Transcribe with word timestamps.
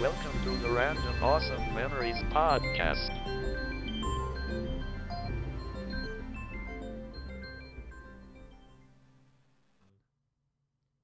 Welcome 0.00 0.44
to 0.44 0.56
the 0.58 0.70
Random 0.70 1.02
Awesome 1.20 1.74
Memories 1.74 2.22
Podcast. 2.30 3.08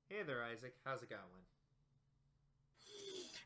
Hey 0.08 0.22
there, 0.24 0.44
Isaac. 0.44 0.74
How's 0.84 1.02
it 1.02 1.10
going? 1.10 1.20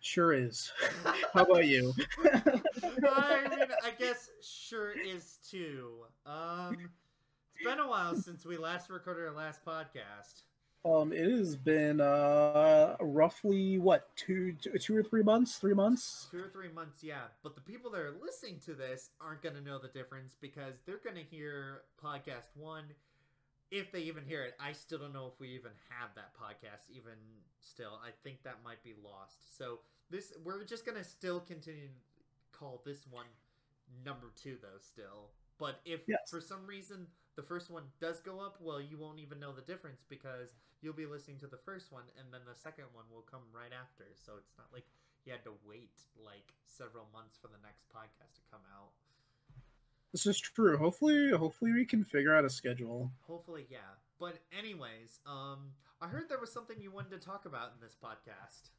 Sure 0.03 0.35
is. 0.35 0.71
How 1.33 1.45
about 1.45 1.67
you? 1.67 1.95
I 2.27 3.49
mean, 3.49 3.69
I 3.83 3.93
guess 3.99 4.29
sure 4.43 4.93
is 4.93 5.39
too. 5.51 6.05
Um, 6.27 6.91
it's 7.55 7.65
been 7.65 7.79
a 7.79 7.89
while 7.89 8.17
since 8.17 8.45
we 8.45 8.59
last 8.59 8.91
recorded 8.91 9.27
our 9.27 9.35
last 9.35 9.65
podcast. 9.65 10.43
Um, 10.85 11.13
it 11.13 11.29
has 11.31 11.57
been 11.57 12.01
uh 12.01 12.97
roughly 13.01 13.79
what 13.79 14.15
two, 14.17 14.53
two 14.81 14.97
or 14.97 15.03
three 15.03 15.23
months, 15.23 15.57
three 15.57 15.75
months. 15.75 16.29
Two 16.31 16.39
or 16.39 16.49
three 16.49 16.71
months, 16.73 17.03
yeah. 17.03 17.23
But 17.43 17.55
the 17.57 17.61
people 17.61 17.91
that 17.91 18.01
are 18.01 18.15
listening 18.23 18.61
to 18.67 18.75
this 18.75 19.11
aren't 19.21 19.43
going 19.43 19.57
to 19.57 19.61
know 19.61 19.79
the 19.79 19.89
difference 19.89 20.37
because 20.41 20.75
they're 20.87 21.01
going 21.03 21.17
to 21.17 21.23
hear 21.23 21.83
podcast 22.03 22.55
one. 22.55 22.85
If 23.71 23.93
they 23.93 24.01
even 24.01 24.25
hear 24.25 24.45
it, 24.45 24.55
I 24.59 24.73
still 24.73 24.99
don't 24.99 25.13
know 25.13 25.27
if 25.27 25.39
we 25.41 25.49
even 25.49 25.73
have 25.91 26.11
that 26.15 26.33
podcast. 26.35 26.89
Even 26.91 27.13
still, 27.61 28.01
I 28.03 28.11
think 28.25 28.43
that 28.45 28.59
might 28.65 28.83
be 28.83 28.95
lost. 29.05 29.59
So 29.59 29.81
this, 30.11 30.33
we're 30.43 30.65
just 30.65 30.87
gonna 30.87 31.05
still 31.05 31.41
continue 31.41 31.89
to 31.89 32.59
call 32.59 32.81
this 32.87 33.05
one 33.11 33.27
number 34.07 34.29
two, 34.43 34.57
though. 34.63 34.79
Still, 34.81 35.33
but 35.59 35.81
if 35.85 36.01
Yes. 36.09 36.31
for 36.31 36.41
some 36.41 36.67
reason 36.67 37.09
the 37.39 37.47
first 37.47 37.71
one 37.71 37.85
does 38.01 38.19
go 38.19 38.41
up, 38.41 38.59
well, 38.61 38.81
you 38.83 38.99
won't 38.99 39.21
even 39.21 39.39
know 39.39 39.53
the 39.53 39.63
difference 39.63 40.03
because 40.11 40.57
you'll 40.83 40.93
be 40.93 41.07
listening 41.07 41.39
to 41.39 41.47
the 41.47 41.57
first 41.57 41.93
one, 41.93 42.03
and 42.19 42.35
then 42.35 42.41
the 42.45 42.59
second 42.59 42.87
one 42.93 43.05
will 43.15 43.25
come 43.31 43.43
right 43.55 43.71
after. 43.71 44.07
So 44.17 44.33
it's 44.39 44.59
not 44.59 44.67
like 44.73 44.83
you 45.25 45.31
had 45.31 45.45
to 45.45 45.53
wait 45.65 45.95
like 46.19 46.53
several 46.67 47.07
months 47.13 47.39
for 47.41 47.47
the 47.47 47.63
next 47.63 47.87
podcast 47.95 48.35
to 48.35 48.41
come 48.51 48.63
out. 48.75 48.91
This 50.11 50.27
is 50.27 50.41
true. 50.41 50.77
Hopefully, 50.79 51.31
hopefully 51.31 51.71
we 51.71 51.85
can 51.85 52.03
figure 52.03 52.35
out 52.35 52.45
a 52.45 52.51
schedule. 52.51 53.09
Hopefully, 53.29 53.69
yeah. 53.71 53.95
But 54.19 54.41
anyways, 54.59 55.21
um, 55.25 55.71
I 56.03 56.09
heard 56.09 56.29
there 56.29 56.41
was 56.41 56.53
something 56.53 56.77
you 56.81 56.91
wanted 56.91 57.13
to 57.13 57.25
talk 57.25 57.47
about 57.47 57.71
in 57.77 57.81
this 57.81 57.95
podcast. 57.95 58.71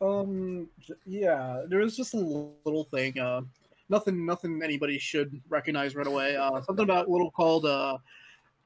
Um, 0.00 0.70
yeah, 1.04 1.64
there 1.68 1.80
was 1.80 1.98
just 1.98 2.14
a 2.14 2.56
little 2.64 2.84
thing. 2.84 3.18
Uh, 3.18 3.42
nothing, 3.88 4.24
nothing 4.26 4.60
anybody 4.62 4.98
should 4.98 5.40
recognize 5.48 5.94
right 5.94 6.06
away. 6.06 6.36
Uh, 6.36 6.60
something 6.62 6.84
about 6.84 7.06
a 7.08 7.10
little 7.10 7.30
called 7.30 7.66
uh, 7.66 7.98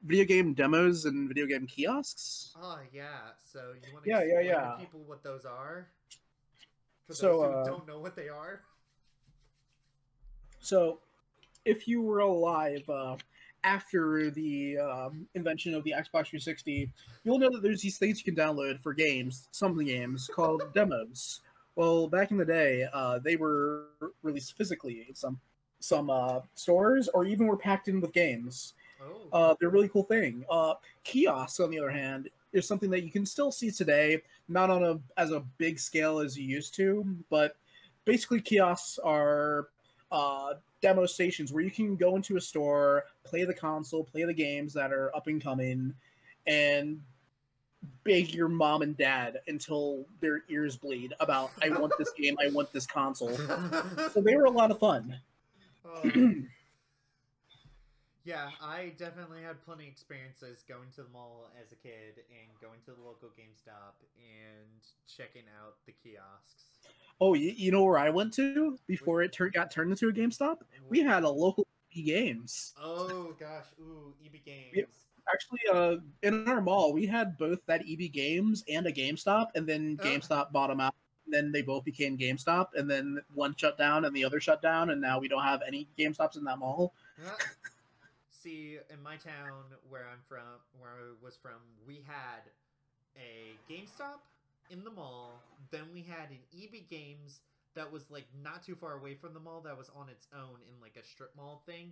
video 0.05 0.25
game 0.25 0.53
demos 0.53 1.05
and 1.05 1.27
video 1.27 1.45
game 1.45 1.67
kiosks. 1.67 2.53
Oh 2.61 2.79
yeah. 2.93 3.05
So 3.43 3.73
you 3.75 3.93
want 3.93 4.05
to 4.05 4.09
Yeah, 4.09 4.19
yeah, 4.19 4.23
explain 4.39 4.45
yeah. 4.45 4.71
to 4.71 4.77
people 4.79 5.01
what 5.05 5.23
those 5.23 5.45
are? 5.45 5.87
For 7.07 7.13
So, 7.13 7.27
those 7.27 7.41
who 7.41 7.51
uh, 7.51 7.63
don't 7.65 7.87
know 7.87 7.99
what 7.99 8.15
they 8.15 8.29
are. 8.29 8.61
So, 10.61 10.99
if 11.65 11.87
you 11.87 12.01
were 12.01 12.19
alive 12.19 12.87
uh, 12.89 13.15
after 13.63 14.29
the 14.31 14.77
um, 14.77 15.27
invention 15.35 15.73
of 15.73 15.83
the 15.83 15.91
Xbox 15.91 16.27
360, 16.29 16.91
you'll 17.23 17.39
know 17.39 17.49
that 17.49 17.61
there's 17.63 17.81
these 17.81 17.97
things 17.97 18.23
you 18.23 18.31
can 18.31 18.35
download 18.35 18.79
for 18.81 18.93
games, 18.93 19.47
some 19.51 19.71
of 19.71 19.77
the 19.77 19.85
games 19.85 20.29
called 20.33 20.63
demos. 20.73 21.41
Well, 21.79 22.09
back 22.09 22.31
in 22.31 22.35
the 22.35 22.43
day, 22.43 22.85
uh, 22.91 23.19
they 23.19 23.37
were 23.37 23.85
released 24.21 24.57
physically 24.57 25.05
in 25.07 25.15
some 25.15 25.39
some 25.79 26.09
uh, 26.09 26.41
stores, 26.53 27.07
or 27.07 27.23
even 27.23 27.47
were 27.47 27.55
packed 27.55 27.87
in 27.87 28.01
with 28.01 28.11
games. 28.11 28.73
Oh. 29.01 29.29
Uh, 29.31 29.55
they're 29.57 29.69
a 29.69 29.71
really 29.71 29.87
cool 29.87 30.03
thing. 30.03 30.43
Uh, 30.49 30.73
kiosks, 31.05 31.61
on 31.61 31.69
the 31.69 31.79
other 31.79 31.89
hand, 31.89 32.27
is 32.51 32.67
something 32.67 32.89
that 32.89 33.03
you 33.03 33.11
can 33.11 33.25
still 33.25 33.49
see 33.49 33.71
today, 33.71 34.21
not 34.49 34.69
on 34.69 34.83
a 34.83 34.99
as 35.15 35.31
a 35.31 35.39
big 35.57 35.79
scale 35.79 36.19
as 36.19 36.37
you 36.37 36.43
used 36.43 36.75
to, 36.75 37.05
but 37.29 37.55
basically 38.03 38.41
kiosks 38.41 38.99
are 38.99 39.69
uh, 40.11 40.55
demo 40.81 41.05
stations 41.05 41.53
where 41.53 41.63
you 41.63 41.71
can 41.71 41.95
go 41.95 42.17
into 42.17 42.35
a 42.35 42.41
store, 42.41 43.05
play 43.23 43.45
the 43.45 43.53
console, 43.53 44.03
play 44.03 44.25
the 44.25 44.33
games 44.33 44.73
that 44.73 44.91
are 44.91 45.15
up 45.15 45.27
and 45.27 45.41
coming, 45.41 45.93
and 46.45 46.99
beg 48.03 48.33
your 48.33 48.47
mom 48.47 48.81
and 48.81 48.97
dad 48.97 49.39
until 49.47 50.05
their 50.21 50.43
ears 50.49 50.75
bleed 50.75 51.13
about 51.19 51.51
I 51.61 51.69
want 51.69 51.93
this 51.97 52.11
game, 52.11 52.35
I 52.41 52.49
want 52.49 52.71
this 52.73 52.85
console. 52.85 53.37
So 54.13 54.21
they 54.21 54.35
were 54.35 54.45
a 54.45 54.51
lot 54.51 54.71
of 54.71 54.79
fun. 54.79 55.19
Um, 55.85 56.49
yeah, 58.23 58.49
I 58.61 58.93
definitely 58.97 59.41
had 59.43 59.63
plenty 59.63 59.85
of 59.85 59.91
experiences 59.91 60.63
going 60.67 60.89
to 60.95 61.03
the 61.03 61.09
mall 61.09 61.49
as 61.61 61.71
a 61.71 61.75
kid 61.75 62.23
and 62.29 62.59
going 62.61 62.79
to 62.85 62.91
the 62.91 63.01
local 63.05 63.29
GameStop 63.29 63.95
and 64.17 64.81
checking 65.07 65.43
out 65.61 65.75
the 65.85 65.93
kiosks. 66.03 66.65
Oh, 67.21 67.33
you, 67.33 67.53
you 67.55 67.71
know 67.71 67.83
where 67.83 67.97
I 67.97 68.09
went 68.09 68.33
to 68.35 68.77
before 68.87 69.21
it 69.23 69.33
tur- 69.33 69.49
got 69.49 69.71
turned 69.71 69.91
into 69.91 70.07
a 70.09 70.13
GameStop? 70.13 70.57
We 70.89 71.01
had 71.01 71.23
a 71.23 71.29
local 71.29 71.67
EB 71.99 72.05
Games. 72.05 72.73
Oh 72.81 73.33
gosh, 73.39 73.65
ooh, 73.79 74.13
EB 74.25 74.43
Games. 74.45 74.73
Yep. 74.73 74.89
Actually, 75.31 75.59
uh, 75.71 75.95
in 76.23 76.47
our 76.47 76.61
mall, 76.61 76.91
we 76.93 77.05
had 77.05 77.37
both 77.37 77.59
that 77.67 77.83
EB 77.87 78.11
Games 78.11 78.63
and 78.67 78.87
a 78.87 78.91
GameStop, 78.91 79.47
and 79.55 79.67
then 79.67 79.97
Oh. 79.99 80.03
GameStop 80.03 80.51
bought 80.51 80.67
them 80.69 80.79
out. 80.79 80.95
And 81.25 81.33
then 81.33 81.51
they 81.51 81.61
both 81.61 81.85
became 81.85 82.17
GameStop, 82.17 82.69
and 82.75 82.89
then 82.89 83.19
one 83.35 83.55
shut 83.55 83.77
down 83.77 84.05
and 84.05 84.15
the 84.15 84.25
other 84.25 84.39
shut 84.39 84.63
down, 84.63 84.89
and 84.89 84.99
now 84.99 85.19
we 85.19 85.27
don't 85.27 85.43
have 85.43 85.61
any 85.67 85.87
GameStops 85.97 86.37
in 86.37 86.43
that 86.45 86.57
mall. 86.57 86.93
See, 88.31 88.79
in 88.89 89.03
my 89.03 89.17
town 89.17 89.65
where 89.87 90.07
I'm 90.11 90.21
from, 90.27 90.57
where 90.79 90.89
I 90.89 91.23
was 91.23 91.37
from, 91.37 91.59
we 91.85 92.03
had 92.07 92.41
a 93.15 93.53
GameStop 93.71 94.21
in 94.71 94.83
the 94.83 94.89
mall. 94.89 95.43
Then 95.69 95.83
we 95.93 96.01
had 96.01 96.31
an 96.31 96.39
EB 96.51 96.87
Games 96.89 97.41
that 97.75 97.91
was 97.91 98.09
like 98.11 98.27
not 98.43 98.63
too 98.63 98.75
far 98.75 98.93
away 98.97 99.15
from 99.15 99.33
the 99.33 99.39
mall 99.39 99.61
that 99.61 99.77
was 99.77 99.89
on 99.95 100.09
its 100.09 100.27
own 100.33 100.59
in 100.67 100.81
like 100.81 100.95
a 101.01 101.05
strip 101.05 101.35
mall 101.35 101.63
thing. 101.65 101.91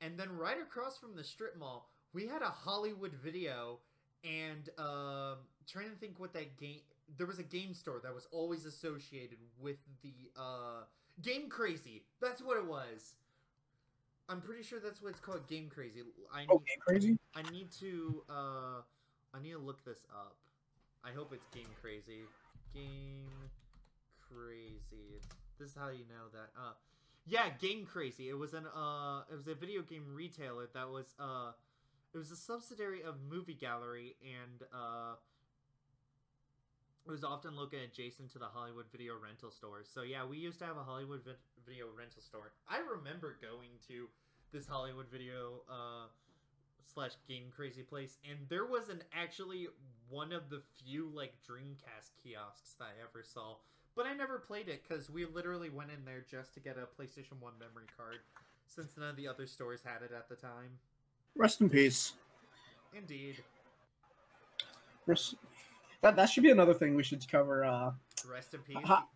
And 0.00 0.18
then 0.18 0.36
right 0.36 0.60
across 0.60 0.98
from 0.98 1.16
the 1.16 1.24
strip 1.24 1.58
mall, 1.58 1.88
we 2.12 2.26
had 2.26 2.42
a 2.42 2.46
Hollywood 2.50 3.12
Video 3.12 3.78
and 4.24 4.68
um 4.78 5.36
trying 5.66 5.90
to 5.90 5.96
think 6.00 6.18
what 6.18 6.32
that 6.32 6.56
game 6.58 6.80
there 7.16 7.26
was 7.26 7.38
a 7.38 7.42
game 7.44 7.72
store 7.72 8.00
that 8.02 8.12
was 8.14 8.26
always 8.32 8.64
associated 8.64 9.38
with 9.60 9.76
the 10.02 10.12
uh 10.36 10.82
Game 11.22 11.48
Crazy. 11.48 12.04
That's 12.20 12.40
what 12.42 12.56
it 12.56 12.66
was. 12.66 13.14
I'm 14.28 14.40
pretty 14.40 14.62
sure 14.62 14.78
that's 14.78 15.00
what 15.02 15.10
it's 15.10 15.20
called, 15.20 15.46
Game 15.48 15.70
Crazy. 15.74 16.02
I 16.34 16.40
need, 16.40 16.48
Oh, 16.50 16.58
Game 16.58 16.78
Crazy? 16.86 17.18
I 17.34 17.42
need 17.50 17.70
to 17.80 18.22
uh 18.28 18.80
I 19.34 19.42
need 19.42 19.52
to 19.52 19.58
look 19.58 19.84
this 19.84 20.06
up. 20.10 20.36
I 21.04 21.10
hope 21.10 21.32
it's 21.32 21.46
Game 21.54 21.70
Crazy. 21.80 22.22
Game 22.74 23.30
Crazy. 24.32 25.20
This 25.58 25.70
is 25.70 25.76
how 25.76 25.88
you 25.88 26.04
know 26.08 26.28
that. 26.32 26.50
Uh 26.56 26.72
yeah, 27.26 27.50
Game 27.60 27.84
Crazy. 27.84 28.28
It 28.28 28.38
was 28.38 28.54
an 28.54 28.66
uh 28.66 29.22
it 29.30 29.34
was 29.36 29.46
a 29.48 29.54
video 29.54 29.82
game 29.82 30.04
retailer 30.14 30.68
that 30.74 30.88
was 30.88 31.14
uh 31.18 31.52
it 32.14 32.18
was 32.18 32.30
a 32.30 32.36
subsidiary 32.36 33.02
of 33.02 33.16
Movie 33.28 33.54
Gallery 33.54 34.16
and 34.22 34.62
uh 34.72 35.14
it 37.06 37.10
was 37.10 37.24
often 37.24 37.56
located 37.56 37.90
adjacent 37.92 38.30
to 38.32 38.38
the 38.38 38.46
Hollywood 38.46 38.84
video 38.92 39.14
rental 39.22 39.50
store. 39.50 39.80
So 39.82 40.02
yeah, 40.02 40.26
we 40.26 40.36
used 40.36 40.58
to 40.58 40.66
have 40.66 40.76
a 40.76 40.82
Hollywood 40.84 41.24
vi- 41.24 41.40
video 41.66 41.86
rental 41.96 42.20
store. 42.20 42.52
I 42.68 42.78
remember 42.78 43.36
going 43.40 43.80
to 43.88 44.08
this 44.52 44.66
Hollywood 44.66 45.06
video 45.10 45.62
uh 45.68 46.08
slash 46.94 47.12
game 47.28 47.44
crazy 47.54 47.82
place 47.82 48.16
and 48.28 48.38
there 48.48 48.64
was 48.64 48.88
an 48.88 49.02
actually 49.12 49.68
one 50.08 50.32
of 50.32 50.48
the 50.48 50.62
few 50.82 51.10
like 51.14 51.34
dreamcast 51.48 52.10
kiosks 52.22 52.74
that 52.78 52.86
i 52.86 53.02
ever 53.02 53.22
saw 53.22 53.56
but 53.98 54.06
i 54.06 54.14
never 54.14 54.38
played 54.38 54.68
it 54.68 54.82
because 54.88 55.10
we 55.10 55.26
literally 55.26 55.68
went 55.68 55.90
in 55.90 56.02
there 56.06 56.24
just 56.30 56.54
to 56.54 56.60
get 56.60 56.76
a 56.78 56.86
playstation 57.02 57.32
1 57.40 57.52
memory 57.58 57.84
card 57.96 58.18
since 58.68 58.96
none 58.96 59.10
of 59.10 59.16
the 59.16 59.26
other 59.28 59.46
stores 59.46 59.80
had 59.84 60.02
it 60.02 60.12
at 60.16 60.28
the 60.28 60.36
time 60.36 60.70
Rest 61.36 61.60
in 61.60 61.68
peace. 61.68 62.14
indeed 62.96 63.36
Rest- 65.06 65.34
That, 66.00 66.14
that 66.16 66.26
should 66.30 66.42
be 66.44 66.50
another 66.50 66.74
thing 66.74 66.94
we 66.94 67.02
should 67.02 67.28
cover. 67.30 67.64
Uh, 67.64 67.92
rest 68.28 68.54
in 68.54 68.60
peace 68.60 68.76
Ha- 68.84 69.06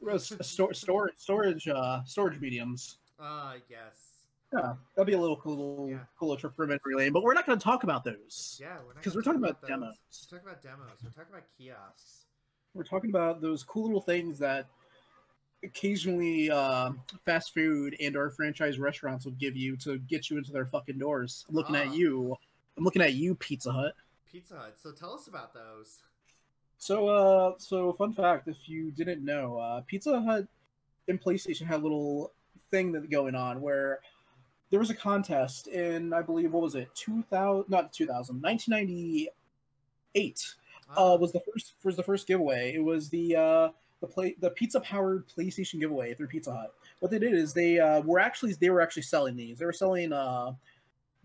res- 0.00 0.32
store, 0.42 0.74
storage, 0.74 1.14
storage, 1.16 1.68
uh, 1.68 2.02
storage 2.04 2.38
mediums. 2.40 2.98
uh 3.20 3.54
yes 3.70 4.24
Yeah, 4.52 4.74
that'd 4.94 5.06
be 5.06 5.14
a 5.14 5.18
little 5.20 5.36
cool, 5.38 5.88
Yeah. 5.90 5.98
cool 6.18 6.36
trip 6.36 6.54
for 6.54 6.66
memory 6.66 6.94
lane. 6.96 7.12
But 7.14 7.22
we're 7.22 7.32
not 7.34 7.46
going 7.46 7.58
to 7.58 7.62
talk 7.64 7.82
about 7.84 8.04
those. 8.04 8.58
yeah 8.60 8.76
we're 8.86 8.92
not 8.94 9.02
'Cause 9.02 9.14
gonna 9.14 9.16
we're 9.16 9.22
talking 9.22 9.40
talk 9.42 9.50
about 9.62 9.68
demos. 9.68 10.28
we're 10.30 10.38
talking 10.38 10.50
about 10.50 10.62
demos 10.62 11.02
we're 11.02 11.10
talking 11.10 11.32
about 11.32 11.44
kiosks 11.56 12.21
We're 12.74 12.84
talking 12.84 13.10
about 13.10 13.40
those 13.42 13.62
cool 13.62 13.84
little 13.84 14.00
things 14.00 14.38
that 14.38 14.66
occasionally 15.62 16.50
uh, 16.50 16.92
fast 17.24 17.52
food 17.54 17.94
and 18.00 18.16
or 18.16 18.30
franchise 18.30 18.78
restaurants 18.78 19.24
will 19.26 19.32
give 19.32 19.56
you 19.56 19.76
to 19.78 19.98
get 19.98 20.30
you 20.30 20.38
into 20.38 20.52
their 20.52 20.66
fucking 20.66 20.98
doors. 20.98 21.44
I'm 21.48 21.54
looking 21.54 21.76
Ah. 21.76 21.80
at 21.80 21.94
you. 21.94 22.36
I'm 22.76 22.84
looking 22.84 23.02
at 23.02 23.12
you, 23.14 23.34
Pizza 23.34 23.70
Hut. 23.72 23.94
pizza 24.30 24.56
hut 24.56 24.74
so 24.82 24.90
tell 24.92 25.12
us 25.12 25.26
about 25.28 25.52
those 25.52 25.98
So, 26.78 27.06
uh, 27.08 27.52
so 27.58 27.92
fun 27.92 28.14
fact: 28.14 28.48
if 28.48 28.66
you 28.68 28.90
didn't 28.90 29.22
know, 29.24 29.58
uh, 29.58 29.82
Pizza 29.82 30.20
Hut 30.22 30.46
and 31.06 31.20
PlayStation 31.20 31.66
had 31.66 31.80
a 31.80 31.82
little 31.82 32.32
thing 32.70 32.92
that 32.92 33.10
going 33.10 33.34
on 33.34 33.60
where 33.60 34.00
there 34.70 34.80
was 34.80 34.88
a 34.90 34.94
contest 34.94 35.66
in, 35.68 36.12
I 36.14 36.22
believe, 36.22 36.52
what 36.52 36.62
was 36.62 36.74
it, 36.74 36.88
2000, 36.94 37.68
not 37.68 37.92
2000, 37.92 38.40
1998. 38.40 40.54
Uh, 40.96 41.16
was 41.20 41.32
the 41.32 41.40
first 41.40 41.74
was 41.84 41.96
the 41.96 42.02
first 42.02 42.26
giveaway. 42.26 42.74
It 42.74 42.82
was 42.82 43.08
the 43.08 43.36
uh, 43.36 43.68
the 44.00 44.06
play 44.06 44.36
the 44.40 44.50
pizza 44.50 44.80
powered 44.80 45.24
PlayStation 45.28 45.80
giveaway 45.80 46.14
through 46.14 46.28
Pizza 46.28 46.52
Hut. 46.52 46.74
What 47.00 47.10
they 47.10 47.18
did 47.18 47.34
is 47.34 47.52
they 47.52 47.78
uh, 47.78 48.00
were 48.02 48.18
actually 48.20 48.52
they 48.54 48.70
were 48.70 48.80
actually 48.80 49.02
selling 49.02 49.36
these. 49.36 49.58
They 49.58 49.64
were 49.64 49.72
selling 49.72 50.12
uh, 50.12 50.52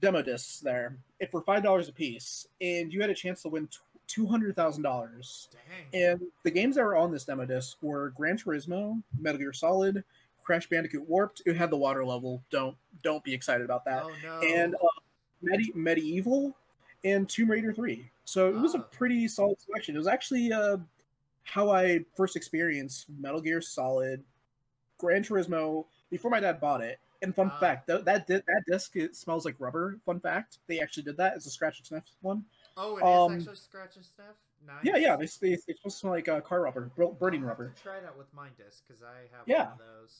demo 0.02 0.22
discs 0.22 0.60
there 0.60 0.98
if 1.19 1.31
for 1.31 1.42
five 1.42 1.64
dollars 1.64 1.90
a 1.90 1.94
piece, 1.94 2.48
and 2.62 2.92
you 2.94 3.02
had 3.02 3.10
a 3.10 3.16
chance 3.16 3.42
to 3.44 3.50
win 3.50 3.68
two 4.08 4.25
hundred 4.25 4.56
thousand 4.56 4.84
dollars. 4.84 5.50
And 5.94 6.22
the 6.44 6.52
games 6.52 6.75
that 6.75 6.84
were 6.84 6.96
on 6.96 7.12
this 7.12 7.25
demo 7.25 7.46
disc 7.46 7.78
were 7.81 8.12
Gran 8.12 8.38
Turismo, 8.38 9.02
Metal 9.20 9.40
Gear 9.40 9.54
Solid, 9.54 10.04
Crash 10.44 10.68
Bandicoot 10.70 11.08
Warped. 11.08 11.42
It 11.46 11.58
had 11.58 11.70
the 11.72 11.78
water 11.78 12.06
level. 12.06 12.42
Don't 12.52 12.75
don't 13.04 13.24
be 13.24 13.34
excited 13.34 13.66
about 13.66 13.86
that. 13.86 14.04
oh 14.04 14.12
no. 14.24 14.40
And 14.40 14.75
uh, 14.75 15.02
Medi- 15.42 15.74
MediEvil 15.75 16.54
and 17.12 17.27
Tomb 17.30 17.50
Raider 17.51 17.74
Three. 17.74 18.09
So 18.25 18.50
it 18.50 18.56
was 18.56 18.75
a 18.75 18.80
Ah. 18.80 18.88
pretty 18.92 19.27
solid 19.27 19.59
selection. 19.62 19.95
It 19.95 20.00
was 20.00 20.07
actually 20.07 20.51
uh, 20.51 20.77
how 21.44 21.69
I 21.71 22.06
first 22.15 22.36
experienced 22.36 23.07
Metal 23.19 23.39
Gear 23.42 23.62
Solid, 23.62 24.24
Gran 24.98 25.24
Turismo 25.24 25.86
before 26.09 26.31
my 26.31 26.39
dad 26.39 26.59
bought 26.59 26.81
it. 26.81 27.00
And 27.21 27.33
fun 27.33 27.50
Ah. 27.54 27.59
fact, 27.59 27.88
that 27.88 28.06
that 28.06 28.27
that 28.27 28.44
disc 28.68 28.95
it 28.95 29.15
smells 29.15 29.45
like 29.45 29.56
rubber. 29.59 29.98
Fun 30.06 30.19
fact, 30.19 30.59
they 30.68 30.80
actually 30.80 31.04
did 31.04 31.18
that 31.18 31.33
as 31.36 31.45
a 31.48 31.50
scratch 31.50 31.80
and 31.80 31.88
sniff 31.88 32.04
one. 32.21 32.45
oh, 32.75 32.98
it 32.98 33.00
is 33.00 33.04
um, 33.04 33.33
actually 33.39 33.56
scratch 33.56 33.95
and 33.95 34.06
sniff. 34.06 34.27
Nice. 34.65 34.83
Yeah, 34.83 34.98
yeah, 34.98 35.15
they 35.15 35.25
they, 35.39 35.50
they 35.51 35.74
supposed 35.74 35.83
to 35.83 35.92
smell 35.92 36.13
like 36.13 36.27
uh, 36.27 36.42
car 36.42 36.62
rubber, 36.62 36.92
bur- 36.95 37.12
burning 37.13 37.44
rubber. 37.44 37.74
Try 37.81 38.00
that 38.01 38.15
with 38.18 38.31
my 38.33 38.50
disc 38.57 38.83
because 38.88 39.01
I 39.01 39.21
have 39.36 39.48
Yeah. 39.48 39.63
one 39.63 39.71
of 39.74 39.77
those. 39.80 40.19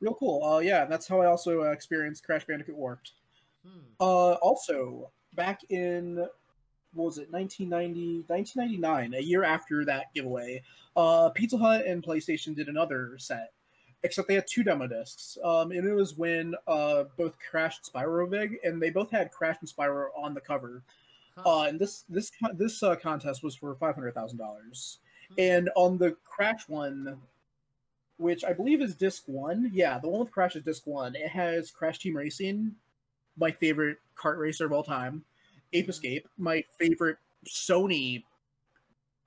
Real 0.00 0.14
cool. 0.14 0.42
Uh, 0.44 0.58
yeah, 0.60 0.84
that's 0.84 1.08
how 1.08 1.20
I 1.20 1.26
also 1.26 1.62
uh, 1.64 1.70
experienced 1.72 2.24
Crash 2.24 2.44
Bandicoot 2.46 2.76
Warped. 2.76 3.12
Hmm. 3.66 3.80
Uh, 4.00 4.34
also, 4.34 5.10
back 5.34 5.60
in 5.70 6.26
what 6.94 7.04
was 7.04 7.18
it, 7.18 7.30
1990, 7.30 8.24
1999, 8.26 9.14
a 9.14 9.22
year 9.22 9.44
after 9.44 9.84
that 9.84 10.12
giveaway, 10.14 10.62
uh, 10.96 11.30
Pizza 11.30 11.58
Hut 11.58 11.86
and 11.86 12.02
PlayStation 12.02 12.56
did 12.56 12.68
another 12.68 13.16
set, 13.18 13.52
except 14.02 14.28
they 14.28 14.34
had 14.34 14.46
two 14.50 14.64
demo 14.64 14.86
discs. 14.86 15.38
Um, 15.44 15.70
and 15.70 15.86
it 15.86 15.94
was 15.94 16.16
when 16.16 16.54
uh, 16.66 17.04
both 17.16 17.34
Crash 17.50 17.78
and 17.78 17.92
Spyro 17.92 18.10
were 18.10 18.26
big, 18.26 18.58
and 18.64 18.82
they 18.82 18.90
both 18.90 19.10
had 19.10 19.30
Crash 19.30 19.56
and 19.60 19.68
Spyro 19.68 20.06
on 20.16 20.34
the 20.34 20.40
cover. 20.40 20.82
Huh. 21.36 21.48
Uh, 21.48 21.62
and 21.64 21.78
this 21.78 22.04
this 22.08 22.32
this 22.54 22.82
uh, 22.82 22.96
contest 22.96 23.42
was 23.42 23.54
for 23.54 23.74
five 23.76 23.94
hundred 23.94 24.14
thousand 24.14 24.38
dollars. 24.38 24.98
Hmm. 25.28 25.34
And 25.38 25.70
on 25.76 25.98
the 25.98 26.16
Crash 26.24 26.68
one, 26.68 27.18
which 28.16 28.44
I 28.44 28.52
believe 28.52 28.82
is 28.82 28.96
disc 28.96 29.22
one, 29.26 29.70
yeah, 29.72 29.98
the 29.98 30.08
one 30.08 30.20
with 30.20 30.32
Crash 30.32 30.56
is 30.56 30.64
disc 30.64 30.86
one. 30.86 31.14
It 31.14 31.28
has 31.28 31.70
Crash 31.70 32.00
Team 32.00 32.16
Racing, 32.16 32.74
my 33.38 33.50
favorite 33.52 33.98
kart 34.16 34.38
racer 34.38 34.66
of 34.66 34.72
all 34.72 34.82
time, 34.82 35.24
Ape. 35.72 35.88
Escape, 35.88 36.28
my 36.38 36.64
favorite 36.78 37.18
Sony 37.46 38.22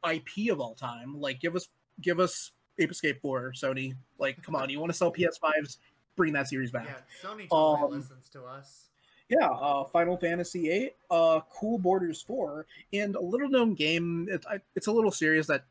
IP 0.09 0.51
of 0.51 0.59
all 0.59 0.75
time. 0.75 1.19
Like, 1.19 1.39
give 1.39 1.55
us 1.55 1.69
give 2.01 2.19
us 2.19 2.51
Ape 2.79 2.91
Escape 2.91 3.21
for 3.21 3.51
Sony. 3.53 3.95
Like, 4.19 4.41
come 4.43 4.55
on, 4.55 4.69
you 4.69 4.79
want 4.79 4.91
to 4.91 4.97
sell 4.97 5.11
PS5s? 5.11 5.77
Bring 6.15 6.33
that 6.33 6.47
series 6.47 6.71
back. 6.71 6.87
Yeah, 6.87 7.29
Sony 7.29 7.49
totally 7.49 7.83
Um, 7.83 7.91
listens 7.99 8.29
to 8.29 8.43
us. 8.43 8.87
Yeah, 9.29 9.47
uh, 9.47 9.85
Final 9.85 10.17
Fantasy 10.17 10.63
VIII, 10.67 10.91
uh, 11.09 11.39
Cool 11.49 11.77
Borders 11.79 12.21
4, 12.21 12.65
and 12.91 13.15
a 13.15 13.21
little 13.21 13.47
known 13.49 13.75
game. 13.75 14.27
It, 14.29 14.43
I, 14.49 14.59
it's 14.75 14.87
a 14.87 14.91
little 14.91 15.09
series 15.11 15.47
that 15.47 15.63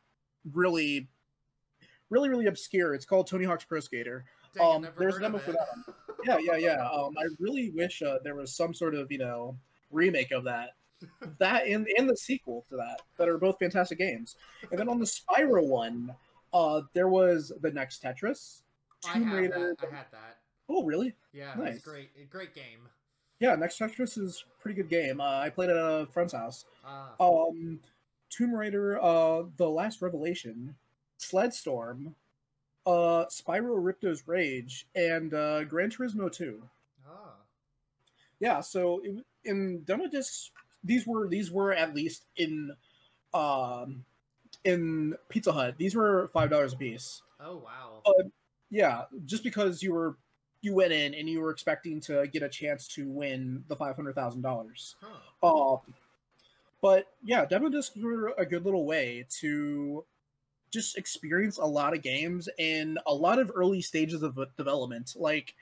really, 0.54 1.08
really, 2.08 2.31
really 2.31 2.46
obscure. 2.46 2.94
It's 2.94 3.04
called 3.04 3.26
Tony 3.26 3.44
Hawk's 3.44 3.64
Pro 3.64 3.81
Skater. 3.81 4.25
Dang, 4.54 4.76
um, 4.86 4.88
there's 4.98 5.19
a 5.19 5.20
demo 5.20 5.36
for 5.38 5.52
that 5.52 5.69
Yeah, 6.25 6.38
yeah, 6.38 6.56
yeah. 6.56 6.88
Um, 6.88 7.14
I 7.19 7.25
really 7.38 7.70
wish 7.70 8.02
uh, 8.02 8.19
there 8.25 8.34
was 8.34 8.55
some 8.55 8.72
sort 8.75 8.94
of 8.94 9.11
you 9.11 9.19
know 9.19 9.56
remake 9.90 10.31
of 10.32 10.44
that, 10.44 10.70
that 11.38 11.67
and 11.67 11.87
and 11.99 12.08
the 12.08 12.17
sequel 12.17 12.64
to 12.70 12.76
that 12.76 13.02
that 13.19 13.28
are 13.28 13.38
both 13.38 13.58
fantastic 13.58 13.99
games. 13.99 14.37
And 14.70 14.78
then 14.78 14.88
on 14.88 14.99
the 14.99 15.06
Spyro 15.06 15.67
one, 15.67 16.14
uh, 16.52 16.82
there 16.94 17.08
was 17.08 17.52
the 17.61 17.70
next 17.70 18.02
Tetris, 18.02 18.62
I 19.08 19.14
Tomb 19.14 19.25
had 19.25 19.34
Raider. 19.37 19.75
that. 19.81 19.88
I 19.88 19.94
had 19.96 20.06
that. 20.12 20.38
Oh, 20.69 20.84
really? 20.84 21.14
Yeah, 21.32 21.52
Nice. 21.58 21.81
great. 21.81 22.31
Great 22.31 22.55
game. 22.55 22.88
Yeah, 23.40 23.56
next 23.56 23.78
Tetris 23.78 24.17
is 24.19 24.44
pretty 24.61 24.76
good 24.81 24.88
game. 24.90 25.20
Uh, 25.20 25.38
I 25.38 25.50
played 25.50 25.70
at 25.70 25.76
a 25.76 26.06
friend's 26.12 26.32
house. 26.32 26.64
Ah, 26.84 27.14
um 27.19 27.81
Tomb 28.28 28.55
Raider, 28.55 29.02
uh 29.02 29.44
The 29.56 29.69
Last 29.69 30.00
Revelation, 30.02 30.76
Sledstorm, 31.19 32.14
uh 32.87 33.25
Spyro 33.27 33.82
Ripto's 33.82 34.23
Rage, 34.27 34.87
and 34.94 35.32
uh 35.35 35.65
Gran 35.65 35.91
Turismo 35.91 36.31
2. 36.32 36.62
ah. 37.09 37.35
Yeah, 38.41 38.61
so 38.61 39.00
it, 39.05 39.25
in 39.44 39.81
demo 39.85 40.06
discs, 40.06 40.50
these 40.82 41.06
were 41.06 41.29
these 41.29 41.50
were 41.50 41.73
at 41.73 41.94
least 41.94 42.25
in 42.37 42.73
um 43.35 44.05
in 44.65 45.15
Pizza 45.29 45.53
Hut. 45.53 45.75
These 45.79 45.94
were 45.94 46.29
five 46.32 46.50
dollars 46.50 46.73
a 46.73 46.77
piece. 46.77 47.23
Oh 47.38 47.56
wow. 47.59 48.03
Uh, 48.06 48.29
Yeah, 48.71 49.05
just 49.27 49.43
because 49.43 49.82
you 49.82 49.93
were 49.93 50.17
you 50.62 50.75
went 50.75 50.93
in 50.93 51.15
and 51.15 51.29
you 51.29 51.41
were 51.41 51.50
expecting 51.50 52.00
to 52.03 52.27
get 52.27 52.43
a 52.43 52.49
chance 52.49 52.87
to 52.88 53.09
win 53.09 53.65
the 53.69 53.77
five 53.77 53.97
hundred 53.97 54.15
thousand 54.15 54.43
dollars. 54.43 54.97
Huh. 55.00 55.75
Um, 55.75 55.94
but 56.82 57.06
yeah, 57.25 57.44
demo 57.44 57.69
discs 57.69 57.97
were 57.97 58.35
a 58.38 58.47
good 58.47 58.65
little 58.65 58.85
way 58.87 59.27
to 59.41 60.05
just 60.70 60.96
experience 60.96 61.58
a 61.58 61.64
lot 61.64 61.94
of 61.94 62.02
games 62.02 62.49
in 62.58 62.99
a 63.06 63.14
lot 63.14 63.38
of 63.38 63.50
early 63.55 63.81
stages 63.81 64.22
of 64.22 64.38
development. 64.56 65.14
Like, 65.17 65.55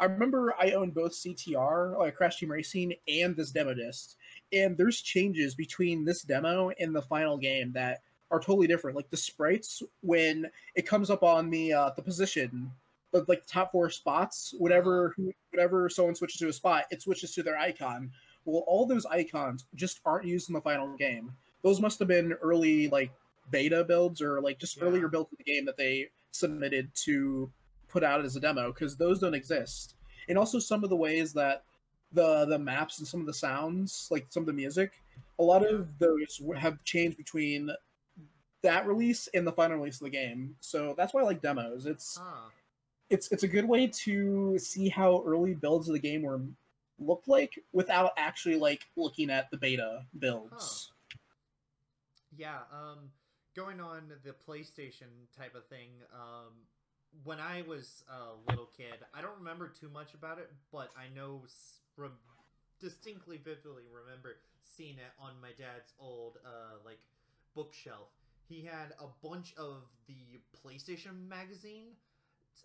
I 0.00 0.06
remember 0.06 0.54
I 0.58 0.72
owned 0.72 0.94
both 0.94 1.12
CTR, 1.12 1.98
like 1.98 2.16
Crash 2.16 2.38
Team 2.38 2.50
Racing, 2.50 2.94
and 3.08 3.36
this 3.36 3.50
demo 3.50 3.74
disc, 3.74 4.16
and 4.52 4.76
there's 4.76 5.00
changes 5.00 5.54
between 5.54 6.04
this 6.04 6.22
demo 6.22 6.70
and 6.78 6.94
the 6.94 7.02
final 7.02 7.36
game 7.36 7.72
that 7.72 8.02
are 8.30 8.40
totally 8.40 8.66
different. 8.66 8.96
Like 8.96 9.10
the 9.10 9.16
sprites 9.16 9.82
when 10.00 10.50
it 10.74 10.86
comes 10.86 11.10
up 11.10 11.22
on 11.22 11.50
the 11.50 11.72
uh, 11.72 11.90
the 11.94 12.02
position, 12.02 12.70
the 13.12 13.24
like 13.28 13.46
top 13.46 13.72
four 13.72 13.90
spots, 13.90 14.54
whatever 14.58 15.14
whatever 15.50 15.88
someone 15.88 16.14
switches 16.14 16.40
to 16.40 16.48
a 16.48 16.52
spot, 16.52 16.86
it 16.90 17.02
switches 17.02 17.32
to 17.34 17.42
their 17.42 17.58
icon 17.58 18.10
well 18.44 18.64
all 18.66 18.86
those 18.86 19.06
icons 19.06 19.64
just 19.74 20.00
aren't 20.04 20.26
used 20.26 20.48
in 20.48 20.54
the 20.54 20.60
final 20.60 20.96
game 20.96 21.32
those 21.62 21.80
must 21.80 21.98
have 21.98 22.08
been 22.08 22.32
early 22.42 22.88
like 22.88 23.10
beta 23.52 23.84
builds 23.84 24.20
or 24.20 24.40
like 24.40 24.58
just 24.58 24.76
Yeah. 24.78 24.84
earlier 24.84 25.06
builds 25.08 25.30
of 25.32 25.38
the 25.38 25.44
game 25.44 25.64
that 25.66 25.76
they 25.76 26.10
submitted 26.32 26.90
to 27.04 27.52
put 27.88 28.02
out 28.02 28.24
as 28.24 28.34
a 28.34 28.40
demo 28.40 28.72
because 28.72 28.96
those 28.96 29.20
don't 29.20 29.34
exist 29.34 29.94
and 30.28 30.36
also 30.38 30.58
some 30.58 30.82
of 30.82 30.90
the 30.90 30.96
ways 30.96 31.32
that 31.34 31.62
the 32.12 32.46
the 32.46 32.58
maps 32.58 32.98
and 32.98 33.06
some 33.06 33.20
of 33.20 33.26
the 33.26 33.34
sounds 33.34 34.08
like 34.10 34.26
some 34.30 34.42
of 34.42 34.46
the 34.46 34.52
music 34.52 34.92
a 35.38 35.42
lot 35.42 35.64
of 35.64 35.98
those 35.98 36.40
have 36.56 36.82
changed 36.84 37.16
between 37.18 37.70
that 38.62 38.86
release 38.86 39.28
and 39.34 39.46
the 39.46 39.52
final 39.52 39.76
release 39.76 39.96
of 40.00 40.04
the 40.04 40.10
game 40.10 40.56
so 40.60 40.94
that's 40.96 41.12
why 41.12 41.20
i 41.20 41.24
like 41.24 41.42
demos 41.42 41.84
it's 41.86 42.16
Huh. 42.20 42.48
it's 43.10 43.30
it's 43.30 43.42
a 43.42 43.48
good 43.48 43.66
way 43.68 43.86
to 43.88 44.58
see 44.58 44.88
how 44.88 45.22
early 45.26 45.52
builds 45.54 45.86
of 45.88 45.92
the 45.94 46.00
game 46.00 46.22
were 46.22 46.40
looked 46.98 47.28
like 47.28 47.58
without 47.72 48.12
actually 48.16 48.56
like 48.56 48.86
looking 48.96 49.28
at 49.28 49.50
the 49.50 49.56
beta 49.56 50.04
builds. 50.18 50.92
Yeah, 52.36 52.60
um, 52.72 53.10
going 53.54 53.80
on 53.80 54.12
the 54.24 54.34
PlayStation 54.48 55.28
type 55.36 55.54
of 55.54 55.66
thing, 55.66 55.90
um, 56.14 56.52
when 57.24 57.38
I 57.38 57.62
was 57.62 58.04
a 58.08 58.50
little 58.50 58.68
kid, 58.76 59.04
I 59.14 59.20
don't 59.20 59.38
remember 59.38 59.68
too 59.68 59.88
much 59.88 60.14
about 60.14 60.38
it, 60.38 60.50
but 60.72 60.90
I 60.96 61.14
know 61.14 61.42
rem- 61.96 62.12
distinctly, 62.80 63.36
vividly 63.36 63.84
remember 63.92 64.36
seeing 64.64 64.96
it 64.96 65.12
on 65.20 65.32
my 65.40 65.50
dad's 65.58 65.92
old, 66.00 66.38
uh, 66.44 66.78
like, 66.84 67.00
bookshelf. 67.54 68.08
He 68.48 68.64
had 68.64 68.94
a 68.98 69.06
bunch 69.26 69.54
of 69.56 69.82
the 70.06 70.40
PlayStation 70.64 71.28
magazine, 71.28 71.96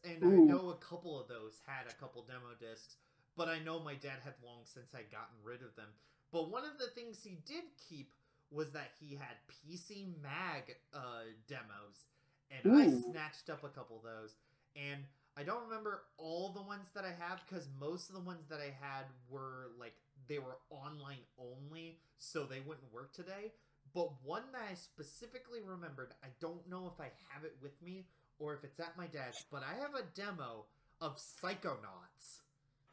and 0.03 0.24
I 0.24 0.36
know 0.36 0.70
a 0.70 0.75
couple 0.75 1.20
of 1.20 1.27
those 1.27 1.60
had 1.65 1.88
a 1.89 1.94
couple 1.96 2.24
demo 2.24 2.56
discs, 2.60 2.96
but 3.36 3.48
I 3.48 3.60
know 3.60 3.79
my 3.79 3.96
dad 3.96 4.20
had 4.24 4.34
long 4.44 4.62
since 4.63 4.91
had 4.91 5.12
gotten 5.12 5.36
rid 5.44 5.62
of 5.62 5.75
them. 5.75 5.89
But 6.32 6.50
one 6.50 6.63
of 6.63 6.77
the 6.79 6.88
things 6.88 7.24
he 7.24 7.38
did 7.46 7.63
keep 7.89 8.12
was 8.51 8.72
that 8.72 8.92
he 9.00 9.16
had 9.16 9.36
PC 9.48 10.08
Mag 10.22 10.75
uh, 10.94 11.24
demos, 11.48 12.08
and 12.51 12.62
I 12.72 12.88
snatched 12.88 13.50
up 13.50 13.63
a 13.63 13.70
couple 13.70 13.98
of 13.98 14.04
those. 14.04 14.36
And 14.75 15.01
I 15.38 15.44
don't 15.44 15.63
remember 15.63 16.04
all 16.18 16.51
the 16.51 16.62
ones 16.62 16.89
that 16.96 17.04
I 17.06 17.13
have 17.20 17.42
because 17.48 17.68
most 17.80 18.10
of 18.10 18.16
the 18.16 18.22
ones 18.22 18.48
that 18.50 18.60
I 18.60 18.74
had 18.82 19.06
were 19.30 19.72
like 19.80 19.94
they 20.27 20.39
were 20.39 20.58
online 20.70 21.24
only, 21.38 22.00
so 22.18 22.44
they 22.46 22.60
wouldn't 22.62 22.92
work 22.94 23.13
today. 23.13 23.54
But 23.94 24.10
one 24.24 24.44
that 24.54 24.62
I 24.70 24.74
specifically 24.75 25.62
remembered, 25.62 26.13
I 26.24 26.27
don't 26.39 26.68
know 26.70 26.92
if 26.94 27.00
I 27.00 27.12
have 27.30 27.44
it 27.46 27.56
with 27.62 27.82
me 27.82 28.08
or 28.39 28.54
if 28.54 28.63
it's 28.63 28.80
at 28.80 28.98
my 28.98 29.08
desk, 29.08 29.46
but 29.51 29.63
I 29.63 29.80
have 29.82 29.96
a 29.96 30.04
demo 30.16 30.66
of 31.01 31.18
Psychonauts. 31.18 32.42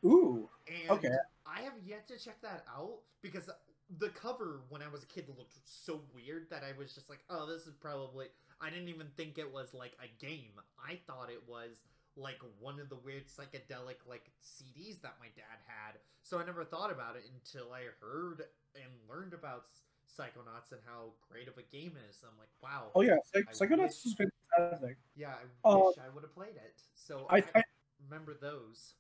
Ooh, 0.05 0.49
And 0.67 0.99
Okay. 0.99 1.17
I 1.47 1.61
have 1.63 1.75
yet 1.85 2.09
to 2.09 2.19
check 2.19 2.41
that 2.43 2.65
out 2.75 3.01
because 3.21 3.51
the 3.99 4.09
cover 4.11 4.63
when 4.69 4.83
I 4.83 4.89
was 4.89 5.03
a 5.03 5.07
kid 5.07 5.29
looked 5.29 5.59
so 5.65 6.01
weird 6.15 6.49
that 6.51 6.63
I 6.65 6.77
was 6.79 6.95
just 6.95 7.11
like, 7.11 7.21
oh, 7.31 7.47
this 7.47 7.67
is 7.67 7.75
probably. 7.81 8.27
I 8.61 8.71
didn't 8.71 8.89
even 8.89 9.09
think 9.17 9.39
it 9.39 9.53
was 9.53 9.75
like 9.75 9.93
a 10.03 10.25
game. 10.25 10.53
I 10.79 10.99
thought 11.07 11.31
it 11.31 11.43
was 11.47 11.83
like 12.17 12.39
one 12.61 12.79
of 12.81 12.89
the 12.89 12.97
weird 12.97 13.25
psychedelic 13.27 13.97
like 14.09 14.31
CDs 14.43 15.01
that 15.03 15.17
my 15.21 15.27
dad 15.37 15.59
had. 15.67 15.99
So 16.23 16.39
I 16.39 16.45
never 16.45 16.65
thought 16.65 16.91
about 16.93 17.17
it 17.17 17.25
until 17.35 17.73
I 17.73 17.83
heard 18.01 18.43
and 18.75 18.93
learned 19.09 19.35
about 19.35 19.65
Psychonauts 20.09 20.73
and 20.73 20.81
how 20.87 21.13
great 21.31 21.49
of 21.49 21.59
a 21.59 21.63
game 21.63 21.93
it 21.97 22.11
is. 22.11 22.23
I'm 22.23 22.39
like, 22.39 22.49
wow. 22.63 22.91
Oh 22.95 23.01
yeah, 23.03 23.17
Psych- 23.33 23.53
Psychonauts 23.53 24.05
was 24.05 24.15
fantastic. 24.15 24.97
Yeah, 25.17 25.35
I 25.65 25.69
Uh, 25.69 25.79
wish 25.87 25.99
I 25.99 26.09
would 26.15 26.23
have 26.23 26.35
played 26.35 26.57
it. 26.57 26.81
So 26.95 27.27
I, 27.31 27.39
I, 27.39 27.43
I 27.57 27.63
remember 28.09 28.35
those. 28.35 28.95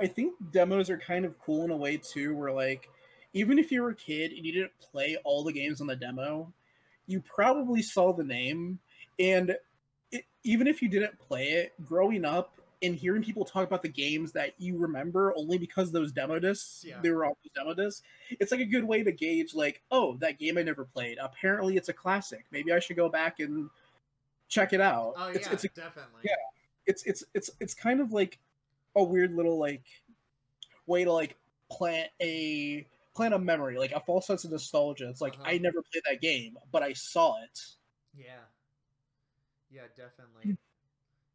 I 0.00 0.06
think 0.06 0.34
demos 0.52 0.88
are 0.88 0.98
kind 0.98 1.24
of 1.24 1.38
cool 1.38 1.64
in 1.64 1.70
a 1.70 1.76
way 1.76 1.96
too, 1.96 2.34
where 2.34 2.52
like 2.52 2.88
even 3.32 3.58
if 3.58 3.70
you 3.70 3.82
were 3.82 3.90
a 3.90 3.94
kid 3.94 4.32
and 4.32 4.44
you 4.44 4.52
didn't 4.52 4.72
play 4.80 5.16
all 5.24 5.44
the 5.44 5.52
games 5.52 5.80
on 5.80 5.86
the 5.86 5.96
demo, 5.96 6.52
you 7.06 7.20
probably 7.20 7.82
saw 7.82 8.12
the 8.12 8.24
name, 8.24 8.78
and 9.18 9.56
it, 10.12 10.24
even 10.44 10.66
if 10.66 10.82
you 10.82 10.88
didn't 10.88 11.18
play 11.18 11.48
it, 11.50 11.72
growing 11.84 12.24
up 12.24 12.60
and 12.82 12.94
hearing 12.96 13.22
people 13.22 13.44
talk 13.44 13.66
about 13.66 13.82
the 13.82 13.88
games 13.88 14.32
that 14.32 14.54
you 14.58 14.78
remember 14.78 15.34
only 15.36 15.58
because 15.58 15.92
those 15.92 16.12
demo 16.12 16.38
discs 16.38 16.82
Yeah. 16.86 16.98
they 17.02 17.10
were 17.10 17.26
all 17.26 17.36
those 17.44 17.52
demo 17.54 17.74
discs, 17.74 18.02
it's 18.30 18.50
like 18.50 18.60
a 18.60 18.66
good 18.66 18.84
way 18.84 19.02
to 19.02 19.12
gauge 19.12 19.54
like, 19.54 19.82
oh, 19.90 20.16
that 20.18 20.38
game 20.38 20.56
I 20.56 20.62
never 20.62 20.84
played. 20.84 21.18
Apparently, 21.20 21.76
it's 21.76 21.88
a 21.88 21.92
classic. 21.92 22.46
Maybe 22.50 22.72
I 22.72 22.78
should 22.78 22.96
go 22.96 23.08
back 23.08 23.40
and 23.40 23.68
check 24.48 24.72
it 24.72 24.80
out. 24.80 25.14
Oh 25.16 25.28
it's, 25.28 25.46
yeah, 25.46 25.52
it's 25.52 25.64
a 25.64 25.68
definitely. 25.68 26.22
yeah. 26.24 26.32
it's 26.86 27.04
it's 27.04 27.24
it's 27.34 27.50
it's 27.60 27.74
kind 27.74 28.00
of 28.00 28.12
like 28.12 28.38
a 28.96 29.02
weird 29.04 29.34
little 29.34 29.58
like 29.58 29.84
way 30.86 31.04
to 31.04 31.12
like 31.12 31.36
plant 31.70 32.10
a 32.20 32.86
plant 33.14 33.34
a 33.34 33.38
memory, 33.38 33.78
like 33.78 33.92
a 33.92 34.00
false 34.00 34.26
sense 34.26 34.44
of 34.44 34.50
nostalgia. 34.52 35.08
It's 35.08 35.20
like 35.20 35.38
Uh-huh. 35.38 35.44
I 35.44 35.58
never 35.58 35.82
played 35.82 36.02
that 36.10 36.20
game, 36.20 36.56
but 36.72 36.82
I 36.82 36.92
saw 36.94 37.42
it. 37.42 37.58
Yeah. 38.14 38.46
Yeah, 39.70 39.86
Hmm. 40.44 40.52
definitely. 40.52 40.56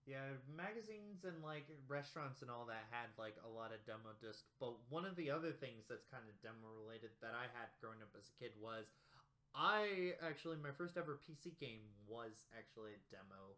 Yeah, 0.05 0.37
magazines 0.49 1.25
and 1.25 1.41
like 1.43 1.67
restaurants 1.87 2.41
and 2.41 2.51
all 2.51 2.65
that 2.67 2.85
had 2.91 3.09
like 3.17 3.37
a 3.45 3.49
lot 3.49 3.73
of 3.73 3.85
demo 3.85 4.13
discs. 4.21 4.51
But 4.59 4.75
one 4.89 5.05
of 5.05 5.15
the 5.15 5.31
other 5.31 5.51
things 5.51 5.87
that's 5.89 6.05
kind 6.09 6.23
of 6.29 6.35
demo 6.41 6.69
related 6.77 7.11
that 7.21 7.33
I 7.33 7.49
had 7.57 7.69
growing 7.81 8.01
up 8.01 8.13
as 8.17 8.29
a 8.29 8.35
kid 8.37 8.53
was 8.61 8.93
I 9.55 10.13
actually 10.21 10.57
my 10.57 10.71
first 10.77 10.97
ever 10.97 11.19
PC 11.25 11.55
game 11.59 11.85
was 12.07 12.45
actually 12.57 12.93
a 12.97 13.03
demo 13.09 13.57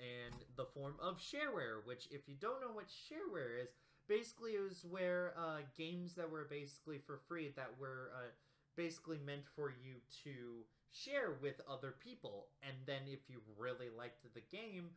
in 0.00 0.32
the 0.56 0.66
form 0.74 0.96
of 1.00 1.18
shareware, 1.20 1.84
which 1.84 2.08
if 2.10 2.28
you 2.28 2.36
don't 2.40 2.60
know 2.60 2.72
what 2.74 2.88
shareware 2.88 3.62
is, 3.62 3.70
basically 4.08 4.52
it 4.52 4.62
was 4.62 4.84
where 4.88 5.34
uh, 5.38 5.58
games 5.76 6.14
that 6.14 6.30
were 6.30 6.46
basically 6.48 6.98
for 6.98 7.20
free 7.28 7.52
that 7.56 7.70
were 7.78 8.10
uh, 8.14 8.30
basically 8.76 9.18
meant 9.24 9.44
for 9.54 9.70
you 9.70 9.94
to 10.24 10.64
share 10.92 11.32
with 11.42 11.60
other 11.68 11.94
people. 12.02 12.46
And 12.62 12.76
then 12.86 13.02
if 13.06 13.20
you 13.28 13.40
really 13.58 13.88
liked 13.96 14.22
the 14.34 14.56
game 14.56 14.90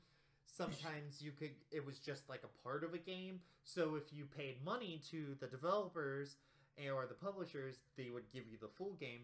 sometimes 0.58 1.22
you 1.22 1.32
could 1.32 1.52
it 1.72 1.86
was 1.86 2.00
just 2.00 2.30
like 2.30 2.42
a 2.44 2.64
part 2.64 2.84
of 2.84 2.94
a 2.94 2.98
game. 2.98 3.40
So 3.64 3.96
if 3.96 4.14
you 4.14 4.26
paid 4.26 4.64
money 4.64 5.02
to 5.12 5.36
the 5.40 5.48
developers 5.48 6.38
or 6.94 7.06
the 7.06 7.14
publishers 7.14 7.76
they 7.98 8.10
would 8.10 8.32
give 8.34 8.44
you 8.50 8.58
the 8.60 8.70
full 8.78 8.94
game. 9.00 9.22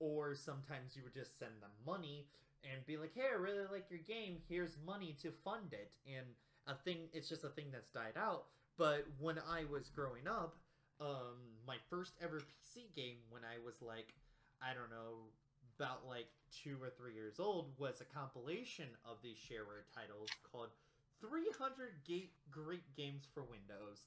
Or 0.00 0.34
sometimes 0.34 0.96
you 0.96 1.02
would 1.04 1.14
just 1.14 1.38
send 1.38 1.52
them 1.60 1.70
money 1.86 2.26
and 2.64 2.84
be 2.86 2.96
like 2.96 3.12
hey 3.14 3.28
i 3.32 3.36
really 3.36 3.66
like 3.70 3.90
your 3.90 4.00
game. 4.00 4.38
Here's 4.48 4.76
money 4.84 5.16
to 5.22 5.30
fund 5.44 5.72
it. 5.72 5.92
And 6.06 6.26
a 6.66 6.74
thing 6.74 7.08
it's 7.12 7.28
just 7.28 7.44
a 7.44 7.50
thing 7.50 7.66
that's 7.72 7.90
died 7.90 8.18
out 8.18 8.44
but 8.76 9.04
when 9.20 9.38
i 9.50 9.64
was 9.70 9.88
growing 9.88 10.26
up 10.28 10.56
um 11.00 11.38
my 11.66 11.76
first 11.90 12.12
ever 12.22 12.40
pc 12.40 12.94
game 12.94 13.16
when 13.30 13.42
i 13.44 13.56
was 13.64 13.80
like 13.82 14.14
i 14.62 14.74
don't 14.74 14.90
know 14.90 15.30
about 15.78 16.06
like 16.06 16.28
two 16.62 16.76
or 16.80 16.90
three 16.90 17.14
years 17.14 17.40
old 17.40 17.72
was 17.78 18.00
a 18.00 18.04
compilation 18.14 18.86
of 19.04 19.16
these 19.22 19.36
shareware 19.36 19.84
titles 19.94 20.28
called 20.50 20.68
300 21.20 22.04
Ga- 22.06 22.30
Great 22.50 22.94
Games 22.96 23.24
for 23.32 23.42
Windows. 23.42 24.06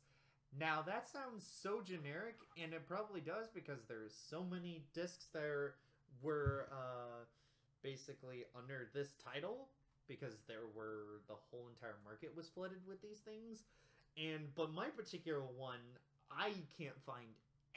Now 0.58 0.82
that 0.84 1.10
sounds 1.10 1.46
so 1.46 1.82
generic, 1.82 2.36
and 2.62 2.74
it 2.74 2.88
probably 2.88 3.22
does 3.22 3.48
because 3.54 3.80
there's 3.88 4.14
so 4.16 4.44
many 4.44 4.86
discs 4.94 5.26
there 5.34 5.76
were 6.22 6.68
uh, 6.72 7.26
basically 7.84 8.46
under 8.56 8.88
this 8.94 9.10
title 9.24 9.68
because 10.08 10.36
there 10.48 10.72
were 10.76 11.22
the 11.28 11.36
whole 11.52 11.68
entire 11.68 11.98
market 12.06 12.36
was 12.36 12.48
flooded 12.48 12.80
with 12.88 13.02
these 13.02 13.20
things. 13.20 13.64
And 14.18 14.54
but 14.56 14.74
my 14.74 14.88
particular 14.88 15.42
one, 15.42 15.84
I 16.32 16.52
can't 16.78 17.00
find 17.06 17.28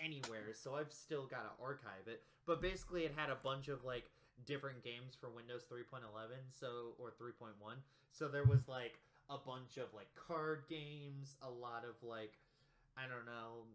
anywhere, 0.03 0.55
so 0.55 0.75
I've 0.75 0.93
still 0.93 1.27
got 1.27 1.45
to 1.45 1.63
archive 1.63 2.09
it. 2.09 2.23
But 2.47 2.63
basically, 2.63 3.05
it 3.05 3.13
had 3.15 3.31
a 3.31 3.37
bunch 3.43 3.69
of 3.69 3.85
like 3.85 4.11
different 4.47 4.83
games 4.83 5.15
for 5.21 5.29
Windows 5.29 5.65
3.11, 5.71 6.01
so 6.49 6.97
or 6.99 7.11
3.1. 7.11 7.53
So 8.11 8.29
there 8.29 8.45
was 8.45 8.69
like 8.69 8.99
a 9.29 9.37
bunch 9.39 9.77
of 9.77 9.93
like 9.95 10.09
card 10.17 10.65
games, 10.69 11.37
a 11.43 11.51
lot 11.51 11.85
of 11.85 11.95
like 12.03 12.39
I 12.97 13.03
don't 13.05 13.27
know 13.27 13.69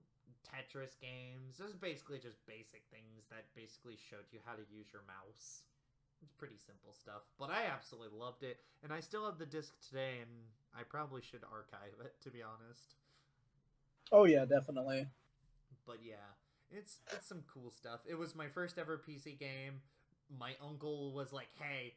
Tetris 0.46 0.98
games. 1.00 1.58
This 1.58 1.70
is 1.70 1.78
basically 1.78 2.20
just 2.20 2.46
basic 2.46 2.84
things 2.92 3.30
that 3.30 3.46
basically 3.56 3.98
showed 3.98 4.28
you 4.32 4.40
how 4.46 4.54
to 4.54 4.66
use 4.74 4.90
your 4.92 5.04
mouse. 5.08 5.66
It's 6.22 6.34
pretty 6.34 6.58
simple 6.58 6.94
stuff, 6.94 7.28
but 7.38 7.50
I 7.50 7.66
absolutely 7.70 8.18
loved 8.18 8.44
it, 8.44 8.58
and 8.84 8.92
I 8.92 9.00
still 9.00 9.26
have 9.26 9.38
the 9.38 9.46
disc 9.46 9.76
today, 9.86 10.24
and 10.24 10.32
I 10.78 10.84
probably 10.84 11.22
should 11.22 11.44
archive 11.52 11.96
it 12.04 12.16
to 12.24 12.30
be 12.30 12.42
honest. 12.42 12.96
Oh 14.12 14.26
yeah, 14.26 14.46
definitely. 14.46 15.08
But 15.88 16.00
yeah, 16.04 16.36
it's 16.70 17.00
it's 17.14 17.28
some 17.28 17.44
cool 17.52 17.72
stuff. 17.72 18.02
It 18.08 18.16
was 18.18 18.36
my 18.36 18.48
first 18.48 18.78
ever 18.78 19.02
PC 19.02 19.40
game. 19.40 19.82
My 20.30 20.54
uncle 20.64 21.14
was 21.14 21.32
like, 21.32 21.50
"Hey, 21.60 21.94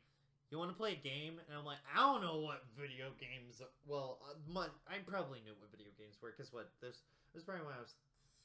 you 0.50 0.58
want 0.58 0.70
to 0.70 0.76
play 0.76 0.92
a 0.92 1.02
game?" 1.02 1.40
And 1.49 1.58
I'm 1.58 1.64
like, 1.64 1.82
"I 1.94 2.00
don't 2.00 2.23
know 2.23 2.40
what 2.40 2.64
video 2.78 3.11
games." 3.18 3.61
Well, 3.87 4.20
uh, 4.28 4.37
my, 4.47 4.66
I 4.87 5.00
probably 5.06 5.40
knew 5.40 5.56
what 5.58 5.70
video 5.70 5.92
games 5.99 6.16
were 6.20 6.32
because 6.37 6.52
what 6.52 6.70
this 6.80 7.02
this 7.32 7.42
was 7.42 7.44
probably 7.44 7.66
when 7.66 7.75
I 7.75 7.80
was 7.80 7.94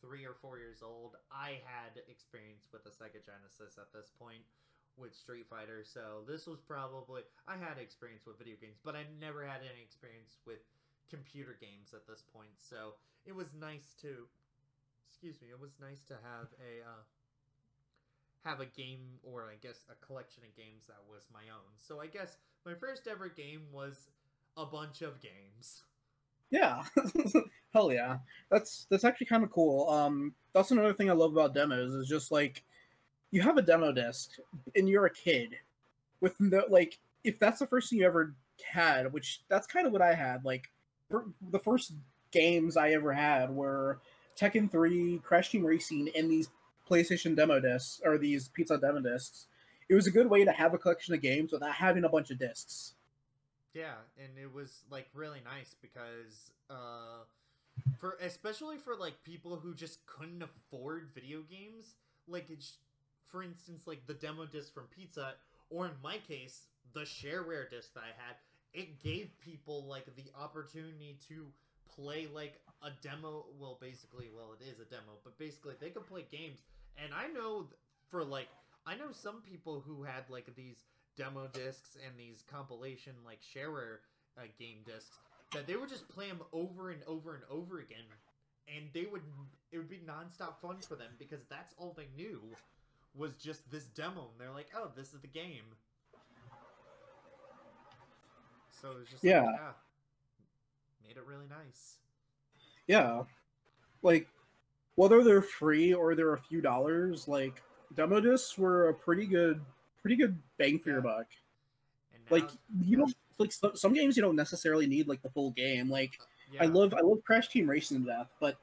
three 0.02 0.26
or 0.26 0.36
four 0.36 0.58
years 0.60 0.84
old. 0.84 1.16
I 1.32 1.64
had 1.64 1.96
experience 2.10 2.68
with 2.72 2.84
the 2.84 2.92
Sega 2.92 3.24
Genesis 3.24 3.80
at 3.80 3.92
this 3.94 4.12
point 4.20 4.44
with 4.98 5.16
Street 5.16 5.46
Fighter, 5.50 5.84
so 5.84 6.24
this 6.28 6.48
was 6.48 6.60
probably 6.60 7.22
I 7.48 7.58
had 7.58 7.78
experience 7.78 8.26
with 8.26 8.38
video 8.38 8.56
games, 8.60 8.78
but 8.84 8.96
I 8.96 9.06
never 9.20 9.46
had 9.46 9.62
any 9.62 9.82
experience 9.82 10.38
with 10.46 10.60
computer 11.10 11.56
games 11.60 11.94
at 11.94 12.08
this 12.08 12.24
point. 12.34 12.58
So 12.58 12.94
it 13.26 13.36
was 13.36 13.54
nice 13.54 13.94
to 14.02 14.28
excuse 15.10 15.42
me, 15.42 15.50
it 15.50 15.60
was 15.60 15.72
nice 15.80 16.04
to 16.08 16.14
have 16.14 16.48
a 16.60 16.84
uh, 16.84 17.04
have 18.44 18.60
a 18.60 18.66
game 18.66 19.20
or 19.24 19.50
I 19.52 19.56
guess 19.62 19.86
a 19.90 20.06
collection 20.06 20.44
of 20.44 20.56
games 20.56 20.88
that 20.88 21.00
was 21.10 21.24
my 21.34 21.44
own. 21.54 21.72
So 21.78 22.02
I 22.02 22.08
guess 22.08 22.38
my 22.66 22.74
first 22.74 23.08
ever 23.08 23.30
game 23.30 23.62
was 23.72 24.10
a 24.58 24.66
bunch 24.66 25.02
of 25.02 25.22
games. 25.22 25.84
Yeah. 26.50 26.84
Hell 27.74 27.92
yeah. 27.92 28.18
That's 28.52 28.86
that's 28.90 29.04
actually 29.04 29.28
kind 29.28 29.44
of 29.44 29.52
cool. 29.52 29.90
Um 29.90 30.34
that's 30.54 30.72
another 30.72 30.94
thing 30.94 31.10
I 31.10 31.14
love 31.14 31.32
about 31.32 31.54
demos 31.54 31.94
is 31.94 32.08
just 32.08 32.32
like 32.32 32.64
you 33.34 33.42
have 33.42 33.58
a 33.58 33.64
demo 33.64 33.92
disc 33.92 34.30
and 34.76 34.88
you're 34.88 35.08
a 35.08 35.10
kid 35.10 35.56
with 36.22 36.40
no 36.40 36.64
like 36.70 37.00
if 37.24 37.40
that's 37.40 37.58
the 37.58 37.66
first 37.66 37.90
thing 37.90 38.00
you 38.00 38.06
ever 38.06 38.36
had, 38.64 39.12
which 39.12 39.42
that's 39.50 39.66
kind 39.66 39.88
of 39.88 39.92
what 39.92 40.04
I 40.04 40.14
had. 40.14 40.46
Like 40.46 40.70
the 41.10 41.60
first 41.60 41.94
games 42.32 42.78
I 42.78 42.92
ever 42.92 43.12
had 43.12 43.50
were 43.50 44.00
Tekken 44.40 44.72
3, 44.72 45.20
Crash 45.24 45.50
Team 45.50 45.66
Racing, 45.66 46.10
and 46.16 46.30
these 46.30 46.50
PlayStation 46.88 47.36
demo 47.36 47.60
discs 47.60 48.02
or 48.06 48.20
these 48.20 48.50
Pizza 48.50 48.78
demo 48.78 49.00
discs. 49.00 49.48
It 49.90 49.96
was 49.96 50.06
a 50.06 50.12
good 50.12 50.30
way 50.30 50.46
to 50.46 50.52
have 50.52 50.76
a 50.76 50.78
collection 50.78 51.16
of 51.16 51.22
games 51.22 51.52
without 51.52 51.74
having 51.74 52.04
a 52.04 52.10
bunch 52.10 52.30
of 52.30 52.38
discs. 52.38 52.94
Yeah, 53.74 53.96
and 54.16 54.38
it 54.38 54.54
was 54.54 54.84
like 54.92 55.08
really 55.16 55.42
nice 55.44 55.76
because 55.82 56.52
uh 56.70 57.26
for 58.00 58.18
especially 58.22 58.78
for 58.78 58.96
like 58.96 59.24
people 59.24 59.56
who 59.56 59.74
just 59.74 60.06
couldn't 60.06 60.44
afford 60.44 61.10
video 61.16 61.42
games, 61.42 61.96
like 62.28 62.52
it's 62.52 62.78
for 63.34 63.42
instance 63.42 63.88
like 63.88 64.06
the 64.06 64.14
demo 64.14 64.46
disc 64.46 64.72
from 64.74 64.86
Pizza 64.96 65.34
or 65.70 65.88
in 65.88 65.92
my 66.04 66.18
case, 66.28 66.68
the 66.94 67.02
shareware 67.02 67.70
disc 67.70 67.94
that 67.96 68.04
I 68.04 68.14
had, 68.16 68.36
it 68.74 69.02
gave 69.02 69.32
people 69.44 69.86
like 69.88 70.06
the 70.16 70.30
opportunity 70.40 71.18
to 71.30 71.48
play 71.96 72.28
like 72.32 72.62
a 72.84 72.92
demo, 73.02 73.46
well 73.60 73.80
basically, 73.82 74.30
well 74.36 74.56
it 74.60 74.64
is 74.64 74.80
a 74.80 74.86
demo, 74.86 75.18
but 75.24 75.38
basically 75.40 75.74
they 75.82 75.90
could 75.90 76.06
play 76.06 76.26
games. 76.32 76.60
And 77.04 77.12
I 77.12 77.28
know 77.28 77.66
for 78.10 78.24
like 78.24 78.50
I 78.86 78.96
know 78.96 79.12
some 79.12 79.42
people 79.42 79.84
who 79.86 80.04
had 80.04 80.30
like 80.30 80.54
these 80.56 80.78
demo 81.18 81.48
discs 81.54 81.98
and 82.06 82.18
these 82.18 82.44
compilation 82.52 83.14
like 83.26 83.40
shareware 83.42 83.98
uh, 84.38 84.42
game 84.60 84.78
discs 84.86 85.18
that 85.54 85.68
they 85.68 85.76
would 85.76 85.90
just 85.90 86.08
play 86.10 86.28
them 86.28 86.42
over 86.52 86.90
and 86.92 87.02
over 87.08 87.36
and 87.36 87.44
over 87.50 87.80
again 87.80 88.06
and 88.68 88.86
they 88.94 89.06
would 89.12 89.22
it 89.72 89.78
would 89.78 89.90
be 89.90 90.02
nonstop 90.08 90.60
fun 90.60 90.78
for 90.82 90.96
them 90.96 91.12
because 91.20 91.42
that's 91.50 91.74
all 91.78 91.94
they 91.96 92.08
knew 92.16 92.42
was 93.16 93.34
just 93.36 93.70
this 93.72 93.86
demo 93.86 94.30
and 94.32 94.40
they're 94.40 94.52
like 94.54 94.68
oh 94.76 94.90
this 94.96 95.14
is 95.14 95.20
the 95.22 95.28
game 95.28 95.64
so 98.70 98.92
it 98.92 99.00
was 99.00 99.08
just 99.10 99.24
Yeah. 99.24 99.44
like, 99.44 99.56
yeah 99.56 99.72
made 101.08 101.18
it 101.18 101.26
really 101.28 101.48
nice 101.50 101.98
Yeah. 102.88 103.24
Like 104.02 104.28
whether 104.96 105.24
they're 105.24 105.42
free 105.42 105.94
or 105.94 106.14
they're 106.16 106.34
a 106.34 106.40
few 106.40 106.62
dollars, 106.62 107.28
like 107.28 107.62
demo 107.96 108.20
discs 108.20 108.58
were 108.58 108.90
a 108.90 108.94
pretty 108.94 109.26
good 109.26 109.62
pretty 110.02 110.16
good 110.18 110.38
bang 110.58 110.78
for 110.80 110.90
your 110.90 111.02
buck. 111.02 111.28
and 112.14 112.22
now, 112.30 112.38
Like 112.38 112.50
you 112.82 112.98
don't 112.98 113.14
like 113.40 113.52
some 113.76 113.94
games 113.94 114.16
you 114.18 114.22
don't 114.24 114.36
necessarily 114.36 114.86
need 114.88 115.08
like 115.08 115.22
the 115.22 115.30
full 115.30 115.52
game. 115.52 115.90
Like 115.90 116.20
yeah, 116.52 116.64
I 116.64 116.66
love 116.66 116.94
I 116.94 117.00
love 117.02 117.24
Crash 117.24 117.48
Team 117.50 117.70
Racing 117.70 118.02
to 118.04 118.08
death, 118.12 118.28
but 118.40 118.58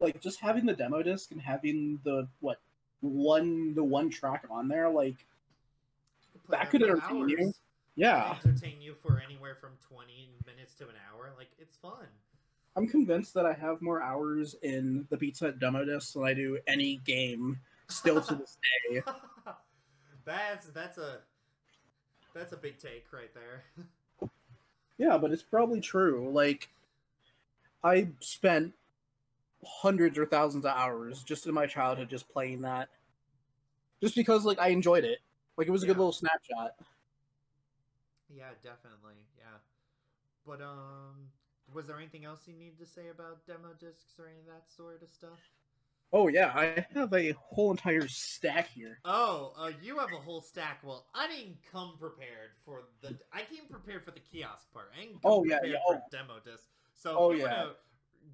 like 0.00 0.20
just 0.20 0.40
having 0.40 0.66
the 0.66 0.74
demo 0.74 1.02
disc 1.02 1.30
and 1.32 1.40
having 1.40 1.98
the 2.04 2.28
what 2.40 2.58
one 3.02 3.74
the 3.74 3.84
one 3.84 4.08
track 4.08 4.44
on 4.50 4.66
there, 4.68 4.88
like 4.88 5.26
That 6.48 6.70
could 6.70 6.82
entertain 6.82 7.28
you. 7.28 7.36
hours. 7.38 7.60
yeah, 7.94 8.36
entertain 8.44 8.80
you 8.80 8.94
for 9.02 9.20
anywhere 9.24 9.56
from 9.60 9.72
20 9.88 10.30
minutes 10.46 10.74
to 10.76 10.84
an 10.84 10.94
hour. 11.12 11.32
Like, 11.36 11.50
it's 11.58 11.76
fun. 11.76 12.06
I'm 12.74 12.86
convinced 12.88 13.34
that 13.34 13.44
I 13.44 13.52
have 13.52 13.82
more 13.82 14.00
hours 14.02 14.54
in 14.62 15.06
the 15.10 15.18
Pizza 15.18 15.44
Hut 15.46 15.58
demo 15.58 15.84
disc 15.84 16.14
than 16.14 16.24
I 16.24 16.32
do 16.32 16.58
any 16.66 16.96
game 17.04 17.60
still 17.88 18.22
to 18.22 18.34
this 18.34 18.56
day. 18.90 19.02
that's 20.24 20.66
that's 20.68 20.96
a 20.96 21.18
that's 22.34 22.52
a 22.52 22.56
big 22.56 22.78
take 22.78 23.06
right 23.12 23.32
there. 23.34 23.64
Yeah, 24.98 25.18
but 25.18 25.32
it's 25.32 25.42
probably 25.42 25.80
true. 25.80 26.30
Like, 26.30 26.68
I 27.82 28.08
spent 28.20 28.72
hundreds 29.64 30.18
or 30.18 30.26
thousands 30.26 30.64
of 30.64 30.76
hours 30.76 31.22
just 31.22 31.46
in 31.46 31.54
my 31.54 31.66
childhood 31.66 32.10
just 32.10 32.28
playing 32.28 32.62
that, 32.62 32.88
just 34.02 34.14
because 34.14 34.44
like 34.44 34.58
I 34.58 34.68
enjoyed 34.68 35.04
it. 35.04 35.18
Like 35.56 35.66
it 35.68 35.70
was 35.70 35.82
a 35.82 35.86
good 35.86 35.98
little 35.98 36.12
snapshot. 36.12 36.72
yeah, 38.28 38.50
definitely. 38.62 39.26
Yeah. 39.38 39.58
But 40.46 40.62
um 40.62 41.30
was 41.72 41.86
there 41.86 41.98
anything 41.98 42.24
else 42.24 42.46
you 42.46 42.54
need 42.54 42.78
to 42.78 42.86
say 42.86 43.08
about 43.08 43.46
demo 43.46 43.72
discs 43.80 44.18
or 44.18 44.28
any 44.28 44.40
of 44.40 44.46
that 44.46 44.70
sort 44.76 45.02
of 45.02 45.10
stuff? 45.12 45.40
Oh 46.12 46.28
yeah, 46.28 46.52
I 46.54 46.86
have 46.94 47.12
a 47.12 47.32
whole 47.32 47.70
entire 47.72 48.06
stack 48.08 48.68
here. 48.68 49.00
Oh, 49.04 49.52
uh, 49.58 49.72
you 49.82 49.98
have 49.98 50.12
a 50.12 50.16
whole 50.16 50.40
stack. 50.40 50.80
Well, 50.84 51.06
I 51.12 51.26
didn't 51.26 51.56
come 51.72 51.96
prepared 51.98 52.50
for 52.64 52.84
the. 53.00 53.16
I 53.32 53.42
came 53.42 53.66
prepared 53.68 54.04
for 54.04 54.12
the 54.12 54.20
kiosk 54.20 54.72
part. 54.72 54.92
I 54.96 55.00
didn't 55.02 55.22
come 55.22 55.32
Oh, 55.32 55.44
yeah, 55.44 55.58
yeah, 55.64 55.78
for 55.86 56.02
demo 56.10 56.38
discs. 56.44 56.68
So 56.94 57.16
Oh, 57.18 57.32
yeah. 57.32 57.44
wanna 57.48 57.72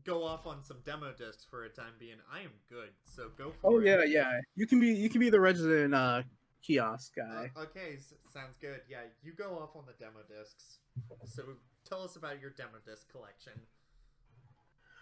go 0.04 0.24
off 0.24 0.46
on 0.46 0.62
some 0.62 0.78
demo 0.84 1.12
discs 1.12 1.44
for 1.48 1.64
a 1.64 1.68
time 1.68 1.92
being, 1.98 2.16
I 2.32 2.40
am 2.40 2.50
good. 2.68 2.90
So 3.04 3.30
go 3.36 3.52
for 3.60 3.72
Oh 3.72 3.78
it. 3.80 3.86
yeah, 3.86 4.04
yeah. 4.04 4.40
You 4.56 4.66
can 4.66 4.80
be 4.80 4.88
you 4.88 5.08
can 5.08 5.20
be 5.20 5.30
the 5.30 5.40
resident 5.40 5.94
uh 5.94 6.22
kiosk 6.62 7.14
guy. 7.16 7.50
Uh, 7.56 7.60
okay, 7.62 7.94
s- 7.96 8.14
sounds 8.32 8.56
good. 8.60 8.80
Yeah, 8.88 9.02
you 9.22 9.32
go 9.32 9.58
off 9.58 9.76
on 9.76 9.84
the 9.86 9.92
demo 9.98 10.20
discs. 10.28 10.78
So 11.24 11.42
tell 11.88 12.02
us 12.02 12.16
about 12.16 12.40
your 12.40 12.50
demo 12.50 12.78
disc 12.86 13.10
collection. 13.10 13.52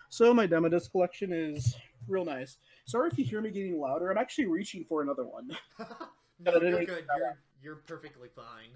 So 0.09 0.33
my 0.33 0.47
demo 0.47 0.69
disc 0.69 0.90
collection 0.93 1.33
is 1.33 1.76
real 2.07 2.25
nice. 2.25 2.59
Sorry 2.87 3.09
if 3.11 3.19
you 3.19 3.25
hear 3.25 3.40
me 3.40 3.50
getting 3.50 3.78
louder. 3.81 4.11
I'm 4.11 4.19
actually 4.19 4.47
reaching 4.47 4.85
for 4.85 5.02
another 5.02 5.25
one. 5.26 5.49
no, 5.78 5.87
No, 6.52 6.59
no, 6.59 6.69
you're 6.69 6.85
good. 6.85 7.05
You're 7.16 7.38
you're 7.62 7.76
perfectly 7.76 8.28
fine. 8.35 8.71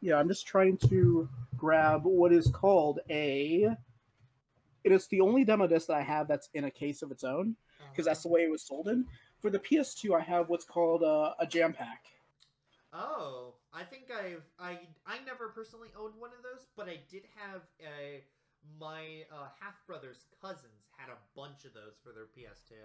Yeah, 0.00 0.16
I'm 0.18 0.28
just 0.28 0.46
trying 0.46 0.76
to 0.88 1.28
grab 1.56 2.02
what 2.04 2.32
is 2.32 2.48
called 2.48 2.98
a. 3.08 3.68
It 4.84 4.92
is 4.92 5.06
the 5.06 5.20
only 5.20 5.44
demo 5.44 5.66
disc 5.66 5.86
that 5.88 5.96
I 5.96 6.02
have 6.02 6.28
that's 6.28 6.48
in 6.54 6.64
a 6.64 6.70
case 6.70 7.02
of 7.02 7.10
its 7.10 7.24
own 7.24 7.56
because 7.90 8.06
that's 8.06 8.22
the 8.22 8.28
way 8.28 8.42
it 8.42 8.50
was 8.50 8.62
sold 8.62 8.88
in. 8.88 9.06
For 9.40 9.50
the 9.50 9.58
PS2, 9.58 10.16
I 10.16 10.20
have 10.20 10.48
what's 10.48 10.64
called 10.64 11.02
a, 11.02 11.34
a 11.38 11.46
jam 11.46 11.72
pack. 11.72 12.04
Oh, 12.92 13.54
I 13.72 13.84
think 13.84 14.10
I've 14.10 14.44
I 14.58 14.78
I 15.06 15.16
never 15.24 15.48
personally 15.48 15.88
owned 15.98 16.14
one 16.18 16.30
of 16.36 16.42
those, 16.42 16.66
but 16.76 16.88
I 16.88 17.00
did 17.10 17.22
have 17.36 17.62
a 17.80 18.22
my 18.78 19.24
uh, 19.32 19.48
half 19.60 19.74
brother's 19.86 20.26
cousins 20.40 20.92
had 20.96 21.10
a 21.10 21.18
bunch 21.34 21.64
of 21.64 21.74
those 21.74 21.98
for 22.02 22.12
their 22.12 22.26
PS2. 22.36 22.76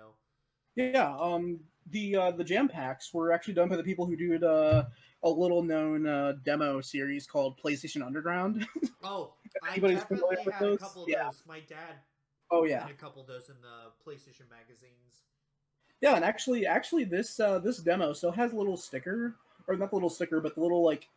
Yeah, 0.78 1.18
um, 1.20 1.60
the 1.90 2.16
uh, 2.16 2.32
the 2.32 2.44
jam 2.44 2.68
packs 2.70 3.14
were 3.14 3.32
actually 3.34 3.56
done 3.56 3.68
by 3.68 3.76
the 3.78 3.84
people 3.84 4.06
who 4.06 4.16
did 4.16 4.44
uh, 4.44 4.86
a 5.24 5.30
little 5.30 5.64
known 5.64 6.06
uh, 6.08 6.34
demo 6.46 6.80
series 6.82 7.26
called 7.28 7.60
PlayStation 7.60 8.06
Underground. 8.06 8.66
Oh, 9.04 9.36
I 9.64 9.72
anybody's 9.74 10.00
definitely 10.00 10.36
familiar 10.38 10.46
with 10.46 10.56
a 10.56 10.60
those? 10.60 10.80
couple 10.80 11.04
of 11.04 11.10
Yeah. 11.10 11.26
those. 11.26 11.44
My 11.48 11.60
dad 11.62 11.96
oh 12.52 12.64
yeah, 12.66 12.82
had 12.82 12.92
a 12.92 12.94
couple 12.96 13.22
of 13.22 13.28
those 13.28 13.50
in 13.50 13.56
the 13.62 13.92
PlayStation 14.06 14.50
magazines. 14.50 15.24
yeah, 16.02 16.16
and 16.16 16.26
actually, 16.26 16.66
actually, 16.66 17.04
this 17.06 17.40
uh, 17.40 17.60
this 17.60 17.80
demo 17.80 18.14
still 18.14 18.32
has 18.32 18.54
a 18.54 18.56
little 18.56 18.78
sticker, 18.78 19.36
or 19.68 19.76
not 19.78 19.90
the 19.90 19.96
little 19.96 20.10
sticker, 20.10 20.42
but 20.42 20.56
the 20.56 20.62
little 20.62 20.84
like 20.84 21.08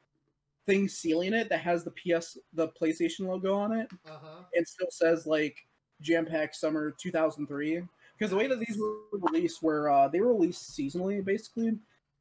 thing 0.66 0.88
sealing 0.88 1.32
it 1.34 1.48
that 1.48 1.60
has 1.60 1.84
the 1.84 1.90
PS 1.90 2.38
the 2.52 2.68
PlayStation 2.68 3.26
logo 3.26 3.54
on 3.54 3.72
it. 3.72 3.90
Uh 4.08 4.18
huh. 4.22 4.42
It 4.52 4.68
still 4.68 4.90
says 4.90 5.26
like 5.26 5.56
Jam 6.00 6.24
Pack 6.26 6.54
Summer 6.54 6.92
2003 6.92 7.82
because 8.20 8.30
the 8.30 8.36
way 8.36 8.46
that 8.46 8.58
these 8.60 8.78
were 8.78 9.18
released 9.18 9.62
were 9.62 9.88
uh, 9.90 10.06
they 10.06 10.20
were 10.20 10.34
released 10.34 10.76
seasonally 10.78 11.24
basically. 11.24 11.70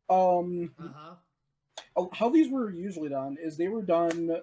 Um, 0.10 0.72
Uh 0.80 0.88
huh. 0.96 1.14
oh, 1.98 2.10
how 2.14 2.30
these 2.30 2.50
were 2.50 2.72
usually 2.72 3.10
done 3.10 3.38
is 3.42 3.58
they 3.58 3.68
were 3.68 3.82
done 3.82 4.42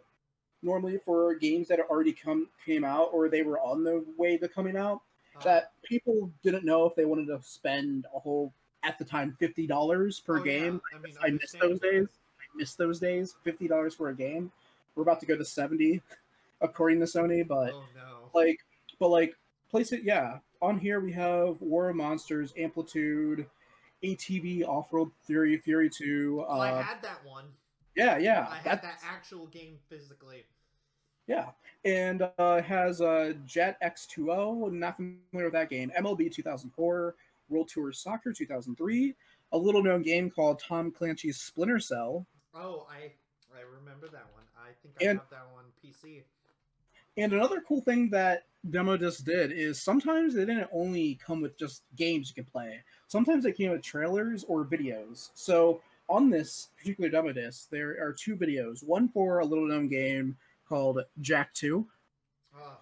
normally 0.63 0.99
for 1.05 1.35
games 1.35 1.69
that 1.69 1.79
had 1.79 1.87
already 1.89 2.13
come 2.13 2.49
came 2.65 2.85
out 2.85 3.09
or 3.13 3.29
they 3.31 3.43
were 3.43 3.59
on 3.61 3.85
the 3.85 4.05
way 4.19 4.37
to 4.37 4.49
coming 4.49 4.77
out 4.77 5.01
Uh-huh. 5.35 5.45
that 5.45 5.73
people 5.83 6.31
didn't 6.43 6.65
know 6.65 6.85
if 6.87 6.95
they 6.95 7.05
wanted 7.07 7.27
to 7.29 7.41
spend 7.43 8.07
a 8.15 8.19
whole 8.19 8.53
at 8.83 8.99
the 8.99 9.05
time 9.05 9.35
fifty 9.41 9.67
dollars 9.67 10.21
per 10.21 10.35
Oh, 10.39 10.45
yeah. 10.45 10.53
game. 10.61 10.81
I 10.95 10.99
mean, 10.99 11.15
I 11.23 11.31
miss 11.31 11.53
those 11.61 11.81
days. 11.81 12.07
I 12.41 12.45
miss 12.57 12.75
those 12.75 13.01
days. 13.01 13.35
Fifty 13.45 13.67
dollars 13.67 13.95
for 13.95 14.11
a 14.11 14.15
game. 14.15 14.53
We're 14.95 15.03
about 15.05 15.21
to 15.21 15.27
go 15.27 15.37
to 15.37 15.45
seventy, 15.45 16.03
according 16.61 17.01
to 17.01 17.07
Sony. 17.07 17.47
But 17.47 17.73
Oh 17.73 17.85
no. 17.95 18.31
like, 18.35 18.61
but 19.01 19.09
like, 19.09 19.35
place 19.71 19.93
it. 19.93 20.03
Yeah, 20.05 20.39
on 20.67 20.79
here 20.79 21.01
we 21.01 21.13
have 21.13 21.61
War 21.61 21.89
of 21.91 21.97
Monsters, 21.97 22.53
Amplitude, 22.57 23.47
ATV 24.03 24.67
Off 24.67 24.93
Road 24.93 25.11
Theory, 25.27 25.57
Fury 25.59 25.89
Two. 25.89 26.45
oh, 26.49 26.59
I 26.59 26.71
Uh, 26.73 26.83
had 26.83 27.01
that 27.03 27.25
one. 27.25 27.45
yeah, 27.95 28.19
yeah, 28.19 28.47
I 28.51 28.57
had 28.57 28.83
that 28.83 28.99
actual 29.05 29.47
game 29.47 29.79
physically. 29.89 30.45
Yeah, 31.29 31.51
and 31.85 32.29
uh, 32.39 32.63
has 32.63 33.01
uh, 33.01 33.33
Jet 33.47 33.79
X2O. 33.83 34.71
Not 34.73 34.97
familiar 34.97 35.47
with 35.47 35.53
that 35.55 35.71
game. 35.71 35.91
MLB 35.99 36.31
2004, 36.33 37.15
World 37.49 37.69
Tour 37.69 37.93
Soccer 37.93 38.33
2003, 38.33 39.15
a 39.53 39.59
little 39.59 39.83
known 39.83 40.03
game 40.03 40.31
called 40.31 40.61
Tom 40.61 40.91
Clancy's 40.91 41.39
Splinter 41.41 41.79
Cell, 41.81 42.27
Oh, 42.55 42.87
I 42.91 43.13
I 43.57 43.61
remember 43.79 44.09
that 44.09 44.27
one. 44.33 44.45
I 44.59 44.71
think 44.83 44.95
I 45.01 45.05
And- 45.11 45.19
have 45.19 45.31
that 45.31 45.51
one 45.53 45.65
PC. 45.83 46.23
And 47.17 47.33
another 47.33 47.63
cool 47.67 47.81
thing 47.81 48.11
that 48.11 48.45
Demo 48.71 48.97
Disc 48.97 49.25
did 49.25 49.53
is 49.53 49.81
sometimes 49.81 50.35
they 50.35 50.45
didn't 50.45 50.69
only 50.73 51.19
come 51.25 51.41
with 51.41 51.57
just 51.59 51.83
games 51.97 52.29
you 52.29 52.35
can 52.43 52.51
play. 52.51 52.81
Sometimes 53.09 53.45
they 53.45 53.53
came 53.53 53.71
with 53.71 53.83
trailers 53.83 54.45
or 54.49 54.65
videos. 54.65 55.31
So 55.35 55.81
on 56.09 56.31
this 56.31 56.69
particular 56.77 57.09
demo 57.11 57.33
disc, 57.33 57.69
there 57.71 57.91
are 58.03 58.13
two 58.13 58.37
videos. 58.37 58.85
One 58.85 59.09
for 59.09 59.39
a 59.39 59.45
little 59.45 59.67
known 59.67 59.89
game 59.89 60.37
called 60.69 61.01
Jak 61.21 61.53
2, 61.55 61.87
Oh, 62.59 62.79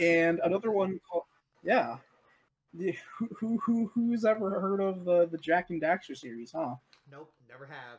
and 0.00 0.40
another 0.44 0.70
one 0.70 1.00
called 1.08 1.24
yeah. 1.62 1.96
The- 2.74 2.96
Who, 3.18 3.28
who, 3.38 3.58
who 3.58 3.90
who's 3.94 4.24
ever 4.24 4.58
heard 4.60 4.80
of 4.80 5.04
the 5.04 5.26
the 5.26 5.38
Jak 5.38 5.70
and 5.70 5.80
Daxter 5.82 6.16
series, 6.16 6.52
huh? 6.52 6.76
Nope, 7.10 7.32
never 7.48 7.66
have. 7.66 7.98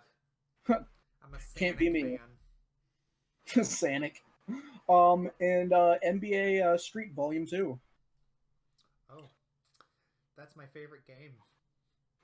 I'm 1.23 1.33
a 1.33 1.37
Can't 1.59 1.77
be 1.77 1.89
me. 1.89 2.17
fan. 2.17 2.19
Sanic. 3.63 4.21
Um 4.89 5.29
and 5.39 5.73
uh 5.73 5.95
NBA 6.05 6.63
uh, 6.65 6.77
Street 6.77 7.13
Volume 7.13 7.45
2. 7.45 7.79
Oh, 9.11 9.25
that's 10.37 10.55
my 10.55 10.65
favorite 10.73 11.05
game. 11.07 11.33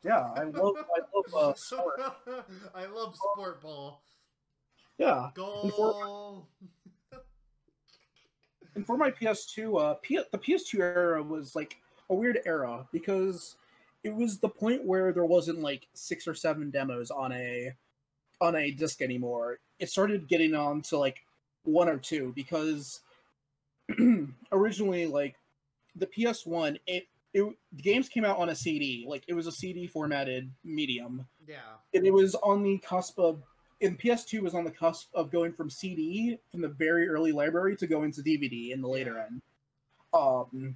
Yeah, 0.04 0.30
I 0.36 0.44
love 0.44 0.76
I 0.78 1.02
love 1.14 1.36
uh 1.36 1.54
sport. 1.58 2.00
I 2.76 2.86
love 2.86 3.16
sport 3.16 3.62
ball. 3.62 4.02
Yeah. 4.98 5.30
Goal. 5.34 6.48
And 8.76 8.86
for 8.86 8.98
my 8.98 9.12
PS2, 9.12 9.82
uh, 9.82 9.94
P- 9.96 10.22
the 10.32 10.38
PS2 10.38 10.80
era 10.80 11.24
was 11.24 11.56
like 11.56 11.78
a 12.10 12.14
weird 12.14 12.40
era 12.46 12.88
because 12.92 13.56
it 14.04 14.14
was 14.14 14.38
the 14.38 14.50
point 14.50 14.86
where 14.86 15.12
there 15.12 15.26
wasn't 15.26 15.60
like 15.60 15.88
six 15.94 16.28
or 16.28 16.34
seven 16.34 16.70
demos 16.70 17.12
on 17.12 17.32
a 17.32 17.74
on 18.42 18.56
a 18.56 18.72
disc 18.72 19.02
anymore. 19.02 19.60
It 19.80 19.90
started 19.90 20.28
getting 20.28 20.54
on 20.54 20.82
to 20.84 20.98
like 20.98 21.26
one 21.64 21.90
or 21.90 21.98
two 21.98 22.32
because 22.36 23.02
originally, 24.52 25.06
like 25.06 25.36
the 25.96 26.08
PS1, 26.08 26.78
it 26.88 27.06
it 27.34 27.44
the 27.74 27.82
games 27.82 28.10
came 28.10 28.26
out 28.26 28.38
on 28.38 28.50
a 28.50 28.56
CD, 28.56 29.06
like 29.08 29.24
it 29.28 29.34
was 29.34 29.48
a 29.48 29.52
CD 29.52 29.86
formatted 29.88 30.50
medium, 30.64 31.26
yeah. 31.48 31.58
and 31.94 32.06
it 32.06 32.12
was 32.12 32.36
on 32.36 32.64
the 32.64 32.78
cusp 32.80 33.20
of 33.20 33.44
and 33.82 33.98
PS2 33.98 34.42
was 34.42 34.54
on 34.56 34.66
the 34.66 34.72
cusp 34.72 35.08
of 35.14 35.32
going 35.32 35.54
from 35.54 35.70
CD 35.70 36.38
from 36.52 36.62
the 36.62 36.68
very 36.68 37.08
early 37.08 37.32
library 37.32 37.78
to 37.78 37.88
going 37.88 38.12
to 38.12 38.22
DVD 38.22 38.72
in 38.72 38.82
the 38.82 38.88
later 38.90 39.14
Yeah. 39.16 39.26
end. 39.28 39.42
Um, 40.14 40.76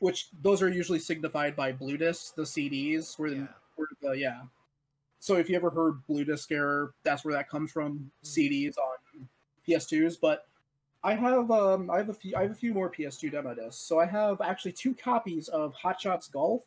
which 0.00 0.28
those 0.42 0.62
are 0.62 0.68
usually 0.70 0.98
signified 1.00 1.54
by 1.54 1.72
blue 1.72 1.96
discs, 1.96 2.30
the 2.30 2.42
CDs, 2.42 3.18
where, 3.18 3.30
Yeah. 3.30 3.36
the, 3.40 3.48
where 3.76 3.88
the 4.00 4.18
yeah. 4.18 4.42
So 5.18 5.36
if 5.36 5.48
you 5.50 5.56
ever 5.56 5.70
heard 5.70 6.06
blue 6.06 6.24
disc 6.24 6.50
error, 6.52 6.94
that's 7.02 7.24
where 7.24 7.34
that 7.34 7.48
comes 7.48 7.72
from. 7.72 8.10
Mhm. 8.22 8.26
CDs 8.26 8.78
on 8.78 8.93
PS2s, 9.66 10.16
but 10.20 10.46
I 11.02 11.14
have 11.14 11.50
um 11.50 11.90
I 11.90 11.98
have 11.98 12.08
a 12.08 12.14
few 12.14 12.34
I 12.36 12.42
have 12.42 12.50
a 12.50 12.54
few 12.54 12.72
more 12.74 12.90
PS2 12.90 13.30
demo 13.32 13.54
discs. 13.54 13.76
So 13.76 13.98
I 14.00 14.06
have 14.06 14.40
actually 14.40 14.72
two 14.72 14.94
copies 14.94 15.48
of 15.48 15.74
Hot 15.74 16.00
Shots 16.00 16.28
Golf 16.28 16.62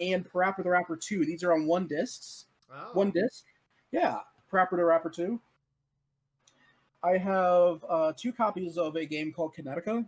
and 0.00 0.24
Parappa 0.30 0.62
the 0.62 0.70
Rapper 0.70 0.96
2. 0.96 1.24
These 1.24 1.42
are 1.44 1.52
on 1.52 1.66
one 1.66 1.86
discs 1.86 2.46
Oh. 2.72 2.90
one 2.94 3.10
disc. 3.12 3.44
Yeah, 3.92 4.18
Parappa 4.52 4.76
the 4.76 4.84
Rapper 4.84 5.08
2. 5.10 5.38
I 7.02 7.16
have 7.18 7.84
uh, 7.88 8.12
two 8.16 8.32
copies 8.32 8.76
of 8.78 8.96
a 8.96 9.04
game 9.06 9.32
called 9.32 9.54
Kinetica. 9.54 10.04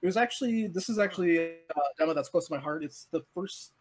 It 0.00 0.06
was 0.06 0.16
actually 0.16 0.66
this 0.68 0.88
is 0.88 0.98
actually 0.98 1.38
a 1.38 1.54
demo 1.98 2.14
that's 2.14 2.28
close 2.30 2.46
to 2.48 2.54
my 2.54 2.60
heart. 2.60 2.82
It's 2.82 3.04
the 3.10 3.22
first 3.34 3.72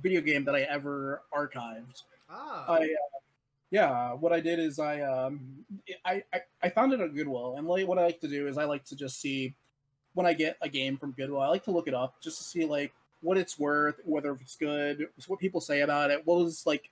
video 0.00 0.20
game 0.20 0.44
that 0.44 0.54
I 0.56 0.62
ever 0.62 1.22
archived. 1.32 2.02
Ah. 2.28 2.64
I 2.68 2.78
uh, 2.78 3.20
yeah, 3.72 4.12
what 4.12 4.34
I 4.34 4.40
did 4.40 4.58
is 4.58 4.78
I 4.78 5.00
um 5.00 5.64
I, 6.04 6.22
I 6.32 6.40
I 6.62 6.68
found 6.68 6.92
it 6.92 7.00
at 7.00 7.14
Goodwill, 7.14 7.54
and 7.56 7.66
like 7.66 7.88
what 7.88 7.98
I 7.98 8.04
like 8.04 8.20
to 8.20 8.28
do 8.28 8.46
is 8.46 8.58
I 8.58 8.64
like 8.64 8.84
to 8.84 8.96
just 8.96 9.18
see 9.18 9.54
when 10.12 10.26
I 10.26 10.34
get 10.34 10.58
a 10.60 10.68
game 10.68 10.98
from 10.98 11.12
Goodwill, 11.12 11.40
I 11.40 11.48
like 11.48 11.64
to 11.64 11.70
look 11.70 11.88
it 11.88 11.94
up 11.94 12.20
just 12.20 12.36
to 12.36 12.44
see 12.44 12.66
like 12.66 12.92
what 13.22 13.38
it's 13.38 13.58
worth, 13.58 13.96
whether 14.04 14.32
it's 14.34 14.56
good, 14.56 15.08
what 15.26 15.40
people 15.40 15.60
say 15.60 15.80
about 15.80 16.10
it, 16.10 16.20
what 16.26 16.40
was 16.40 16.66
like, 16.66 16.90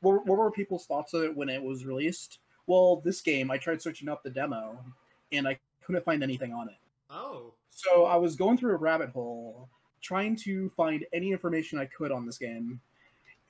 what, 0.00 0.26
what 0.26 0.38
were 0.38 0.50
people's 0.50 0.86
thoughts 0.86 1.14
of 1.14 1.22
it 1.22 1.36
when 1.36 1.48
it 1.48 1.62
was 1.62 1.86
released. 1.86 2.40
Well, 2.66 3.00
this 3.04 3.20
game, 3.20 3.50
I 3.50 3.58
tried 3.58 3.80
searching 3.80 4.08
up 4.08 4.24
the 4.24 4.30
demo, 4.30 4.76
and 5.30 5.46
I 5.46 5.58
couldn't 5.84 6.04
find 6.04 6.22
anything 6.22 6.52
on 6.52 6.68
it. 6.68 6.76
oh. 7.10 7.52
So 7.70 8.06
I 8.06 8.16
was 8.16 8.34
going 8.34 8.58
through 8.58 8.72
a 8.72 8.76
rabbit 8.76 9.10
hole 9.10 9.68
trying 10.00 10.34
to 10.34 10.68
find 10.70 11.06
any 11.12 11.30
information 11.30 11.78
I 11.78 11.84
could 11.84 12.10
on 12.10 12.26
this 12.26 12.38
game, 12.38 12.80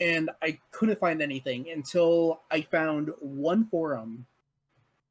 and 0.00 0.30
I 0.42 0.58
couldn't 0.70 0.98
find 1.00 1.20
anything 1.22 1.70
until 1.70 2.40
I 2.50 2.62
found 2.62 3.10
one 3.20 3.64
forum 3.66 4.26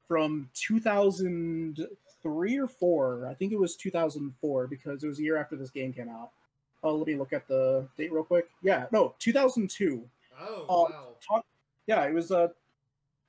from 0.08 0.50
2003 0.54 2.58
or 2.58 2.68
4. 2.68 3.28
I 3.28 3.34
think 3.34 3.52
it 3.52 3.60
was 3.60 3.76
2004 3.76 4.68
because 4.68 5.04
it 5.04 5.08
was 5.08 5.20
a 5.20 5.24
year 5.24 5.38
after 5.38 5.56
this 5.56 5.70
game 5.70 5.94
came 5.94 6.10
out. 6.10 6.32
Oh, 6.84 6.96
let 6.96 7.08
me 7.08 7.16
look 7.16 7.34
at 7.34 7.48
the 7.48 7.88
date 7.98 8.12
real 8.14 8.24
quick. 8.24 8.50
Yeah, 8.62 8.86
no, 8.92 9.16
2002. 9.20 10.04
Oh, 10.40 10.64
Uh, 10.64 10.92
wow. 10.92 11.08
talk, 11.28 11.46
yeah, 11.88 12.06
it 12.06 12.14
was 12.14 12.32
uh 12.32 12.50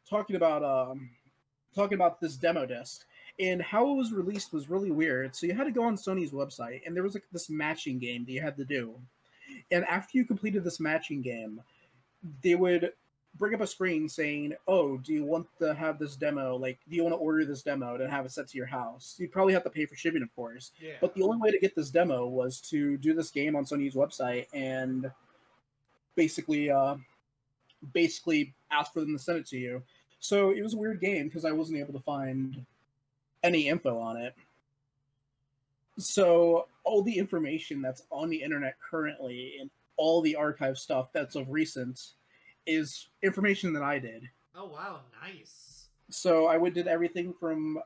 talking 0.09 0.37
about 0.37 0.63
um 0.63 1.11
talking 1.75 1.95
about 1.95 2.21
this 2.21 2.37
demo 2.37 2.67
disc 2.67 3.05
and 3.41 3.63
how 3.63 3.91
it 3.91 3.95
was 3.95 4.13
released 4.13 4.53
was 4.53 4.69
really 4.69 4.91
weird. 4.91 5.35
So 5.35 5.47
you 5.47 5.55
had 5.55 5.65
to 5.65 5.71
go 5.71 5.85
on 5.85 5.97
Sony's 5.97 6.33
website 6.33 6.83
and 6.87 6.95
there 6.95 7.03
was 7.03 7.15
like 7.15 7.25
this 7.33 7.49
matching 7.49 7.99
game 7.99 8.25
that 8.25 8.33
you 8.33 8.43
had 8.43 8.57
to 8.59 8.65
do. 8.65 8.95
And 9.71 9.85
after 9.85 10.19
you 10.19 10.25
completed 10.25 10.65
this 10.65 10.81
matching 10.81 11.23
game, 11.23 11.61
they 12.43 12.55
would 12.55 12.93
bring 13.37 13.55
up 13.55 13.61
a 13.61 13.67
screen 13.67 14.09
saying, 14.09 14.55
"Oh, 14.67 14.99
do 14.99 15.13
you 15.13 15.25
want 15.25 15.47
to 15.59 15.75
have 15.75 15.99
this 15.99 16.17
demo? 16.17 16.57
Like, 16.57 16.79
do 16.89 16.97
you 16.97 17.03
want 17.03 17.15
to 17.15 17.19
order 17.19 17.45
this 17.45 17.63
demo 17.63 17.97
to 17.97 18.09
have 18.09 18.27
it 18.27 18.33
sent 18.33 18.49
to 18.49 18.59
your 18.59 18.67
house? 18.67 19.17
You'd 19.19 19.33
probably 19.33 19.53
have 19.53 19.65
to 19.65 19.71
pay 19.71 19.87
for 19.87 19.95
shipping, 19.95 20.23
of 20.23 20.35
course. 20.35 20.73
Yeah. 20.81 20.95
But 21.01 21.15
the 21.15 21.23
only 21.23 21.39
way 21.39 21.51
to 21.51 21.59
get 21.59 21.75
this 21.75 21.91
demo 21.91 22.27
was 22.27 22.61
to 22.63 22.97
do 22.99 23.15
this 23.15 23.31
game 23.31 23.55
on 23.57 23.65
Sony's 23.65 23.95
website 23.95 24.47
and 24.53 25.11
basically 26.17 26.69
uh 26.69 26.97
basically 27.93 28.53
ask 28.73 28.93
for 28.93 29.01
them 29.01 29.17
to 29.17 29.23
send 29.23 29.39
it 29.39 29.47
to 29.47 29.57
you. 29.57 29.83
So 30.21 30.51
it 30.51 30.63
was 30.63 30.75
a 30.75 30.77
weird 30.77 31.01
game 31.01 31.29
because 31.29 31.45
I 31.45 31.53
wasn't 31.53 31.79
able 31.79 31.93
to 31.93 32.01
find 32.01 32.65
any 33.43 33.69
info 33.69 33.99
on 33.99 34.17
it. 34.17 34.35
So 35.99 36.67
all 36.85 37.03
the 37.03 37.19
information 37.19 37.83
that's 37.83 38.03
on 38.11 38.31
the 38.31 38.43
internet 38.43 38.77
currently 38.81 39.57
and 39.61 39.69
all 39.97 40.23
the 40.23 40.37
archive 40.37 40.79
stuff 40.79 41.09
that's 41.13 41.35
of 41.35 41.51
recent 41.51 42.01
is 42.67 43.09
information 43.23 43.73
that 43.73 43.83
I 43.83 43.99
did. 43.99 44.23
oh, 44.55 44.67
wow. 44.67 45.01
Nice. 45.23 45.89
So 46.11 46.47
I 46.47 46.57
would 46.57 46.73
did 46.73 46.87
everything 46.87 47.35
from 47.39 47.79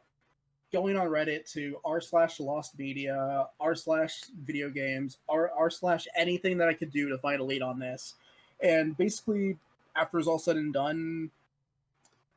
going 0.73 0.97
on 0.97 1.09
Reddit 1.09 1.51
to 1.53 1.79
r 1.85 2.01
slash 2.01 2.39
lost 2.39 2.79
media, 2.79 3.47
r 3.61 3.75
slash 3.75 4.23
video 4.45 4.71
games, 4.71 5.19
r 5.29 5.51
r 5.57 5.71
slash 5.71 6.07
anything 6.17 6.59
that 6.59 6.69
I 6.69 6.75
could 6.75 6.93
do 6.93 7.09
to 7.09 7.19
find 7.19 7.41
a 7.41 7.45
lead 7.45 7.63
on 7.63 7.79
this. 7.79 8.15
And 8.63 8.97
basically, 8.97 9.57
after 9.97 10.19
it's 10.19 10.29
all 10.29 10.39
said 10.39 10.57
and 10.57 10.73
done, 10.73 11.31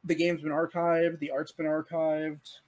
the 0.04 0.16
game's 0.16 0.42
been 0.42 0.52
archived, 0.52 1.20
the 1.20 1.32
art's 1.32 1.52
been 1.52 1.66
archived, 1.66 2.60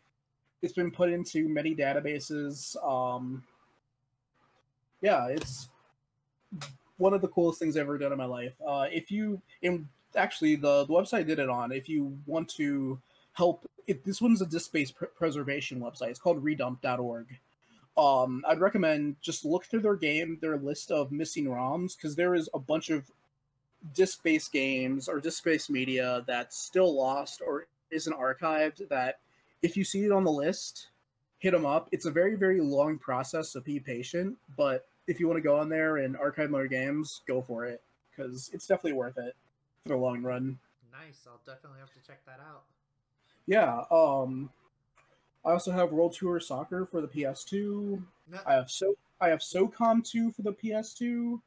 it's 0.61 0.73
been 0.73 0.91
put 0.91 1.09
into 1.09 1.47
many 1.47 1.75
databases. 1.75 2.75
Um, 2.83 3.43
yeah, 5.01 5.27
it's 5.27 5.69
one 6.97 7.13
of 7.13 7.21
the 7.21 7.27
coolest 7.27 7.59
things 7.59 7.77
I've 7.77 7.81
ever 7.81 7.97
done 7.97 8.11
in 8.11 8.17
my 8.17 8.25
life. 8.25 8.53
Uh, 8.65 8.87
if 8.91 9.11
you, 9.11 9.41
and 9.61 9.87
actually, 10.15 10.55
the, 10.55 10.85
the 10.85 10.93
website 10.93 11.19
I 11.19 11.23
did 11.23 11.39
it 11.39 11.49
on, 11.49 11.71
if 11.71 11.87
you 11.87 12.17
want 12.25 12.49
to 12.49 12.99
help, 13.33 13.69
this 14.03 14.21
one's 14.21 14.41
a 14.41 14.45
disk-based 14.45 14.95
pr- 14.95 15.05
preservation 15.05 15.79
website. 15.79 16.09
It's 16.09 16.19
called 16.19 16.43
redump.org. 16.43 17.27
Um, 17.97 18.43
I'd 18.47 18.59
recommend 18.59 19.15
just 19.21 19.45
look 19.45 19.65
through 19.65 19.81
their 19.81 19.95
game, 19.95 20.37
their 20.41 20.57
list 20.57 20.91
of 20.91 21.11
missing 21.11 21.45
ROMs, 21.45 21.95
because 21.95 22.15
there 22.15 22.35
is 22.35 22.49
a 22.53 22.59
bunch 22.59 22.89
of 22.89 23.09
disk-based 23.93 24.51
games 24.51 25.07
or 25.07 25.19
disk-based 25.19 25.69
media 25.69 26.23
that's 26.27 26.57
still 26.57 26.95
lost 26.95 27.41
or 27.45 27.67
isn't 27.91 28.17
archived. 28.17 28.87
That 28.89 29.19
if 29.61 29.77
you 29.77 29.83
see 29.83 30.05
it 30.05 30.11
on 30.11 30.23
the 30.23 30.31
list, 30.31 30.87
hit 31.39 31.51
them 31.51 31.65
up. 31.65 31.89
It's 31.91 32.05
a 32.05 32.11
very 32.11 32.35
very 32.35 32.61
long 32.61 32.97
process, 32.97 33.49
so 33.49 33.61
be 33.61 33.79
patient. 33.79 34.37
But 34.55 34.85
if 35.07 35.19
you 35.19 35.27
want 35.27 35.37
to 35.37 35.43
go 35.43 35.57
on 35.57 35.69
there 35.69 35.97
and 35.97 36.17
archive 36.17 36.49
more 36.49 36.67
games, 36.67 37.21
go 37.27 37.41
for 37.41 37.65
it 37.65 37.81
because 38.09 38.49
it's 38.53 38.67
definitely 38.67 38.93
worth 38.93 39.17
it 39.17 39.35
for 39.83 39.89
the 39.89 39.97
long 39.97 40.21
run. 40.21 40.59
Nice. 40.91 41.27
I'll 41.27 41.39
definitely 41.45 41.79
have 41.79 41.93
to 41.93 42.07
check 42.07 42.25
that 42.25 42.39
out. 42.39 42.63
Yeah. 43.45 43.83
Um, 43.91 44.49
I 45.45 45.51
also 45.51 45.71
have 45.71 45.91
World 45.91 46.13
Tour 46.13 46.39
Soccer 46.39 46.85
for 46.85 47.01
the 47.01 47.07
PS2. 47.07 48.01
No, 48.29 48.39
I 48.45 48.53
have 48.53 48.69
so 48.69 48.95
I 49.21 49.29
have 49.29 49.39
SOCOM 49.39 50.03
2 50.03 50.31
for 50.31 50.41
the 50.41 50.53
PS2. 50.53 51.39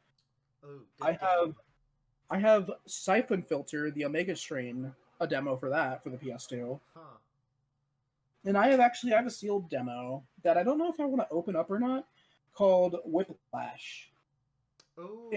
oh, 0.64 0.68
I 1.02 1.12
have 1.12 1.54
I 2.30 2.38
have 2.38 2.70
Siphon 2.86 3.42
Filter, 3.42 3.90
the 3.90 4.04
Omega 4.04 4.34
Strain, 4.34 4.92
a 5.20 5.26
demo 5.26 5.56
for 5.56 5.68
that 5.68 6.02
for 6.02 6.10
the 6.10 6.16
PS2. 6.16 6.80
Huh. 6.94 7.00
And 8.44 8.56
I 8.56 8.68
have 8.68 8.80
actually 8.80 9.12
I 9.12 9.16
have 9.16 9.26
a 9.26 9.30
sealed 9.30 9.68
demo 9.68 10.22
that 10.42 10.56
I 10.56 10.62
don't 10.62 10.78
know 10.78 10.90
if 10.90 10.98
I 10.98 11.04
want 11.04 11.20
to 11.20 11.34
open 11.34 11.56
up 11.56 11.70
or 11.70 11.78
not 11.78 12.06
called 12.54 12.96
Whiplash. 13.04 14.10
Oh. 14.98 15.30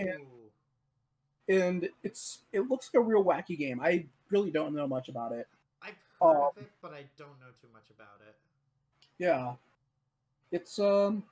And 1.50 1.90
it's 2.04 2.40
it 2.54 2.62
looks 2.70 2.90
like 2.94 3.02
a 3.02 3.06
real 3.06 3.24
wacky 3.24 3.58
game. 3.58 3.82
I 3.82 4.06
really 4.30 4.52
don't 4.52 4.74
know 4.74 4.88
much 4.88 5.10
about 5.10 5.34
it. 5.34 5.48
I've 5.82 5.96
heard 6.22 6.38
Um, 6.38 6.52
of 6.56 6.58
it, 6.58 6.72
but 6.82 6.94
I 6.94 7.04
don't 7.18 7.38
know 7.42 7.52
too 7.62 7.68
much 7.74 7.90
about 7.90 8.22
it. 8.28 8.36
Yeah. 9.18 9.56
It's 10.52 10.80
um 10.80 11.24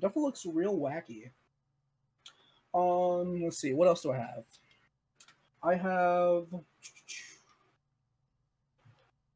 definitely 0.00 0.24
looks 0.24 0.44
real 0.44 0.76
wacky. 0.76 1.30
Um 2.74 3.42
let's 3.42 3.58
see, 3.58 3.72
what 3.74 3.86
else 3.86 4.02
do 4.02 4.10
I 4.10 4.16
have? 4.16 4.44
I 5.62 5.74
have 5.76 6.46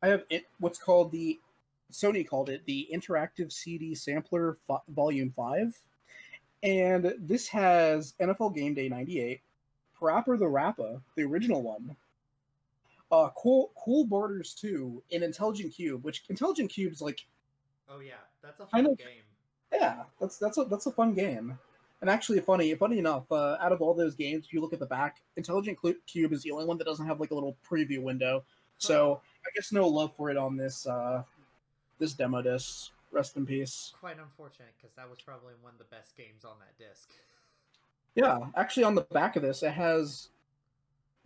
I 0.02 0.09
have 0.09 0.24
it 0.30 0.46
what's 0.59 0.78
called 0.78 1.12
the 1.12 1.38
Sony 1.90 2.26
called 2.26 2.48
it 2.50 2.64
the 2.66 2.88
Interactive 2.92 3.53
CD 3.53 3.94
Sampler 3.94 4.59
F- 4.68 4.83
Volume 4.88 5.33
5. 5.37 5.79
And 6.62 7.14
this 7.18 7.48
has 7.48 8.14
NFL 8.20 8.55
Game 8.55 8.74
Day 8.74 8.88
98, 8.88 9.40
Parappa 9.98 10.38
the 10.38 10.46
Rappa, 10.48 11.00
the 11.16 11.22
original 11.24 11.62
one. 11.62 11.96
Uh, 13.11 13.29
cool, 13.37 13.72
cool 13.83 14.05
Borders 14.05 14.55
2, 14.55 15.03
and 15.12 15.22
Intelligent 15.24 15.72
Qube, 15.72 16.03
which 16.03 16.22
Intelligent 16.29 16.70
Qube's 16.70 17.00
like 17.00 17.26
Oh 17.92 17.98
yeah, 18.00 18.12
that's 18.42 18.61
a 18.61 18.66
fun 18.66 18.85
know- 18.85 18.94
game. 18.94 19.24
yeah, 19.72 20.05
that's 20.20 20.38
that's 20.38 20.59
a 20.59 20.64
that's 20.64 20.87
a 20.87 20.92
fun 20.92 21.12
game. 21.14 21.59
And 22.03 22.09
actually, 22.09 22.38
funny 22.40 22.72
funny 22.76 22.98
enough, 22.98 23.31
uh, 23.33 23.57
out 23.61 23.72
of 23.72 23.83
all 23.83 23.94
those 23.94 24.14
games, 24.14 24.44
if 24.46 24.53
you 24.53 24.61
look 24.61 24.72
at 24.72 24.79
the 24.79 24.87
back, 24.87 25.22
Intelligent 25.37 25.76
Qube 25.83 26.33
is 26.33 26.42
the 26.42 26.53
only 26.53 26.66
one 26.66 26.79
that 26.79 26.85
doesn't 26.85 27.05
have 27.07 27.18
like 27.20 27.31
a 27.33 27.35
little 27.35 27.57
preview 27.68 28.00
window. 28.00 28.44
So 28.79 29.20
I 29.44 29.48
guess 29.57 29.72
no 29.72 29.88
love 29.88 30.14
for 30.16 30.31
it 30.31 30.37
on 30.37 30.57
this 30.57 30.87
uh, 30.87 31.22
this 32.01 32.15
demo 32.15 32.43
disc. 32.43 32.91
Rest 33.13 33.37
in 33.37 33.45
peace. 33.45 33.93
Quite 33.99 34.19
unfortunate 34.19 34.69
because 34.81 34.95
that 34.95 35.09
was 35.09 35.21
probably 35.21 35.55
one 35.61 35.73
of 35.73 35.79
the 35.79 35.97
best 35.97 36.17
games 36.17 36.45
on 36.45 36.55
that 36.61 36.79
disc. 36.79 37.11
Yeah, 38.15 38.39
actually, 38.57 38.85
on 38.85 38.95
the 38.95 39.03
back 39.03 39.37
of 39.37 39.43
this, 39.43 39.63
it 39.63 39.73
has 39.73 40.29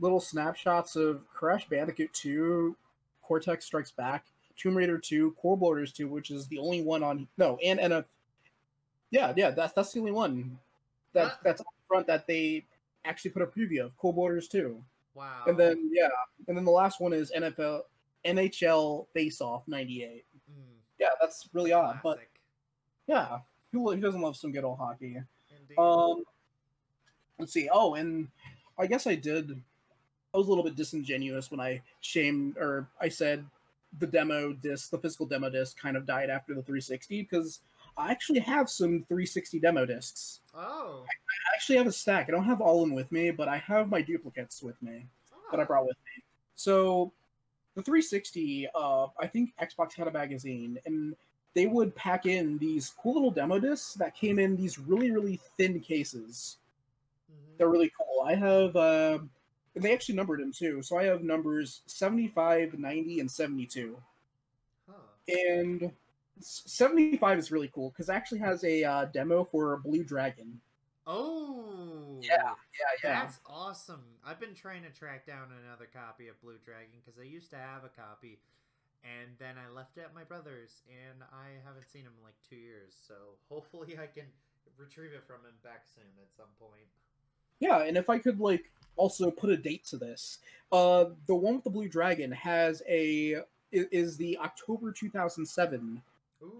little 0.01 0.21
snapshots 0.21 0.97
of 0.97 1.23
Crash 1.33 1.69
Bandicoot 1.69 2.13
2, 2.13 2.75
Cortex 3.23 3.65
Strikes 3.65 3.91
Back, 3.91 4.25
Tomb 4.57 4.77
Raider 4.77 4.99
2, 4.99 5.35
Cool 5.41 5.57
Borders 5.57 5.93
2, 5.93 6.09
which 6.09 6.31
is 6.31 6.47
the 6.49 6.59
only 6.59 6.83
one 6.83 7.03
on 7.03 7.29
no, 7.39 7.59
and 7.65 7.81
and 7.81 7.93
a 7.93 8.05
yeah, 9.11 9.33
yeah, 9.37 9.51
that's 9.51 9.73
that's 9.73 9.93
the 9.93 10.01
only 10.01 10.13
one 10.13 10.59
that 11.13 11.39
that's 11.43 11.61
on 11.61 11.67
the 11.67 11.87
front 11.89 12.07
that 12.07 12.27
they 12.27 12.65
actually 13.05 13.31
put 13.31 13.43
a 13.43 13.47
preview 13.47 13.85
of 13.85 13.97
Cool 13.99 14.13
Borders 14.13 14.49
2. 14.49 14.83
Wow. 15.15 15.45
And 15.47 15.59
then 15.59 15.91
yeah, 15.93 16.09
and 16.49 16.57
then 16.57 16.65
the 16.65 16.71
last 16.71 17.01
one 17.01 17.13
is 17.13 17.31
NFL 17.31 17.83
NHL 18.25 19.07
Face 19.13 19.41
Off 19.41 19.63
98. 19.69 20.25
Yeah, 20.99 21.09
that's 21.21 21.49
really 21.53 21.73
odd, 21.73 22.01
but 22.03 22.21
yeah, 23.07 23.39
who 23.73 23.91
who 23.91 24.01
doesn't 24.01 24.21
love 24.21 24.37
some 24.37 24.53
good 24.53 24.65
old 24.65 24.79
hockey? 24.79 25.17
Indeed. 25.51 25.79
Um, 25.79 26.23
let's 27.39 27.53
see. 27.53 27.69
Oh, 27.73 27.95
and 27.95 28.29
I 28.79 28.87
guess 28.87 29.07
I 29.07 29.15
did. 29.15 29.51
I 30.33 30.37
was 30.39 30.47
a 30.47 30.51
little 30.51 30.65
bit 30.65 30.77
disingenuous 30.77 31.51
when 31.51 31.61
I 31.61 31.81
shamed 32.01 32.57
or 32.59 32.89
I 33.01 33.09
said 33.09 33.45
the 33.99 34.07
demo 34.07 34.53
disc, 34.53 34.91
the 34.91 34.99
physical 34.99 35.27
demo 35.27 35.49
disc, 35.49 35.79
kind 35.79 35.97
of 35.97 36.07
died 36.07 36.29
after 36.31 36.55
the 36.55 36.63
360 36.63 37.23
because 37.23 37.61
I 37.97 38.11
actually 38.11 38.41
have 38.41 38.69
some 38.69 39.05
360 39.09 39.61
demo 39.61 39.87
discs. 39.87 40.41
oh. 40.55 41.05
I 41.07 41.55
actually 41.57 41.77
have 41.79 41.87
a 41.87 41.93
stack. 41.93 42.29
I 42.29 42.33
don't 42.33 42.45
have 42.45 42.61
all 42.61 42.83
of 42.83 42.89
them 42.89 42.97
with 42.97 43.13
me, 43.13 43.31
but 43.31 43.47
I 43.47 43.59
have 43.59 43.89
my 43.89 44.03
duplicates 44.03 44.61
with 44.63 44.81
me 44.83 45.07
that 45.53 45.61
I 45.61 45.63
Ah. 45.63 45.67
brought 45.67 45.87
with 45.87 45.97
me. 45.97 46.25
So 46.57 47.13
the 47.75 47.83
360, 47.83 48.69
uh, 48.75 49.07
I 49.19 49.27
think 49.27 49.53
Xbox 49.61 49.95
had 49.95 50.07
a 50.07 50.13
magazine, 50.13 50.79
and 50.87 51.17
they 51.55 51.67
would 51.67 51.95
pack 51.95 52.27
in 52.27 52.59
these 52.59 52.93
cool 53.01 53.15
little 53.15 53.31
demo 53.31 53.59
discs 53.59 53.95
that 53.95 54.15
came 54.15 54.39
in 54.39 54.57
these 54.57 54.79
really, 54.79 55.11
really 55.11 55.41
thin 55.57 55.81
cases. 55.81 56.59
Mhm. 57.31 57.59
They're 57.59 57.69
really 57.69 57.93
cool. 57.97 58.23
I 58.25 58.35
have, 58.35 58.77
uh, 58.77 59.19
and 59.75 59.85
they 59.85 59.93
actually 59.93 60.17
numbered 60.17 60.41
them 60.41 60.53
too. 60.53 60.83
So 60.83 60.99
I 60.99 61.05
have 61.05 61.23
numbers 61.23 61.83
75, 61.87 62.79
90, 62.79 63.21
and 63.21 63.31
72. 63.31 64.01
Huh. 64.89 64.95
And 65.29 65.93
75 66.41 67.39
is 67.39 67.51
really 67.51 67.69
cool 67.69 67.91
because 67.91 68.09
it 68.09 68.13
actually 68.13 68.41
has 68.41 68.63
a 68.65 68.85
uh, 68.85 69.05
demo 69.07 69.45
for 69.45 69.79
Blue 69.79 70.05
Dragon. 70.05 70.61
Oh. 71.07 72.19
Yeah, 72.23 72.37
yeah, 72.37 72.93
yeah. 73.03 73.23
That's 73.23 73.39
awesome. 73.47 74.03
I've 74.25 74.41
been 74.41 74.55
trying 74.55 74.83
to 74.83 74.91
track 74.91 75.27
down 75.27 75.49
another 75.65 75.89
copy 75.93 76.29
of 76.29 76.41
Blue 76.41 76.57
Dragon 76.65 77.01
because 77.05 77.21
I 77.21 77.25
used 77.25 77.51
to 77.51 77.57
have 77.57 77.85
a 77.85 77.93
copy, 77.93 78.39
and 79.05 79.31
then 79.39 79.57
I 79.59 79.71
left 79.75 79.99
it 79.99 80.03
at 80.03 80.15
my 80.15 80.25
brother's, 80.25 80.83
and 80.89 81.23
I 81.33 81.61
haven't 81.67 81.91
seen 81.93 82.03
him 82.03 82.13
in 82.19 82.25
like 82.25 82.37
two 82.49 82.57
years. 82.57 82.95
So 83.07 83.15
hopefully 83.51 83.99
I 84.01 84.07
can 84.07 84.27
retrieve 84.79 85.13
it 85.13 85.25
from 85.27 85.45
him 85.45 85.55
back 85.63 85.85
soon 85.95 86.05
at 86.21 86.35
some 86.37 86.53
point. 86.59 86.89
Yeah, 87.61 87.85
and 87.85 87.97
if 87.97 88.09
I 88.09 88.19
could 88.19 88.41
like 88.41 88.71
also 88.97 89.31
put 89.31 89.51
a 89.51 89.57
date 89.57 89.85
to 89.87 89.97
this, 89.97 90.39
uh, 90.73 91.07
the 91.27 91.35
one 91.35 91.57
with 91.57 91.65
the 91.65 91.71
Blue 91.71 91.89
Dragon 91.89 92.33
has 92.33 92.83
a 92.89 93.43
is 93.73 94.17
the 94.17 94.39
October 94.39 94.93
2007 94.93 96.03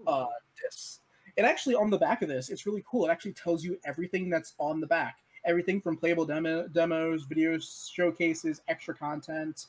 uh, 0.05 0.25
disc. 0.61 0.99
And 1.37 1.45
actually, 1.45 1.75
on 1.75 1.89
the 1.89 1.97
back 1.97 2.21
of 2.21 2.29
this, 2.29 2.49
it's 2.49 2.65
really 2.65 2.83
cool. 2.89 3.05
It 3.05 3.11
actually 3.11 3.33
tells 3.33 3.63
you 3.63 3.77
everything 3.85 4.29
that's 4.29 4.53
on 4.57 4.79
the 4.79 4.87
back, 4.87 5.17
everything 5.43 5.81
from 5.81 5.97
playable 5.97 6.25
demo 6.25 6.67
demos, 6.67 7.25
videos, 7.25 7.91
showcases, 7.91 8.61
extra 8.67 8.95
content. 8.95 9.67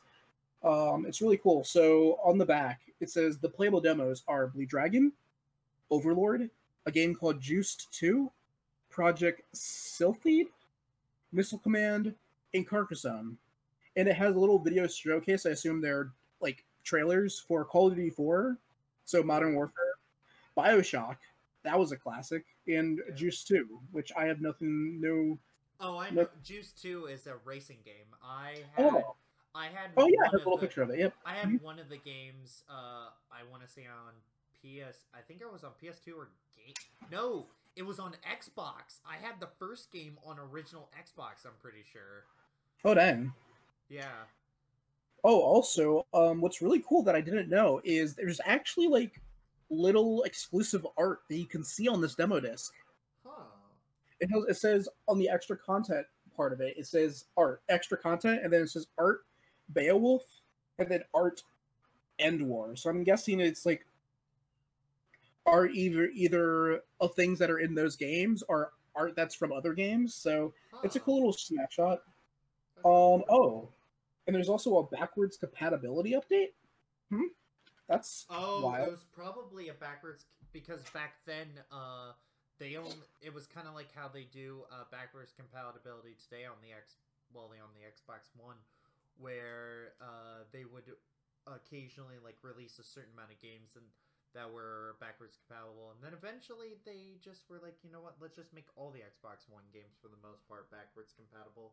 Um, 0.63 1.07
it's 1.07 1.21
really 1.21 1.39
cool. 1.39 1.65
So 1.65 2.19
on 2.25 2.39
the 2.39 2.47
back, 2.47 2.81
it 3.01 3.11
says 3.11 3.39
the 3.39 3.49
playable 3.49 3.81
demos 3.81 4.23
are 4.29 4.47
Blue 4.47 4.67
Dragon, 4.67 5.13
Overlord, 5.91 6.51
a 6.87 6.93
game 6.93 7.15
called 7.15 7.41
Juiced 7.41 7.93
2, 7.93 8.31
Project 8.91 9.43
Sylpheed, 9.55 10.47
Missile 11.33 11.59
Command, 11.59 12.15
and 12.55 12.67
Carcassonne. 12.67 13.37
And 13.97 14.09
it 14.09 14.17
has 14.17 14.37
a 14.37 14.39
little 14.39 14.59
video 14.59 14.87
showcase. 14.87 15.47
I 15.47 15.51
assume 15.51 15.81
they're 15.81 16.13
like 16.41 16.65
trailers 16.85 17.39
for 17.39 17.65
Call 17.65 17.89
of 17.89 17.97
Duty 17.97 18.11
4, 18.11 18.57
so 19.05 19.23
Modern 19.23 19.55
Warfare, 19.55 19.95
Bioshock, 20.57 21.17
that 21.67 21.79
was 21.79 21.93
a 21.93 21.97
classic, 21.97 22.45
and 22.67 22.99
Yeah. 23.09 23.15
Juice 23.15 23.45
2, 23.45 23.81
which 23.93 24.11
I 24.17 24.25
have 24.27 24.41
nothing 24.41 25.01
no. 25.01 25.39
oh, 25.81 25.99
I 25.99 26.09
no- 26.11 26.23
know. 26.23 26.29
Juice 26.43 26.73
Two 26.73 27.05
is 27.07 27.27
a 27.27 27.37
racing 27.45 27.79
game. 27.85 28.07
I 28.23 28.65
had. 28.75 28.87
Oh, 28.87 29.17
I 29.55 29.67
had. 29.67 29.91
oh 29.97 30.07
yeah, 30.09 30.21
I 30.21 30.23
one 30.23 30.31
have 30.31 30.35
a 30.35 30.37
little 30.39 30.57
the- 30.57 30.67
picture 30.67 30.83
of 30.83 30.91
it. 30.91 30.99
Yep. 31.01 31.15
I 31.27 31.35
had 31.35 31.49
Mhm. 31.49 31.61
one 31.63 31.79
of 31.79 31.89
the 31.91 31.99
games. 31.99 32.65
Uh, 32.69 33.11
I 33.31 33.43
want 33.51 33.63
to 33.63 33.69
say 33.69 33.87
on 33.87 34.15
PS. 34.63 35.05
I 35.13 35.21
think 35.21 35.41
it 35.43 35.53
was 35.53 35.65
on 35.65 35.73
PS2 35.75 36.17
or 36.17 36.29
game. 36.57 36.73
No, 37.11 37.47
it 37.77 37.83
was 37.83 37.99
on 37.99 38.15
Xbox. 38.27 39.01
I 39.07 39.17
had 39.17 39.39
the 39.41 39.49
first 39.59 39.91
game 39.93 40.19
on 40.25 40.39
original 40.39 40.89
Xbox. 40.99 41.45
I'm 41.45 41.53
pretty 41.61 41.83
sure. 41.83 42.25
Oh 42.85 42.95
dang. 42.95 43.33
Yeah. 43.89 44.25
Oh, 45.25 45.41
also, 45.41 46.07
um, 46.15 46.41
what's 46.41 46.63
really 46.63 46.81
cool 46.89 47.03
that 47.03 47.17
I 47.17 47.21
didn't 47.21 47.49
know 47.49 47.81
is 47.85 48.15
there's 48.15 48.41
actually 48.45 48.87
like 48.89 49.21
little 49.71 50.23
exclusive 50.23 50.87
art 50.97 51.21
that 51.29 51.37
you 51.37 51.47
can 51.47 51.65
see 51.65 51.89
on 51.89 52.01
this 52.01 52.15
demo 52.15 52.41
disc. 52.41 52.73
Huh. 53.25 53.45
It 54.21 54.29
has, 54.33 54.45
it 54.49 54.57
says 54.57 54.89
on 55.09 55.19
the 55.19 55.29
extra 55.29 55.57
content 55.57 56.07
part 56.37 56.53
of 56.53 56.61
it, 56.61 56.75
it 56.77 56.87
says 56.87 57.25
art, 57.37 57.63
extra 57.69 57.97
content, 57.99 58.41
and 58.43 58.53
then 58.53 58.63
it 58.63 58.71
says 58.71 58.87
art, 58.99 59.25
Beowulf, 59.73 60.23
and 60.79 60.89
then 60.89 61.03
art, 61.15 61.43
End 62.19 62.47
War. 62.47 62.77
So 62.77 62.91
I'm 62.91 63.05
guessing 63.05 63.41
it's 63.41 63.67
like 63.67 63.85
art 65.45 65.71
either 65.75 66.09
either 66.15 66.83
of 67.01 67.15
things 67.15 67.39
that 67.39 67.51
are 67.51 67.59
in 67.59 67.75
those 67.75 67.97
games 67.97 68.43
or 68.49 68.73
art 68.95 69.15
that's 69.17 69.35
from 69.35 69.53
other 69.53 69.75
games. 69.75 70.15
So 70.15 70.53
it's 70.83 70.97
a 70.97 71.01
cool 71.01 71.17
little 71.17 71.33
snapshot. 71.33 72.01
Um. 72.85 73.23
Oh, 73.29 73.69
and 74.27 74.35
there's 74.35 74.49
also 74.49 74.79
a 74.79 74.87
backwards 74.87 75.37
compatibility 75.37 76.13
update. 76.13 76.53
Hmm. 77.11 77.29
That's 77.89 78.27
Oh, 78.29 78.61
wild. 78.65 78.89
it 78.89 78.91
was 78.91 79.05
probably 79.15 79.69
a 79.69 79.75
backwards 79.75 80.27
because 80.53 80.83
back 80.91 81.15
then, 81.27 81.47
uh, 81.71 82.13
they 82.59 82.77
own. 82.77 82.91
It 83.23 83.33
was 83.33 83.47
kind 83.47 83.69
of 83.69 83.75
like 83.75 83.93
how 83.95 84.09
they 84.09 84.25
do 84.25 84.65
uh, 84.73 84.85
backwards 84.91 85.33
compatibility 85.37 86.17
today 86.19 86.45
on 86.45 86.57
the 86.63 86.73
X. 86.75 86.97
Well, 87.33 87.49
they 87.53 87.61
on 87.61 87.71
the 87.75 87.87
Xbox 87.87 88.31
One, 88.35 88.57
where 89.19 89.95
uh, 90.01 90.43
they 90.53 90.65
would 90.65 90.91
occasionally 91.47 92.19
like 92.23 92.35
release 92.43 92.79
a 92.81 92.87
certain 92.87 93.15
amount 93.15 93.31
of 93.31 93.39
games 93.39 93.77
and 93.79 93.87
that 94.35 94.51
were 94.53 94.97
backwards 95.01 95.39
compatible, 95.39 95.95
and 95.95 96.03
then 96.03 96.13
eventually 96.13 96.77
they 96.85 97.17
just 97.25 97.49
were 97.49 97.57
like, 97.63 97.79
you 97.87 97.89
know 97.93 98.03
what? 98.03 98.19
Let's 98.21 98.37
just 98.37 98.53
make 98.53 98.67
all 98.77 98.91
the 98.91 99.01
Xbox 99.07 99.47
One 99.49 99.65
games 99.73 99.95
for 100.03 100.09
the 100.11 100.21
most 100.21 100.45
part 100.51 100.69
backwards 100.71 101.15
compatible. 101.17 101.73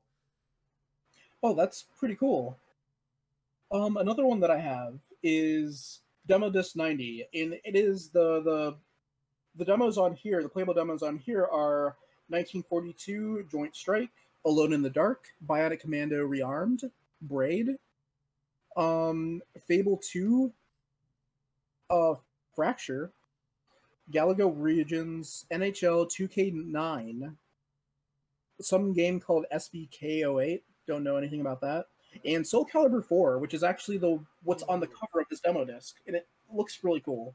Oh, 1.43 1.53
that's 1.53 1.83
pretty 1.99 2.15
cool. 2.15 2.57
Um, 3.73 3.97
another 3.97 4.23
one 4.23 4.39
that 4.41 4.51
I 4.51 4.59
have 4.59 4.99
is 5.23 6.01
Demo 6.27 6.51
Disc 6.51 6.75
90, 6.75 7.25
and 7.33 7.53
it 7.65 7.75
is 7.75 8.09
the 8.09 8.43
the 8.43 8.77
the 9.55 9.65
demos 9.65 9.97
on 9.97 10.13
here, 10.13 10.43
the 10.43 10.49
playable 10.49 10.75
demos 10.75 11.01
on 11.01 11.17
here 11.17 11.43
are 11.45 11.95
1942 12.29 13.47
Joint 13.51 13.75
Strike, 13.75 14.11
Alone 14.45 14.73
in 14.73 14.83
the 14.83 14.91
Dark, 14.91 15.25
Bionic 15.47 15.79
Commando 15.79 16.27
Rearmed, 16.27 16.83
Braid, 17.21 17.77
um, 18.77 19.41
Fable 19.67 19.99
2, 20.11 20.51
uh, 21.89 22.15
Fracture, 22.55 23.11
Galaga 24.11 24.45
Legions, 24.55 25.45
NHL 25.51 26.09
2K9, 26.11 27.35
some 28.61 28.93
game 28.93 29.19
called 29.19 29.45
SBK08. 29.53 30.61
Don't 30.87 31.03
know 31.03 31.15
anything 31.17 31.41
about 31.41 31.61
that. 31.61 31.85
And 32.25 32.45
Soul 32.45 32.65
Calibur 32.65 33.03
4, 33.03 33.39
which 33.39 33.53
is 33.53 33.63
actually 33.63 33.97
the 33.97 34.19
what's 34.43 34.63
on 34.63 34.79
the 34.79 34.87
cover 34.87 35.21
of 35.21 35.27
this 35.29 35.39
demo 35.39 35.65
disc, 35.65 35.95
and 36.07 36.15
it 36.15 36.27
looks 36.51 36.83
really 36.83 37.01
cool. 37.01 37.33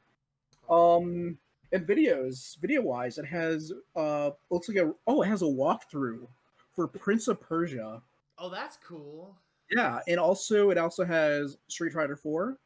Um, 0.71 1.39
and 1.73 1.87
videos, 1.87 2.59
video 2.61 2.83
wise, 2.83 3.19
it 3.19 3.25
has 3.27 3.73
uh 3.97 4.31
looks 4.51 4.69
like 4.69 4.79
a 4.79 4.93
oh, 5.07 5.23
it 5.23 5.27
has 5.29 5.43
a 5.43 5.47
walkthrough 5.47 6.27
for 6.75 6.87
Prince 6.89 7.29
of 7.29 7.41
Persia. 7.41 8.01
Oh, 8.39 8.49
that's 8.49 8.79
cool. 8.87 9.35
Yeah, 9.71 10.01
and 10.09 10.19
also 10.19 10.71
it 10.71 10.79
also 10.79 11.05
has 11.05 11.59
Street 11.69 11.93
Fighter 11.93 12.17
4, 12.17 12.57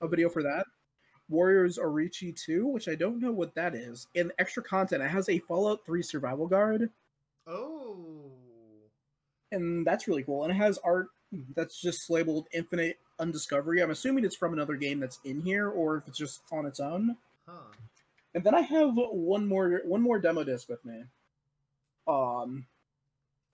a 0.00 0.08
video 0.08 0.28
for 0.30 0.42
that. 0.42 0.66
Warriors 1.28 1.78
Orochi 1.78 2.34
2, 2.34 2.66
which 2.66 2.88
I 2.88 2.94
don't 2.94 3.20
know 3.20 3.32
what 3.32 3.54
that 3.54 3.74
is, 3.74 4.06
and 4.16 4.32
extra 4.38 4.62
content. 4.62 5.02
It 5.02 5.08
has 5.10 5.28
a 5.28 5.38
Fallout 5.40 5.84
3 5.84 6.02
survival 6.02 6.46
guard, 6.46 6.90
Oh. 7.46 8.30
and 9.50 9.86
that's 9.86 10.08
really 10.08 10.22
cool. 10.22 10.44
And 10.44 10.52
it 10.52 10.56
has 10.56 10.78
art 10.78 11.08
that's 11.54 11.80
just 11.80 12.10
labeled 12.10 12.46
Infinite 12.52 12.98
Undiscovery. 13.18 13.82
I'm 13.82 13.90
assuming 13.90 14.24
it's 14.24 14.36
from 14.36 14.52
another 14.52 14.76
game 14.76 15.00
that's 15.00 15.18
in 15.24 15.40
here, 15.40 15.68
or 15.68 15.96
if 15.98 16.08
it's 16.08 16.18
just 16.18 16.42
on 16.52 16.66
its 16.66 16.80
own. 16.80 17.16
Huh. 17.48 17.72
And 18.34 18.44
then 18.44 18.54
I 18.54 18.60
have 18.62 18.90
one 18.94 19.46
more 19.46 19.80
one 19.84 20.00
more 20.02 20.18
demo 20.18 20.44
disc 20.44 20.68
with 20.68 20.84
me. 20.84 21.04
Um 22.06 22.66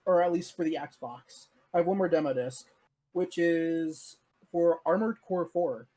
or 0.05 0.23
at 0.23 0.31
least 0.31 0.55
for 0.55 0.63
the 0.63 0.77
Xbox. 0.81 1.47
I 1.73 1.77
have 1.77 1.85
one 1.87 1.97
more 1.97 2.09
demo 2.09 2.33
disc, 2.33 2.65
which 3.13 3.37
is 3.37 4.17
for 4.51 4.79
Armored 4.85 5.17
Core 5.21 5.45
4 5.51 5.87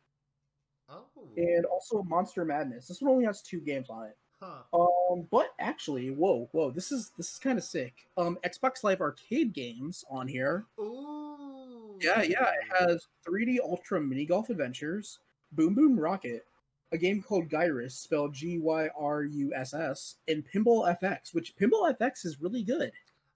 Oh. 0.90 1.05
and 1.38 1.64
also 1.64 2.03
Monster 2.03 2.45
Madness. 2.45 2.87
This 2.88 3.01
one 3.01 3.12
only 3.12 3.25
has 3.25 3.40
two 3.40 3.61
games 3.61 3.88
on 3.88 4.07
it. 4.07 4.16
Huh. 4.42 4.62
Um 4.75 5.29
but 5.31 5.55
actually, 5.61 6.11
whoa, 6.11 6.49
whoa, 6.53 6.71
this 6.71 6.90
is 6.92 7.12
this 7.16 7.33
is 7.33 7.38
kind 7.38 7.57
of 7.59 7.64
sick. 7.64 7.95
Um 8.16 8.37
Xbox 8.45 8.83
Live 8.85 9.01
Arcade 9.01 9.53
games 9.53 10.05
on 10.11 10.27
here. 10.29 10.66
Ooh. 10.81 11.62
Yeah, 12.03 12.23
yeah, 12.23 12.51
it 12.51 12.91
has 12.91 13.07
3D 13.27 13.59
Ultra 13.61 14.01
Mini 14.01 14.25
Golf 14.27 14.51
Adventures, 14.51 15.19
Boom 15.53 15.75
Boom 15.75 15.99
Rocket, 15.99 16.45
a 16.93 16.99
game 16.99 17.23
called 17.23 17.49
Gyruss, 17.49 17.93
spelled 17.93 18.35
G 18.35 18.59
Y 18.59 18.88
R 18.99 19.25
U 19.25 19.53
S 19.55 19.75
S, 19.75 20.17
and 20.29 20.45
Pinball 20.45 20.97
FX, 21.01 21.35
which 21.35 21.57
Pinball 21.57 21.97
FX 21.99 22.25
is 22.25 22.41
really 22.41 22.62
good. 22.62 22.93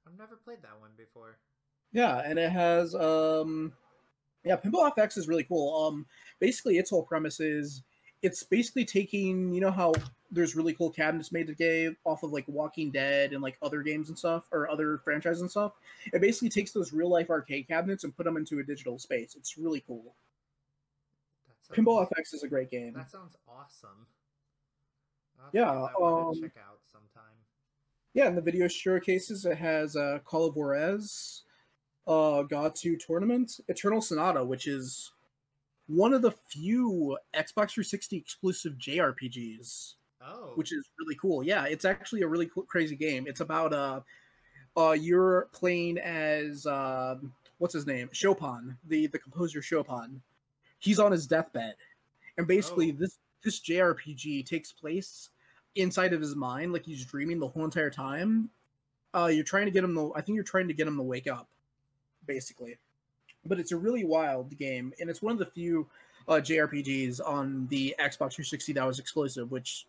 I've 0.06 0.18
never 0.18 0.36
played 0.36 0.62
that 0.62 0.78
one 0.80 0.90
before. 0.96 1.38
Yeah, 1.92 2.22
and 2.24 2.38
it 2.38 2.50
has 2.50 2.94
um 2.94 3.72
yeah, 4.44 4.56
Pinball 4.56 4.94
FX 4.94 5.16
is 5.16 5.28
really 5.28 5.44
cool. 5.44 5.86
Um 5.86 6.06
basically 6.40 6.78
its 6.78 6.90
whole 6.90 7.02
premise 7.02 7.40
is 7.40 7.82
it's 8.22 8.42
basically 8.42 8.84
taking, 8.84 9.52
you 9.52 9.60
know 9.60 9.70
how 9.70 9.94
there's 10.30 10.56
really 10.56 10.74
cool 10.74 10.90
cabinets 10.90 11.32
made 11.32 11.46
today 11.46 11.94
off 12.04 12.22
of 12.22 12.32
like 12.32 12.44
Walking 12.48 12.90
Dead 12.90 13.32
and 13.32 13.42
like 13.42 13.56
other 13.62 13.82
games 13.82 14.08
and 14.08 14.18
stuff 14.18 14.44
or 14.52 14.68
other 14.68 14.98
franchises 14.98 15.40
and 15.40 15.50
stuff. 15.50 15.72
It 16.12 16.20
basically 16.20 16.48
takes 16.48 16.72
those 16.72 16.92
real 16.92 17.08
life 17.08 17.30
arcade 17.30 17.68
cabinets 17.68 18.04
and 18.04 18.16
put 18.16 18.24
them 18.24 18.36
into 18.36 18.58
a 18.58 18.62
digital 18.62 18.98
space. 18.98 19.34
It's 19.36 19.56
really 19.56 19.82
cool. 19.86 20.14
Sounds, 21.62 21.78
Pinball 21.80 22.08
FX 22.08 22.34
is 22.34 22.42
a 22.42 22.48
great 22.48 22.70
game. 22.70 22.92
That 22.94 23.10
sounds 23.10 23.36
awesome. 23.48 24.06
I'll 25.38 25.44
have 25.44 25.52
to 25.52 25.58
Yeah, 25.58 25.64
give 25.64 25.74
that 25.74 26.00
one 26.00 26.26
um, 26.26 26.40
check 26.40 26.56
out 26.58 26.78
sometime. 26.90 27.32
Yeah, 28.14 28.28
in 28.28 28.34
the 28.34 28.40
video 28.40 28.68
showcases, 28.68 29.44
it 29.44 29.58
has 29.58 29.96
uh, 29.96 30.20
Call 30.24 30.46
of 30.46 30.56
Juarez, 30.56 31.42
uh, 32.06 32.42
God 32.42 32.74
2 32.74 32.96
Tournament, 32.96 33.60
Eternal 33.68 34.00
Sonata, 34.00 34.44
which 34.44 34.66
is 34.66 35.12
one 35.86 36.12
of 36.14 36.22
the 36.22 36.30
few 36.48 37.18
Xbox 37.34 37.72
360 37.72 38.16
exclusive 38.16 38.72
JRPGs, 38.78 39.94
Oh. 40.26 40.52
which 40.56 40.72
is 40.72 40.88
really 40.98 41.16
cool. 41.20 41.42
Yeah, 41.44 41.64
it's 41.66 41.84
actually 41.84 42.22
a 42.22 42.26
really 42.26 42.46
cool, 42.46 42.64
crazy 42.64 42.96
game. 42.96 43.26
It's 43.28 43.40
about 43.40 43.72
uh, 43.72 44.00
uh, 44.76 44.92
you're 44.92 45.48
playing 45.52 45.98
as 45.98 46.66
um, 46.66 47.32
what's 47.58 47.74
his 47.74 47.86
name, 47.86 48.08
Chopin, 48.12 48.76
the 48.88 49.06
the 49.06 49.18
composer 49.18 49.62
Chopin. 49.62 50.20
He's 50.78 50.98
on 50.98 51.12
his 51.12 51.26
deathbed, 51.26 51.74
and 52.38 52.46
basically 52.46 52.92
Oh. 52.92 52.96
this 52.98 53.18
this 53.42 53.60
JRPG 53.60 54.44
takes 54.44 54.72
place 54.72 55.30
inside 55.76 56.12
of 56.12 56.20
his 56.20 56.34
mind, 56.34 56.72
like 56.72 56.84
he's 56.84 57.04
dreaming 57.04 57.38
the 57.38 57.46
whole 57.48 57.64
entire 57.64 57.90
time. 57.90 58.50
Uh, 59.14 59.26
you're 59.26 59.44
trying 59.44 59.66
to 59.66 59.70
get 59.70 59.84
him 59.84 59.94
to, 59.94 60.12
I 60.14 60.20
think 60.20 60.34
you're 60.34 60.44
trying 60.44 60.68
to 60.68 60.74
get 60.74 60.86
him 60.86 60.96
to 60.96 61.02
wake 61.02 61.26
up, 61.26 61.48
basically. 62.26 62.76
But 63.44 63.60
it's 63.60 63.72
a 63.72 63.76
really 63.76 64.04
wild 64.04 64.56
game, 64.58 64.92
and 65.00 65.08
it's 65.08 65.22
one 65.22 65.32
of 65.32 65.38
the 65.38 65.46
few 65.46 65.86
uh, 66.28 66.34
JRPGs 66.34 67.20
on 67.24 67.66
the 67.68 67.94
Xbox 68.00 68.34
360 68.34 68.72
that 68.74 68.86
was 68.86 68.98
exclusive. 68.98 69.50
Which, 69.50 69.86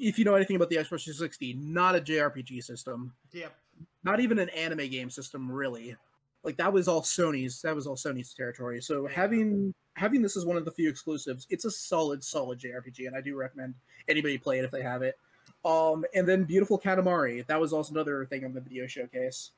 if 0.00 0.18
you 0.18 0.24
know 0.24 0.34
anything 0.34 0.56
about 0.56 0.68
the 0.70 0.76
Xbox 0.76 1.04
360, 1.04 1.54
not 1.54 1.96
a 1.96 2.00
JRPG 2.00 2.62
system, 2.62 3.12
Yep. 3.32 3.54
not 4.02 4.20
even 4.20 4.38
an 4.38 4.48
anime 4.50 4.88
game 4.88 5.10
system, 5.10 5.50
really. 5.50 5.96
Like 6.42 6.56
that 6.58 6.72
was 6.72 6.88
all 6.88 7.00
Sony's. 7.02 7.62
That 7.62 7.74
was 7.74 7.86
all 7.86 7.96
Sony's 7.96 8.34
territory. 8.34 8.82
So 8.82 9.06
having 9.06 9.72
having 9.94 10.20
this 10.20 10.36
as 10.36 10.44
one 10.44 10.56
of 10.56 10.64
the 10.64 10.70
few 10.72 10.90
exclusives, 10.90 11.46
it's 11.50 11.64
a 11.64 11.70
solid, 11.70 12.22
solid 12.22 12.58
JRPG, 12.58 13.06
and 13.06 13.16
I 13.16 13.20
do 13.20 13.36
recommend 13.36 13.74
anybody 14.08 14.36
play 14.36 14.58
it 14.58 14.64
if 14.64 14.70
they 14.70 14.82
have 14.82 15.02
it. 15.02 15.18
Um, 15.64 16.04
and 16.14 16.28
then 16.28 16.44
Beautiful 16.44 16.78
Katamari, 16.78 17.46
that 17.46 17.58
was 17.60 17.72
also 17.72 17.92
another 17.94 18.26
thing 18.26 18.44
on 18.44 18.52
the 18.52 18.60
video 18.60 18.86
showcase, 18.86 19.52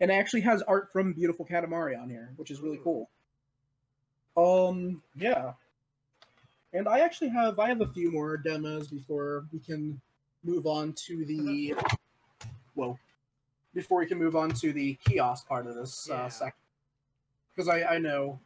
and 0.00 0.10
it 0.10 0.14
actually 0.14 0.42
has 0.42 0.60
art 0.62 0.92
from 0.92 1.14
Beautiful 1.14 1.46
Katamari 1.46 1.98
on 1.98 2.10
here, 2.10 2.32
which 2.36 2.50
is 2.50 2.60
really 2.60 2.80
cool. 2.84 3.08
Um, 4.36 5.02
yeah, 5.16 5.52
and 6.72 6.88
I 6.88 7.00
actually 7.00 7.28
have 7.30 7.58
I 7.58 7.68
have 7.68 7.80
a 7.80 7.86
few 7.88 8.10
more 8.10 8.36
demos 8.36 8.88
before 8.88 9.46
we 9.52 9.58
can 9.58 10.00
move 10.44 10.66
on 10.66 10.92
to 11.06 11.24
the 11.24 11.74
whoa 12.74 12.98
before 13.74 13.98
we 14.00 14.06
can 14.06 14.18
move 14.18 14.34
on 14.36 14.50
to 14.50 14.72
the 14.72 14.94
kiosk 15.04 15.46
part 15.46 15.66
of 15.66 15.74
this 15.74 16.06
Yeah. 16.08 16.22
uh, 16.24 16.28
section 16.28 16.60
because 17.54 17.68
I, 17.68 17.82
I 17.94 17.98
know 17.98 18.38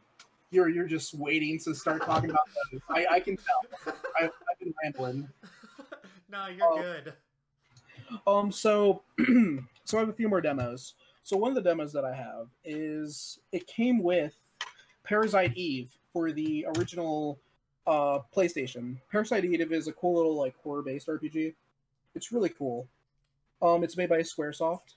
you're 0.51 0.69
you're 0.69 0.87
just 0.87 1.13
waiting 1.13 1.59
to 1.59 1.73
start 1.73 2.03
talking 2.05 2.29
about 2.29 2.47
those. 2.71 2.81
I, 2.89 3.05
I 3.15 3.19
can 3.19 3.37
tell. 3.37 3.93
I, 4.19 4.25
I've 4.25 4.59
been 4.59 4.73
rambling. 4.83 5.27
no, 6.29 6.47
you're 6.47 6.65
Oh. 6.67 6.81
good. 6.81 7.13
Um, 8.27 8.51
so 8.51 9.01
so 9.83 9.97
I 9.97 9.99
have 10.01 10.09
a 10.09 10.13
few 10.13 10.29
more 10.29 10.41
demos. 10.41 10.93
So 11.23 11.35
one 11.37 11.49
of 11.49 11.55
the 11.55 11.61
demos 11.67 11.91
that 11.93 12.05
I 12.05 12.13
have 12.15 12.47
is 12.63 13.39
it 13.51 13.65
came 13.65 14.03
with 14.03 14.35
Parasite 15.03 15.55
Eve 15.57 15.89
for 16.13 16.31
the 16.31 16.67
original 16.77 17.39
uh 17.87 18.19
PlayStation. 18.35 18.97
Parasite 19.11 19.45
Eve 19.45 19.71
is 19.71 19.87
a 19.87 19.93
cool 19.93 20.15
little 20.15 20.35
like 20.35 20.55
horror 20.63 20.81
based 20.81 21.07
RPG. 21.07 21.53
It's 22.15 22.31
really 22.31 22.49
cool. 22.49 22.87
Um, 23.61 23.83
it's 23.83 23.97
made 23.97 24.09
by 24.09 24.19
SquareSoft, 24.19 24.95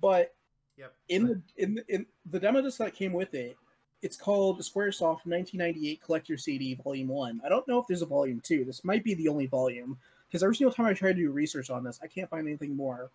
but 0.00 0.32
Yep. 0.78 0.92
in 1.08 1.26
the 1.26 1.40
in 1.56 1.74
the, 1.76 1.84
in 1.88 2.06
the 2.30 2.38
demo 2.38 2.60
disc 2.60 2.78
that 2.78 2.94
came 2.94 3.12
with 3.14 3.32
it, 3.34 3.56
it's 4.02 4.16
called 4.16 4.60
SquareSoft 4.60 5.24
1998 5.24 6.02
Collector 6.02 6.36
CD 6.36 6.74
Volume 6.74 7.08
One. 7.08 7.40
I 7.44 7.48
don't 7.48 7.66
know 7.66 7.78
if 7.78 7.86
there's 7.86 8.02
a 8.02 8.06
Volume 8.06 8.40
Two. 8.44 8.64
This 8.64 8.84
might 8.84 9.02
be 9.02 9.14
the 9.14 9.28
only 9.28 9.46
volume 9.46 9.96
because 10.28 10.42
every 10.42 10.54
single 10.54 10.74
time 10.74 10.86
I 10.86 10.92
try 10.92 11.12
to 11.12 11.14
do 11.14 11.30
research 11.30 11.70
on 11.70 11.82
this, 11.82 11.98
I 12.02 12.06
can't 12.06 12.28
find 12.28 12.46
anything 12.46 12.76
more. 12.76 13.10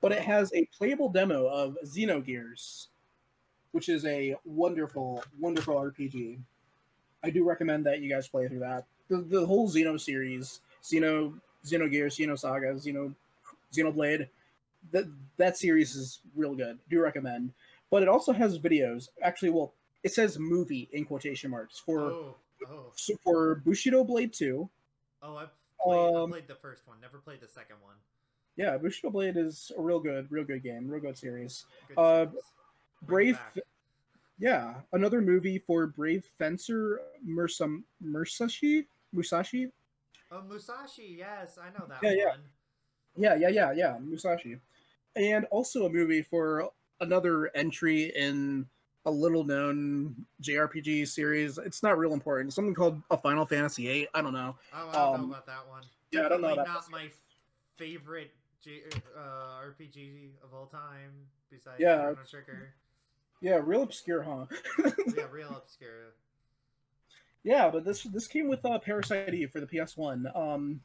But 0.00 0.12
it 0.12 0.20
has 0.20 0.52
a 0.54 0.66
playable 0.66 1.08
demo 1.08 1.46
of 1.46 1.76
Xenogears, 1.84 2.86
which 3.72 3.88
is 3.88 4.04
a 4.04 4.36
wonderful, 4.44 5.24
wonderful 5.38 5.74
RPG. 5.74 6.38
I 7.22 7.30
do 7.30 7.44
recommend 7.44 7.86
that 7.86 8.00
you 8.00 8.08
guys 8.08 8.28
play 8.28 8.48
through 8.48 8.60
that. 8.60 8.84
The, 9.08 9.18
the 9.18 9.46
whole 9.46 9.68
Xeno 9.68 10.00
series, 10.00 10.60
Xeno, 10.82 11.34
Xenogears, 11.64 12.16
Xenosaga, 12.16 12.74
Xeno, 12.74 12.74
Saga, 12.74 12.74
Xeno 12.74 13.14
Xenoblade, 13.72 14.28
that 14.92 15.04
that 15.36 15.56
series 15.56 15.94
is 15.94 16.20
real 16.34 16.54
good. 16.54 16.78
Do 16.88 17.00
recommend. 17.00 17.52
But 17.90 18.02
it 18.02 18.08
also 18.08 18.32
has 18.32 18.58
videos. 18.58 19.08
Actually, 19.22 19.50
well, 19.50 19.72
it 20.02 20.12
says 20.12 20.38
movie 20.38 20.88
in 20.92 21.04
quotation 21.04 21.50
marks 21.50 21.78
for 21.78 22.00
oh, 22.00 22.34
oh, 22.68 22.92
for 23.24 23.56
Bushido 23.56 24.04
Blade 24.04 24.32
2. 24.32 24.68
oh! 25.22 25.36
I've 25.36 25.48
played, 25.82 25.98
I 25.98 26.22
Um, 26.22 26.30
played 26.30 26.48
the 26.48 26.54
first 26.54 26.86
one. 26.86 26.98
Never 27.00 27.18
played 27.18 27.40
the 27.40 27.48
second 27.48 27.76
one. 27.82 27.96
Yeah, 28.56 28.76
Bushido 28.78 29.10
Blade 29.10 29.36
is 29.36 29.72
a 29.76 29.80
real 29.80 30.00
good, 30.00 30.30
real 30.30 30.44
good 30.44 30.62
game, 30.62 30.88
real 30.88 31.00
good 31.00 31.18
series. 31.18 31.66
Good 31.88 31.98
uh, 31.98 32.26
series. 32.26 32.44
Brave, 33.02 33.38
back. 33.54 33.64
Yeah, 34.40 34.74
another 34.92 35.20
movie 35.20 35.58
for 35.58 35.86
Brave 35.86 36.24
Fencer 36.38 37.00
Mursam 37.26 37.82
Musashi 38.00 38.86
Musashi. 39.12 39.68
Oh, 40.32 40.42
Musashi. 40.42 41.16
Yes, 41.18 41.58
I 41.58 41.68
know 41.78 41.86
that 41.88 42.02
Yeah, 42.02 42.12
yeah. 42.12 42.28
one. 42.30 42.40
Yeah, 43.16 43.34
yeah, 43.34 43.48
yeah, 43.48 43.72
yeah, 43.72 43.98
Musashi, 44.00 44.58
and 45.16 45.44
also 45.46 45.84
a 45.86 45.90
movie 45.90 46.22
for 46.22 46.70
another 47.00 47.50
entry 47.56 48.12
in 48.16 48.66
a 49.04 49.10
little 49.10 49.44
known 49.44 50.14
JRPG 50.40 51.04
series. 51.06 51.58
It's 51.58 51.82
not 51.82 51.98
real 51.98 52.12
important. 52.12 52.52
Something 52.52 52.74
called 52.74 53.02
a 53.10 53.16
Final 53.18 53.44
Fantasy 53.44 53.86
VIII. 53.88 54.08
I 54.14 54.22
don't 54.22 54.32
know. 54.32 54.54
Oh, 54.72 54.88
I 54.88 54.92
don't 54.92 55.12
Um, 55.14 55.20
know 55.22 55.26
about 55.26 55.46
that 55.46 55.68
one. 55.68 55.82
yeah, 56.12 56.26
I 56.26 56.28
don't 56.28 56.40
know 56.40 56.54
Definitely 56.54 56.72
not 56.72 56.90
my 56.90 57.10
favorite 57.76 58.30
J- 58.62 58.82
uh, 59.16 59.60
RPG 59.64 60.30
of 60.44 60.54
all 60.54 60.66
time, 60.66 61.10
besides 61.50 61.80
Yeah, 61.80 61.96
Chrono 62.12 62.26
Trigger. 62.28 62.74
Yeah, 63.40 63.60
real 63.62 63.82
obscure, 63.82 64.22
huh? 64.22 64.46
yeah, 65.16 65.24
real 65.30 65.50
obscure. 65.56 66.14
Yeah, 67.42 67.70
but 67.70 67.84
this 67.84 68.02
this 68.04 68.26
came 68.26 68.48
with 68.48 68.64
uh, 68.64 68.78
Parasite 68.78 69.32
Eve 69.34 69.50
for 69.50 69.60
the 69.60 69.66
PS 69.66 69.96
One. 69.96 70.30
Um, 70.34 70.80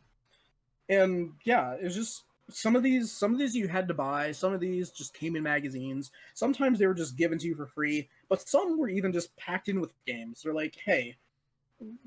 and 0.90 1.34
yeah, 1.44 1.74
it 1.74 1.84
was 1.84 1.96
just 1.96 2.24
some 2.50 2.76
of 2.76 2.84
these 2.84 3.12
some 3.12 3.34
of 3.34 3.40
these 3.40 3.56
you 3.56 3.68
had 3.68 3.88
to 3.88 3.94
buy. 3.94 4.32
Some 4.32 4.54
of 4.54 4.62
these 4.62 4.92
just 4.92 5.14
came 5.14 5.36
in 5.36 5.44
magazines. 5.44 6.12
Sometimes 6.34 6.80
they 6.80 6.88
were 6.88 6.94
just 6.94 7.18
given 7.18 7.38
to 7.40 7.48
you 7.48 7.56
for 7.56 7.68
free, 7.68 8.10
but 8.30 8.48
some 8.48 8.78
were 8.78 8.90
even 8.90 9.12
just 9.12 9.36
packed 9.36 9.68
in 9.68 9.82
with 9.82 9.92
games. 10.06 10.42
They're 10.42 10.54
like, 10.54 10.76
hey, 10.86 11.18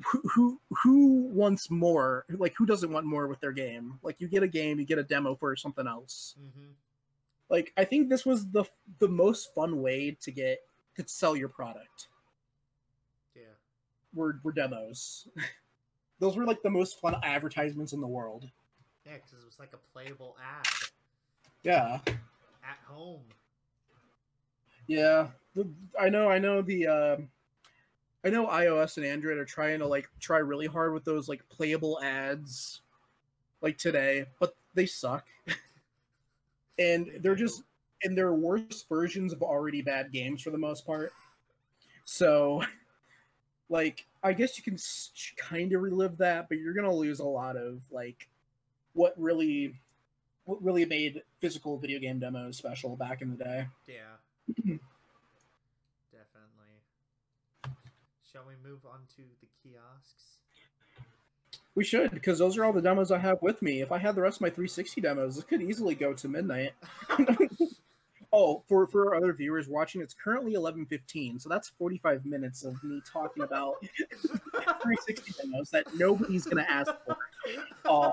who 0.04 0.22
who, 0.34 0.60
who 0.82 1.22
wants 1.24 1.70
more? 1.70 2.24
Like, 2.30 2.54
who 2.56 2.66
doesn't 2.66 2.92
want 2.92 3.06
more 3.06 3.26
with 3.26 3.40
their 3.40 3.52
game? 3.52 3.98
Like, 4.02 4.16
you 4.18 4.28
get 4.28 4.42
a 4.42 4.48
game, 4.48 4.78
you 4.78 4.86
get 4.86 4.98
a 4.98 5.02
demo 5.02 5.34
for 5.34 5.54
something 5.56 5.86
else. 5.86 6.36
hmm 6.38 6.68
Like, 7.50 7.72
I 7.76 7.84
think 7.84 8.08
this 8.08 8.26
was 8.26 8.48
the 8.50 8.64
the 8.98 9.08
most 9.08 9.54
fun 9.54 9.80
way 9.80 10.16
to 10.20 10.30
get 10.30 10.58
to 10.96 11.04
sell 11.06 11.36
your 11.36 11.48
product 11.48 12.08
Yeah. 13.34 13.42
were 14.14 14.40
were 14.42 14.52
demos. 14.52 15.28
Those 16.20 16.36
were 16.36 16.44
like 16.44 16.62
the 16.62 16.70
most 16.70 17.00
fun 17.00 17.16
advertisements 17.22 17.92
in 17.92 18.00
the 18.00 18.06
world. 18.08 18.50
Yeah, 19.06 19.14
because 19.14 19.32
it 19.32 19.46
was 19.46 19.58
like 19.58 19.72
a 19.72 19.92
playable 19.92 20.36
ad 20.44 20.66
Yeah, 21.62 22.00
at 22.06 22.78
home. 22.86 23.22
yeah. 24.86 25.28
The, 25.54 25.66
I 25.98 26.08
know. 26.08 26.28
I 26.28 26.38
know 26.38 26.60
the. 26.62 26.86
Uh, 26.86 27.16
I 28.24 28.30
know 28.30 28.46
iOS 28.48 28.96
and 28.96 29.06
Android 29.06 29.38
are 29.38 29.44
trying 29.44 29.78
to 29.78 29.86
like 29.86 30.08
try 30.20 30.38
really 30.38 30.66
hard 30.66 30.92
with 30.92 31.04
those 31.04 31.28
like 31.28 31.48
playable 31.48 32.00
ads, 32.02 32.80
like 33.62 33.78
today, 33.78 34.26
but 34.40 34.56
they 34.74 34.86
suck. 34.86 35.24
and 36.78 37.06
They 37.06 37.18
they're 37.18 37.34
just 37.34 37.62
and 38.04 38.16
they're 38.16 38.34
worse 38.34 38.84
versions 38.88 39.32
of 39.32 39.42
already 39.42 39.82
bad 39.82 40.12
games 40.12 40.42
for 40.42 40.50
the 40.50 40.58
most 40.58 40.86
part. 40.86 41.12
So, 42.04 42.62
like, 43.68 44.06
I 44.22 44.32
guess 44.32 44.56
you 44.56 44.62
can 44.62 44.78
kind 45.36 45.72
of 45.72 45.82
relive 45.82 46.16
that, 46.18 46.48
but 46.48 46.58
you're 46.58 46.74
gonna 46.74 46.94
lose 46.94 47.20
a 47.20 47.24
lot 47.24 47.56
of 47.56 47.80
like 47.90 48.28
what 48.92 49.14
really, 49.16 49.80
what 50.44 50.62
really 50.62 50.84
made 50.84 51.22
physical 51.40 51.78
video 51.78 51.98
game 51.98 52.18
demos 52.18 52.56
special 52.56 52.96
back 52.96 53.20
in 53.22 53.30
the 53.30 53.36
day. 53.36 53.66
Yeah. 53.86 54.16
Definitely. 56.12 56.78
Shall 58.32 58.44
we 58.46 58.54
move 58.68 58.80
on 58.86 59.00
to 59.16 59.22
the 59.40 59.48
kiosks? 59.62 60.37
We 61.78 61.84
should 61.84 62.10
because 62.10 62.40
those 62.40 62.58
are 62.58 62.64
all 62.64 62.72
the 62.72 62.82
demos 62.82 63.12
I 63.12 63.18
have 63.18 63.40
with 63.40 63.62
me. 63.62 63.82
If 63.82 63.92
I 63.92 63.98
had 63.98 64.16
the 64.16 64.20
rest 64.20 64.38
of 64.38 64.40
my 64.40 64.48
360 64.50 65.00
demos, 65.00 65.36
this 65.36 65.44
could 65.44 65.62
easily 65.62 65.94
go 65.94 66.12
to 66.12 66.28
midnight. 66.28 66.72
Oh, 68.30 68.62
for 68.68 68.86
for 68.86 69.06
our 69.08 69.14
other 69.14 69.32
viewers 69.32 69.68
watching, 69.68 70.02
it's 70.02 70.12
currently 70.12 70.52
11:15, 70.52 71.40
so 71.40 71.48
that's 71.48 71.70
45 71.70 72.26
minutes 72.26 72.62
of 72.62 72.74
me 72.84 73.00
talking 73.10 73.42
about 73.42 73.76
360 74.20 75.32
demos 75.40 75.70
that 75.70 75.86
nobody's 75.94 76.44
gonna 76.44 76.66
ask 76.68 76.92
for. 77.06 77.16
Oh. 77.86 78.12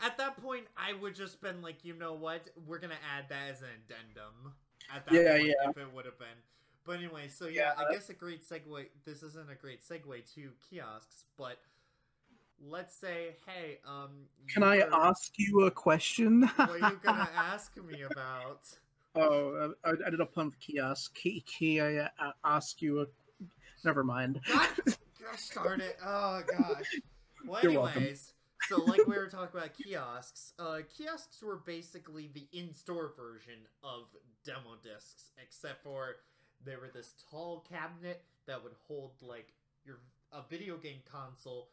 At 0.00 0.16
that 0.16 0.42
point, 0.42 0.64
I 0.74 0.94
would 0.94 1.14
just 1.14 1.42
been 1.42 1.60
like, 1.60 1.84
you 1.84 1.92
know 1.92 2.14
what? 2.14 2.48
We're 2.66 2.78
gonna 2.78 2.94
add 3.14 3.28
that 3.28 3.50
as 3.50 3.60
an 3.60 3.68
addendum. 3.84 4.54
At 4.94 5.04
that 5.04 5.14
Yeah, 5.14 5.32
point, 5.36 5.46
yeah. 5.48 5.70
if 5.70 5.76
it 5.76 5.92
would 5.92 6.06
have 6.06 6.18
been. 6.18 6.28
But 6.88 6.96
anyway, 7.00 7.28
so 7.28 7.48
yeah, 7.48 7.74
Yeah. 7.78 7.84
I 7.86 7.92
guess 7.92 8.08
a 8.08 8.14
great 8.14 8.42
segue. 8.42 8.86
This 9.04 9.22
isn't 9.22 9.50
a 9.50 9.54
great 9.54 9.82
segue 9.82 10.34
to 10.36 10.50
kiosks, 10.70 11.24
but 11.36 11.58
let's 12.66 12.96
say, 12.96 13.36
hey, 13.46 13.78
um, 13.86 14.24
Can 14.48 14.62
I 14.62 14.78
were- 14.78 14.94
ask 14.94 15.32
you 15.36 15.66
a 15.66 15.70
question? 15.70 16.44
What 16.56 16.70
are 16.70 16.78
you 16.78 16.98
gonna 17.02 17.28
ask 17.36 17.76
me 17.76 18.00
about? 18.10 18.62
oh, 19.14 19.74
I, 19.84 19.90
I 20.06 20.10
did 20.10 20.18
a 20.20 20.24
pun 20.24 20.50
for 20.50 20.56
kiosk. 20.60 21.14
Can, 21.14 21.42
can 21.42 22.08
I 22.18 22.26
uh, 22.26 22.32
ask 22.42 22.80
you 22.80 23.02
a? 23.02 23.06
Never 23.84 24.02
mind. 24.02 24.40
God, 24.50 24.68
gosh 25.22 25.48
darn 25.54 25.82
it! 25.82 25.98
Oh 26.02 26.42
gosh. 26.50 26.86
Well, 27.46 27.62
You're 27.62 27.72
welcome. 27.72 27.98
anyways, 28.02 28.32
so 28.68 28.82
like 28.82 29.06
we 29.06 29.14
were 29.14 29.28
talking 29.28 29.58
about 29.58 29.74
kiosks, 29.74 30.54
uh, 30.58 30.78
kiosks 30.96 31.42
were 31.42 31.56
basically 31.66 32.30
the 32.32 32.48
in-store 32.58 33.12
version 33.14 33.60
of 33.84 34.06
demo 34.46 34.76
discs, 34.82 35.32
except 35.42 35.84
for 35.84 36.16
they 36.64 36.76
were 36.76 36.90
this 36.92 37.14
tall 37.30 37.64
cabinet 37.68 38.22
that 38.46 38.62
would 38.62 38.74
hold 38.86 39.12
like 39.22 39.52
your 39.84 39.98
a 40.32 40.42
video 40.48 40.76
game 40.76 41.00
console 41.10 41.68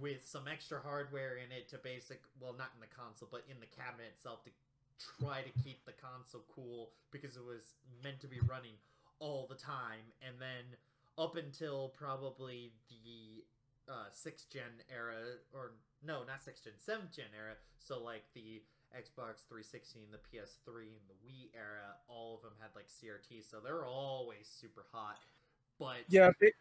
with 0.00 0.26
some 0.26 0.48
extra 0.50 0.80
hardware 0.80 1.36
in 1.36 1.52
it 1.56 1.68
to 1.68 1.78
basic 1.78 2.22
well 2.40 2.54
not 2.56 2.70
in 2.74 2.80
the 2.80 2.94
console 2.94 3.28
but 3.30 3.44
in 3.48 3.56
the 3.60 3.66
cabinet 3.66 4.06
itself 4.12 4.44
to 4.44 4.50
try 5.20 5.40
to 5.42 5.50
keep 5.62 5.84
the 5.84 5.92
console 5.92 6.44
cool 6.54 6.90
because 7.10 7.36
it 7.36 7.44
was 7.44 7.74
meant 8.02 8.20
to 8.20 8.26
be 8.26 8.40
running 8.46 8.74
all 9.20 9.46
the 9.48 9.54
time 9.54 10.12
and 10.26 10.36
then 10.38 10.76
up 11.16 11.36
until 11.36 11.92
probably 11.96 12.72
the 12.88 13.44
uh, 13.88 14.08
sixth 14.12 14.50
gen 14.50 14.82
era, 14.92 15.38
or 15.52 15.72
no, 16.04 16.24
not 16.24 16.42
sixth 16.42 16.64
gen, 16.64 16.72
seventh 16.78 17.12
gen 17.14 17.30
era. 17.36 17.54
So 17.78 18.02
like 18.02 18.24
the 18.34 18.62
Xbox 18.96 19.46
360 19.48 20.00
and 20.04 20.12
the 20.12 20.18
PS3 20.18 20.82
and 20.86 21.06
the 21.08 21.14
Wii 21.26 21.48
era, 21.54 21.94
all 22.08 22.36
of 22.36 22.42
them 22.42 22.52
had 22.60 22.70
like 22.76 22.86
CRT, 22.86 23.42
so 23.48 23.58
they're 23.62 23.84
always 23.86 24.46
super 24.48 24.86
hot. 24.92 25.18
But 25.78 25.98
Yeah, 26.08 26.30
they, 26.40 26.52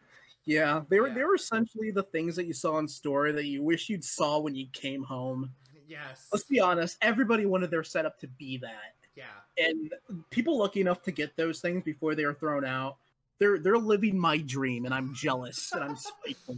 yeah, 0.46 0.82
they 0.90 1.00
were 1.00 1.08
Yeah. 1.10 1.14
they 1.14 1.24
were 1.24 1.36
essentially 1.36 1.92
the 1.92 2.04
things 2.04 2.36
that 2.36 2.46
you 2.46 2.54
saw 2.54 2.80
in 2.80 2.88
store 2.88 3.32
that 3.32 3.46
you 3.46 3.62
wish 3.62 3.90
you'd 3.90 4.04
saw 4.04 4.40
when 4.40 4.56
you 4.56 4.68
came 4.74 5.04
home. 5.04 5.54
yes, 5.88 6.28
Let's 6.32 6.46
be 6.46 6.60
honest, 6.60 6.98
everybody 7.02 7.46
wanted 7.46 7.70
their 7.70 7.84
setup 7.84 8.20
to 8.22 8.28
be 8.28 8.58
that. 8.58 8.96
yeah, 9.16 9.26
And 9.58 9.94
people 10.32 10.58
lucky 10.58 10.82
enough 10.82 11.04
to 11.04 11.12
get 11.12 11.36
those 11.36 11.62
things 11.62 11.84
before 11.84 12.16
they 12.16 12.24
are 12.24 12.34
thrown 12.34 12.66
out, 12.66 12.98
they're 13.38 13.60
they're 13.60 13.78
living 13.78 14.18
my 14.18 14.38
dream 14.38 14.86
and 14.86 14.94
I'm 14.94 15.14
jealous 15.14 15.72
and 15.74 15.84
I'm 15.84 15.96
spiteful. 16.10 16.58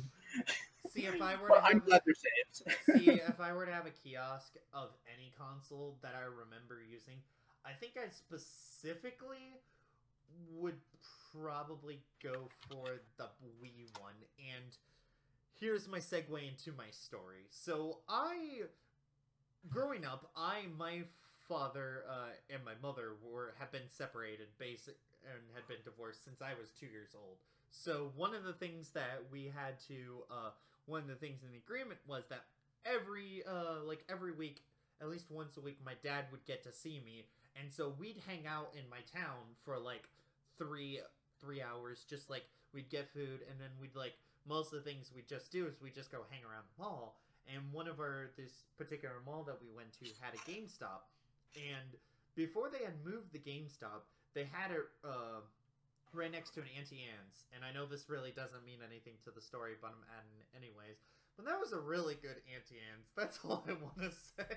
See, 0.96 1.06
if 1.06 1.22
I 1.22 1.36
were 1.36 1.52
to 1.52 1.62
I'm 1.64 1.74
have, 1.74 1.86
glad 1.86 2.02
they're 2.06 2.16
saved. 2.16 2.78
see, 2.86 3.10
if 3.28 3.40
I 3.40 3.54
were 3.54 3.66
to 3.66 3.74
have 3.74 3.86
a 3.86 3.92
kiosk 3.92 4.54
of 4.74 4.90
any 5.14 5.34
console 5.38 5.98
that 6.02 6.16
I 6.16 6.24
remember 6.24 6.80
using, 6.90 7.18
I 7.66 7.72
think 7.74 7.94
I 7.98 8.10
specifically 8.10 9.60
would 10.56 10.78
probably 11.34 12.00
go 12.24 12.50
for 12.70 13.02
the 13.18 13.26
Wii 13.62 13.88
one. 14.00 14.16
And 14.40 14.78
here's 15.60 15.88
my 15.88 16.00
segue 16.00 16.48
into 16.50 16.72
my 16.78 16.90
story. 16.92 17.48
So 17.50 18.00
I, 18.10 18.64
growing 19.70 20.06
up, 20.06 20.30
I 20.36 20.64
my 20.78 21.04
father 21.48 22.04
uh, 22.10 22.34
and 22.54 22.64
my 22.64 22.74
mother 22.82 23.14
were 23.24 23.54
have 23.60 23.72
been 23.72 23.88
separated, 23.90 24.48
basic 24.58 24.96
and 25.24 25.42
had 25.56 25.68
been 25.68 25.84
divorced 25.84 26.24
since 26.24 26.42
I 26.42 26.54
was 26.60 26.70
two 26.80 26.86
years 26.88 27.10
old. 27.16 27.38
So 27.72 28.12
one 28.16 28.34
of 28.36 28.44
the 28.44 28.54
things 28.54 28.92
that 28.92 29.24
we 29.32 29.52
had 29.56 29.80
to, 29.88 30.24
uh, 30.32 30.50
one 30.86 31.02
of 31.02 31.08
the 31.08 31.16
things 31.16 31.44
in 31.44 31.52
the 31.52 31.58
agreement 31.58 32.00
was 32.08 32.24
that 32.30 32.46
every, 32.86 33.44
uh, 33.48 33.84
like 33.86 34.04
every 34.10 34.32
week, 34.32 34.62
at 35.02 35.10
least 35.10 35.26
once 35.30 35.58
a 35.58 35.62
week, 35.62 35.78
my 35.86 35.94
dad 36.04 36.26
would 36.32 36.46
get 36.46 36.64
to 36.64 36.72
see 36.72 37.02
me, 37.06 37.26
and 37.60 37.72
so 37.72 37.94
we'd 38.00 38.22
hang 38.28 38.48
out 38.48 38.74
in 38.74 38.90
my 38.90 39.00
town 39.14 39.56
for 39.64 39.78
like 39.78 40.04
three 40.58 41.00
three 41.42 41.62
hours, 41.62 42.06
just 42.10 42.30
like 42.30 42.46
we'd 42.74 42.90
get 42.90 43.12
food, 43.14 43.42
and 43.50 43.60
then 43.60 43.70
we'd 43.80 43.96
like 43.96 44.14
most 44.48 44.74
of 44.74 44.84
the 44.84 44.90
things 44.90 45.12
we 45.16 45.22
just 45.28 45.52
do 45.52 45.66
is 45.66 45.76
we 45.82 45.90
just 45.90 46.12
go 46.12 46.20
hang 46.30 46.42
around 46.44 46.64
the 46.78 46.84
mall. 46.84 47.20
And 47.48 47.62
one 47.72 47.88
of 47.88 48.00
our 48.00 48.32
this 48.38 48.64
particular 48.78 49.16
mall 49.26 49.44
that 49.44 49.58
we 49.62 49.70
went 49.76 49.92
to 50.00 50.06
had 50.22 50.34
a 50.34 50.42
GameStop, 50.50 51.06
and 51.56 51.98
before 52.36 52.70
they 52.70 52.84
had 52.84 52.94
moved 53.06 53.34
the 53.34 53.40
GameStop, 53.40 54.08
they 54.34 54.48
had 54.52 54.72
it 54.72 54.86
uh, 55.04 55.42
right 56.16 56.32
next 56.32 56.52
to 56.56 56.62
an 56.62 56.68
Auntie 56.78 57.04
Anne's. 57.06 57.46
And 57.54 57.64
I 57.64 57.72
know 57.72 57.86
this 57.86 58.10
really 58.10 58.32
doesn't 58.32 58.66
mean 58.66 58.80
anything 58.86 59.14
to 59.26 59.32
the 59.32 59.42
story, 59.42 59.74
but 59.82 59.88
I'm 59.92 60.06
adding 60.18 60.36
it 60.40 60.48
anyways. 60.56 60.98
But 61.36 61.46
that 61.46 61.60
was 61.60 61.74
a 61.74 61.80
really 61.80 62.16
good 62.16 62.40
Auntie 62.54 62.80
Anne's. 62.80 63.12
That's 63.18 63.40
all 63.44 63.64
I 63.68 63.74
want 63.74 64.00
to 64.00 64.12
say. 64.12 64.48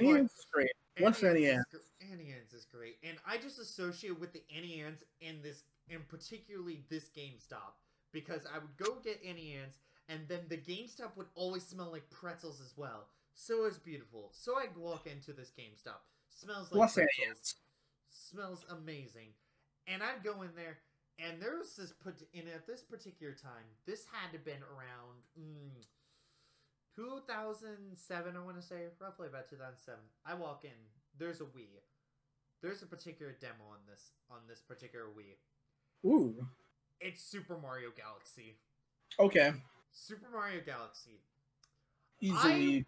Annie 0.00 0.12
But- 0.12 0.18
Ann's 0.20 0.46
great. 0.52 0.70
What's 0.98 1.22
Annie 1.24 1.46
Anne's? 1.46 1.64
is 1.74 1.90
Annie 2.12 2.32
Ann's 2.32 2.52
is 2.54 2.66
great, 2.66 2.98
and 3.02 3.16
I 3.26 3.36
just 3.36 3.58
associate 3.58 4.20
with 4.20 4.32
the 4.32 4.42
Annie 4.56 4.80
Ann's 4.80 5.02
in 5.20 5.42
this, 5.42 5.64
and 5.90 6.06
particularly 6.06 6.84
this 6.88 7.10
GameStop, 7.18 7.74
because 8.12 8.46
I 8.46 8.58
would 8.60 8.76
go 8.76 8.98
get 9.02 9.20
Annie 9.28 9.56
Ann's, 9.60 9.74
and 10.08 10.20
then 10.28 10.42
the 10.48 10.56
GameStop 10.56 11.16
would 11.16 11.26
always 11.34 11.64
smell 11.66 11.90
like 11.90 12.08
pretzels 12.10 12.60
as 12.60 12.74
well. 12.76 13.08
So 13.34 13.64
it's 13.64 13.76
beautiful. 13.76 14.30
So 14.32 14.56
I'd 14.56 14.76
walk 14.76 15.08
into 15.08 15.32
this 15.32 15.50
GameStop, 15.58 15.98
smells 16.30 16.70
like 16.70 16.78
What's 16.78 16.94
pretzels, 16.94 17.56
smells 18.08 18.64
amazing, 18.70 19.30
and 19.86 20.02
I'd 20.02 20.24
go 20.24 20.42
in 20.42 20.50
there, 20.56 20.78
and 21.18 21.40
there 21.40 21.58
was 21.58 21.76
this 21.76 21.92
put 21.92 22.22
in 22.32 22.48
at 22.48 22.66
this 22.66 22.82
particular 22.82 23.32
time. 23.32 23.66
This 23.86 24.04
had 24.10 24.32
to 24.32 24.38
been 24.38 24.62
around. 24.62 25.24
Mm, 25.38 25.84
2007, 26.96 28.36
I 28.36 28.44
want 28.44 28.60
to 28.60 28.62
say, 28.62 28.86
roughly 29.00 29.26
about 29.26 29.50
2007. 29.50 29.98
I 30.24 30.34
walk 30.34 30.64
in, 30.64 30.70
there's 31.18 31.40
a 31.40 31.44
Wii. 31.44 31.82
There's 32.62 32.82
a 32.82 32.86
particular 32.86 33.34
demo 33.40 33.64
on 33.72 33.78
this 33.88 34.12
on 34.30 34.38
this 34.48 34.60
particular 34.60 35.06
Wii. 35.06 36.08
Ooh. 36.08 36.46
It's 37.00 37.22
Super 37.22 37.58
Mario 37.58 37.90
Galaxy. 37.94 38.56
Okay. 39.18 39.52
Super 39.92 40.28
Mario 40.32 40.60
Galaxy. 40.64 41.20
Easily. 42.20 42.86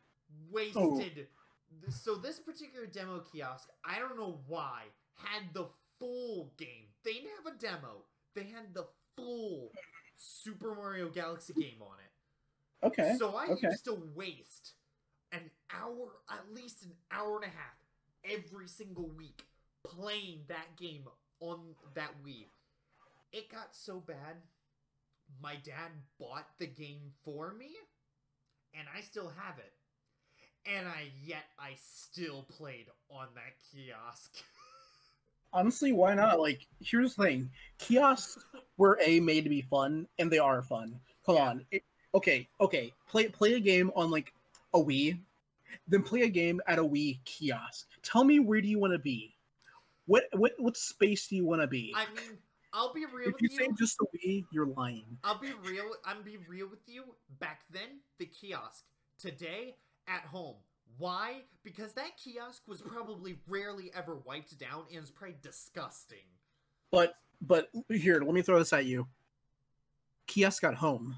Wasted. 0.51 1.26
So 1.90 2.14
this 2.14 2.38
particular 2.38 2.86
demo 2.86 3.22
kiosk, 3.30 3.68
I 3.84 3.99
don't 3.99 4.16
know 4.16 4.38
why, 4.47 4.84
had 5.16 5.42
the 5.53 5.66
full 5.99 6.53
game. 6.57 6.88
They 7.05 7.14
didn't 7.14 7.30
have 7.44 7.55
a 7.55 7.59
demo. 7.59 8.05
They 8.34 8.44
had 8.44 8.74
the 8.74 8.86
full 9.16 9.70
Super 10.16 10.74
Mario 10.74 11.09
Galaxy 11.09 11.53
game 11.53 11.80
on 11.80 11.97
it. 11.99 12.86
Okay. 12.86 13.16
So 13.18 13.34
I 13.34 13.47
okay. 13.49 13.68
used 13.68 13.84
to 13.84 13.99
waste 14.14 14.72
an 15.32 15.51
hour, 15.72 16.09
at 16.30 16.55
least 16.55 16.84
an 16.84 16.92
hour 17.11 17.36
and 17.36 17.44
a 17.44 17.49
half, 17.49 17.76
every 18.24 18.68
single 18.68 19.09
week 19.09 19.42
playing 19.84 20.40
that 20.49 20.76
game 20.78 21.05
on 21.40 21.61
that 21.94 22.11
Wii. 22.24 22.47
It 23.32 23.51
got 23.51 23.74
so 23.74 24.01
bad, 24.01 24.36
my 25.42 25.55
dad 25.57 25.90
bought 26.18 26.47
the 26.59 26.66
game 26.66 27.12
for 27.24 27.53
me, 27.53 27.70
and 28.74 28.86
I 28.97 29.01
still 29.01 29.32
have 29.36 29.59
it. 29.59 29.72
And 30.68 30.88
I 30.88 31.11
yet 31.24 31.44
I 31.59 31.76
still 31.80 32.42
played 32.42 32.86
on 33.09 33.28
that 33.34 33.55
kiosk. 33.70 34.32
Honestly, 35.57 35.92
why 35.92 36.12
not? 36.14 36.38
Like, 36.38 36.66
here's 36.80 37.14
the 37.14 37.24
thing: 37.24 37.50
kiosks 37.78 38.44
were 38.76 38.98
a 39.02 39.20
made 39.20 39.44
to 39.44 39.50
be 39.50 39.62
fun, 39.62 40.07
and 40.18 40.30
they 40.30 40.38
are 40.38 40.61
fun. 40.62 41.00
Come 41.24 41.36
Yeah. 41.36 41.48
on. 41.48 41.66
It- 41.70 41.84
okay, 42.14 42.46
okay. 42.61 42.92
Play 43.09 43.28
play 43.28 43.54
a 43.54 43.61
game 43.61 43.90
on 43.96 44.11
like 44.11 44.34
a 44.74 44.78
Wii, 44.78 45.18
then 45.88 46.02
play 46.02 46.22
a 46.22 46.28
game 46.28 46.61
at 46.66 46.78
a 46.78 46.84
Wii 46.84 47.24
kiosk. 47.24 47.88
Tell 48.02 48.22
me 48.22 48.38
where 48.38 48.61
do 48.61 48.68
you 48.68 48.78
want 48.78 48.92
to 48.92 48.98
be? 48.98 49.34
What 50.04 50.24
what 50.34 50.52
what 50.59 50.76
space 50.76 51.26
do 51.26 51.36
you 51.36 51.46
want 51.46 51.62
to 51.62 51.66
be? 51.66 51.94
I 51.96 52.04
mean, 52.14 52.36
I'll 52.74 52.92
be 52.92 53.07
real 53.07 53.28
if 53.28 53.32
with 53.34 53.42
you 53.42 53.48
you. 53.50 53.57
say 53.57 53.68
just 53.78 53.96
the 53.96 54.07
Wii, 54.14 54.44
you're 54.50 54.66
lying. 54.66 55.18
I'll 55.24 55.38
be 55.40 55.54
real. 55.64 55.90
I'm 56.04 56.22
be 56.22 56.36
real 56.36 56.68
with 56.68 56.86
you. 56.86 57.16
Back 57.40 57.62
then, 57.70 58.00
the 58.18 58.26
kiosk. 58.26 58.84
Today, 59.18 59.76
at 60.07 60.20
home. 60.26 60.57
Why? 60.99 61.43
Because 61.62 61.93
that 61.95 62.16
kiosk 62.16 62.62
was 62.66 62.80
probably 62.80 63.39
rarely 63.49 63.91
ever 63.95 64.16
wiped 64.16 64.59
down 64.59 64.84
and 64.93 65.05
is 65.05 65.11
probably 65.11 65.37
disgusting. 65.43 66.26
But 66.91 67.14
but 67.41 67.68
here, 67.91 68.20
let 68.20 68.34
me 68.34 68.43
throw 68.43 68.59
this 68.59 68.72
at 68.72 68.87
you. 68.87 69.07
Kiosk 70.26 70.64
at 70.64 70.74
home. 70.74 71.16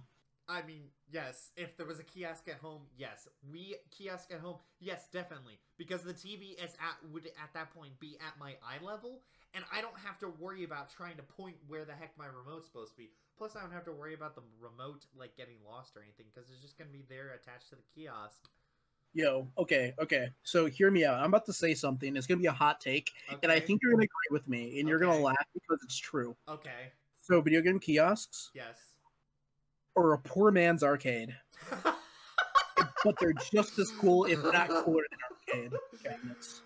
I 0.48 0.62
mean, 0.62 0.84
yes, 1.12 1.50
if 1.56 1.76
there 1.76 1.86
was 1.86 2.00
a 2.00 2.04
kiosk 2.04 2.48
at 2.48 2.56
home, 2.56 2.82
yes. 2.96 3.28
We 3.52 3.76
kiosk 3.90 4.32
at 4.32 4.40
home, 4.40 4.56
yes, 4.80 5.06
definitely. 5.12 5.58
Because 5.76 6.02
the 6.02 6.14
TV 6.14 6.52
is 6.54 6.72
at 6.80 6.96
would 7.12 7.26
at 7.26 7.52
that 7.54 7.72
point 7.74 8.00
be 8.00 8.16
at 8.26 8.38
my 8.40 8.56
eye 8.64 8.82
level, 8.82 9.20
and 9.54 9.64
I 9.72 9.80
don't 9.80 9.98
have 9.98 10.18
to 10.20 10.28
worry 10.28 10.64
about 10.64 10.90
trying 10.90 11.16
to 11.16 11.22
point 11.22 11.56
where 11.66 11.84
the 11.84 11.92
heck 11.92 12.16
my 12.18 12.26
remote's 12.26 12.66
supposed 12.66 12.92
to 12.92 12.96
be. 12.96 13.10
Plus, 13.36 13.54
I 13.54 13.60
don't 13.60 13.72
have 13.72 13.84
to 13.84 13.92
worry 13.92 14.14
about 14.14 14.34
the 14.34 14.42
remote 14.58 15.04
like 15.16 15.36
getting 15.36 15.56
lost 15.64 15.96
or 15.96 16.02
anything 16.02 16.26
because 16.34 16.50
it's 16.50 16.62
just 16.62 16.78
gonna 16.78 16.90
be 16.90 17.04
there 17.08 17.30
attached 17.36 17.68
to 17.70 17.76
the 17.76 17.86
kiosk. 17.94 18.48
Yo, 19.14 19.48
okay, 19.56 19.94
okay. 19.98 20.28
So 20.42 20.66
hear 20.66 20.90
me 20.90 21.04
out. 21.04 21.18
I'm 21.18 21.26
about 21.28 21.46
to 21.46 21.52
say 21.52 21.74
something. 21.74 22.16
It's 22.16 22.26
gonna 22.26 22.40
be 22.40 22.46
a 22.46 22.52
hot 22.52 22.80
take, 22.80 23.10
and 23.42 23.50
I 23.50 23.58
think 23.58 23.80
you're 23.82 23.92
gonna 23.92 24.04
agree 24.04 24.30
with 24.30 24.46
me, 24.48 24.78
and 24.78 24.88
you're 24.88 24.98
gonna 24.98 25.18
laugh 25.18 25.36
because 25.54 25.82
it's 25.82 25.96
true. 25.96 26.36
Okay. 26.48 26.92
So 27.20 27.40
video 27.40 27.60
game 27.62 27.78
kiosks 27.80 28.50
Yes. 28.54 28.76
or 29.94 30.12
a 30.12 30.18
poor 30.18 30.50
man's 30.50 30.82
arcade, 30.82 31.34
but 33.04 33.18
they're 33.18 33.32
just 33.52 33.78
as 33.78 33.90
cool, 33.98 34.24
if 34.26 34.42
not 34.44 34.68
cooler 34.68 35.02
than 35.10 35.18
arcade 35.68 35.72
cabinets. 36.02 36.62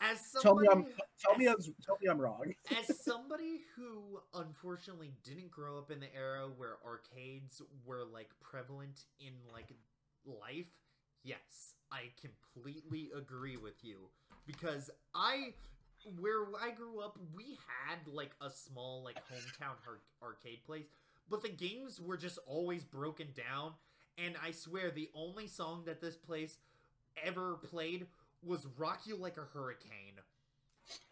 As 0.00 0.18
Tell 0.40 0.54
me 0.54 0.66
I'm 0.70 0.86
tell 1.20 1.36
me 1.36 1.46
I'm 1.48 1.56
tell 1.84 1.98
me 2.00 2.08
I'm 2.08 2.20
wrong. 2.20 2.54
as 2.78 3.00
somebody 3.02 3.60
who 3.76 4.20
unfortunately 4.34 5.12
didn't 5.24 5.50
grow 5.50 5.76
up 5.78 5.90
in 5.90 5.98
the 6.00 6.14
era 6.14 6.46
where 6.56 6.76
arcades 6.86 7.60
were 7.84 8.04
like 8.04 8.30
prevalent 8.40 9.04
in 9.20 9.32
like 9.52 9.70
life, 10.24 10.68
yes, 11.22 11.74
I 11.90 12.10
completely 12.20 13.10
agree 13.16 13.56
with 13.56 13.82
you 13.84 14.08
because 14.46 14.90
I 15.14 15.54
where 16.18 16.44
I 16.60 16.70
grew 16.70 17.00
up, 17.00 17.18
we 17.34 17.58
had 17.78 17.98
like 18.12 18.30
a 18.40 18.50
small 18.50 19.02
like 19.04 19.16
hometown 19.30 19.74
ar- 19.86 20.00
arcade 20.28 20.64
place, 20.64 20.86
but 21.28 21.42
the 21.42 21.48
games 21.48 22.00
were 22.00 22.16
just 22.16 22.38
always 22.46 22.84
broken 22.84 23.28
down 23.36 23.72
and 24.16 24.34
I 24.44 24.52
swear 24.52 24.90
the 24.90 25.10
only 25.14 25.46
song 25.46 25.84
that 25.86 26.00
this 26.00 26.16
place 26.16 26.58
ever 27.22 27.54
played 27.56 28.06
was 28.42 28.66
"Rock 28.78 29.02
You 29.06 29.16
Like 29.16 29.36
a 29.36 29.46
Hurricane." 29.52 30.20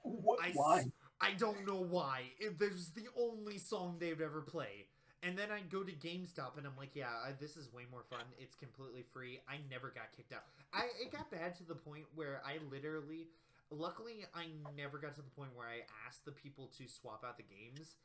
What, 0.02 0.38
I, 0.42 0.50
why? 0.54 0.84
I 1.20 1.32
don't 1.32 1.66
know 1.66 1.80
why. 1.82 2.24
It, 2.38 2.58
there's 2.58 2.90
the 2.90 3.08
only 3.18 3.58
song 3.58 3.96
they'd 3.98 4.20
ever 4.20 4.40
play. 4.42 4.86
And 5.26 5.36
then 5.36 5.50
I 5.50 5.58
go 5.66 5.82
to 5.82 5.90
GameStop 5.90 6.56
and 6.56 6.64
I'm 6.66 6.78
like, 6.78 6.94
yeah, 6.94 7.10
I, 7.26 7.32
this 7.40 7.56
is 7.56 7.72
way 7.72 7.82
more 7.90 8.04
fun. 8.08 8.22
It's 8.38 8.54
completely 8.54 9.02
free. 9.12 9.40
I 9.48 9.58
never 9.68 9.90
got 9.90 10.14
kicked 10.16 10.32
out. 10.32 10.46
I 10.72 10.86
it 11.02 11.10
got 11.10 11.32
bad 11.32 11.56
to 11.56 11.64
the 11.64 11.74
point 11.74 12.04
where 12.14 12.40
I 12.46 12.58
literally, 12.70 13.26
luckily, 13.72 14.24
I 14.36 14.46
never 14.76 14.98
got 14.98 15.16
to 15.16 15.22
the 15.22 15.34
point 15.34 15.50
where 15.56 15.66
I 15.66 15.82
asked 16.06 16.24
the 16.24 16.30
people 16.30 16.70
to 16.78 16.86
swap 16.86 17.24
out 17.26 17.38
the 17.38 17.42
games. 17.42 17.96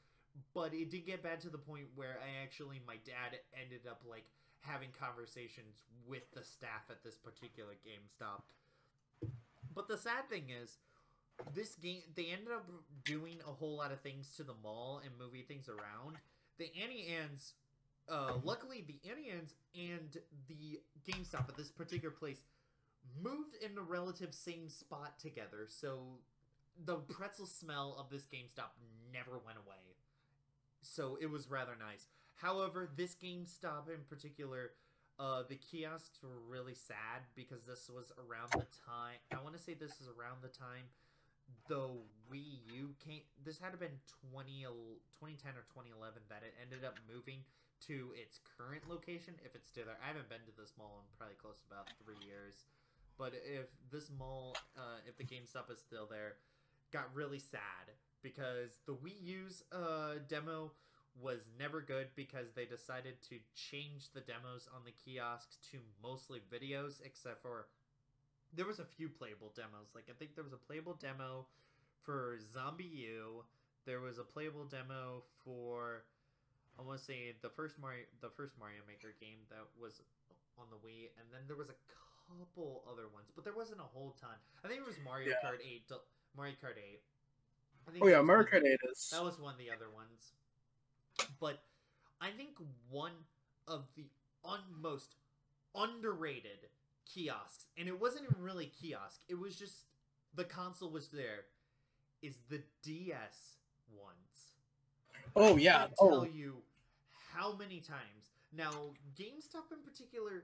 But 0.56 0.74
it 0.74 0.90
did 0.90 1.06
get 1.06 1.22
bad 1.22 1.42
to 1.42 1.50
the 1.50 1.60
point 1.60 1.94
where 1.94 2.18
I 2.18 2.42
actually, 2.42 2.82
my 2.88 2.98
dad 3.06 3.38
ended 3.54 3.86
up 3.88 4.02
like 4.10 4.26
having 4.62 4.90
conversations 4.98 5.86
with 6.08 6.24
the 6.34 6.44
staff 6.44 6.90
at 6.90 7.04
this 7.04 7.18
particular 7.18 7.74
GameStop. 7.86 8.42
But 9.76 9.88
the 9.88 9.98
sad 9.98 10.28
thing 10.28 10.46
is, 10.50 10.78
this 11.54 11.76
game 11.76 12.02
they 12.16 12.28
ended 12.34 12.54
up 12.54 12.66
doing 13.06 13.38
a 13.48 13.52
whole 13.52 13.78
lot 13.78 13.92
of 13.92 14.02
things 14.02 14.34
to 14.38 14.44
the 14.44 14.54
mall 14.64 15.02
and 15.04 15.14
moving 15.20 15.44
things 15.48 15.70
around. 15.70 16.18
The 16.62 16.70
Annie 16.80 17.08
Ann's, 17.20 17.54
uh, 18.08 18.34
luckily 18.44 18.86
the 18.86 19.00
Annie 19.10 19.32
Ann's 19.32 19.56
and 19.74 20.16
the 20.48 20.80
GameStop 21.10 21.50
at 21.50 21.58
this 21.58 21.72
particular 21.72 22.14
place 22.14 22.44
moved 23.20 23.56
in 23.66 23.74
the 23.74 23.82
relative 23.82 24.32
same 24.32 24.70
spot 24.70 25.18
together, 25.18 25.66
so 25.68 26.20
the 26.86 26.98
pretzel 26.98 27.48
smell 27.48 27.98
of 28.00 28.12
this 28.12 28.28
GameStop 28.32 28.78
never 29.12 29.40
went 29.44 29.58
away. 29.58 29.98
So 30.84 31.18
it 31.20 31.32
was 31.32 31.50
rather 31.50 31.72
nice. 31.80 32.06
However, 32.36 32.88
this 32.96 33.16
GameStop 33.16 33.90
in 33.90 34.04
particular, 34.08 34.74
uh, 35.18 35.42
the 35.50 35.56
kiosks 35.56 36.22
were 36.22 36.42
really 36.48 36.76
sad 36.76 37.24
because 37.36 37.66
this 37.66 37.90
was 37.90 38.12
around 38.20 38.52
the 38.52 38.68
time. 38.86 39.18
I 39.36 39.42
want 39.42 39.58
to 39.58 39.62
say 39.64 39.74
this 39.74 40.00
is 40.00 40.08
around 40.08 40.44
the 40.44 40.50
time 40.50 40.94
the 41.68 41.90
Wii 42.32 42.64
U 42.74 42.96
came. 43.04 43.22
This 43.44 43.60
had 43.60 43.72
to 43.72 43.78
been 43.78 44.00
20, 44.32 44.64
2010 45.20 45.58
or 45.58 45.66
2011 45.72 46.24
that 46.30 46.44
it 46.44 46.56
ended 46.62 46.84
up 46.84 47.00
moving 47.08 47.44
to 47.88 48.14
its 48.16 48.40
current 48.44 48.88
location. 48.88 49.36
If 49.44 49.56
it's 49.56 49.68
still 49.68 49.86
there, 49.86 50.00
I 50.00 50.08
haven't 50.08 50.30
been 50.30 50.46
to 50.46 50.56
this 50.56 50.74
mall 50.78 51.02
in 51.02 51.08
probably 51.18 51.40
close 51.40 51.60
to 51.64 51.68
about 51.68 51.90
three 52.04 52.20
years. 52.24 52.66
But 53.18 53.34
if 53.36 53.68
this 53.92 54.10
mall, 54.10 54.56
uh, 54.78 55.04
if 55.06 55.18
the 55.18 55.28
GameStop 55.28 55.70
is 55.72 55.80
still 55.80 56.08
there, 56.10 56.40
got 56.92 57.14
really 57.14 57.40
sad 57.40 57.96
because 58.22 58.80
the 58.86 58.94
Wii 58.94 59.22
U's 59.22 59.64
uh, 59.72 60.22
demo 60.28 60.72
was 61.20 61.46
never 61.60 61.82
good 61.82 62.08
because 62.16 62.54
they 62.56 62.66
decided 62.66 63.22
to 63.30 63.38
change 63.56 64.12
the 64.14 64.22
demos 64.22 64.70
on 64.74 64.82
the 64.86 64.92
kiosks 64.92 65.58
to 65.72 65.78
mostly 66.02 66.40
videos, 66.40 67.02
except 67.04 67.42
for 67.42 67.68
there 68.56 68.66
was 68.66 68.80
a 68.80 68.86
few 68.86 69.10
playable 69.10 69.52
demos. 69.56 69.92
Like 69.96 70.06
I 70.10 70.14
think 70.18 70.36
there 70.36 70.44
was 70.44 70.54
a 70.54 70.58
playable 70.58 70.94
demo 71.00 71.46
for 72.04 72.38
Zombie 72.54 72.84
U. 73.10 73.44
There 73.86 74.00
was 74.00 74.18
a 74.20 74.24
playable 74.24 74.66
demo 74.66 75.24
for 75.44 76.04
I 76.80 76.84
want 76.84 77.00
to 77.00 77.04
say 77.06 77.34
the 77.42 77.50
first 77.50 77.80
Mario, 77.80 78.06
the 78.22 78.30
first 78.30 78.54
Mario 78.60 78.82
Maker 78.88 79.14
game 79.20 79.40
that 79.50 79.66
was 79.80 80.02
on 80.58 80.66
the 80.70 80.78
Wii, 80.78 81.10
and 81.20 81.28
then 81.32 81.42
there 81.48 81.58
was 81.58 81.70
a 81.70 81.78
couple 82.40 82.84
other 82.90 83.08
ones, 83.14 83.32
but 83.36 83.44
there 83.44 83.54
wasn't 83.56 83.80
a 83.80 83.90
whole 83.94 84.16
ton. 84.20 84.36
I 84.64 84.68
think 84.68 84.82
it 84.82 84.88
was 84.88 84.96
Mario 85.04 85.30
Yeah. 85.30 85.42
Kart 85.44 85.60
Eight. 85.64 85.84
Mario 86.36 86.54
Kart 86.64 86.78
Eight. 86.78 87.02
I 87.88 87.92
think 87.92 88.04
Oh 88.04 88.08
yeah, 88.08 88.22
Mario 88.22 88.46
Kart 88.48 88.64
8 88.64 88.78
is. 88.92 89.10
that 89.12 89.24
was 89.24 89.40
one 89.40 89.54
of 89.54 89.60
the 89.60 89.72
other 89.72 89.90
ones. 89.90 90.34
But 91.40 91.64
I 92.22 92.30
think 92.30 92.52
one 92.90 93.12
of 93.68 93.86
the 93.96 94.06
un- 94.46 94.60
most 94.80 95.16
underrated 95.76 96.70
kiosks, 97.06 97.68
and 97.78 97.88
it 97.88 98.00
wasn't 98.00 98.26
even 98.30 98.42
really 98.44 98.68
kiosk, 98.68 99.22
it 99.30 99.40
was 99.40 99.56
just 99.56 99.86
the 100.36 100.44
console 100.44 100.92
was 100.92 101.10
there, 101.10 101.46
is 102.22 102.38
the 102.50 102.62
DS 102.84 103.58
ones. 103.94 104.52
Oh 105.36 105.56
I 105.56 105.58
yeah. 105.58 105.88
tell 106.08 106.24
Oh 106.24 106.24
you 106.26 106.64
how 107.34 107.56
many 107.56 107.80
times. 107.80 108.32
Now, 108.52 108.94
GameStop 109.16 109.72
in 109.72 109.82
particular 109.84 110.44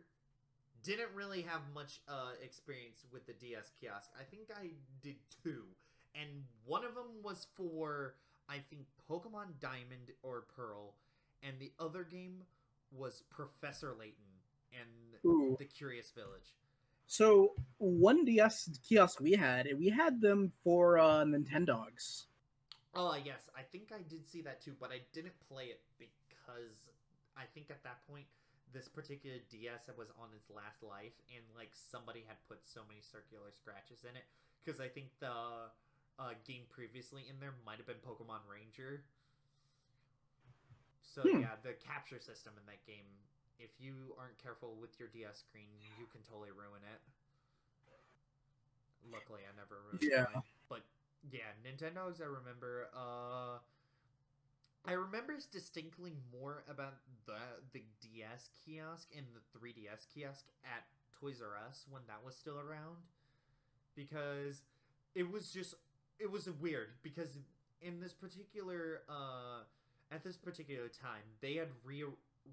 didn't 0.83 1.09
really 1.13 1.41
have 1.41 1.61
much 1.73 2.01
uh, 2.07 2.31
experience 2.41 3.05
with 3.11 3.25
the 3.27 3.33
DS 3.33 3.71
kiosk. 3.79 4.11
I 4.19 4.23
think 4.23 4.49
I 4.55 4.71
did 5.01 5.17
two, 5.43 5.63
and 6.15 6.43
one 6.65 6.85
of 6.85 6.95
them 6.95 7.21
was 7.23 7.47
for 7.55 8.15
I 8.49 8.59
think 8.69 8.83
Pokemon 9.09 9.59
Diamond 9.59 10.11
or 10.23 10.45
Pearl, 10.55 10.95
and 11.43 11.59
the 11.59 11.71
other 11.79 12.03
game 12.03 12.43
was 12.91 13.23
Professor 13.29 13.93
Layton 13.97 14.36
and 14.71 15.19
Ooh. 15.25 15.57
the 15.57 15.65
Curious 15.65 16.11
Village. 16.11 16.53
So 17.07 17.53
one 17.79 18.23
DS 18.25 18.69
kiosk 18.87 19.19
we 19.19 19.31
had, 19.33 19.67
we 19.77 19.89
had 19.89 20.21
them 20.21 20.51
for 20.63 20.99
uh, 20.99 21.23
Nintendogs. 21.25 22.25
Oh 22.95 23.15
yes, 23.15 23.49
I 23.55 23.61
think 23.61 23.91
I 23.93 24.01
did 24.01 24.27
see 24.27 24.41
that 24.41 24.61
too, 24.61 24.73
but 24.79 24.91
I 24.91 25.01
didn't 25.13 25.37
play 25.47 25.65
it 25.65 25.81
because 25.97 26.89
I 27.37 27.43
think 27.53 27.69
at 27.69 27.83
that 27.83 28.01
point 28.09 28.25
this 28.73 28.87
particular 28.87 29.37
DS 29.49 29.87
was 29.97 30.11
on 30.19 30.29
its 30.35 30.49
last 30.49 30.83
life, 30.83 31.13
and 31.29 31.43
like 31.55 31.71
somebody 31.73 32.25
had 32.27 32.37
put 32.47 32.65
so 32.65 32.81
many 32.87 33.01
circular 33.01 33.51
scratches 33.53 34.03
in 34.03 34.15
it. 34.15 34.25
Because 34.63 34.81
I 34.81 34.87
think 34.87 35.07
the 35.19 35.71
uh, 36.19 36.33
game 36.45 36.63
previously 36.69 37.23
in 37.29 37.39
there 37.39 37.53
might 37.65 37.77
have 37.77 37.87
been 37.87 38.01
Pokemon 38.03 38.43
Ranger. 38.49 39.03
So 41.01 41.23
Hmm. 41.23 41.41
yeah, 41.41 41.55
the 41.63 41.73
capture 41.73 42.19
system 42.19 42.53
in 42.57 42.65
that 42.67 42.85
game, 42.85 43.05
if 43.59 43.71
you 43.79 44.15
aren't 44.17 44.37
careful 44.41 44.75
with 44.79 44.99
your 44.99 45.09
DS 45.09 45.39
screen, 45.39 45.69
you 45.95 46.05
can 46.07 46.21
totally 46.21 46.51
ruin 46.51 46.83
it. 46.83 47.01
Luckily, 49.11 49.41
I 49.47 49.55
never 49.55 49.81
ruined 49.91 50.11
Yeah. 50.11 50.25
mine. 50.31 50.43
But 50.69 50.83
yeah, 51.31 51.51
Nintendo's 51.63 52.21
I 52.21 52.25
remember. 52.25 52.89
Uh, 52.93 53.59
I 54.85 54.93
remember 54.93 55.37
distinctly 55.51 56.13
more 56.31 56.63
about 56.69 56.95
the 57.25 57.39
the 57.73 57.83
DS 58.01 58.49
kiosk 58.63 59.09
and 59.15 59.25
the 59.33 59.41
3DS 59.57 60.05
kiosk 60.13 60.45
at 60.63 60.85
Toys 61.19 61.41
R 61.41 61.57
Us 61.67 61.85
when 61.89 62.03
that 62.07 62.23
was 62.23 62.35
still 62.35 62.59
around, 62.59 62.97
because 63.95 64.61
it 65.15 65.29
was 65.31 65.51
just 65.51 65.75
it 66.19 66.31
was 66.31 66.49
weird 66.49 66.89
because 67.03 67.39
in 67.81 67.99
this 67.99 68.13
particular 68.13 69.01
uh 69.09 69.61
at 70.11 70.23
this 70.23 70.37
particular 70.37 70.87
time 70.89 71.23
they 71.41 71.55
had 71.55 71.69
re 71.83 72.03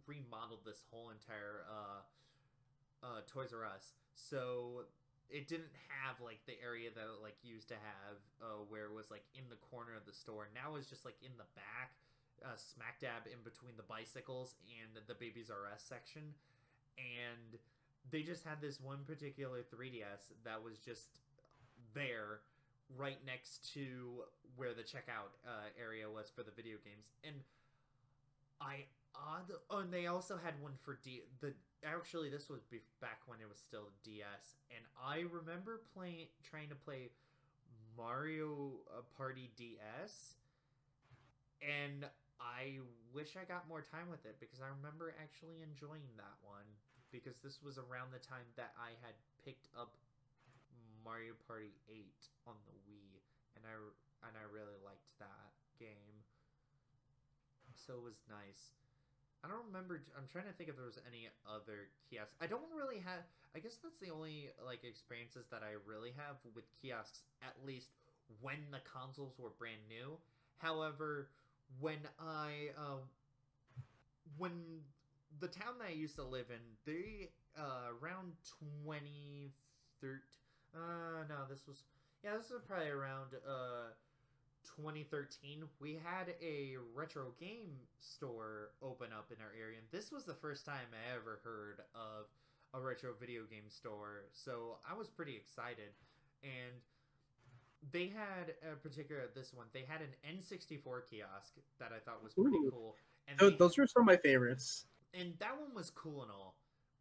remodeled 0.07 0.65
this 0.65 0.85
whole 0.91 1.11
entire 1.11 1.65
uh 1.69 2.01
uh 3.05 3.21
Toys 3.27 3.53
R 3.53 3.65
Us. 3.65 3.93
So 4.15 4.87
it 5.31 5.49
didn't 5.49 5.73
have 5.89 6.21
like 6.21 6.45
the 6.47 6.55
area 6.63 6.91
that 6.95 7.07
it, 7.09 7.21
like 7.23 7.37
used 7.43 7.69
to 7.69 7.79
have 7.79 8.19
uh 8.43 8.63
where 8.69 8.87
it 8.87 8.95
was 8.95 9.11
like 9.11 9.25
in 9.35 9.45
the 9.49 9.61
corner 9.71 9.97
of 9.97 10.07
the 10.07 10.15
store. 10.15 10.49
Now 10.55 10.77
it's 10.77 10.89
just 10.89 11.05
like 11.05 11.17
in 11.23 11.33
the 11.37 11.49
back 11.57 11.97
uh 12.45 12.57
smack 12.57 13.01
dab 13.01 13.27
in 13.27 13.41
between 13.45 13.77
the 13.77 13.87
bicycles 13.87 14.57
and 14.69 14.95
the 15.07 15.15
babies 15.15 15.51
R 15.51 15.71
Us 15.71 15.83
section. 15.83 16.35
And 16.99 17.59
they 18.11 18.23
just 18.23 18.45
had 18.45 18.61
this 18.61 18.81
one 18.81 19.03
particular 19.07 19.65
3DS 19.65 20.37
that 20.45 20.63
was 20.63 20.79
just 20.79 21.21
there 21.95 22.41
right 22.97 23.19
next 23.27 23.73
to 23.75 24.23
where 24.57 24.75
the 24.75 24.83
checkout 24.83 25.33
uh, 25.47 25.73
area 25.81 26.09
was 26.09 26.31
for 26.35 26.43
the 26.43 26.53
video 26.55 26.77
games. 26.85 27.11
And 27.25 27.37
i 28.61 28.85
odd 29.15 29.51
oh 29.71 29.79
and 29.79 29.93
they 29.93 30.07
also 30.07 30.39
had 30.43 30.55
one 30.61 30.73
for 30.83 30.99
d 31.03 31.23
the 31.41 31.53
actually 31.85 32.29
this 32.29 32.49
was 32.49 32.61
back 33.01 33.21
when 33.27 33.41
it 33.41 33.49
was 33.49 33.59
still 33.59 33.91
ds 34.03 34.57
and 34.75 34.85
i 34.99 35.25
remember 35.31 35.83
playing 35.95 36.27
trying 36.43 36.69
to 36.69 36.75
play 36.75 37.11
mario 37.97 38.73
uh, 38.91 39.03
party 39.17 39.51
ds 39.57 40.35
and 41.63 42.05
i 42.41 42.79
wish 43.15 43.37
i 43.39 43.45
got 43.47 43.69
more 43.69 43.83
time 43.83 44.11
with 44.11 44.25
it 44.27 44.37
because 44.41 44.61
i 44.61 44.69
remember 44.69 45.15
actually 45.23 45.63
enjoying 45.63 46.07
that 46.17 46.37
one 46.43 46.67
because 47.13 47.39
this 47.43 47.63
was 47.63 47.79
around 47.79 48.11
the 48.11 48.23
time 48.23 48.47
that 48.57 48.75
i 48.79 48.95
had 49.03 49.15
picked 49.45 49.69
up 49.79 49.95
Mario 51.05 51.35
Party 51.47 51.77
8 51.89 52.17
on 52.47 52.57
the 52.65 52.73
Wii, 52.89 53.21
and 53.57 53.65
I 53.69 53.77
and 54.27 54.37
I 54.37 54.45
really 54.49 54.79
liked 54.85 55.05
that 55.21 55.53
game. 55.79 56.25
So 57.75 57.95
it 57.95 58.03
was 58.03 58.23
nice. 58.29 58.73
I 59.45 59.49
don't 59.49 59.67
remember. 59.67 60.01
I'm 60.17 60.25
trying 60.33 60.47
to 60.49 60.53
think 60.57 60.71
if 60.71 60.77
there 60.77 60.89
was 60.89 60.99
any 61.07 61.29
other 61.45 61.93
kiosks. 62.09 62.35
I 62.41 62.47
don't 62.47 62.65
really 62.73 62.99
have. 63.05 63.29
I 63.55 63.61
guess 63.61 63.77
that's 63.77 64.01
the 64.01 64.09
only 64.09 64.49
like 64.65 64.85
experiences 64.85 65.45
that 65.53 65.61
I 65.61 65.77
really 65.85 66.17
have 66.17 66.41
with 66.57 66.65
kiosks. 66.81 67.29
At 67.45 67.55
least 67.67 67.93
when 68.41 68.73
the 68.73 68.81
consoles 68.89 69.37
were 69.39 69.53
brand 69.59 69.85
new. 69.89 70.17
However, 70.57 71.29
when 71.79 72.01
I 72.19 72.73
uh, 72.79 73.05
when 74.39 74.81
the 75.41 75.49
town 75.49 75.77
that 75.79 75.89
I 75.89 75.93
used 75.93 76.17
to 76.17 76.25
live 76.25 76.49
in, 76.49 76.65
they 76.87 77.29
uh, 77.59 77.93
around 78.01 78.33
2013 78.65 79.53
uh, 80.75 81.23
no, 81.29 81.47
this 81.49 81.67
was 81.67 81.85
yeah, 82.23 82.37
this 82.37 82.51
was 82.51 82.63
probably 82.67 82.89
around 82.89 83.37
uh 83.47 83.95
2013. 84.65 85.65
We 85.81 85.95
had 86.05 86.35
a 86.43 86.77
retro 86.95 87.33
game 87.39 87.77
store 88.01 88.71
open 88.83 89.09
up 89.13 89.31
in 89.31 89.37
our 89.41 89.53
area, 89.59 89.79
and 89.79 89.87
this 89.91 90.11
was 90.11 90.25
the 90.25 90.35
first 90.35 90.65
time 90.65 90.87
I 90.93 91.15
ever 91.17 91.41
heard 91.45 91.81
of 91.95 92.27
a 92.73 92.81
retro 92.81 93.13
video 93.19 93.43
game 93.45 93.69
store, 93.69 94.25
so 94.33 94.79
I 94.89 94.95
was 94.95 95.09
pretty 95.09 95.37
excited. 95.37 95.91
And 96.43 96.73
they 97.93 98.07
had 98.09 98.55
a 98.71 98.77
particular 98.77 99.23
this 99.35 99.53
one. 99.55 99.67
They 99.73 99.85
had 99.87 100.01
an 100.01 100.09
N64 100.39 101.07
kiosk 101.09 101.55
that 101.79 101.93
I 101.93 101.99
thought 101.99 102.23
was 102.25 102.35
pretty 102.35 102.57
Ooh. 102.57 102.71
cool. 102.71 102.97
And 103.29 103.39
they- 103.39 103.57
Those 103.57 103.79
are 103.79 103.87
some 103.87 104.03
of 104.03 104.07
my 104.07 104.17
favorites. 104.17 104.87
and 105.13 105.39
that 105.39 105.59
one 105.61 105.73
was 105.75 105.91
cool 105.91 106.23
and 106.23 106.31
all 106.33 106.57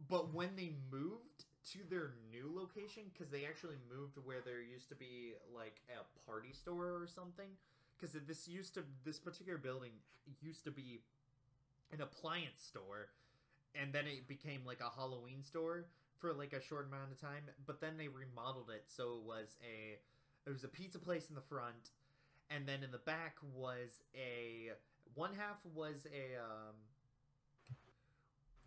but 0.09 0.33
when 0.33 0.55
they 0.55 0.75
moved 0.91 1.42
to 1.71 1.79
their 1.89 2.11
new 2.31 2.51
location 2.53 3.03
because 3.13 3.31
they 3.31 3.45
actually 3.45 3.77
moved 3.89 4.17
where 4.23 4.41
there 4.43 4.61
used 4.61 4.89
to 4.89 4.95
be 4.95 5.33
like 5.55 5.81
a 5.89 6.03
party 6.29 6.51
store 6.51 6.99
or 7.01 7.07
something. 7.07 7.49
Because 7.97 8.17
this 8.27 8.47
used 8.47 8.73
to 8.73 8.83
this 9.05 9.19
particular 9.19 9.57
building 9.57 9.91
used 10.41 10.63
to 10.65 10.71
be 10.71 11.01
an 11.91 12.01
appliance 12.01 12.61
store 12.61 13.09
and 13.75 13.93
then 13.93 14.05
it 14.05 14.27
became 14.27 14.61
like 14.65 14.79
a 14.81 14.89
halloween 14.95 15.43
store 15.43 15.85
for 16.19 16.33
like 16.33 16.53
a 16.53 16.61
short 16.61 16.87
amount 16.87 17.11
of 17.11 17.19
time 17.19 17.43
but 17.65 17.81
then 17.81 17.97
they 17.97 18.07
remodeled 18.07 18.69
it 18.69 18.83
so 18.87 19.15
it 19.15 19.23
was 19.25 19.57
a 19.63 19.97
it 20.47 20.51
was 20.51 20.63
a 20.63 20.67
pizza 20.67 20.99
place 20.99 21.29
in 21.29 21.35
the 21.35 21.41
front 21.41 21.91
and 22.49 22.67
then 22.67 22.83
in 22.83 22.91
the 22.91 22.97
back 22.99 23.37
was 23.55 24.01
a 24.15 24.71
one 25.15 25.31
half 25.33 25.57
was 25.73 26.07
a 26.07 26.37
um 26.39 26.75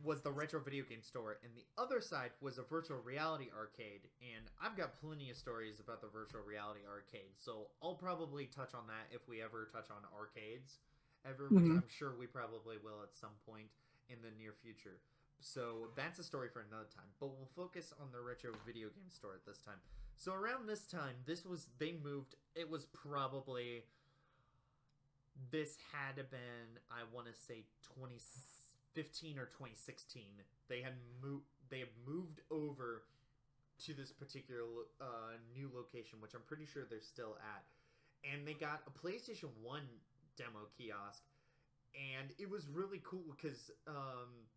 was 0.03 0.21
the 0.21 0.31
retro 0.31 0.61
video 0.61 0.85
game 0.85 1.03
store, 1.03 1.39
and 1.43 1.53
the 1.57 1.65
other 1.81 2.01
side 2.01 2.31
was 2.41 2.59
a 2.59 2.63
virtual 2.63 2.99
reality 2.99 3.49
arcade. 3.57 4.09
And 4.21 4.45
I've 4.61 4.77
got 4.77 5.01
plenty 5.01 5.31
of 5.31 5.37
stories 5.37 5.81
about 5.81 6.01
the 6.01 6.09
virtual 6.09 6.43
reality 6.43 6.81
arcade, 6.87 7.33
so 7.35 7.69
I'll 7.83 7.95
probably 7.95 8.47
touch 8.47 8.75
on 8.75 8.87
that 8.89 9.09
if 9.11 9.27
we 9.29 9.43
ever 9.43 9.69
touch 9.73 9.91
on 9.91 10.05
arcades 10.15 10.81
ever, 11.25 11.49
which 11.49 11.65
Mhm. 11.65 11.77
I'm 11.83 11.89
sure 11.89 12.15
we 12.15 12.27
probably 12.27 12.79
will 12.79 13.03
at 13.03 13.15
some 13.15 13.35
point 13.47 13.71
in 14.09 14.23
the 14.23 14.31
near 14.33 14.53
future. 14.53 15.01
So 15.41 15.93
that's 15.97 16.19
a 16.19 16.25
story 16.25 16.49
for 16.49 16.61
another 16.61 16.89
time, 16.89 17.13
but 17.19 17.29
we'll 17.29 17.47
focus 17.47 17.93
on 17.93 18.13
the 18.13 18.21
retro 18.21 18.53
video 18.65 18.91
game 18.91 19.11
store 19.11 19.35
at 19.35 19.45
this 19.45 19.59
time. 19.59 19.81
So 20.17 20.33
around 20.33 20.67
this 20.67 20.87
time, 20.87 21.17
this 21.25 21.45
was 21.45 21.69
they 21.79 21.93
moved. 21.93 22.37
It 22.55 22.71
was 22.71 22.87
probably 22.87 23.87
this 25.51 25.77
had 25.93 26.17
been 26.31 26.79
I 26.91 27.03
want 27.13 27.27
to 27.27 27.35
say 27.35 27.65
2015 28.97 29.39
or 29.39 29.47
2016. 29.47 30.23
They 30.69 30.81
had 30.81 30.95
moved. 31.23 31.45
They 31.69 31.81
had 31.81 31.93
moved 32.07 32.41
over 32.51 33.03
to 33.85 33.93
this 33.93 34.11
particular 34.11 34.65
uh, 35.01 35.37
new 35.55 35.71
location, 35.75 36.19
which 36.21 36.35
I'm 36.35 36.43
pretty 36.47 36.65
sure 36.65 36.85
they're 36.89 37.01
still 37.01 37.37
at, 37.43 37.65
and 38.25 38.47
they 38.49 38.55
got 38.55 38.83
a 38.87 39.07
PlayStation 39.07 39.51
One 39.63 39.87
demo 40.37 40.69
kiosk, 40.77 41.23
and 41.95 42.29
it 42.39 42.51
was 42.51 42.69
really 42.69 43.03
cool 43.05 43.37
because 43.37 43.71
um, 43.87 44.49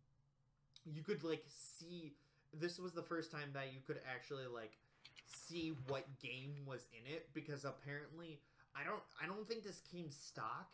you 0.84 1.02
could 1.02 1.22
like 1.22 1.44
see. 1.48 2.14
This 2.52 2.80
was 2.80 2.92
the 2.92 3.02
first 3.02 3.30
time 3.30 3.50
that 3.52 3.72
you 3.72 3.80
could 3.86 4.00
actually 4.12 4.46
like 4.52 4.72
see 5.26 5.72
what 5.86 6.04
game 6.20 6.56
was 6.66 6.88
in 6.90 7.12
it 7.12 7.28
because 7.32 7.64
apparently 7.64 8.40
I 8.74 8.82
don't 8.82 9.02
I 9.22 9.26
don't 9.26 9.46
think 9.46 9.62
this 9.62 9.82
came 9.92 10.10
stock, 10.10 10.70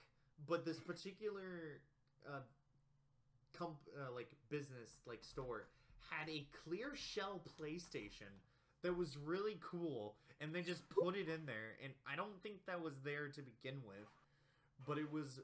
but 0.49 0.65
this 0.65 0.79
particular 0.79 1.81
uh, 2.27 2.41
comp 3.59 3.77
uh, 3.97 4.13
like 4.15 4.29
business 4.49 5.01
like 5.07 5.25
store 5.25 5.67
had 6.11 6.29
a 6.29 6.47
clear 6.65 6.95
shell 6.95 7.41
PlayStation 7.59 8.31
that 8.83 8.97
was 8.97 9.17
really 9.17 9.59
cool, 9.61 10.15
and 10.41 10.55
they 10.55 10.63
just 10.63 10.89
put 10.89 11.17
it 11.17 11.29
in 11.29 11.47
there, 11.47 11.75
and 11.83 11.93
I 12.11 12.15
don't 12.15 12.41
think 12.43 12.67
that 12.67 12.81
was 12.81 12.95
there 13.05 13.29
to 13.29 13.41
begin 13.43 13.81
with, 13.87 14.09
but 14.87 14.99
it 14.99 15.11
was. 15.11 15.41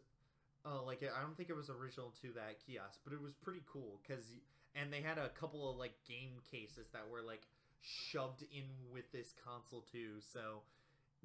Uh, 0.65 0.81
like 0.81 1.03
I 1.03 1.21
don't 1.21 1.37
think 1.37 1.51
it 1.51 1.57
was 1.57 1.69
original 1.69 2.15
to 2.23 2.29
that 2.35 2.65
kiosk, 2.65 3.01
but 3.03 3.13
it 3.13 3.21
was 3.21 3.33
pretty 3.35 3.63
cool 3.67 3.99
because, 4.01 4.31
and 4.77 4.93
they 4.93 5.01
had 5.01 5.19
a 5.19 5.29
couple 5.31 5.69
of 5.69 5.77
like 5.77 5.91
game 6.07 6.39
cases 6.49 6.87
that 6.93 7.03
were 7.11 7.21
like 7.21 7.49
shoved 7.81 8.43
in 8.43 8.71
with 8.93 9.11
this 9.11 9.35
console 9.45 9.85
too, 9.91 10.23
so 10.23 10.63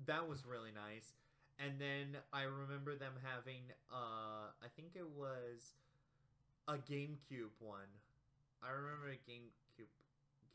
that 0.07 0.27
was 0.27 0.43
really 0.45 0.71
nice. 0.73 1.13
And 1.59 1.79
then 1.79 2.17
I 2.33 2.43
remember 2.43 2.95
them 2.95 3.13
having, 3.23 3.61
uh, 3.91 4.53
I 4.61 4.69
think 4.75 4.93
it 4.95 5.09
was 5.17 5.73
a 6.67 6.73
GameCube 6.73 7.51
one. 7.59 7.79
I 8.63 8.69
remember 8.71 9.07
a 9.09 9.31
GameCube, 9.31 9.87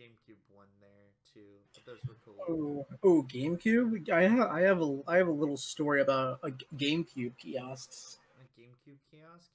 GameCube 0.01 0.41
one 0.55 0.67
there 0.81 1.13
too. 1.33 1.41
But 1.75 1.87
those 1.87 1.99
were 2.07 2.17
cool. 2.25 2.37
Oh, 2.49 2.87
oh, 3.03 3.23
GameCube. 3.33 4.11
I 4.11 4.23
have, 4.29 4.49
I 4.51 4.61
have 4.63 4.83
a, 4.83 5.01
I 5.07 5.17
have 5.17 5.29
a 5.29 5.33
little 5.33 5.57
story 5.57 6.03
about 6.03 6.41
a 6.43 6.51
GameCube 6.77 7.37
kiosks. 7.39 8.19
A 8.41 8.61
GameCube 8.61 8.99
kiosk. 9.11 9.51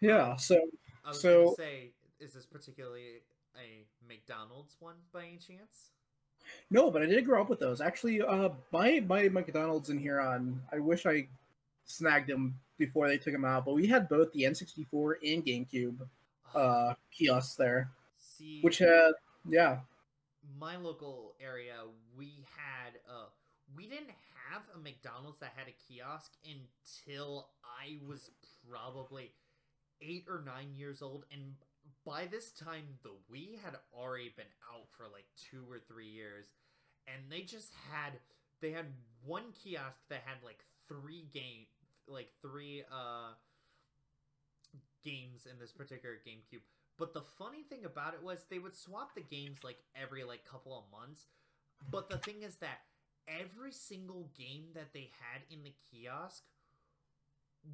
Yeah. 0.00 0.36
So 0.36 0.56
I 1.04 1.08
was 1.08 1.20
So- 1.20 1.44
gonna 1.44 1.56
say, 1.56 1.90
is 2.20 2.32
this 2.34 2.46
particularly 2.46 3.22
a 3.56 3.84
McDonald's 4.06 4.76
one 4.80 4.96
by 5.12 5.22
any 5.24 5.38
chance? 5.38 5.90
no, 6.70 6.90
but 6.90 7.02
I 7.02 7.06
did 7.06 7.24
grow 7.24 7.42
up 7.42 7.48
with 7.50 7.58
those. 7.60 7.80
Actually, 7.80 8.22
uh, 8.22 8.50
my 8.72 9.00
my 9.00 9.28
McDonald's 9.28 9.90
in 9.90 9.98
here 9.98 10.20
on. 10.20 10.62
I 10.72 10.78
wish 10.78 11.06
I 11.06 11.28
snagged 11.86 12.28
them 12.28 12.58
before 12.78 13.08
they 13.08 13.18
took 13.18 13.32
them 13.32 13.44
out, 13.44 13.64
but 13.64 13.74
we 13.74 13.86
had 13.86 14.08
both 14.08 14.32
the 14.32 14.42
N64 14.42 15.14
and 15.24 15.44
GameCube 15.44 15.98
uh 16.54 16.94
kiosks 17.12 17.56
there, 17.56 17.90
See, 18.18 18.60
which 18.62 18.78
had 18.78 19.12
yeah. 19.48 19.78
my 20.58 20.76
local 20.76 21.34
area, 21.40 21.74
we 22.16 22.44
had 22.56 22.98
uh 23.08 23.26
we 23.76 23.84
didn't 23.84 24.10
have 24.50 24.62
a 24.74 24.78
McDonald's 24.78 25.40
that 25.40 25.52
had 25.56 25.68
a 25.68 25.76
kiosk 25.86 26.32
until 26.44 27.48
I 27.64 27.98
was 28.06 28.30
probably 28.70 29.32
eight 30.00 30.24
or 30.28 30.42
nine 30.44 30.74
years 30.74 31.02
old, 31.02 31.24
and 31.32 31.54
by 32.04 32.26
this 32.26 32.50
time 32.52 32.84
the 33.02 33.10
Wii 33.30 33.60
had 33.62 33.76
already 33.92 34.32
been 34.36 34.46
out 34.72 34.86
for 34.96 35.04
like 35.04 35.26
two 35.50 35.64
or 35.70 35.78
three 35.78 36.08
years, 36.08 36.46
and 37.06 37.30
they 37.30 37.42
just 37.42 37.72
had 37.92 38.12
they 38.60 38.70
had 38.70 38.86
one 39.24 39.52
kiosk 39.52 39.98
that 40.08 40.22
had 40.24 40.38
like 40.44 40.64
three 40.88 41.28
game 41.32 41.66
like 42.08 42.30
three 42.42 42.82
uh 42.90 43.32
games 45.04 45.46
in 45.50 45.58
this 45.58 45.72
particular 45.72 46.16
GameCube. 46.26 46.60
But 46.98 47.14
the 47.14 47.22
funny 47.22 47.62
thing 47.62 47.84
about 47.84 48.14
it 48.14 48.22
was 48.22 48.44
they 48.50 48.58
would 48.58 48.76
swap 48.76 49.14
the 49.14 49.20
games 49.20 49.58
like 49.62 49.78
every 49.94 50.24
like 50.24 50.44
couple 50.44 50.76
of 50.76 50.84
months. 50.90 51.26
But 51.90 52.08
the 52.10 52.18
thing 52.18 52.42
is 52.42 52.56
that 52.56 52.80
every 53.28 53.72
single 53.72 54.30
game 54.36 54.66
that 54.74 54.92
they 54.92 55.10
had 55.20 55.42
in 55.50 55.62
the 55.62 55.74
kiosk 55.90 56.42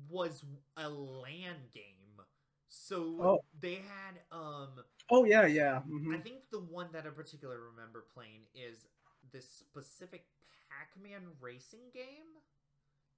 was 0.09 0.43
a 0.77 0.89
LAN 0.89 1.57
game. 1.73 2.21
So 2.69 3.21
Oh. 3.21 3.45
they 3.61 3.75
had 3.77 4.21
um 4.33 4.71
Oh 5.11 5.25
yeah, 5.25 5.47
yeah. 5.47 5.83
mhm. 5.89 6.15
I 6.15 6.19
think 6.19 6.51
the 6.51 6.61
one 6.61 6.89
that 6.93 7.07
I 7.07 7.11
particularly 7.11 7.61
remember 7.61 8.05
playing 8.15 8.43
is 8.55 8.87
this 9.33 9.49
specific 9.49 10.27
Pac-Man 10.71 11.23
racing 11.41 11.91
game. 11.93 12.41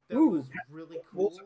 That 0.09 0.19
Ooh, 0.19 0.29
was 0.29 0.51
really 0.69 1.01
what 1.13 1.31
cool. 1.31 1.31
was 1.33 1.41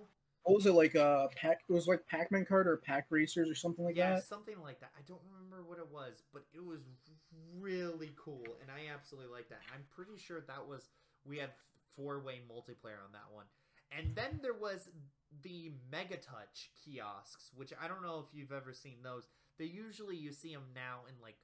What 0.44 0.54
was 0.56 0.66
it 0.66 0.72
like? 0.72 0.96
Uh, 0.96 1.28
pack. 1.36 1.60
It 1.68 1.72
was 1.72 1.86
like 1.86 2.06
Pac-Man 2.06 2.44
card 2.46 2.66
or 2.66 2.76
Pack 2.78 3.06
Racers 3.10 3.48
or 3.50 3.54
something 3.54 3.84
like 3.84 3.96
yeah, 3.96 4.14
that. 4.14 4.24
something 4.28 4.60
like 4.60 4.80
that. 4.80 4.90
I 4.96 5.02
don't 5.06 5.20
remember 5.32 5.62
what 5.68 5.78
it 5.78 5.88
was, 5.90 6.22
but 6.32 6.44
it 6.54 6.64
was 6.64 6.86
really 7.58 8.12
cool, 8.16 8.56
and 8.60 8.70
I 8.70 8.92
absolutely 8.92 9.32
liked 9.32 9.50
that. 9.50 9.60
I'm 9.74 9.84
pretty 9.94 10.16
sure 10.18 10.40
that 10.46 10.66
was 10.66 10.88
we 11.24 11.38
had 11.38 11.50
four-way 11.96 12.40
multiplayer 12.48 13.02
on 13.04 13.12
that 13.12 13.30
one, 13.32 13.46
and 13.90 14.14
then 14.14 14.38
there 14.42 14.54
was 14.54 14.88
the 15.42 15.72
Megatouch 15.92 16.68
kiosks, 16.84 17.50
which 17.54 17.72
I 17.82 17.88
don't 17.88 18.02
know 18.02 18.24
if 18.26 18.34
you've 18.36 18.52
ever 18.52 18.72
seen 18.72 18.98
those. 19.02 19.26
They 19.58 19.64
usually 19.66 20.16
you 20.16 20.32
see 20.32 20.54
them 20.54 20.66
now 20.74 21.00
in 21.08 21.14
like 21.20 21.36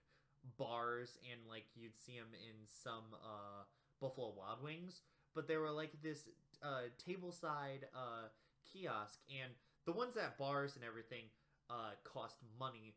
bars, 0.57 1.19
and 1.31 1.41
like 1.49 1.67
you'd 1.75 1.97
see 1.97 2.19
them 2.19 2.31
in 2.33 2.55
some 2.67 3.05
uh, 3.15 3.65
Buffalo 4.01 4.33
Wild 4.37 4.63
Wings, 4.63 5.03
but 5.35 5.49
they 5.49 5.57
were 5.57 5.71
like 5.71 5.93
this 6.03 6.29
uh, 6.67 6.91
table 6.99 7.31
side 7.31 7.87
uh, 7.95 8.27
kiosk, 8.67 9.21
and 9.31 9.53
the 9.87 9.93
ones 9.93 10.17
at 10.17 10.37
bars 10.39 10.75
and 10.75 10.85
everything 10.85 11.31
uh, 11.71 11.95
cost 12.03 12.37
money. 12.59 12.95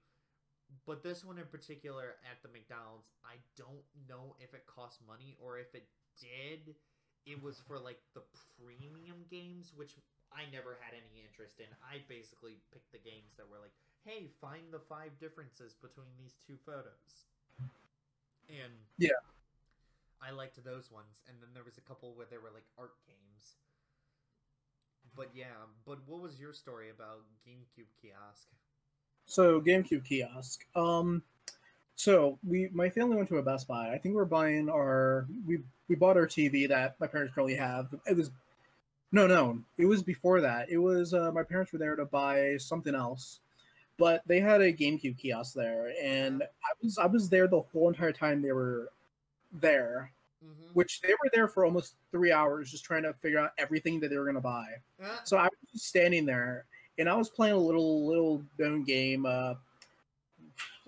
But 0.86 1.04
this 1.04 1.26
one 1.26 1.38
in 1.38 1.46
particular 1.46 2.18
at 2.26 2.42
the 2.42 2.50
McDonald's, 2.50 3.12
I 3.26 3.38
don't 3.58 3.86
know 4.10 4.36
if 4.42 4.54
it 4.54 4.66
cost 4.66 5.02
money 5.06 5.38
or 5.42 5.58
if 5.58 5.74
it 5.76 5.88
did. 6.20 6.76
It 7.26 7.42
was 7.42 7.62
for 7.68 7.78
like 7.90 8.02
the 8.14 8.26
premium 8.58 9.26
games, 9.30 9.74
which 9.76 9.94
I 10.34 10.50
never 10.52 10.78
had 10.82 10.94
any 10.98 11.22
interest 11.22 11.62
in. 11.62 11.70
I 11.86 12.02
basically 12.10 12.58
picked 12.74 12.92
the 12.92 13.02
games 13.02 13.38
that 13.38 13.50
were 13.50 13.62
like, 13.62 13.74
hey, 14.06 14.30
find 14.42 14.70
the 14.72 14.82
five 14.82 15.14
differences 15.20 15.74
between 15.78 16.10
these 16.18 16.38
two 16.46 16.58
photos. 16.66 17.30
And 18.50 18.74
Yeah. 18.98 19.22
I 20.22 20.32
liked 20.32 20.64
those 20.64 20.92
ones. 20.92 21.22
And 21.28 21.38
then 21.42 21.50
there 21.54 21.64
was 21.64 21.78
a 21.78 21.82
couple 21.82 22.14
where 22.16 22.28
there 22.30 22.42
were 22.42 22.52
like 22.54 22.66
art 22.78 22.94
games. 23.08 23.56
But 25.16 25.30
yeah, 25.34 25.66
but 25.86 26.00
what 26.08 26.22
was 26.22 26.40
your 26.40 26.54
story 26.54 26.90
about 26.90 27.24
GameCube 27.48 27.92
kiosk? 28.02 28.48
So 29.26 29.62
GameCube 29.62 30.06
kiosk. 30.06 30.66
Um, 30.76 31.24
so 31.96 32.40
we 32.48 32.70
my 32.74 32.90
family 32.90 33.16
went 33.18 33.30
to 33.30 33.38
a 33.38 33.44
Best 33.44 33.68
Buy. 33.68 33.92
I 33.94 33.98
think 33.98 34.16
we're 34.16 34.26
buying 34.26 34.70
our 34.70 35.28
we 35.46 35.60
we 35.88 35.96
bought 35.96 36.18
our 36.18 36.28
TV 36.28 36.68
that 36.70 36.96
my 37.00 37.08
parents 37.08 37.34
currently 37.34 37.56
have. 37.56 37.94
It 38.08 38.16
was 38.18 38.32
no 39.12 39.28
no. 39.28 39.60
It 39.78 39.86
was 39.86 40.04
before 40.04 40.42
that. 40.42 40.70
It 40.70 40.78
was 40.78 41.14
uh, 41.14 41.32
my 41.34 41.44
parents 41.44 41.74
were 41.74 41.80
there 41.80 41.96
to 41.96 42.06
buy 42.06 42.58
something 42.58 42.96
else. 42.96 43.40
but 43.98 44.22
they 44.28 44.40
had 44.40 44.62
a 44.62 44.74
GameCube 44.74 45.18
kiosk 45.18 45.54
there, 45.56 45.94
and 46.02 46.44
I 46.44 46.72
was 46.82 46.98
I 46.98 47.06
was 47.08 47.30
there 47.30 47.48
the 47.48 47.62
whole 47.62 47.90
entire 47.90 48.14
time 48.14 48.42
they 48.42 48.52
were 48.54 48.92
there, 49.52 50.12
Mhm. 50.44 50.74
which 50.74 51.02
they 51.02 51.14
were 51.14 51.30
there 51.34 51.48
for 51.48 51.66
almost 51.66 51.96
three 52.12 52.32
hours 52.32 52.72
just 52.72 52.86
trying 52.86 53.04
to 53.04 53.14
figure 53.14 53.40
out 53.40 53.52
everything 53.58 54.00
that 54.00 54.10
they 54.10 54.18
were 54.18 54.26
gonna 54.26 54.42
buy. 54.42 54.82
Uh, 55.02 55.24
So 55.24 55.38
I 55.38 55.44
was 55.44 55.72
just 55.72 55.88
standing 55.88 56.26
there, 56.26 56.66
and 56.98 57.10
I 57.10 57.16
was 57.16 57.30
playing 57.30 57.56
a 57.56 57.60
little 57.60 58.08
little 58.08 58.46
known 58.58 58.84
game. 58.84 59.26
Uh, 59.26 59.56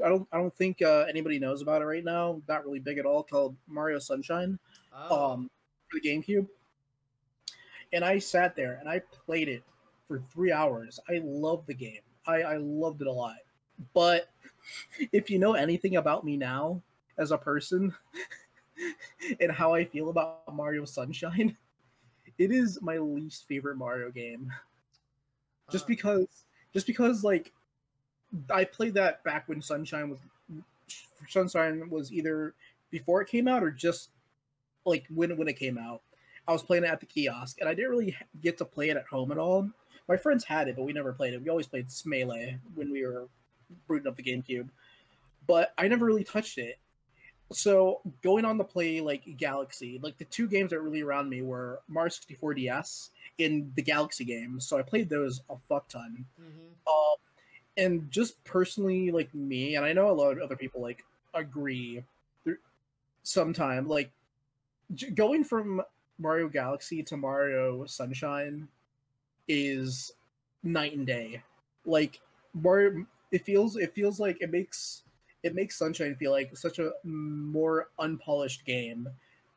I 0.04 0.10
don't 0.10 0.28
I 0.32 0.38
don't 0.38 0.56
think 0.56 0.82
uh, 0.82 1.06
anybody 1.08 1.40
knows 1.40 1.62
about 1.62 1.82
it 1.82 1.86
right 1.86 2.04
now. 2.04 2.42
Not 2.48 2.66
really 2.66 2.80
big 2.80 2.98
at 2.98 3.06
all. 3.06 3.24
Called 3.24 3.56
Mario 3.68 4.00
Sunshine 4.00 4.58
oh. 4.94 5.32
um, 5.34 5.52
for 5.90 6.00
the 6.02 6.10
GameCube. 6.10 6.48
And 7.94 8.06
I 8.06 8.20
sat 8.20 8.56
there 8.56 8.78
and 8.80 8.90
I 8.90 9.00
played 9.00 9.50
it 9.50 9.64
for 10.08 10.20
three 10.32 10.52
hours. 10.52 11.00
I 11.10 11.22
loved 11.24 11.68
the 11.68 11.74
game. 11.74 12.02
I, 12.26 12.42
I 12.42 12.58
loved 12.58 13.02
it 13.02 13.08
a 13.08 13.12
lot. 13.12 13.38
But 13.94 14.30
if 15.12 15.30
you 15.30 15.40
know 15.40 15.54
anything 15.54 15.98
about 15.98 16.24
me 16.24 16.38
now 16.38 16.82
as 17.18 17.32
a 17.32 17.38
person 17.38 17.94
and 19.40 19.52
how 19.52 19.74
I 19.74 19.86
feel 19.86 20.10
about 20.10 20.42
Mario 20.54 20.86
Sunshine, 20.86 21.56
it 22.38 22.52
is 22.52 22.82
my 22.82 22.98
least 22.98 23.48
favorite 23.48 23.78
Mario 23.78 24.12
game. 24.12 24.52
Just 25.72 25.86
uh, 25.86 25.88
because 25.88 26.28
just 26.74 26.88
because 26.88 27.24
like 27.24 27.52
I 28.50 28.64
played 28.64 28.94
that 28.96 29.24
back 29.24 29.48
when 29.48 29.62
Sunshine 29.62 30.10
was 30.10 30.20
Sunshine 31.28 31.90
was 31.90 32.12
either 32.12 32.54
before 32.90 33.22
it 33.22 33.28
came 33.28 33.48
out 33.48 33.64
or 33.64 33.72
just 33.72 34.10
like 34.86 35.06
when 35.14 35.36
when 35.38 35.48
it 35.48 35.58
came 35.58 35.78
out. 35.78 36.02
I 36.48 36.54
was 36.54 36.64
playing 36.64 36.84
it 36.84 36.90
at 36.90 37.00
the 37.00 37.06
kiosk, 37.06 37.60
and 37.60 37.70
I 37.70 37.74
didn't 37.74 37.92
really 37.92 38.16
get 38.42 38.58
to 38.58 38.66
play 38.66 38.90
it 38.90 38.98
at 38.98 39.06
home 39.06 39.32
at 39.32 39.38
all. 39.38 39.70
My 40.08 40.18
friends 40.18 40.44
had 40.44 40.68
it, 40.68 40.76
but 40.76 40.86
we 40.86 40.92
never 40.92 41.14
played 41.14 41.34
it. 41.34 41.42
We 41.42 41.50
always 41.50 41.68
played 41.68 41.86
Melee 42.04 42.58
when 42.74 42.92
we 42.92 43.06
were 43.06 43.28
booting 43.88 44.08
up 44.08 44.18
the 44.18 44.24
GameCube, 44.24 44.68
but 45.48 45.74
I 45.78 45.88
never 45.88 46.06
really 46.06 46.24
touched 46.24 46.58
it. 46.58 46.80
So 47.52 48.02
going 48.22 48.46
on 48.46 48.58
to 48.58 48.64
play 48.64 49.02
like 49.02 49.38
Galaxy, 49.38 50.00
like 50.02 50.18
the 50.18 50.26
two 50.26 50.48
games 50.48 50.70
that 50.72 50.82
really 50.82 51.02
around 51.02 51.30
me 51.30 51.42
were 51.42 51.82
Mario 51.88 52.10
64 52.10 52.54
DS 52.56 53.10
in 53.38 53.72
the 53.76 53.82
Galaxy 53.82 54.24
games. 54.26 54.68
So 54.68 54.78
I 54.78 54.82
played 54.82 55.10
those 55.10 55.42
a 55.50 55.56
fuck 55.70 55.88
ton. 55.90 56.26
mhm. 56.40 56.46
Um, 56.88 57.18
and 57.78 58.12
just 58.12 58.44
personally, 58.44 59.12
like 59.12 59.34
me, 59.34 59.76
and 59.76 59.86
I 59.86 59.94
know 59.94 60.10
a 60.10 60.14
lot 60.14 60.32
of 60.34 60.40
other 60.40 60.56
people 60.56 60.82
like 60.82 61.04
agree. 61.34 62.04
Sometime 63.24 63.88
like 63.88 64.12
j- 64.96 65.12
going 65.12 65.44
from 65.44 65.82
Mario 66.18 66.48
Galaxy 66.50 67.04
to 67.04 67.18
Mario 67.18 67.86
Sunshine 67.86 68.68
is 69.48 70.14
night 70.64 70.94
and 70.96 71.06
day. 71.06 71.44
Like 71.86 72.20
Mario, 72.54 73.06
it 73.32 73.46
feels 73.46 73.78
it 73.78 73.94
feels 73.94 74.20
like 74.20 74.42
it 74.42 74.52
makes 74.52 75.04
it 75.44 75.56
makes 75.56 75.78
Sunshine 75.78 76.16
feel 76.16 76.32
like 76.32 76.56
such 76.56 76.80
a 76.80 76.92
more 77.04 77.90
unpolished 78.00 78.66
game. 78.66 79.08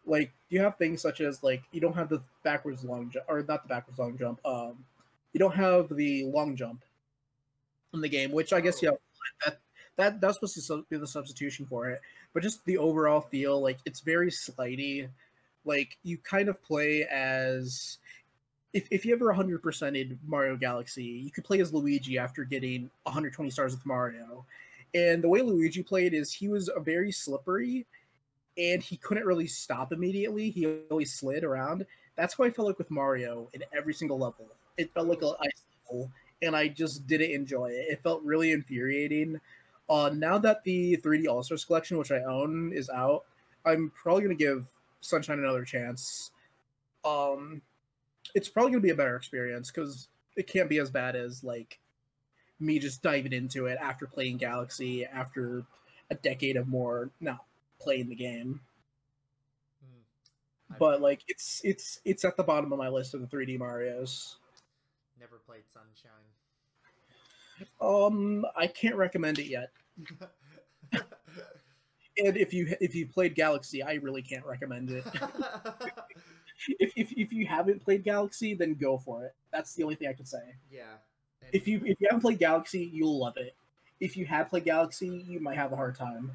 Like 0.07 0.33
you 0.49 0.61
have 0.61 0.77
things 0.77 1.03
such 1.03 1.21
as 1.21 1.43
like 1.43 1.63
you 1.73 1.81
don't 1.81 1.95
have 1.95 2.09
the 2.09 2.23
backwards 2.43 2.85
long 2.85 3.11
jump 3.11 3.25
or 3.29 3.43
not 3.43 3.63
the 3.63 3.69
backwards 3.69 3.99
long 3.99 4.17
jump. 4.19 4.41
Um, 4.45 4.85
you 5.33 5.39
don't 5.39 5.55
have 5.55 5.95
the 5.95 6.25
long 6.25 6.57
jump 6.57 6.83
in 7.93 8.01
the 8.01 8.09
game, 8.09 8.33
which 8.33 8.53
I 8.53 8.61
guess 8.61 8.83
yeah, 8.83 8.91
that 9.45 9.59
that 9.97 10.21
that's 10.21 10.35
supposed 10.35 10.67
to 10.67 10.85
be 10.91 10.97
the 10.97 11.07
substitution 11.07 11.67
for 11.67 11.91
it. 11.91 12.01
But 12.33 12.43
just 12.43 12.65
the 12.65 12.79
overall 12.79 13.21
feel, 13.21 13.61
like 13.61 13.79
it's 13.85 14.01
very 14.01 14.31
slidey. 14.31 15.09
Like 15.65 15.97
you 16.03 16.19
kind 16.19 16.49
of 16.49 16.63
play 16.63 17.05
as 17.11 17.99
if 18.75 18.89
if 18.91 19.07
you 19.07 19.15
ever 19.15 19.27
100 19.27 19.63
percented 19.63 20.19
Mario 20.27 20.57
Galaxy, 20.57 21.05
you 21.05 21.31
could 21.31 21.45
play 21.45 21.61
as 21.61 21.73
Luigi 21.73 22.19
after 22.19 22.45
getting 22.45 22.91
120 23.05 23.51
stars 23.51 23.73
with 23.73 23.87
Mario. 23.87 24.45
And 24.95 25.23
the 25.23 25.29
way 25.29 25.43
Luigi 25.43 25.83
played 25.83 26.15
is 26.15 26.33
he 26.33 26.49
was 26.49 26.71
a 26.75 26.81
very 26.81 27.11
slippery, 27.11 27.87
and 28.57 28.83
he 28.83 28.97
couldn't 28.97 29.27
really 29.27 29.49
stop 29.49 29.93
immediately. 29.93 30.51
He 30.51 30.67
always 30.91 31.13
slid 31.13 31.43
around. 31.43 31.85
That's 32.17 32.35
how 32.35 32.45
I 32.45 32.51
felt 32.51 32.69
like 32.69 32.79
with 32.79 32.91
Mario 32.91 33.49
in 33.55 33.65
every 33.77 33.93
single 33.93 34.19
level. 34.19 34.47
It 34.77 34.93
felt 34.95 35.09
like 35.09 35.23
an 35.23 35.35
ice 35.41 35.65
level, 35.91 36.11
and 36.43 36.55
I 36.55 36.69
just 36.69 37.07
didn't 37.09 37.33
enjoy 37.33 37.71
it. 37.71 37.87
It 37.91 38.03
felt 38.03 38.23
really 38.23 38.53
infuriating. 38.53 39.41
Uh, 39.89 40.11
now 40.15 40.39
that 40.39 40.63
the 40.65 40.97
3D 40.99 41.27
All 41.29 41.43
Stars 41.43 41.65
collection, 41.65 41.99
which 41.99 42.13
I 42.13 42.23
own, 42.23 42.73
is 42.73 42.89
out, 42.89 43.25
I'm 43.65 43.91
probably 43.95 44.23
gonna 44.23 44.35
give 44.35 44.67
Sunshine 45.01 45.41
another 45.41 45.65
chance. 45.65 46.31
Um, 47.05 47.61
it's 48.35 48.49
probably 48.49 48.73
gonna 48.73 48.81
be 48.81 48.91
a 48.91 48.95
better 48.95 49.17
experience 49.17 49.71
because 49.71 50.09
it 50.37 50.47
can't 50.47 50.69
be 50.69 50.79
as 50.79 50.91
bad 50.91 51.17
as 51.17 51.43
like 51.43 51.79
me 52.61 52.79
just 52.79 53.03
diving 53.03 53.33
into 53.33 53.67
it 53.67 53.79
after 53.81 54.07
playing 54.07 54.39
Galaxy 54.39 55.05
after 55.05 55.65
a 56.11 56.15
decade 56.15 56.57
of 56.57 56.69
more 56.69 57.11
now 57.21 57.41
playing 57.81 58.09
the 58.09 58.15
game. 58.15 58.61
Hmm. 59.83 60.75
But 60.79 61.01
like 61.01 61.23
it's 61.29 61.61
it's 61.65 62.01
it's 62.05 62.25
at 62.25 62.37
the 62.37 62.43
bottom 62.43 62.73
of 62.73 62.79
my 62.79 62.89
list 62.89 63.15
of 63.15 63.21
the 63.21 63.27
3D 63.27 63.59
Mario's. 63.59 64.37
never 65.21 65.39
played 65.47 65.63
Sunshine. 65.73 66.13
Um, 67.81 68.45
I 68.57 68.67
can't 68.67 68.97
recommend 68.97 69.39
it 69.39 69.47
yet. 69.47 69.71
And 72.17 72.37
if 72.37 72.55
you 72.55 72.75
if 72.81 72.95
you 72.95 73.07
played 73.09 73.35
Galaxy, 73.35 73.83
I 73.83 73.95
really 73.95 74.23
can't 74.23 74.45
recommend 74.45 74.91
it. 74.91 75.05
if, 76.79 76.93
if 76.97 77.13
if 77.13 77.33
you 77.33 77.47
haven't 77.47 77.83
played 77.83 78.05
Galaxy, 78.05 78.55
then 78.55 78.75
go 78.75 78.99
for 78.99 79.25
it. 79.25 79.35
That's 79.53 79.75
the 79.75 79.83
only 79.83 79.97
thing 79.97 80.09
I 80.09 80.13
can 80.13 80.27
say. 80.27 80.55
yeah. 80.71 80.95
And- 81.45 81.55
If 81.55 81.69
you 81.69 81.81
if 81.85 82.01
you 82.01 82.07
haven't 82.09 82.23
played 82.23 82.39
Galaxy, 82.39 82.91
you'll 82.93 83.19
love 83.19 83.37
it. 83.37 83.55
If 84.01 84.17
you 84.17 84.27
have 84.27 84.51
played 84.51 84.65
Galaxy, 84.65 85.25
you 85.29 85.41
might 85.41 85.57
have 85.57 85.73
a 85.73 85.77
hard 85.77 85.95
time. 85.95 86.33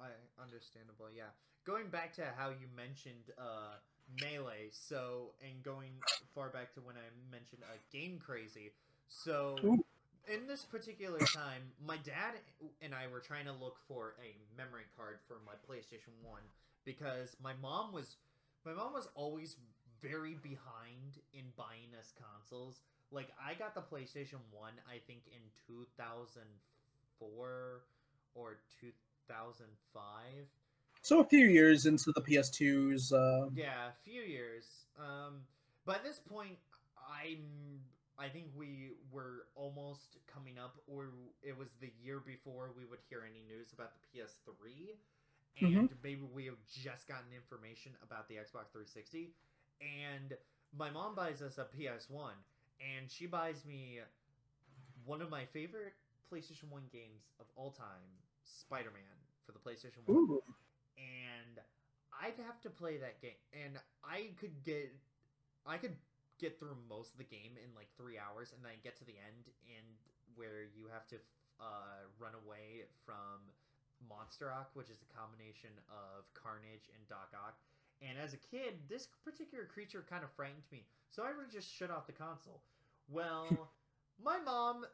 I 0.00 0.08
understandable, 0.42 1.06
yeah. 1.14 1.24
Going 1.64 1.88
back 1.88 2.12
to 2.14 2.24
how 2.36 2.50
you 2.50 2.66
mentioned 2.76 3.32
uh 3.38 3.76
melee, 4.20 4.68
so 4.70 5.32
and 5.42 5.62
going 5.62 5.92
far 6.34 6.48
back 6.48 6.72
to 6.74 6.80
when 6.80 6.96
I 6.96 7.06
mentioned 7.30 7.62
uh, 7.64 7.76
game 7.92 8.18
crazy. 8.24 8.72
So 9.08 9.56
Ooh. 9.64 9.84
in 10.28 10.46
this 10.46 10.62
particular 10.62 11.18
time, 11.18 11.62
my 11.86 11.96
dad 11.96 12.34
and 12.82 12.94
I 12.94 13.06
were 13.06 13.20
trying 13.20 13.46
to 13.46 13.52
look 13.52 13.78
for 13.88 14.14
a 14.20 14.36
memory 14.56 14.84
card 14.96 15.18
for 15.26 15.36
my 15.46 15.52
PlayStation 15.68 16.12
1 16.22 16.40
because 16.84 17.36
my 17.42 17.52
mom 17.60 17.92
was 17.92 18.16
my 18.64 18.72
mom 18.72 18.92
was 18.92 19.08
always 19.14 19.56
very 20.02 20.34
behind 20.34 21.20
in 21.32 21.44
buying 21.56 21.92
us 21.98 22.12
consoles. 22.12 22.80
Like 23.10 23.32
I 23.40 23.54
got 23.54 23.74
the 23.74 23.82
PlayStation 23.82 24.38
1 24.52 24.72
I 24.88 24.98
think 25.06 25.22
in 25.26 25.40
2004 25.66 27.82
or 28.34 28.58
2005. 28.80 30.48
So 31.02 31.20
a 31.20 31.24
few 31.24 31.46
years 31.46 31.86
into 31.86 32.12
the 32.12 32.22
PS2's, 32.22 33.12
uh, 33.12 33.50
Yeah, 33.54 33.88
a 33.88 33.92
few 34.04 34.22
years. 34.22 34.86
Um, 34.98 35.46
by 35.84 35.98
this 36.02 36.18
point, 36.18 36.58
I'm. 36.96 37.80
I 38.16 38.28
think 38.28 38.46
we 38.56 38.92
were 39.10 39.46
almost 39.56 40.18
coming 40.32 40.56
up, 40.56 40.76
or 40.86 41.08
it 41.42 41.58
was 41.58 41.70
the 41.80 41.90
year 42.00 42.20
before 42.24 42.70
we 42.76 42.84
would 42.84 43.00
hear 43.10 43.24
any 43.28 43.42
news 43.48 43.72
about 43.72 43.90
the 43.92 43.98
PS3, 44.06 44.94
and 45.60 45.88
maybe 46.02 46.22
we 46.32 46.46
have 46.46 46.62
just 46.70 47.08
gotten 47.08 47.32
information 47.34 47.90
about 48.04 48.28
the 48.28 48.36
Xbox 48.36 48.70
360. 48.70 49.34
And 49.82 50.34
my 50.78 50.90
mom 50.90 51.16
buys 51.16 51.42
us 51.42 51.58
a 51.58 51.66
PS1, 51.76 52.34
and 52.80 53.10
she 53.10 53.26
buys 53.26 53.64
me 53.64 54.00
one 55.04 55.20
of 55.20 55.30
my 55.30 55.44
favorite 55.44 55.94
PlayStation 56.32 56.70
1 56.70 56.82
games 56.92 57.30
of 57.40 57.46
all 57.56 57.70
time, 57.70 58.08
Spider 58.44 58.90
Man, 58.90 59.16
for 59.44 59.52
the 59.52 59.58
PlayStation 59.58 60.02
1 60.06 60.16
ooh, 60.16 60.42
and 60.96 61.60
I'd 62.14 62.38
have 62.46 62.60
to 62.62 62.70
play 62.70 62.96
that 62.98 63.20
game, 63.20 63.38
and 63.52 63.78
I 64.02 64.34
could 64.40 64.62
get, 64.64 64.94
I 65.66 65.76
could 65.76 65.96
get 66.38 66.58
through 66.58 66.76
most 66.88 67.12
of 67.12 67.18
the 67.18 67.28
game 67.28 67.58
in 67.60 67.70
like 67.76 67.88
three 67.96 68.18
hours, 68.18 68.52
and 68.54 68.64
then 68.64 68.72
I 68.72 68.78
get 68.82 68.96
to 68.98 69.04
the 69.04 69.18
end, 69.18 69.50
and 69.66 69.86
where 70.34 70.66
you 70.74 70.90
have 70.90 71.06
to 71.14 71.18
uh, 71.60 72.06
run 72.18 72.34
away 72.34 72.86
from 73.06 73.42
Monster 74.08 74.50
Monster-Ock, 74.50 74.70
which 74.74 74.90
is 74.90 75.00
a 75.00 75.10
combination 75.14 75.70
of 75.88 76.26
Carnage 76.34 76.90
and 76.92 77.00
Doc 77.08 77.30
Ock. 77.32 77.56
And 78.06 78.18
as 78.22 78.34
a 78.34 78.36
kid, 78.36 78.74
this 78.88 79.08
particular 79.24 79.64
creature 79.64 80.04
kind 80.08 80.24
of 80.24 80.30
frightened 80.32 80.62
me, 80.70 80.84
so 81.10 81.22
I 81.22 81.36
would 81.36 81.50
just 81.50 81.72
shut 81.72 81.90
off 81.90 82.06
the 82.06 82.12
console. 82.12 82.60
Well, 83.08 83.70
my 84.22 84.38
mom, 84.38 84.84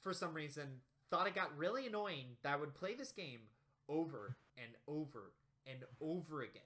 for 0.00 0.12
some 0.12 0.34
reason, 0.34 0.80
thought 1.10 1.26
it 1.26 1.34
got 1.34 1.56
really 1.56 1.86
annoying 1.86 2.36
that 2.42 2.54
I 2.54 2.56
would 2.56 2.74
play 2.74 2.94
this 2.94 3.12
game 3.12 3.40
over 3.88 4.36
and 4.56 4.72
over 4.88 5.32
and 5.66 5.80
over 6.00 6.42
again. 6.42 6.62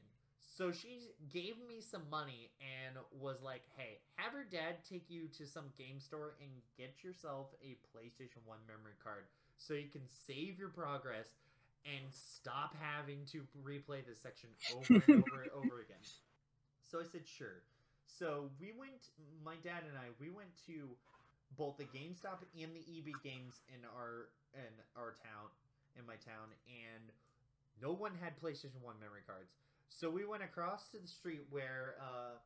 So 0.57 0.71
she 0.71 1.11
gave 1.33 1.57
me 1.67 1.81
some 1.81 2.09
money 2.11 2.51
and 2.61 2.97
was 3.11 3.43
like, 3.43 3.63
"Hey, 3.77 3.99
have 4.17 4.35
your 4.35 4.45
dad 4.45 4.85
take 4.89 5.11
you 5.11 5.27
to 5.37 5.47
some 5.47 5.73
game 5.77 5.99
store 5.99 6.37
and 6.41 6.51
get 6.79 7.03
yourself 7.03 7.49
a 7.61 7.77
PlayStation 7.91 8.47
1 8.47 8.59
memory 8.69 8.95
card 9.03 9.25
so 9.57 9.75
you 9.75 9.89
can 9.89 10.07
save 10.07 10.59
your 10.59 10.69
progress 10.69 11.35
and 11.85 12.05
stop 12.13 12.75
having 12.81 13.25
to 13.33 13.47
replay 13.65 14.05
this 14.07 14.21
section 14.21 14.51
over 14.75 14.95
and 14.95 15.25
over 15.25 15.43
and 15.43 15.53
over 15.53 15.81
again." 15.81 16.03
So 16.83 17.01
I 17.01 17.05
said, 17.05 17.27
"Sure." 17.27 17.63
So 18.07 18.51
we 18.61 18.73
went 18.77 19.11
my 19.45 19.57
dad 19.63 19.83
and 19.89 19.97
I 19.97 20.13
we 20.21 20.31
went 20.31 20.51
to 20.67 20.97
both 21.57 21.77
the 21.77 21.85
GameStop 21.85 22.43
and 22.55 22.75
the 22.75 22.85
EB 22.99 23.15
Games 23.23 23.63
in 23.69 23.85
our 23.97 24.29
in 24.55 24.73
our 24.97 25.13
town, 25.13 25.51
in 25.99 26.07
my 26.07 26.17
town, 26.17 26.51
and 26.67 27.11
no 27.81 27.93
one 27.93 28.13
had 28.21 28.39
PlayStation 28.41 28.83
One 28.83 28.97
memory 29.01 29.23
cards. 29.27 29.55
So 29.89 30.11
we 30.11 30.25
went 30.25 30.43
across 30.43 30.89
to 30.91 30.99
the 30.99 31.09
street 31.09 31.43
where 31.51 31.97
uh, 32.01 32.39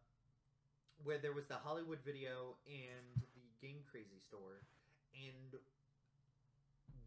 where 1.05 1.19
there 1.19 1.33
was 1.33 1.47
the 1.47 1.55
Hollywood 1.57 1.99
Video 2.05 2.57
and 2.67 3.23
the 3.35 3.67
Game 3.67 3.81
Crazy 3.91 4.19
store, 4.21 4.63
and 5.15 5.61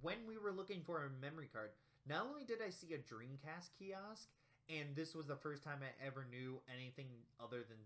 when 0.02 0.18
we 0.28 0.38
were 0.38 0.52
looking 0.52 0.82
for 0.82 1.06
a 1.06 1.10
memory 1.22 1.50
card, 1.52 1.70
not 2.08 2.26
only 2.30 2.44
did 2.44 2.60
I 2.66 2.70
see 2.70 2.94
a 2.94 2.98
Dreamcast 2.98 3.72
kiosk, 3.78 4.30
and 4.70 4.96
this 4.96 5.16
was 5.16 5.28
the 5.28 5.36
first 5.36 5.64
time 5.64 5.80
I 5.82 5.92
ever 6.06 6.26
knew 6.30 6.62
anything 6.72 7.08
other 7.40 7.64
than 7.66 7.82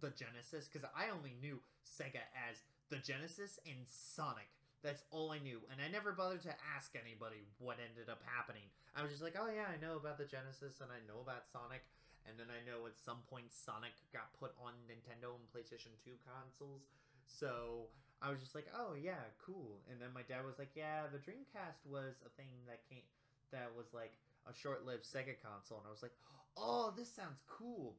the 0.00 0.10
Genesis, 0.10 0.68
because 0.68 0.88
I 0.94 1.10
only 1.10 1.34
knew 1.40 1.60
Sega 1.82 2.24
as 2.34 2.62
the 2.90 2.98
Genesis 2.98 3.58
and 3.66 3.86
Sonic. 3.86 4.50
That's 4.82 5.04
all 5.12 5.30
I 5.30 5.38
knew, 5.44 5.60
and 5.68 5.76
I 5.76 5.92
never 5.92 6.16
bothered 6.16 6.40
to 6.48 6.56
ask 6.72 6.96
anybody 6.96 7.44
what 7.60 7.76
ended 7.76 8.08
up 8.08 8.24
happening. 8.24 8.64
I 8.96 9.04
was 9.04 9.12
just 9.12 9.22
like, 9.22 9.36
oh 9.36 9.52
yeah, 9.52 9.68
I 9.68 9.76
know 9.76 10.00
about 10.00 10.16
the 10.16 10.24
Genesis, 10.24 10.80
and 10.80 10.88
I 10.88 11.04
know 11.04 11.20
about 11.20 11.44
Sonic, 11.52 11.84
and 12.24 12.40
then 12.40 12.48
I 12.48 12.64
know 12.64 12.88
at 12.88 12.96
some 12.96 13.20
point 13.28 13.52
Sonic 13.52 13.92
got 14.08 14.32
put 14.40 14.56
on 14.56 14.72
Nintendo 14.88 15.36
and 15.36 15.44
PlayStation 15.52 15.92
2 16.00 16.16
consoles. 16.24 16.88
So 17.28 17.92
I 18.24 18.32
was 18.32 18.40
just 18.40 18.56
like, 18.56 18.72
oh 18.72 18.96
yeah, 18.96 19.20
cool. 19.36 19.84
And 19.92 20.00
then 20.00 20.16
my 20.16 20.24
dad 20.24 20.48
was 20.48 20.56
like, 20.56 20.72
yeah, 20.72 21.08
the 21.12 21.20
Dreamcast 21.20 21.84
was 21.84 22.16
a 22.24 22.32
thing 22.40 22.64
that 22.64 22.80
came 22.88 23.04
that 23.52 23.70
was 23.76 23.86
like 23.92 24.12
a 24.48 24.54
short-lived 24.54 25.04
Sega 25.04 25.36
console, 25.42 25.78
and 25.78 25.86
I 25.86 25.90
was 25.90 26.02
like, 26.02 26.14
oh, 26.56 26.92
this 26.96 27.12
sounds 27.12 27.40
cool. 27.48 27.96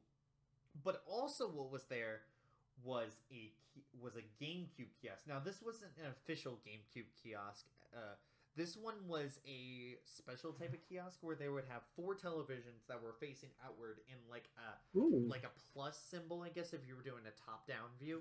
But 0.84 1.02
also, 1.06 1.48
what 1.48 1.70
was 1.70 1.84
there 1.84 2.22
was 2.84 3.20
a 3.30 3.52
was 4.00 4.14
a 4.16 4.24
GameCube 4.42 4.92
kiosk. 5.00 5.26
Now, 5.26 5.38
this 5.38 5.62
wasn't 5.62 5.92
an 6.02 6.10
official 6.10 6.58
GameCube 6.66 7.08
kiosk. 7.22 7.66
Uh, 7.94 8.16
this 8.56 8.76
one 8.76 8.96
was 9.08 9.40
a 9.48 9.96
special 10.04 10.52
type 10.52 10.74
of 10.74 10.80
kiosk 10.88 11.18
where 11.22 11.36
they 11.36 11.48
would 11.48 11.64
have 11.70 11.80
four 11.96 12.14
televisions 12.14 12.84
that 12.88 13.02
were 13.02 13.14
facing 13.18 13.48
outward 13.64 14.00
in 14.08 14.16
like 14.30 14.48
a 14.60 14.98
Ooh. 14.98 15.24
like 15.28 15.44
a 15.44 15.52
plus 15.72 15.96
symbol, 15.96 16.42
I 16.42 16.50
guess, 16.50 16.72
if 16.72 16.80
you 16.86 16.96
were 16.96 17.02
doing 17.02 17.24
a 17.24 17.34
top-down 17.48 17.88
view, 17.98 18.20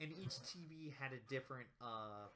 and 0.00 0.10
each 0.10 0.34
TV 0.42 0.92
had 0.98 1.12
a 1.12 1.22
different 1.30 1.66
uh, 1.80 2.26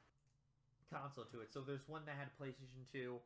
console 0.91 1.25
to 1.25 1.41
it. 1.41 1.51
So 1.51 1.59
there's 1.59 1.87
one 1.87 2.03
that 2.05 2.15
had 2.15 2.29
PlayStation 2.39 2.87
Two, 2.91 3.19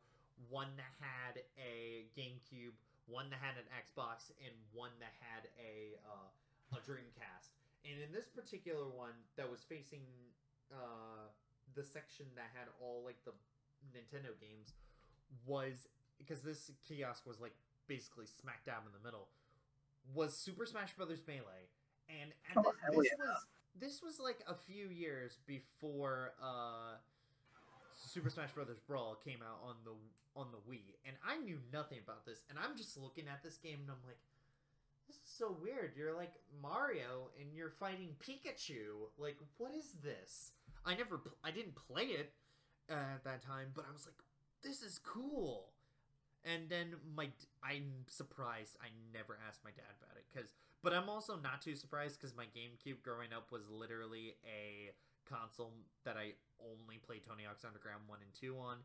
one 0.48 0.68
that 0.76 0.94
had 1.02 1.42
a 1.58 2.06
GameCube, 2.16 2.74
one 3.06 3.30
that 3.30 3.40
had 3.42 3.56
an 3.58 3.66
Xbox, 3.74 4.30
and 4.44 4.54
one 4.72 4.92
that 5.00 5.14
had 5.18 5.48
a 5.58 5.98
uh, 6.06 6.76
a 6.76 6.80
Dreamcast. 6.84 7.50
And 7.84 8.02
in 8.02 8.12
this 8.12 8.28
particular 8.28 8.86
one, 8.88 9.14
that 9.36 9.50
was 9.50 9.62
facing 9.66 10.02
uh, 10.72 11.30
the 11.74 11.82
section 11.82 12.26
that 12.36 12.50
had 12.54 12.68
all 12.80 13.02
like 13.04 13.18
the 13.24 13.32
Nintendo 13.94 14.34
games, 14.40 14.74
was 15.46 15.88
because 16.18 16.42
this 16.42 16.70
kiosk 16.86 17.26
was 17.26 17.40
like 17.40 17.54
basically 17.86 18.26
smack 18.26 18.64
dab 18.66 18.82
in 18.86 18.92
the 18.92 19.04
middle 19.04 19.28
was 20.14 20.36
Super 20.36 20.64
Smash 20.66 20.94
Brothers 20.94 21.20
Melee, 21.26 21.68
and 22.08 22.32
Oh, 22.56 22.72
this, 22.90 22.96
this 22.96 23.06
yeah. 23.18 23.26
was 23.26 23.46
this 23.78 24.02
was 24.02 24.18
like 24.18 24.38
a 24.48 24.54
few 24.54 24.88
years 24.88 25.38
before 25.46 26.32
uh, 26.42 26.96
Super 28.06 28.30
Smash 28.30 28.52
Brothers 28.52 28.78
Brawl 28.86 29.16
came 29.24 29.40
out 29.42 29.60
on 29.62 29.74
the 29.84 29.92
on 30.38 30.48
the 30.52 30.62
Wii, 30.70 30.94
and 31.04 31.16
I 31.26 31.38
knew 31.38 31.58
nothing 31.72 31.98
about 32.02 32.24
this, 32.24 32.44
and 32.48 32.58
I'm 32.58 32.76
just 32.76 32.96
looking 32.96 33.26
at 33.26 33.42
this 33.42 33.56
game 33.56 33.78
and 33.82 33.90
I'm 33.90 34.06
like, 34.06 34.18
this 35.08 35.16
is 35.16 35.32
so 35.36 35.56
weird. 35.60 35.92
You're 35.96 36.14
like 36.14 36.34
Mario 36.62 37.30
and 37.40 37.52
you're 37.54 37.70
fighting 37.80 38.14
Pikachu. 38.20 39.08
Like, 39.16 39.38
what 39.56 39.72
is 39.74 39.96
this? 40.04 40.52
I 40.84 40.94
never, 40.94 41.18
pl- 41.18 41.36
I 41.42 41.50
didn't 41.50 41.74
play 41.74 42.04
it 42.04 42.32
uh, 42.90 43.16
at 43.16 43.24
that 43.24 43.44
time, 43.44 43.68
but 43.74 43.86
I 43.88 43.92
was 43.92 44.06
like, 44.06 44.20
this 44.62 44.82
is 44.82 44.98
cool. 44.98 45.70
And 46.44 46.68
then 46.68 46.94
my, 47.16 47.28
I'm 47.64 48.04
surprised 48.06 48.76
I 48.80 48.88
never 49.12 49.38
asked 49.48 49.64
my 49.64 49.70
dad 49.70 49.90
about 50.00 50.16
it, 50.16 50.24
cause, 50.34 50.54
but 50.82 50.92
I'm 50.92 51.08
also 51.08 51.36
not 51.36 51.62
too 51.62 51.74
surprised 51.74 52.20
because 52.20 52.36
my 52.36 52.44
GameCube 52.44 53.02
growing 53.02 53.32
up 53.34 53.50
was 53.50 53.62
literally 53.68 54.36
a 54.46 54.92
console 55.28 55.72
that 56.04 56.16
I 56.16 56.34
only 56.58 56.98
played 56.98 57.22
Tony 57.24 57.44
Hawk's 57.44 57.64
Underground 57.64 58.02
one 58.06 58.18
and 58.22 58.32
two 58.34 58.58
on, 58.58 58.78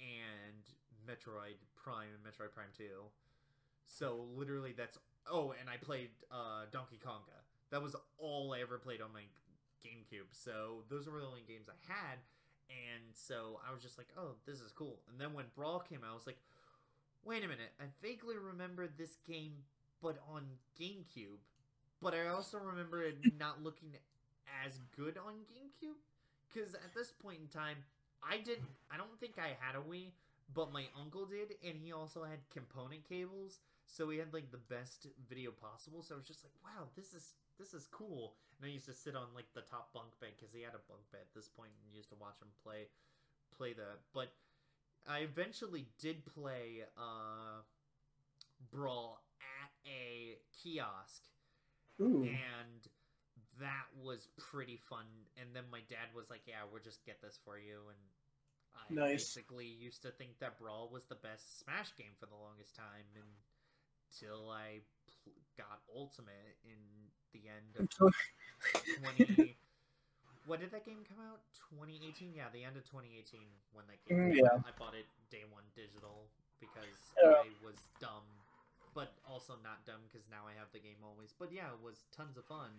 and 0.00 0.64
Metroid 1.06 1.60
Prime 1.76 2.10
and 2.16 2.22
Metroid 2.24 2.52
Prime 2.52 2.72
two. 2.76 3.12
So 3.86 4.26
literally, 4.34 4.72
that's 4.76 4.98
oh, 5.30 5.54
and 5.60 5.68
I 5.68 5.76
played 5.76 6.10
uh, 6.30 6.66
Donkey 6.72 6.98
Konga. 7.04 7.44
That 7.70 7.82
was 7.82 7.94
all 8.18 8.52
I 8.52 8.60
ever 8.60 8.78
played 8.78 9.00
on 9.00 9.12
my 9.12 9.22
GameCube. 9.84 10.30
So 10.32 10.84
those 10.88 11.06
were 11.08 11.20
the 11.20 11.26
only 11.26 11.44
games 11.46 11.68
I 11.68 11.78
had, 11.92 12.18
and 12.68 13.14
so 13.14 13.60
I 13.68 13.72
was 13.72 13.82
just 13.82 13.98
like, 13.98 14.08
oh, 14.16 14.36
this 14.46 14.60
is 14.60 14.72
cool. 14.72 15.00
And 15.10 15.20
then 15.20 15.32
when 15.34 15.46
Brawl 15.54 15.80
came 15.80 16.00
out, 16.04 16.12
I 16.12 16.14
was 16.14 16.26
like, 16.26 16.38
wait 17.24 17.44
a 17.44 17.48
minute, 17.48 17.72
I 17.80 17.84
vaguely 18.02 18.36
remember 18.36 18.88
this 18.88 19.16
game, 19.26 19.64
but 20.02 20.18
on 20.28 20.42
GameCube. 20.80 21.40
But 22.02 22.14
I 22.14 22.28
also 22.28 22.58
remember 22.58 23.02
it 23.02 23.18
not 23.38 23.62
looking 23.62 23.90
as 24.64 24.78
good 24.96 25.16
on 25.18 25.46
GameCube 25.48 25.98
because 26.52 26.74
at 26.74 26.94
this 26.94 27.12
point 27.12 27.38
in 27.40 27.48
time, 27.48 27.78
I 28.22 28.38
didn't. 28.38 28.68
I 28.90 28.96
don't 28.96 29.18
think 29.18 29.38
I 29.38 29.56
had 29.58 29.74
a 29.76 29.82
Wii, 29.82 30.12
but 30.52 30.72
my 30.72 30.84
uncle 30.98 31.24
did, 31.24 31.54
and 31.64 31.78
he 31.80 31.92
also 31.92 32.24
had 32.24 32.38
component 32.52 33.08
cables, 33.08 33.60
so 33.86 34.10
he 34.10 34.18
had 34.18 34.34
like 34.34 34.50
the 34.50 34.60
best 34.68 35.06
video 35.28 35.50
possible. 35.50 36.02
So 36.02 36.14
I 36.14 36.18
was 36.18 36.26
just 36.26 36.44
like, 36.44 36.54
wow, 36.62 36.88
this 36.96 37.14
is 37.14 37.34
this 37.58 37.72
is 37.72 37.86
cool. 37.90 38.34
And 38.58 38.68
I 38.68 38.72
used 38.72 38.86
to 38.86 38.94
sit 38.94 39.16
on 39.16 39.32
like 39.34 39.48
the 39.54 39.62
top 39.62 39.92
bunk 39.94 40.12
bed 40.20 40.36
because 40.36 40.52
he 40.52 40.62
had 40.62 40.74
a 40.74 40.84
bunk 40.88 41.00
bed 41.12 41.22
at 41.24 41.34
this 41.34 41.48
point, 41.48 41.70
and 41.72 41.96
used 41.96 42.10
to 42.10 42.18
watch 42.20 42.40
him 42.42 42.52
play 42.62 42.88
play 43.56 43.72
the. 43.72 43.96
But 44.12 44.32
I 45.08 45.20
eventually 45.20 45.86
did 45.98 46.26
play 46.26 46.84
uh, 46.98 47.64
Brawl 48.70 49.22
at 49.40 49.70
a 49.88 50.36
kiosk 50.52 51.22
Ooh. 52.00 52.24
and 52.24 52.88
that 53.60 53.86
was 54.02 54.28
pretty 54.38 54.76
fun. 54.88 55.06
And 55.40 55.54
then 55.54 55.64
my 55.70 55.80
dad 55.88 56.10
was 56.14 56.30
like, 56.30 56.42
"Yeah, 56.46 56.64
we'll 56.70 56.82
just 56.82 57.04
get 57.04 57.20
this 57.22 57.38
for 57.44 57.58
you." 57.58 57.80
And 57.88 57.98
I 58.74 58.92
Nice. 58.92 59.34
basically 59.34 59.66
used 59.66 60.02
to 60.02 60.10
think 60.10 60.38
that 60.40 60.58
Brawl 60.58 60.88
was 60.90 61.04
the 61.04 61.16
best 61.16 61.60
Smash 61.60 61.94
game 61.96 62.14
for 62.18 62.26
the 62.26 62.36
longest 62.36 62.74
time 62.74 63.06
until 63.14 64.50
I 64.50 64.80
pl- 65.24 65.32
got 65.56 65.80
Ultimate 65.94 66.56
in 66.64 66.78
the 67.32 67.48
end 67.48 67.76
of 67.78 67.88
twenty. 67.90 69.56
what 70.46 70.58
did 70.60 70.70
that 70.72 70.84
game 70.84 71.04
come 71.06 71.20
out? 71.22 71.40
Twenty 71.74 72.00
eighteen. 72.06 72.32
Yeah, 72.34 72.48
the 72.52 72.64
end 72.64 72.76
of 72.76 72.84
twenty 72.88 73.14
eighteen 73.18 73.46
when 73.72 73.84
that 73.86 74.00
game. 74.08 74.18
Mm, 74.18 74.34
came 74.34 74.44
yeah. 74.44 74.52
out. 74.58 74.64
I 74.66 74.72
bought 74.78 74.94
it 74.94 75.06
day 75.30 75.44
one 75.50 75.64
digital 75.76 76.26
because 76.58 77.14
Yeah. 77.22 77.46
I 77.46 77.48
was 77.64 77.76
dumb, 78.00 78.26
but 78.94 79.14
also 79.28 79.54
not 79.62 79.84
dumb 79.86 80.02
because 80.10 80.26
now 80.30 80.46
I 80.48 80.52
have 80.58 80.72
the 80.72 80.80
game 80.80 81.00
always. 81.04 81.32
But 81.38 81.52
yeah, 81.52 81.70
it 81.72 81.80
was 81.82 82.04
tons 82.10 82.36
of 82.36 82.44
fun. 82.46 82.70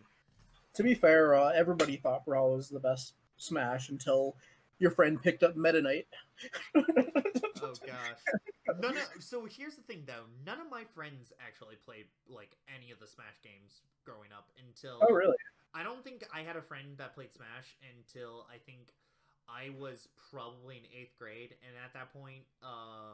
To 0.73 0.83
be 0.83 0.93
fair, 0.93 1.35
uh, 1.35 1.49
everybody 1.49 1.97
thought 1.97 2.25
Brawl 2.25 2.55
was 2.55 2.69
the 2.69 2.79
best 2.79 3.13
Smash 3.37 3.89
until 3.89 4.35
your 4.79 4.91
friend 4.91 5.21
picked 5.21 5.43
up 5.43 5.55
Meta 5.55 5.81
Knight. 5.81 6.07
Oh 6.75 7.73
gosh. 7.85 8.17
None 8.79 8.97
of, 8.97 9.07
so 9.19 9.45
here's 9.45 9.75
the 9.75 9.83
thing 9.83 10.03
though, 10.07 10.25
none 10.45 10.59
of 10.59 10.69
my 10.71 10.83
friends 10.95 11.31
actually 11.45 11.75
played 11.75 12.05
like 12.27 12.57
any 12.75 12.91
of 12.91 12.99
the 12.99 13.07
Smash 13.07 13.37
games 13.43 13.81
growing 14.05 14.31
up 14.35 14.49
until 14.67 14.99
Oh, 15.01 15.13
really? 15.13 15.35
I 15.73 15.83
don't 15.83 16.03
think 16.03 16.25
I 16.33 16.41
had 16.41 16.55
a 16.55 16.61
friend 16.61 16.97
that 16.97 17.13
played 17.13 17.31
Smash 17.33 17.77
until 17.95 18.47
I 18.53 18.57
think 18.65 18.93
I 19.47 19.69
was 19.77 20.07
probably 20.31 20.77
in 20.77 20.83
eighth 20.99 21.17
grade, 21.19 21.55
and 21.65 21.75
at 21.83 21.93
that 21.93 22.13
point, 22.13 22.43
uh, 22.63 23.13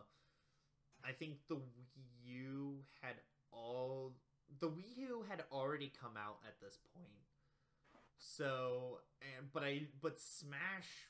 I 1.04 1.12
think 1.12 1.38
the 1.48 1.56
Wii 1.56 2.26
U 2.26 2.78
had 3.02 3.16
all 3.52 4.14
the 4.60 4.70
Wii 4.70 4.98
U 4.98 5.26
had 5.30 5.44
already 5.52 5.92
come 6.00 6.14
out 6.18 6.38
at 6.48 6.60
this 6.62 6.80
point. 6.94 7.08
So, 8.18 9.00
and 9.22 9.52
but 9.54 9.64
I 9.64 9.88
but 10.02 10.20
Smash, 10.20 11.10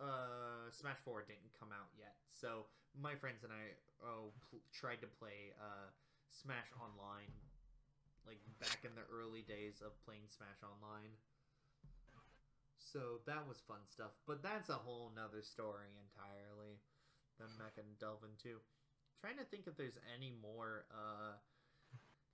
uh, 0.00 0.70
Smash 0.70 0.98
Four 1.04 1.22
didn't 1.26 1.52
come 1.58 1.70
out 1.72 1.90
yet. 1.98 2.14
So 2.28 2.66
my 2.94 3.14
friends 3.14 3.42
and 3.44 3.52
I 3.52 3.76
oh 4.04 4.32
pl- 4.48 4.62
tried 4.72 5.00
to 5.02 5.06
play 5.06 5.52
uh 5.58 5.90
Smash 6.30 6.70
Online 6.80 7.32
like 8.26 8.40
back 8.60 8.82
in 8.84 8.90
the 8.94 9.06
early 9.12 9.42
days 9.42 9.82
of 9.84 9.92
playing 10.04 10.26
Smash 10.28 10.62
Online. 10.62 11.14
So 12.78 13.20
that 13.26 13.46
was 13.48 13.58
fun 13.66 13.82
stuff, 13.90 14.12
but 14.26 14.42
that's 14.42 14.68
a 14.70 14.74
whole 14.80 15.10
nother 15.14 15.42
story 15.42 15.90
entirely 15.98 16.78
that 17.38 17.44
I'm 17.44 17.58
not 17.58 17.74
gonna 17.76 17.96
delve 18.00 18.22
into. 18.24 18.60
trying 19.20 19.36
to 19.38 19.44
think 19.44 19.66
if 19.66 19.76
there's 19.76 19.98
any 20.14 20.32
more 20.40 20.86
uh 20.90 21.36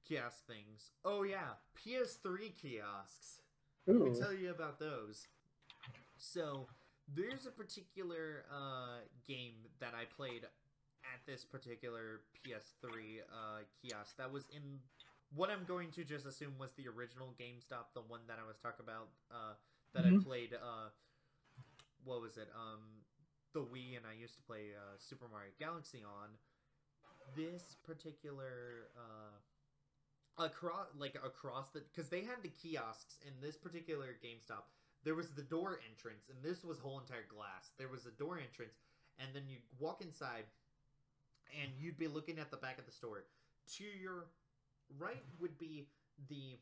kiosk 0.06 0.46
things. 0.46 0.92
Oh 1.04 1.22
yeah, 1.22 1.58
PS3 1.74 2.50
kiosks. 2.50 3.40
Let 3.86 3.96
me 3.96 4.10
tell 4.18 4.32
you 4.32 4.50
about 4.50 4.78
those. 4.78 5.26
So 6.16 6.68
there's 7.12 7.46
a 7.46 7.50
particular 7.50 8.44
uh, 8.50 9.00
game 9.26 9.54
that 9.80 9.94
I 9.94 10.04
played 10.04 10.44
at 10.44 11.20
this 11.26 11.44
particular 11.44 12.20
PS3 12.34 13.20
uh, 13.28 13.62
kiosk 13.80 14.16
that 14.18 14.30
was 14.32 14.46
in 14.54 14.78
what 15.34 15.50
I'm 15.50 15.64
going 15.64 15.90
to 15.92 16.04
just 16.04 16.26
assume 16.26 16.58
was 16.58 16.72
the 16.72 16.86
original 16.88 17.34
GameStop, 17.40 17.92
the 17.94 18.02
one 18.06 18.20
that 18.28 18.38
I 18.42 18.46
was 18.46 18.56
talking 18.58 18.84
about 18.84 19.08
uh, 19.30 19.54
that 19.94 20.04
I 20.04 20.10
Mhm. 20.10 20.22
played 20.24 20.54
uh, 20.54 20.90
what 22.04 22.20
was 22.20 22.36
it? 22.36 22.48
Um, 22.54 23.02
the 23.52 23.60
Wii, 23.60 23.96
and 23.96 24.06
I 24.06 24.12
used 24.14 24.36
to 24.36 24.42
play 24.42 24.74
uh, 24.76 24.96
Super 24.98 25.28
Mario 25.28 25.52
Galaxy 25.58 26.02
on. 26.04 26.30
This 27.36 27.76
particular 27.84 28.90
uh, 28.96 29.36
across 30.44 30.86
like 30.98 31.14
across 31.14 31.70
the 31.70 31.80
because 31.80 32.10
they 32.10 32.20
had 32.20 32.42
the 32.42 32.48
kiosks 32.48 33.18
in 33.26 33.32
this 33.40 33.56
particular 33.56 34.16
GameStop. 34.24 34.64
There 35.04 35.14
was 35.14 35.30
the 35.30 35.42
door 35.42 35.80
entrance, 35.90 36.28
and 36.28 36.38
this 36.42 36.64
was 36.64 36.78
whole 36.78 37.00
entire 37.00 37.26
glass. 37.28 37.72
There 37.78 37.88
was 37.88 38.06
a 38.06 38.10
door 38.10 38.38
entrance, 38.38 38.78
and 39.18 39.28
then 39.34 39.42
you 39.48 39.58
walk 39.78 40.00
inside, 40.00 40.44
and 41.60 41.72
you'd 41.80 41.98
be 41.98 42.08
looking 42.08 42.38
at 42.38 42.50
the 42.50 42.56
back 42.56 42.78
of 42.78 42.86
the 42.86 42.92
store. 42.92 43.24
To 43.78 43.84
your 43.84 44.26
right 44.98 45.22
would 45.40 45.58
be 45.58 45.88
the 46.28 46.58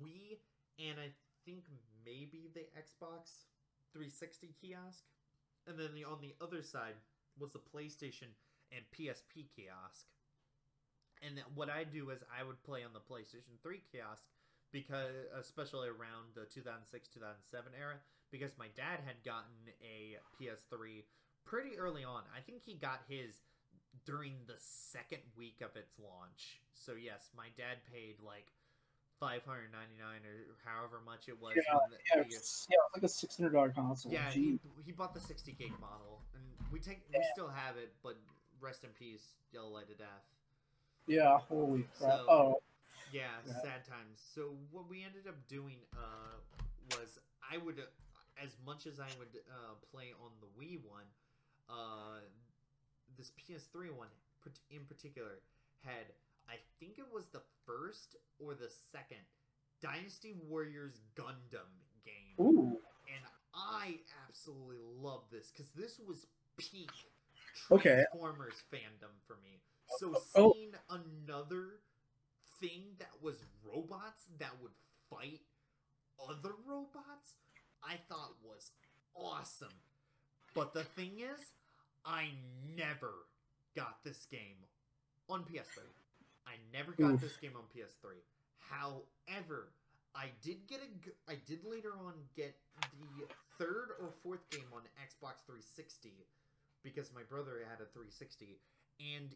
Wii, 0.00 0.38
and 0.78 0.98
I 0.98 1.10
think 1.44 1.64
maybe 2.04 2.50
the 2.54 2.66
Xbox 2.78 3.46
360 3.92 4.54
kiosk, 4.60 5.04
and 5.66 5.78
then 5.78 5.94
the, 5.94 6.04
on 6.04 6.20
the 6.20 6.34
other 6.40 6.62
side 6.62 6.94
was 7.38 7.52
the 7.52 7.58
PlayStation 7.58 8.32
and 8.72 8.84
PSP 8.92 9.46
kiosk. 9.54 10.06
And 11.22 11.40
what 11.54 11.70
I 11.70 11.84
do 11.84 12.10
is 12.10 12.22
I 12.28 12.44
would 12.44 12.62
play 12.64 12.84
on 12.84 12.92
the 12.92 13.00
PlayStation 13.00 13.56
3 13.62 13.80
kiosk 13.90 14.24
because 14.72 15.14
especially 15.38 15.88
around 15.88 16.34
the 16.34 16.44
2006 16.52 17.08
2007 17.08 17.72
era 17.78 17.94
because 18.30 18.52
my 18.58 18.66
dad 18.76 19.00
had 19.06 19.22
gotten 19.24 19.54
a 19.80 20.18
PS3 20.36 21.04
pretty 21.44 21.78
early 21.78 22.04
on. 22.04 22.22
I 22.36 22.40
think 22.40 22.62
he 22.64 22.74
got 22.74 23.00
his 23.08 23.40
during 24.04 24.34
the 24.46 24.58
second 24.58 25.22
week 25.36 25.62
of 25.62 25.74
its 25.76 25.98
launch. 25.98 26.60
So 26.74 26.92
yes, 27.00 27.30
my 27.36 27.46
dad 27.56 27.78
paid 27.90 28.16
like 28.20 28.52
599 29.20 29.72
or 30.28 30.60
however 30.68 31.00
much 31.04 31.28
it 31.28 31.40
was 31.40 31.54
Yeah, 31.56 31.62
the- 31.88 31.96
Yeah, 32.14 32.22
the- 32.22 32.36
it's, 32.36 32.66
yeah, 32.68 32.76
it's 32.84 32.94
like 32.94 33.02
a 33.04 33.08
six 33.08 33.36
hundred 33.38 33.52
dollar 33.56 33.70
console. 33.72 34.12
yeah, 34.12 34.30
Gee. 34.30 34.60
he, 34.62 34.70
he 34.84 34.92
bought 34.92 35.14
the 35.14 35.20
60 35.20 35.52
gig 35.52 35.72
model, 35.80 36.20
and 36.34 36.44
we 36.70 36.78
take 36.80 37.00
we 37.08 37.24
still 37.32 37.48
have 37.48 37.78
it, 37.78 37.94
but 38.02 38.18
rest 38.60 38.84
in 38.84 38.90
peace, 38.90 39.36
Yellow 39.52 39.70
Light 39.70 39.88
of 39.90 39.96
Death. 39.96 40.28
Yeah, 41.06 41.38
holy 41.48 41.84
crap. 41.98 42.12
So- 42.12 42.26
oh, 42.28 42.62
Yeah, 43.12 43.30
Yeah. 43.46 43.52
sad 43.62 43.84
times. 43.84 44.20
So 44.20 44.56
what 44.72 44.88
we 44.88 45.04
ended 45.04 45.28
up 45.28 45.46
doing 45.46 45.78
uh, 45.96 46.40
was 46.90 47.18
I 47.48 47.56
would, 47.56 47.78
uh, 47.78 47.86
as 48.42 48.56
much 48.66 48.86
as 48.86 48.98
I 48.98 49.08
would 49.18 49.40
uh, 49.48 49.74
play 49.92 50.12
on 50.20 50.32
the 50.40 50.48
Wii 50.58 50.82
one, 50.84 51.06
uh, 51.68 52.20
this 53.16 53.30
PS3 53.30 53.90
one 53.90 54.08
in 54.70 54.84
particular 54.86 55.40
had 55.84 56.12
I 56.48 56.56
think 56.78 56.98
it 56.98 57.06
was 57.12 57.26
the 57.26 57.42
first 57.64 58.16
or 58.38 58.54
the 58.54 58.68
second 58.68 59.22
Dynasty 59.80 60.32
Warriors 60.48 61.00
Gundam 61.16 61.70
game 62.04 62.38
ooh, 62.40 62.78
and 63.08 63.24
I 63.54 63.98
absolutely 64.28 64.78
love 65.00 65.22
this 65.30 65.50
because 65.50 65.72
this 65.72 65.98
was 65.98 66.26
peak 66.56 66.90
Okay. 67.70 68.04
Transformers 68.12 68.62
fandom 68.72 69.10
for 69.26 69.36
me. 69.42 69.60
So 69.98 70.14
Oh. 70.34 70.52
seeing 70.52 70.74
another 70.88 71.80
thing 72.60 72.96
that 72.98 73.22
was 73.22 73.36
robots 73.62 74.26
that 74.38 74.60
would 74.60 74.74
fight 75.10 75.42
other 76.18 76.54
robots, 76.64 77.36
I 77.82 77.96
thought 78.08 78.42
was 78.42 78.72
awesome. 79.14 79.80
But 80.54 80.72
the 80.72 80.84
thing 80.84 81.20
is, 81.20 81.52
I 82.04 82.30
never 82.76 83.26
got 83.74 84.02
this 84.04 84.26
game 84.26 84.64
on 85.28 85.44
PS3. 85.44 85.84
I 86.46 86.56
never 86.72 86.92
got 86.92 87.14
Oof. 87.14 87.20
this 87.20 87.36
game 87.36 87.56
on 87.56 87.64
PS3. 87.74 88.22
However, 88.58 89.72
I 90.14 90.30
did 90.42 90.66
get 90.66 90.80
a 90.80 91.30
I 91.30 91.36
did 91.46 91.64
later 91.64 91.92
on 91.98 92.14
get 92.34 92.56
the 92.98 93.26
third 93.58 93.90
or 94.00 94.10
fourth 94.22 94.48
game 94.50 94.72
on 94.72 94.82
Xbox 94.98 95.44
360 95.46 96.26
because 96.82 97.12
my 97.12 97.22
brother 97.22 97.60
had 97.68 97.80
a 97.80 97.86
360, 97.92 98.58
and 99.00 99.34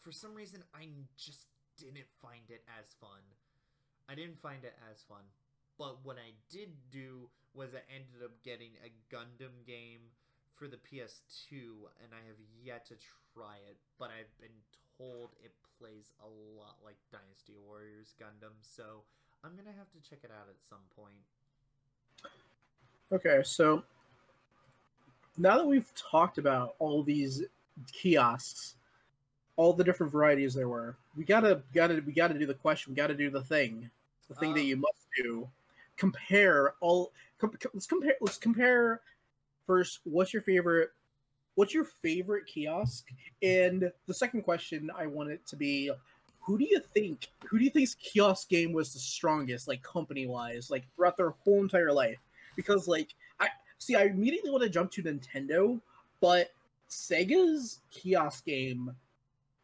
for 0.00 0.12
some 0.12 0.34
reason 0.34 0.64
I 0.74 0.88
just 1.16 1.46
didn't 1.78 2.08
find 2.20 2.48
it 2.48 2.62
as 2.78 2.94
fun. 3.00 3.22
I 4.08 4.14
didn't 4.14 4.40
find 4.40 4.64
it 4.64 4.74
as 4.90 5.02
fun. 5.08 5.24
But 5.78 6.04
what 6.04 6.16
I 6.16 6.32
did 6.50 6.68
do 6.90 7.28
was 7.54 7.74
I 7.74 7.82
ended 7.88 8.22
up 8.24 8.42
getting 8.44 8.72
a 8.84 8.92
Gundam 9.14 9.66
game 9.66 10.12
for 10.54 10.68
the 10.68 10.76
PS2, 10.76 11.52
and 12.02 12.12
I 12.12 12.22
have 12.26 12.36
yet 12.62 12.86
to 12.86 12.94
try 13.34 13.56
it. 13.68 13.76
But 13.98 14.10
I've 14.10 14.30
been 14.40 14.56
told 14.98 15.30
it 15.42 15.52
plays 15.78 16.12
a 16.22 16.28
lot 16.28 16.76
like 16.84 16.96
Dynasty 17.10 17.54
Warriors 17.66 18.14
Gundam, 18.20 18.54
so 18.60 19.02
I'm 19.42 19.56
gonna 19.56 19.76
have 19.76 19.90
to 19.92 20.08
check 20.08 20.20
it 20.22 20.30
out 20.30 20.48
at 20.48 20.62
some 20.68 20.84
point. 20.96 21.18
okay. 23.10 23.42
So 23.44 23.82
now 25.36 25.56
that 25.56 25.66
we've 25.66 25.92
talked 25.94 26.38
about 26.38 26.74
all 26.78 27.02
these 27.02 27.42
kiosks, 27.92 28.76
all 29.56 29.72
the 29.72 29.84
different 29.84 30.12
varieties 30.12 30.54
there 30.54 30.68
were, 30.68 30.96
we 31.16 31.24
gotta 31.24 31.62
gotta 31.74 32.02
we 32.06 32.12
gotta 32.12 32.38
do 32.38 32.46
the 32.46 32.54
question. 32.54 32.92
We 32.92 32.96
gotta 32.96 33.14
do 33.14 33.30
the 33.30 33.42
thing, 33.42 33.90
the 34.28 34.34
thing 34.34 34.54
that 34.54 34.60
Um, 34.60 34.66
you 34.66 34.76
must 34.76 35.06
do. 35.16 35.48
Compare 35.96 36.74
all. 36.80 37.12
Com- 37.38 37.50
com- 37.60 37.72
let's 37.74 37.86
compare. 37.86 38.14
Let's 38.20 38.38
compare 38.38 39.00
first. 39.66 40.00
What's 40.04 40.32
your 40.32 40.42
favorite? 40.42 40.90
What's 41.54 41.74
your 41.74 41.84
favorite 41.84 42.46
kiosk? 42.46 43.08
And 43.42 43.92
the 44.06 44.14
second 44.14 44.42
question 44.42 44.90
I 44.96 45.06
want 45.06 45.30
it 45.30 45.46
to 45.48 45.56
be 45.56 45.90
who 46.42 46.58
do 46.58 46.64
you 46.64 46.80
think 46.92 47.28
who 47.48 47.58
do 47.58 47.64
you 47.64 47.70
think's 47.70 47.94
kiosk 47.94 48.48
game 48.48 48.72
was 48.72 48.92
the 48.92 48.98
strongest 48.98 49.68
like 49.68 49.82
company 49.82 50.26
wise 50.26 50.70
like 50.70 50.84
throughout 50.94 51.16
their 51.16 51.30
whole 51.30 51.60
entire 51.60 51.92
life 51.92 52.18
because 52.56 52.88
like 52.88 53.14
i 53.40 53.48
see 53.78 53.94
i 53.94 54.04
immediately 54.04 54.50
want 54.50 54.62
to 54.62 54.68
jump 54.68 54.90
to 54.90 55.02
nintendo 55.02 55.80
but 56.20 56.50
sega's 56.90 57.80
kiosk 57.90 58.44
game 58.44 58.94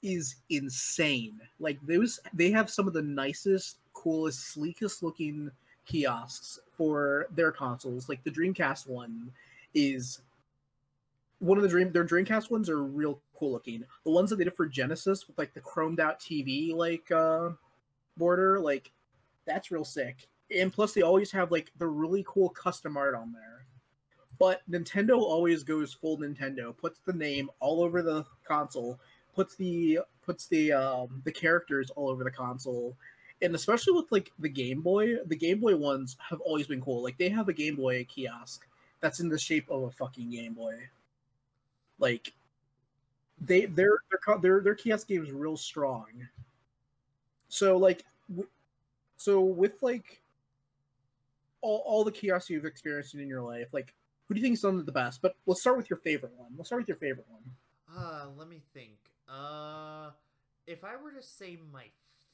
is 0.02 0.36
insane 0.50 1.40
like 1.58 1.78
those 1.82 2.20
they 2.32 2.50
have 2.50 2.70
some 2.70 2.86
of 2.86 2.94
the 2.94 3.02
nicest 3.02 3.78
coolest 3.92 4.54
sleekest 4.54 5.02
looking 5.02 5.50
kiosks 5.86 6.60
for 6.76 7.26
their 7.34 7.50
consoles 7.50 8.08
like 8.08 8.22
the 8.22 8.30
dreamcast 8.30 8.88
one 8.88 9.30
is 9.74 10.20
one 11.40 11.56
of 11.56 11.62
the 11.62 11.68
dream 11.68 11.92
their 11.92 12.04
Dreamcast 12.04 12.50
ones 12.50 12.68
are 12.68 12.82
real 12.82 13.20
cool 13.36 13.52
looking. 13.52 13.84
The 14.04 14.10
ones 14.10 14.30
that 14.30 14.36
they 14.36 14.44
did 14.44 14.56
for 14.56 14.66
Genesis 14.66 15.26
with 15.26 15.38
like 15.38 15.54
the 15.54 15.60
chromed 15.60 16.00
out 16.00 16.20
TV 16.20 16.74
like 16.74 17.10
uh 17.10 17.50
border, 18.16 18.58
like 18.58 18.90
that's 19.46 19.70
real 19.70 19.84
sick. 19.84 20.28
And 20.54 20.72
plus 20.72 20.92
they 20.92 21.02
always 21.02 21.30
have 21.32 21.52
like 21.52 21.70
the 21.78 21.86
really 21.86 22.24
cool 22.26 22.48
custom 22.48 22.96
art 22.96 23.14
on 23.14 23.32
there. 23.32 23.66
But 24.38 24.62
Nintendo 24.70 25.18
always 25.18 25.64
goes 25.64 25.92
full 25.92 26.18
Nintendo, 26.18 26.76
puts 26.76 27.00
the 27.00 27.12
name 27.12 27.50
all 27.60 27.82
over 27.82 28.02
the 28.02 28.24
console, 28.46 29.00
puts 29.38 29.54
the 29.54 30.00
puts 30.26 30.48
the 30.48 30.72
um 30.72 31.22
the 31.24 31.32
characters 31.32 31.90
all 31.90 32.08
over 32.08 32.24
the 32.24 32.30
console. 32.30 32.96
And 33.40 33.54
especially 33.54 33.92
with 33.92 34.10
like 34.10 34.32
the 34.40 34.48
Game 34.48 34.80
Boy, 34.80 35.16
the 35.26 35.36
Game 35.36 35.60
Boy 35.60 35.76
ones 35.76 36.16
have 36.28 36.40
always 36.40 36.66
been 36.66 36.80
cool. 36.80 37.04
Like 37.04 37.18
they 37.18 37.28
have 37.28 37.48
a 37.48 37.52
Game 37.52 37.76
Boy 37.76 38.04
kiosk 38.04 38.66
that's 39.00 39.20
in 39.20 39.28
the 39.28 39.38
shape 39.38 39.70
of 39.70 39.84
a 39.84 39.90
fucking 39.92 40.30
Game 40.30 40.54
Boy 40.54 40.88
like 41.98 42.32
they 43.40 43.66
their 43.66 43.98
their 44.10 44.38
their 44.38 44.60
their 44.60 44.74
kiosk 44.74 45.08
game 45.08 45.22
is 45.22 45.32
real 45.32 45.56
strong. 45.56 46.06
So 47.48 47.76
like, 47.76 48.04
w- 48.28 48.48
so 49.16 49.40
with 49.40 49.82
like 49.82 50.20
all 51.60 51.82
all 51.86 52.04
the 52.04 52.12
kiosks 52.12 52.50
you've 52.50 52.64
experienced 52.64 53.14
in 53.14 53.28
your 53.28 53.42
life, 53.42 53.68
like 53.72 53.94
who 54.26 54.34
do 54.34 54.40
you 54.40 54.46
think's 54.46 54.60
done 54.60 54.78
it 54.78 54.86
the 54.86 54.92
best? 54.92 55.22
But 55.22 55.36
let's 55.46 55.60
start 55.60 55.76
with 55.76 55.90
your 55.90 55.98
favorite 55.98 56.32
one. 56.36 56.50
Let's 56.56 56.68
start 56.68 56.82
with 56.82 56.88
your 56.88 56.98
favorite 56.98 57.26
one. 57.30 57.42
Uh, 57.96 58.26
let 58.36 58.48
me 58.48 58.60
think. 58.74 58.96
Uh, 59.28 60.10
if 60.66 60.84
I 60.84 60.96
were 60.96 61.12
to 61.12 61.22
say 61.22 61.58
my 61.72 61.84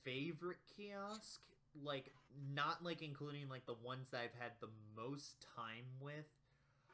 favorite 0.05 0.59
kiosk, 0.77 1.41
like 1.83 2.13
not 2.55 2.85
like 2.85 3.03
including 3.03 3.49
like 3.49 3.67
the 3.67 3.75
ones 3.75 4.11
that 4.11 4.21
I've 4.21 4.41
had 4.41 4.53
the 4.61 4.69
most 4.97 5.47
time 5.57 5.87
with, 6.01 6.27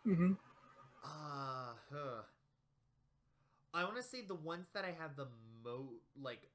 Mm-hmm. 0.07 0.33
uh, 1.05 1.75
huh. 1.93 2.23
I 3.75 3.85
want 3.85 3.97
to 3.97 4.03
say 4.03 4.23
the 4.23 4.35
ones 4.35 4.67
that 4.75 4.85
I 4.85 4.93
have 4.93 5.17
the 5.17 5.29
mo 5.65 5.89
like 6.21 6.49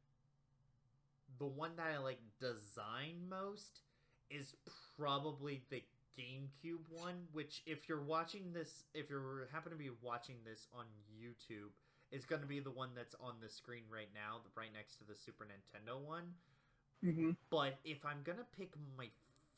the 1.39 1.45
one 1.45 1.71
that 1.77 1.87
I 1.87 1.97
like 1.97 2.19
design 2.39 3.27
most 3.29 3.81
is 4.29 4.55
probably 4.97 5.63
the 5.69 5.83
GameCube 6.17 6.87
one, 6.89 7.27
which 7.33 7.61
if 7.65 7.89
you're 7.89 8.01
watching 8.01 8.53
this, 8.53 8.83
if 8.93 9.09
you 9.09 9.17
are 9.17 9.49
happen 9.51 9.71
to 9.71 9.77
be 9.77 9.89
watching 10.01 10.37
this 10.45 10.67
on 10.73 10.85
YouTube, 11.19 11.71
it's 12.11 12.25
going 12.25 12.41
to 12.41 12.47
be 12.47 12.59
the 12.59 12.71
one 12.71 12.89
that's 12.95 13.15
on 13.19 13.35
the 13.41 13.49
screen 13.49 13.83
right 13.91 14.09
now, 14.13 14.41
right 14.55 14.69
next 14.73 14.97
to 14.97 15.05
the 15.05 15.15
Super 15.15 15.45
Nintendo 15.45 15.99
one. 15.99 16.33
Mm-hmm. 17.03 17.31
But 17.49 17.77
if 17.83 18.05
I'm 18.05 18.21
going 18.23 18.37
to 18.37 18.45
pick 18.57 18.73
my 18.97 19.07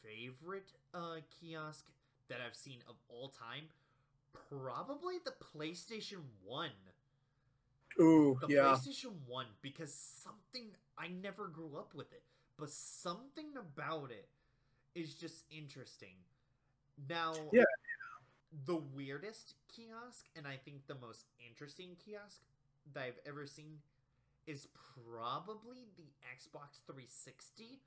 favorite 0.04 0.72
uh 0.94 1.18
kiosk 1.40 1.86
that 2.30 2.40
I've 2.46 2.56
seen 2.56 2.80
of 2.90 2.96
all 3.10 3.30
time, 3.30 3.66
probably 4.50 5.16
the 5.24 5.34
PlayStation 5.56 6.20
1 6.46 6.70
Ooh, 8.00 8.38
the 8.42 8.48
yeah. 8.54 8.62
PlayStation 8.62 9.14
1 9.26 9.46
because 9.62 9.94
something 9.94 10.70
I 10.98 11.08
never 11.08 11.48
grew 11.48 11.78
up 11.78 11.94
with 11.96 12.12
it, 12.12 12.24
but 12.58 12.70
something 12.70 13.48
about 13.58 14.12
it 14.12 14.28
is 14.96 15.16
just 15.16 15.44
interesting. 15.50 16.16
Now, 17.10 17.34
Yeah. 17.52 17.64
The 18.66 18.76
weirdest 18.76 19.56
kiosk 19.68 20.26
and 20.36 20.48
I 20.48 20.56
think 20.64 20.88
the 20.88 20.96
most 20.96 21.26
interesting 21.46 21.98
kiosk 22.04 22.42
that 22.94 23.04
I've 23.04 23.20
ever 23.28 23.46
seen 23.46 23.80
is 24.46 24.68
probably 25.04 25.88
the 25.98 26.08
Xbox 26.24 26.80
360. 26.86 27.82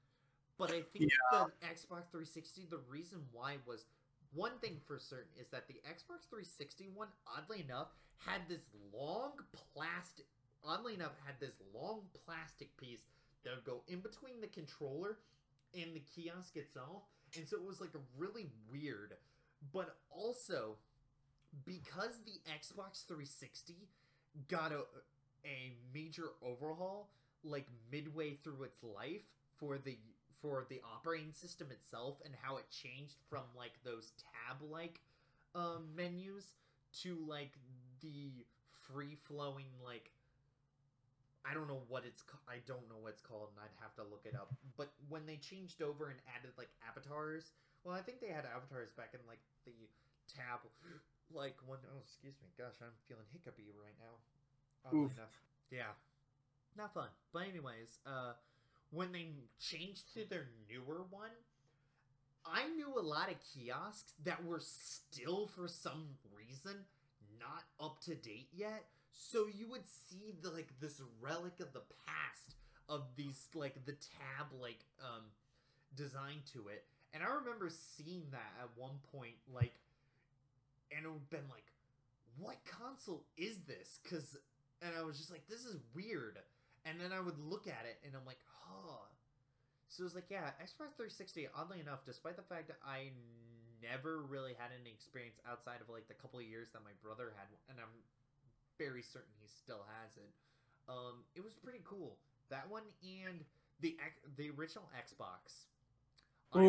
But 0.59 0.71
I 0.71 0.83
think 0.93 1.11
the 1.33 1.49
Xbox 1.65 2.13
360, 2.13 2.67
the 2.69 2.81
reason 2.91 3.21
why 3.33 3.57
was 3.67 3.87
one 4.35 4.59
thing 4.61 4.77
for 4.87 4.99
certain 4.99 5.33
is 5.41 5.49
that 5.49 5.67
the 5.67 5.81
Xbox 5.89 6.29
360 6.29 6.91
one, 6.95 7.09
oddly 7.27 7.65
enough, 7.67 7.89
had 8.19 8.43
this 8.49 8.69
long 8.93 9.33
plastic. 9.75 10.27
Oddly 10.63 10.95
enough, 10.95 11.13
had 11.25 11.41
this 11.41 11.57
long 11.75 12.03
plastic 12.27 12.77
piece 12.77 13.07
that 13.43 13.55
would 13.55 13.65
go 13.65 13.81
in 13.89 14.01
between 14.01 14.43
the 14.43 14.47
controller 14.47 15.17
and 15.75 15.95
the 15.95 16.03
kiosk 16.15 16.57
itself, 16.57 17.05
and 17.37 17.49
so 17.49 17.57
it 17.57 17.65
was 17.65 17.81
like 17.81 17.95
a 17.95 18.21
really 18.21 18.51
weird. 18.71 19.15
But 19.73 19.97
also, 20.11 20.77
because 21.65 22.21
the 22.25 22.41
Xbox 22.51 23.07
360 23.07 23.89
got 24.49 24.73
a 24.73 24.85
a 25.45 25.73
major 25.95 26.31
overhaul 26.43 27.09
like 27.43 27.67
midway 27.91 28.35
through 28.35 28.63
its 28.63 28.83
life 28.83 29.23
for 29.57 29.79
the 29.79 29.97
for 30.43 30.67
the 30.69 30.81
operating 30.85 31.33
system 31.33 31.69
itself 31.71 32.17
and 32.25 32.35
how 32.43 32.57
it 32.57 32.65
changed 32.71 33.17
from 33.29 33.43
like 33.57 33.73
those 33.85 34.13
tab 34.19 34.57
like 34.71 35.01
um 35.55 35.89
menus 35.97 36.55
to 36.93 37.17
like 37.27 37.53
the 38.03 38.45
free 38.93 39.17
flowing 39.27 39.67
like 39.85 40.11
I 41.45 41.55
don't 41.55 41.69
know 41.69 41.81
what 41.89 42.05
it's 42.05 42.23
I 42.49 42.57
don't 42.67 42.87
know 42.89 43.01
what 43.01 43.11
it's 43.11 43.23
called 43.23 43.49
and 43.57 43.65
I'd 43.65 43.83
have 43.83 43.95
to 43.97 44.03
look 44.11 44.23
it 44.25 44.35
up. 44.35 44.53
But 44.77 44.93
when 45.09 45.25
they 45.25 45.37
changed 45.37 45.81
over 45.81 46.09
and 46.09 46.19
added 46.37 46.53
like 46.59 46.69
avatars, 46.87 47.53
well 47.85 47.95
I 47.95 48.03
think 48.03 48.21
they 48.21 48.29
had 48.29 48.45
avatars 48.45 48.91
back 48.93 49.15
in 49.15 49.21
like 49.27 49.41
the 49.65 49.75
tab 50.29 50.61
like 51.33 51.57
when 51.67 51.79
oh 51.87 52.01
excuse 52.03 52.35
me, 52.43 52.49
gosh, 52.59 52.75
I'm 52.83 52.95
feeling 53.09 53.27
hiccupy 53.33 53.71
right 53.75 53.97
now. 53.99 54.15
Oddly 54.87 55.07
Oof. 55.07 55.15
enough. 55.17 55.35
Yeah. 55.71 55.95
Not 56.77 56.95
fun. 56.95 57.09
But 57.33 57.49
anyways, 57.49 57.99
uh 58.07 58.35
when 58.91 59.13
they 59.13 59.29
changed 59.61 60.13
to 60.15 60.25
their 60.29 60.49
newer 60.69 61.07
one, 61.11 61.31
I 62.45 62.67
knew 62.75 62.99
a 62.99 63.03
lot 63.03 63.31
of 63.31 63.37
kiosks 63.39 64.13
that 64.25 64.45
were 64.45 64.61
still 64.61 65.47
for 65.55 65.69
some 65.69 66.19
reason 66.35 66.85
not 67.39 67.65
up 67.81 68.01
to 68.03 68.15
date 68.15 68.49
yet. 68.53 68.85
So 69.13 69.47
you 69.47 69.69
would 69.71 69.87
see 69.87 70.35
the 70.43 70.51
like 70.51 70.69
this 70.81 71.01
relic 71.21 71.61
of 71.61 71.73
the 71.73 71.83
past 72.07 72.57
of 72.89 73.03
these 73.17 73.47
like 73.55 73.85
the 73.87 73.93
tab 73.93 74.49
like 74.61 74.81
um 75.01 75.25
design 75.95 76.43
to 76.53 76.69
it. 76.69 76.85
And 77.13 77.23
I 77.23 77.29
remember 77.29 77.69
seeing 77.71 78.25
that 78.31 78.53
at 78.63 78.71
one 78.77 78.99
point 79.13 79.35
like 79.53 79.75
and 80.95 81.05
it 81.05 81.09
would 81.09 81.31
been 81.31 81.49
like 81.51 81.67
what 82.39 82.57
console 82.65 83.25
is 83.37 83.59
this? 83.67 83.99
Cuz 84.09 84.37
and 84.83 84.93
I 84.99 85.03
was 85.03 85.19
just 85.19 85.31
like 85.31 85.47
this 85.49 85.65
is 85.65 85.77
weird. 85.95 86.39
And 86.87 86.99
then 87.01 87.13
I 87.13 87.21
would 87.21 87.39
look 87.39 87.67
at 87.67 87.85
it 87.85 88.01
and 88.05 88.15
I'm 88.17 88.25
like, 88.25 88.41
huh. 88.65 89.05
So 89.89 90.03
it 90.03 90.09
was 90.09 90.15
like, 90.15 90.31
yeah, 90.31 90.55
Xbox 90.63 90.95
360, 90.97 91.51
oddly 91.53 91.81
enough, 91.81 92.07
despite 92.07 92.37
the 92.39 92.47
fact 92.47 92.69
that 92.69 92.79
I 92.87 93.11
never 93.83 94.23
really 94.23 94.55
had 94.55 94.71
any 94.71 94.89
experience 94.89 95.41
outside 95.45 95.83
of 95.83 95.91
like 95.91 96.07
the 96.07 96.15
couple 96.15 96.39
of 96.39 96.47
years 96.47 96.71
that 96.73 96.87
my 96.87 96.95
brother 97.03 97.35
had, 97.37 97.51
and 97.69 97.77
I'm 97.83 97.93
very 98.79 99.03
certain 99.03 99.35
he 99.43 99.49
still 99.51 99.85
has 100.01 100.17
it, 100.17 100.31
um, 100.89 101.27
it 101.35 101.43
was 101.43 101.55
pretty 101.55 101.83
cool. 101.85 102.17
That 102.51 102.71
one 102.71 102.87
and 103.03 103.45
the 103.81 103.97
the 104.37 104.51
original 104.51 104.89
Xbox. 104.95 105.71
I 106.53 106.61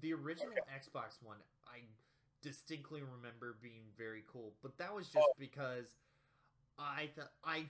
the 0.00 0.12
original 0.12 0.54
Xbox 0.74 1.22
one, 1.22 1.38
I 1.66 1.78
distinctly 2.42 3.00
remember 3.00 3.56
being 3.62 3.84
very 3.96 4.22
cool, 4.30 4.52
but 4.62 4.76
that 4.78 4.94
was 4.94 5.06
just 5.08 5.24
oh. 5.26 5.32
because 5.38 5.96
I 6.78 7.08
th- 7.14 7.28
I 7.44 7.64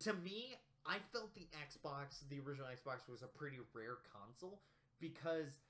to 0.00 0.12
me 0.14 0.56
I 0.86 0.98
felt 1.12 1.34
the 1.34 1.46
Xbox, 1.54 2.28
the 2.28 2.40
original 2.40 2.66
Xbox, 2.66 3.08
was 3.08 3.22
a 3.22 3.26
pretty 3.26 3.58
rare 3.72 3.98
console 4.12 4.60
because 5.00 5.60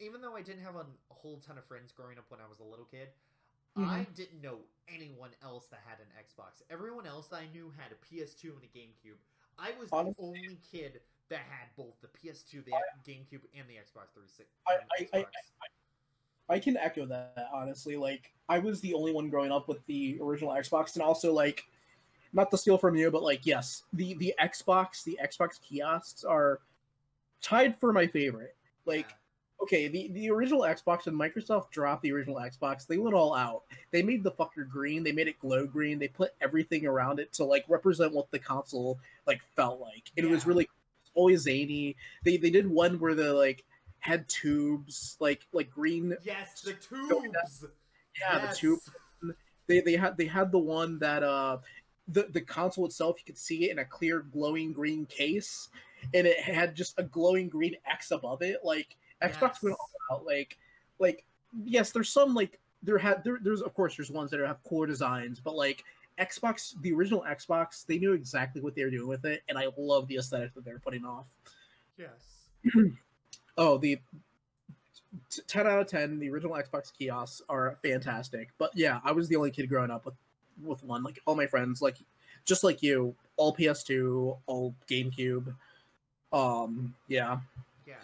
even 0.00 0.20
though 0.20 0.36
I 0.36 0.42
didn't 0.42 0.62
have 0.62 0.76
a 0.76 0.86
whole 1.08 1.42
ton 1.46 1.58
of 1.58 1.64
friends 1.64 1.92
growing 1.92 2.18
up 2.18 2.24
when 2.28 2.40
I 2.40 2.48
was 2.48 2.60
a 2.60 2.64
little 2.64 2.84
kid, 2.84 3.08
I 3.76 3.80
mm-hmm. 3.80 4.12
didn't 4.14 4.42
know 4.42 4.58
anyone 4.88 5.30
else 5.42 5.66
that 5.68 5.80
had 5.86 5.98
an 5.98 6.10
Xbox. 6.18 6.62
Everyone 6.70 7.06
else 7.06 7.32
I 7.32 7.46
knew 7.52 7.72
had 7.76 7.92
a 7.92 7.98
PS2 8.02 8.44
and 8.44 8.62
a 8.62 8.78
GameCube. 8.78 9.18
I 9.58 9.72
was 9.78 9.88
Honestly- 9.92 10.14
the 10.18 10.26
only 10.26 10.58
kid 10.70 11.00
that 11.30 11.40
had 11.50 11.68
both 11.76 11.94
the 12.00 12.08
PS2, 12.08 12.64
the 12.64 12.72
GameCube, 13.06 13.42
and 13.56 13.68
the 13.68 13.74
Xbox 13.74 14.12
360. 14.14 14.44
I- 14.66 15.18
I- 15.18 15.20
I-. 15.20 15.26
I 16.50 16.58
can 16.58 16.76
echo 16.78 17.04
that 17.06 17.48
honestly. 17.52 17.96
Like 17.96 18.32
I 18.48 18.58
was 18.58 18.80
the 18.80 18.94
only 18.94 19.12
one 19.12 19.28
growing 19.28 19.52
up 19.52 19.68
with 19.68 19.84
the 19.86 20.18
original 20.22 20.50
Xbox, 20.52 20.94
and 20.94 21.02
also 21.02 21.32
like 21.32 21.64
not 22.32 22.50
to 22.50 22.56
steal 22.58 22.78
from 22.78 22.96
you, 22.96 23.10
but 23.10 23.22
like 23.22 23.44
yes, 23.44 23.82
the 23.92 24.14
the 24.14 24.34
Xbox, 24.40 25.04
the 25.04 25.18
Xbox 25.22 25.60
kiosks 25.60 26.24
are 26.24 26.60
tied 27.42 27.78
for 27.78 27.92
my 27.92 28.06
favorite. 28.06 28.56
Like 28.86 29.06
Yeah. 29.10 29.16
okay, 29.64 29.88
the 29.88 30.08
the 30.12 30.30
original 30.30 30.62
Xbox 30.62 31.06
and 31.06 31.14
Microsoft 31.20 31.68
dropped 31.70 32.00
the 32.02 32.12
original 32.12 32.36
Xbox. 32.36 32.86
They 32.86 32.96
went 32.96 33.14
all 33.14 33.34
out. 33.34 33.64
They 33.90 34.02
made 34.02 34.22
the 34.22 34.32
fucker 34.32 34.66
green. 34.66 35.02
They 35.02 35.12
made 35.12 35.28
it 35.28 35.38
glow 35.40 35.66
green. 35.66 35.98
They 35.98 36.08
put 36.08 36.32
everything 36.40 36.86
around 36.86 37.20
it 37.20 37.30
to 37.34 37.44
like 37.44 37.66
represent 37.68 38.14
what 38.14 38.30
the 38.30 38.38
console 38.38 38.98
like 39.26 39.42
felt 39.54 39.80
like. 39.80 40.10
And 40.16 40.24
It 40.26 40.30
was 40.30 40.44
Yeah. 40.44 40.48
really 40.48 40.68
always 41.18 41.42
zany. 41.42 41.96
They 42.24 42.36
they 42.36 42.50
did 42.50 42.66
one 42.66 42.98
where 43.00 43.14
the 43.14 43.32
like 43.34 43.64
had 44.00 44.28
tubes 44.28 45.16
like 45.20 45.46
like 45.52 45.70
green 45.70 46.16
yes, 46.22 46.62
the 46.62 46.72
tubes. 46.74 47.64
yeah, 48.20 48.38
Yes. 48.44 48.50
the 48.50 48.56
tube. 48.56 48.78
They 49.66 49.80
they 49.80 49.96
had 49.96 50.16
they 50.16 50.26
had 50.26 50.50
the 50.52 50.58
one 50.58 50.98
that 51.00 51.22
uh 51.22 51.58
the 52.06 52.28
the 52.30 52.40
console 52.40 52.86
itself 52.86 53.16
you 53.18 53.24
could 53.26 53.36
see 53.38 53.66
it 53.68 53.72
in 53.72 53.80
a 53.80 53.84
clear 53.84 54.20
glowing 54.20 54.72
green 54.72 55.04
case, 55.06 55.68
and 56.14 56.26
it 56.26 56.38
had 56.40 56.74
just 56.74 56.98
a 56.98 57.02
glowing 57.02 57.48
green 57.48 57.76
X 57.90 58.10
above 58.12 58.40
it. 58.42 58.58
Like 58.64 58.96
Xbox 59.22 59.62
went 59.62 59.76
all 60.10 60.16
out. 60.18 60.24
Like 60.24 60.56
like 60.98 61.24
yes, 61.64 61.90
there's 61.92 62.08
some 62.08 62.34
like 62.34 62.58
there 62.82 62.98
had 62.98 63.24
there, 63.24 63.38
there's 63.42 63.60
of 63.62 63.74
course 63.74 63.96
there's 63.96 64.10
ones 64.10 64.30
that 64.30 64.40
have 64.40 64.62
core 64.62 64.86
designs, 64.86 65.40
but 65.40 65.54
like 65.54 65.84
Xbox, 66.20 66.74
the 66.82 66.92
original 66.92 67.24
Xbox, 67.28 67.86
they 67.86 67.98
knew 67.98 68.12
exactly 68.12 68.60
what 68.60 68.74
they 68.74 68.84
were 68.84 68.90
doing 68.90 69.08
with 69.08 69.24
it, 69.24 69.42
and 69.48 69.56
I 69.56 69.66
love 69.76 70.08
the 70.08 70.16
aesthetic 70.16 70.54
that 70.54 70.64
they're 70.64 70.78
putting 70.80 71.04
off. 71.04 71.26
Yes. 71.96 72.74
Oh, 73.60 73.76
the 73.76 73.98
t- 75.30 75.42
10 75.48 75.66
out 75.66 75.80
of 75.80 75.88
10, 75.88 76.20
the 76.20 76.30
original 76.30 76.54
Xbox 76.54 76.92
kiosks 76.96 77.42
are 77.48 77.76
fantastic. 77.82 78.50
But 78.56 78.70
yeah, 78.74 79.00
I 79.04 79.10
was 79.10 79.28
the 79.28 79.34
only 79.34 79.50
kid 79.50 79.68
growing 79.68 79.90
up 79.90 80.06
with 80.06 80.14
with 80.62 80.82
one. 80.84 81.02
Like 81.02 81.18
all 81.26 81.34
my 81.34 81.46
friends, 81.46 81.82
like 81.82 81.96
just 82.44 82.62
like 82.62 82.82
you, 82.84 83.16
all 83.36 83.54
PS2, 83.54 84.38
all 84.46 84.74
GameCube. 84.88 85.52
Um, 86.32 86.94
yeah. 87.08 87.38
Yeah. 87.84 87.94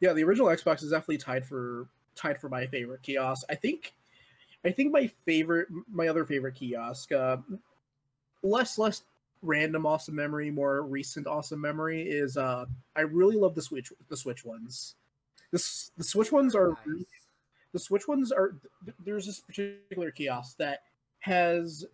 Yeah, 0.00 0.12
the 0.12 0.22
original 0.22 0.48
Xbox 0.48 0.84
is 0.84 0.90
definitely 0.90 1.18
tied 1.18 1.44
for 1.44 1.88
tied 2.14 2.40
for 2.40 2.48
my 2.48 2.66
favorite 2.66 3.02
kiosk. 3.02 3.44
I 3.50 3.56
think 3.56 3.94
I 4.64 4.70
think 4.70 4.92
my 4.92 5.06
favorite 5.06 5.68
my 5.90 6.08
other 6.08 6.24
favorite 6.24 6.54
kiosk 6.54 7.12
uh 7.12 7.38
less 8.42 8.78
less 8.78 9.02
random 9.42 9.84
awesome 9.84 10.14
memory, 10.14 10.50
more 10.50 10.82
recent 10.82 11.26
awesome 11.26 11.60
memory 11.60 12.02
is 12.02 12.36
uh 12.36 12.64
I 12.96 13.02
really 13.02 13.36
love 13.36 13.54
the 13.54 13.62
Switch 13.62 13.92
the 14.08 14.16
Switch 14.16 14.44
ones. 14.44 14.94
This 15.50 15.90
the 15.96 16.04
Switch 16.04 16.32
ones 16.32 16.54
are 16.54 16.76
Nice. 16.86 17.04
the 17.72 17.78
Switch 17.78 18.08
ones 18.08 18.32
are 18.32 18.56
there's 19.04 19.26
this 19.26 19.40
particular 19.40 20.10
kiosk 20.10 20.56
that 20.58 20.84
has 21.20 21.84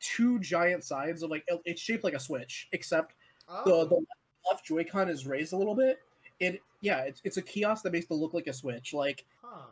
two 0.00 0.38
giant 0.38 0.84
sides 0.84 1.22
of 1.22 1.30
like 1.30 1.44
it's 1.64 1.80
shaped 1.80 2.04
like 2.04 2.14
a 2.14 2.20
Switch, 2.20 2.68
except 2.72 3.14
Oh, 3.48 3.64
the 3.64 3.88
the 3.88 4.04
left 4.50 4.66
Joy-Con 4.66 5.08
is 5.08 5.26
raised 5.26 5.52
a 5.52 5.56
little 5.56 5.74
bit. 5.74 6.00
It 6.40 6.60
yeah, 6.80 6.98
it's 7.02 7.20
it's 7.24 7.36
a 7.38 7.42
kiosk 7.42 7.82
that 7.84 7.92
makes 7.92 8.06
it 8.10 8.14
look 8.14 8.34
like 8.34 8.46
a 8.46 8.52
Switch. 8.52 8.92
Like 8.92 9.24
huh. 9.42 9.66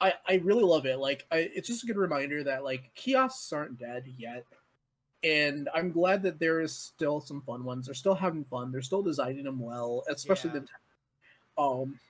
I 0.00 0.14
I 0.28 0.34
really 0.44 0.64
love 0.64 0.86
it. 0.86 0.98
Like 0.98 1.26
I, 1.30 1.50
it's 1.54 1.68
just 1.68 1.84
a 1.84 1.86
good 1.86 1.96
reminder 1.96 2.44
that 2.44 2.64
like 2.64 2.90
kiosks 2.94 3.52
aren't 3.52 3.78
dead 3.78 4.04
yet. 4.18 4.44
And 5.22 5.70
I'm 5.74 5.90
glad 5.90 6.22
that 6.24 6.38
there 6.38 6.60
is 6.60 6.76
still 6.76 7.20
some 7.20 7.40
fun 7.40 7.64
ones. 7.64 7.86
They're 7.86 7.94
still 7.94 8.14
having 8.14 8.44
fun. 8.44 8.70
They're 8.72 8.82
still 8.82 9.02
designing 9.02 9.44
them 9.44 9.58
well, 9.58 10.04
especially 10.08 10.50
Yeah. 10.54 10.60
Nintendo. 10.60 11.82
Um, 11.82 12.00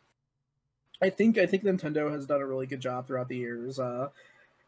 I 1.01 1.11
think 1.11 1.39
I 1.39 1.47
think 1.47 1.65
Nintendo 1.65 2.11
has 2.11 2.27
done 2.27 2.41
a 2.41 2.47
really 2.47 2.67
good 2.67 2.81
job 2.81 3.07
throughout 3.07 3.29
the 3.29 3.37
years, 3.37 3.79
uh, 3.79 4.09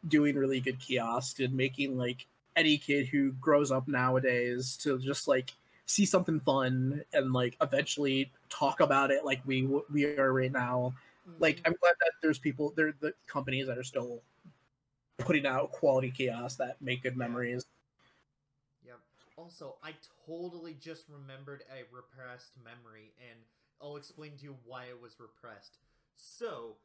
doing 0.06 0.36
really 0.36 0.60
good 0.60 0.78
kiosks 0.78 1.40
and 1.40 1.55
making 1.55 1.97
like 1.97 2.26
any 2.55 2.78
kid 2.78 3.09
who 3.09 3.32
grows 3.32 3.70
up 3.70 3.88
nowadays 3.88 4.76
to 4.82 4.98
just 4.98 5.26
like 5.28 5.52
see 5.86 6.05
something 6.06 6.40
fun 6.40 7.02
and 7.12 7.32
like 7.32 7.56
eventually 7.60 8.30
talk 8.48 8.80
about 8.80 9.10
it 9.10 9.24
like 9.24 9.40
we 9.47 9.68
we 9.93 10.05
are 10.05 10.32
right 10.32 10.52
now 10.52 10.94
like. 11.39 11.61
I'm 11.65 11.74
glad 11.81 11.94
that 12.01 12.12
there's 12.23 12.39
people 12.39 12.73
there 12.77 12.94
the 13.01 13.12
companies 13.27 13.66
that 13.66 13.78
are 13.78 13.85
still 13.85 14.23
putting 15.19 15.47
out 15.47 15.73
quality 15.73 16.11
chaos 16.11 16.57
that 16.57 16.81
make 16.81 17.03
good 17.03 17.16
memories. 17.16 17.66
Yep. 18.85 18.98
Also, 19.36 19.77
I 19.82 19.94
totally 20.27 20.77
just 20.81 21.05
remembered 21.09 21.62
a 21.70 21.85
repressed 21.94 22.53
memory, 22.65 23.12
and 23.31 23.39
I'll 23.81 23.97
explain 23.97 24.32
to 24.39 24.43
you 24.43 24.57
why 24.65 24.85
it 24.85 25.01
was 25.01 25.16
repressed. 25.19 25.78
So, 26.16 26.77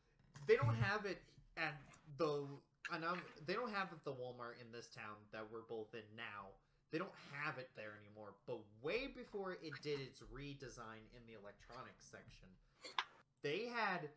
they 0.48 0.56
don't 0.56 0.76
have 0.76 1.06
it 1.06 1.22
at 1.58 1.76
the 2.18 2.46
and 2.94 3.06
I'm, 3.06 3.22
they 3.46 3.54
don't 3.54 3.72
have 3.72 3.90
the 4.04 4.12
Walmart 4.12 4.60
in 4.60 4.72
this 4.74 4.88
town 4.88 5.16
that 5.32 5.46
we're 5.52 5.68
both 5.70 5.94
in 5.94 6.04
now. 6.18 6.52
They 6.92 6.98
don't 6.98 7.16
have 7.32 7.58
it 7.58 7.70
there 7.76 7.96
anymore. 7.96 8.36
But 8.48 8.60
way 8.82 9.08
before 9.08 9.54
it 9.54 9.72
did 9.82 10.02
its 10.02 10.20
redesign 10.28 11.08
in 11.16 11.24
the 11.24 11.40
electronics 11.40 12.10
section, 12.10 12.52
they 13.44 13.72
had 13.72 14.10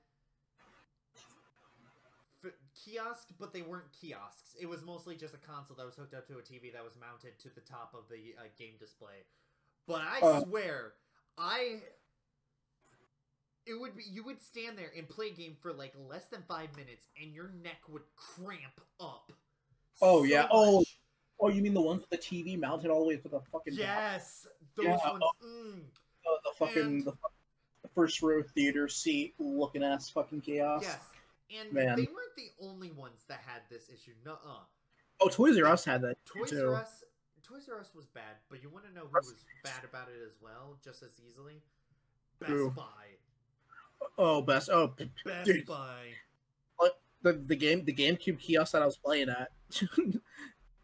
kiosks, 2.74 3.32
but 3.38 3.52
they 3.52 3.62
weren't 3.62 3.90
kiosks. 3.92 4.54
It 4.60 4.66
was 4.66 4.82
mostly 4.84 5.16
just 5.16 5.34
a 5.34 5.38
console 5.38 5.76
that 5.76 5.86
was 5.86 5.94
hooked 5.96 6.14
up 6.14 6.26
to 6.28 6.34
a 6.34 6.42
TV 6.42 6.72
that 6.72 6.82
was 6.84 6.94
mounted 7.00 7.38
to 7.40 7.48
the 7.54 7.60
top 7.60 7.94
of 7.94 8.04
the 8.10 8.34
uh, 8.38 8.44
game 8.58 8.74
display. 8.78 9.24
But 9.86 10.00
I 10.02 10.20
Uh. 10.20 10.40
swear, 10.44 10.94
I 11.38 11.82
it 13.66 13.80
would 13.80 13.96
be 13.96 14.04
you 14.04 14.22
would 14.24 14.42
stand 14.42 14.76
there 14.76 14.90
and 14.96 15.08
play 15.08 15.28
a 15.28 15.32
game 15.32 15.56
for 15.60 15.72
like 15.72 15.94
less 16.08 16.26
than 16.26 16.42
five 16.46 16.74
minutes, 16.76 17.06
and 17.20 17.32
your 17.32 17.50
neck 17.62 17.80
would 17.88 18.02
cramp 18.16 18.80
up. 19.00 19.32
Oh, 20.02 20.18
so 20.20 20.24
yeah. 20.24 20.46
Oh, 20.50 20.78
much. 20.80 20.98
Oh, 21.40 21.48
you 21.48 21.62
mean 21.62 21.74
the 21.74 21.80
ones 21.80 22.02
with 22.02 22.10
the 22.10 22.18
TV 22.18 22.58
mounted 22.58 22.90
all 22.90 23.00
the 23.00 23.08
way 23.08 23.16
to 23.16 23.28
the 23.28 23.40
fucking 23.52 23.74
top? 23.76 23.80
yes, 23.80 24.46
those 24.76 24.86
Yeah, 24.86 25.10
ones. 25.10 25.22
Mm. 25.44 25.80
the, 26.24 26.30
the 26.44 26.50
fucking 26.58 26.82
And- 26.82 27.04
the, 27.04 27.12
the 27.82 27.88
first 27.94 28.22
row 28.22 28.42
theater 28.54 28.88
seat 28.88 29.34
looking 29.38 29.82
ass 29.82 30.08
fucking 30.10 30.42
chaos. 30.42 30.82
Yes, 30.82 30.98
and 31.60 31.72
Man. 31.72 31.96
they 31.96 32.02
weren't 32.02 32.36
the 32.36 32.50
only 32.60 32.90
ones 32.90 33.24
that 33.28 33.40
had 33.46 33.62
this 33.70 33.88
issue. 33.88 34.12
Nuh-uh. 34.24 34.64
Oh, 35.20 35.28
Toys 35.28 35.58
R 35.58 35.66
Us 35.66 35.84
had 35.84 36.02
that 36.02 36.16
Toys 36.26 36.50
too. 36.50 36.68
R 36.68 36.74
Us, 36.76 37.04
Toys 37.42 37.68
R 37.70 37.80
Us 37.80 37.94
was 37.94 38.06
bad, 38.06 38.36
but 38.50 38.62
you 38.62 38.70
want 38.70 38.86
to 38.86 38.92
know 38.92 39.06
who 39.10 39.16
was 39.16 39.44
bad 39.62 39.84
about 39.88 40.08
it 40.08 40.20
as 40.24 40.34
well, 40.42 40.76
just 40.82 41.02
as 41.02 41.12
easily? 41.26 41.62
Best 42.40 42.52
Who? 42.52 42.70
Buy. 42.70 42.82
Oh, 44.18 44.42
best. 44.42 44.68
Oh, 44.70 44.92
Best 45.24 45.46
Dude. 45.46 45.66
Buy. 45.66 46.12
the 47.22 47.32
the 47.32 47.56
game 47.56 47.84
the 47.84 47.92
GameCube 47.92 48.38
kiosk 48.38 48.72
that 48.72 48.82
I 48.82 48.86
was 48.86 48.98
playing 48.98 49.30
at. 49.30 49.48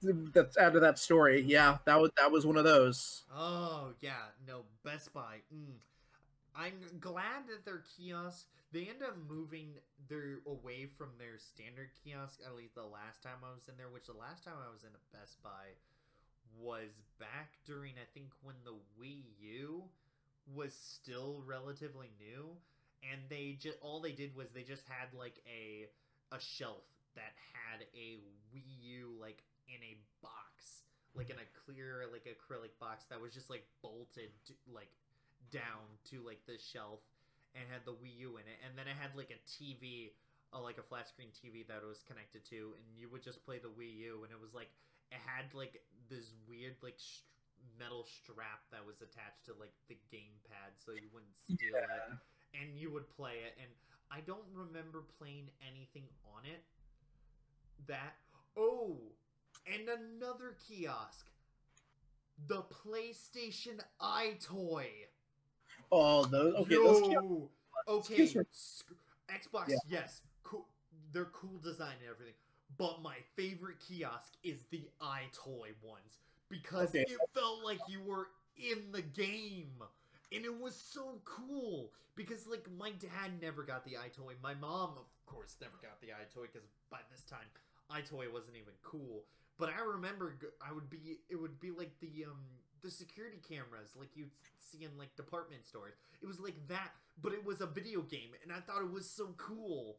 That's 0.02 0.56
out 0.56 0.74
of 0.74 0.80
that 0.80 0.98
story. 0.98 1.42
Yeah, 1.42 1.78
that 1.84 2.00
was 2.00 2.10
that 2.16 2.30
was 2.32 2.46
one 2.46 2.56
of 2.56 2.64
those. 2.64 3.24
Oh 3.34 3.90
yeah, 4.00 4.30
no 4.46 4.62
Best 4.82 5.12
Buy. 5.12 5.42
Mm. 5.54 5.74
I'm 6.56 6.80
glad 7.00 7.48
that 7.48 7.64
their 7.64 7.82
kiosk 7.96 8.46
they 8.72 8.86
end 8.86 9.02
up 9.02 9.16
moving 9.28 9.74
their 10.08 10.38
away 10.46 10.86
from 10.86 11.10
their 11.18 11.38
standard 11.38 11.90
kiosk. 12.02 12.38
At 12.46 12.54
least 12.54 12.74
the 12.74 12.86
last 12.86 13.22
time 13.22 13.42
I 13.42 13.52
was 13.52 13.66
in 13.68 13.74
there, 13.76 13.90
which 13.90 14.06
the 14.06 14.14
last 14.14 14.44
time 14.44 14.58
I 14.62 14.70
was 14.70 14.84
in 14.84 14.94
a 14.94 15.02
Best 15.16 15.42
Buy 15.42 15.74
was 16.58 17.02
back 17.18 17.58
during 17.66 17.94
I 17.98 18.06
think 18.14 18.30
when 18.42 18.54
the 18.64 18.78
Wii 18.94 19.26
U 19.40 19.84
was 20.54 20.74
still 20.74 21.42
relatively 21.46 22.10
new, 22.18 22.54
and 23.02 23.20
they 23.28 23.58
just 23.58 23.78
all 23.82 24.00
they 24.00 24.12
did 24.12 24.36
was 24.36 24.50
they 24.50 24.62
just 24.62 24.86
had 24.86 25.10
like 25.18 25.42
a 25.50 25.90
a 26.34 26.38
shelf 26.38 26.86
that 27.16 27.34
had 27.50 27.82
a 27.90 28.22
Wii 28.54 29.02
U 29.02 29.18
like 29.20 29.42
in 29.66 29.82
a 29.82 29.98
box, 30.22 30.86
like 31.14 31.30
in 31.30 31.36
a 31.42 31.48
clear 31.66 32.06
like 32.12 32.22
acrylic 32.22 32.78
box 32.78 33.06
that 33.10 33.20
was 33.20 33.34
just 33.34 33.50
like 33.50 33.66
bolted 33.82 34.30
to, 34.46 34.52
like 34.72 34.90
down 35.50 35.86
to 36.10 36.22
like 36.24 36.42
the 36.46 36.58
shelf 36.58 37.00
and 37.54 37.66
had 37.66 37.82
the 37.84 37.94
Wii 37.98 38.30
U 38.30 38.38
in 38.38 38.46
it, 38.46 38.58
and 38.62 38.78
then 38.78 38.86
it 38.86 38.94
had 38.94 39.14
like 39.18 39.34
a 39.34 39.40
TV, 39.46 40.14
uh, 40.54 40.62
like 40.62 40.78
a 40.78 40.86
flat 40.86 41.10
screen 41.10 41.34
TV 41.34 41.66
that 41.66 41.82
it 41.82 41.88
was 41.88 42.06
connected 42.06 42.46
to, 42.54 42.78
and 42.78 42.86
you 42.94 43.10
would 43.10 43.22
just 43.22 43.44
play 43.44 43.58
the 43.58 43.70
Wii 43.70 44.14
U, 44.14 44.22
and 44.22 44.30
it 44.30 44.38
was 44.38 44.54
like 44.54 44.70
it 45.10 45.18
had 45.18 45.50
like 45.52 45.82
this 46.08 46.30
weird 46.46 46.78
like 46.82 46.98
metal 47.78 48.06
strap 48.06 48.62
that 48.70 48.86
was 48.86 49.02
attached 49.02 49.44
to 49.46 49.52
like 49.58 49.74
the 49.88 49.98
game 50.10 50.38
pad, 50.46 50.72
so 50.78 50.92
you 50.92 51.10
wouldn't 51.12 51.34
steal 51.36 51.74
it 51.74 52.18
and 52.54 52.76
you 52.76 52.92
would 52.92 53.08
play 53.16 53.34
it 53.46 53.54
and 53.60 53.70
i 54.10 54.20
don't 54.20 54.46
remember 54.54 55.04
playing 55.18 55.50
anything 55.66 56.04
on 56.36 56.44
it 56.44 56.62
that 57.86 58.14
oh 58.56 58.96
and 59.66 59.88
another 59.88 60.56
kiosk 60.66 61.26
the 62.48 62.62
playstation 62.62 63.78
EyeToy 64.00 64.86
Oh, 65.92 66.24
those 66.24 66.54
okay. 66.56 66.74
Those 66.76 67.00
Yo! 67.10 67.48
okay 67.88 68.16
Excuse 68.16 68.84
xbox 69.30 69.68
Yeah. 69.70 69.76
yes 69.88 70.22
cool 70.42 70.66
they're 71.12 71.26
cool 71.26 71.58
design 71.62 71.94
and 72.00 72.10
everything 72.10 72.34
but 72.78 73.02
my 73.02 73.16
favorite 73.36 73.76
kiosk 73.80 74.34
is 74.42 74.64
the 74.70 74.82
EyeToy 75.02 75.74
ones 75.82 76.18
because 76.48 76.90
Okay. 76.90 77.04
it 77.08 77.18
felt 77.34 77.64
like 77.64 77.78
you 77.88 78.00
were 78.06 78.28
in 78.56 78.92
the 78.92 79.02
game 79.02 79.82
and 80.32 80.44
it 80.44 80.60
was 80.60 80.74
so 80.74 81.20
cool 81.24 81.90
because 82.14 82.46
like 82.46 82.66
my 82.78 82.90
dad 82.92 83.32
never 83.40 83.62
got 83.62 83.84
the 83.84 83.92
EyeToy. 83.92 84.34
My 84.42 84.54
mom, 84.54 84.90
of 84.96 85.06
course, 85.26 85.56
never 85.60 85.74
got 85.82 86.00
the 86.00 86.08
EyeToy 86.08 86.46
because 86.52 86.68
by 86.90 86.98
this 87.10 87.22
time 87.24 87.46
EyeToy 87.90 88.32
wasn't 88.32 88.56
even 88.56 88.74
cool. 88.82 89.24
But 89.58 89.70
I 89.70 89.80
remember 89.82 90.36
I 90.66 90.72
would 90.72 90.88
be 90.88 91.18
it 91.28 91.36
would 91.36 91.58
be 91.60 91.70
like 91.70 91.92
the 92.00 92.24
um 92.26 92.38
the 92.82 92.90
security 92.90 93.38
cameras 93.46 93.96
like 93.98 94.16
you'd 94.16 94.30
see 94.58 94.84
in 94.84 94.96
like 94.98 95.14
department 95.16 95.66
stores. 95.66 95.94
It 96.22 96.26
was 96.26 96.40
like 96.40 96.56
that, 96.68 96.90
but 97.22 97.32
it 97.32 97.44
was 97.44 97.60
a 97.60 97.66
video 97.66 98.02
game, 98.02 98.30
and 98.42 98.52
I 98.52 98.60
thought 98.60 98.82
it 98.82 98.90
was 98.92 99.08
so 99.08 99.34
cool 99.36 99.98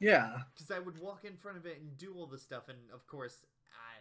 Yeah. 0.00 0.42
because 0.54 0.70
I 0.70 0.78
would 0.78 0.98
walk 0.98 1.24
in 1.24 1.36
front 1.36 1.58
of 1.58 1.66
it 1.66 1.78
and 1.80 1.96
do 1.96 2.14
all 2.16 2.26
the 2.26 2.38
stuff, 2.38 2.68
and 2.68 2.78
of 2.92 3.06
course, 3.06 3.44
I, 3.72 4.00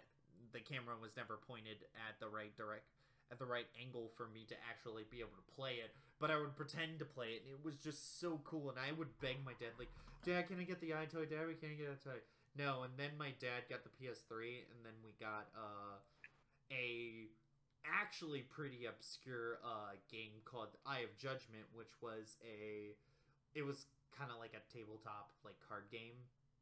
the 0.53 0.59
camera 0.59 0.95
was 1.01 1.11
never 1.17 1.37
pointed 1.47 1.77
at 2.07 2.19
the 2.19 2.27
right 2.27 2.55
direct 2.57 2.85
at 3.31 3.39
the 3.39 3.45
right 3.45 3.67
angle 3.79 4.11
for 4.17 4.27
me 4.27 4.43
to 4.49 4.55
actually 4.69 5.03
be 5.09 5.19
able 5.19 5.31
to 5.39 5.55
play 5.55 5.75
it. 5.79 5.95
But 6.19 6.31
I 6.31 6.37
would 6.37 6.53
pretend 6.57 6.99
to 6.99 7.05
play 7.05 7.39
it, 7.39 7.43
and 7.47 7.53
it 7.55 7.63
was 7.63 7.75
just 7.77 8.19
so 8.19 8.41
cool. 8.43 8.69
And 8.69 8.77
I 8.77 8.91
would 8.91 9.07
beg 9.21 9.37
my 9.45 9.53
dad, 9.53 9.71
like, 9.79 9.87
"Dad, 10.25 10.47
can 10.49 10.59
I 10.59 10.63
get 10.63 10.81
the 10.81 10.91
EyeToy? 10.91 11.29
Dad, 11.29 11.47
we 11.47 11.55
can 11.55 11.71
I 11.71 11.75
get 11.79 11.87
a 11.95 11.95
toy?" 12.03 12.19
No, 12.57 12.83
and 12.83 12.91
then 12.97 13.11
my 13.17 13.31
dad 13.39 13.69
got 13.69 13.83
the 13.87 13.89
PS3, 13.89 14.65
and 14.69 14.83
then 14.83 14.91
we 15.03 15.11
got 15.17 15.47
uh, 15.55 15.95
a 16.71 17.27
actually 17.85 18.41
pretty 18.41 18.85
obscure 18.85 19.59
uh, 19.65 19.97
game 20.11 20.41
called 20.45 20.77
Eye 20.85 21.01
of 21.05 21.13
Judgment, 21.17 21.65
which 21.73 21.91
was 22.01 22.37
a 22.45 22.93
it 23.53 23.63
was 23.65 23.85
kind 24.15 24.31
of 24.31 24.39
like 24.39 24.53
a 24.55 24.63
tabletop 24.71 25.33
like 25.43 25.57
card 25.67 25.89
game, 25.91 26.15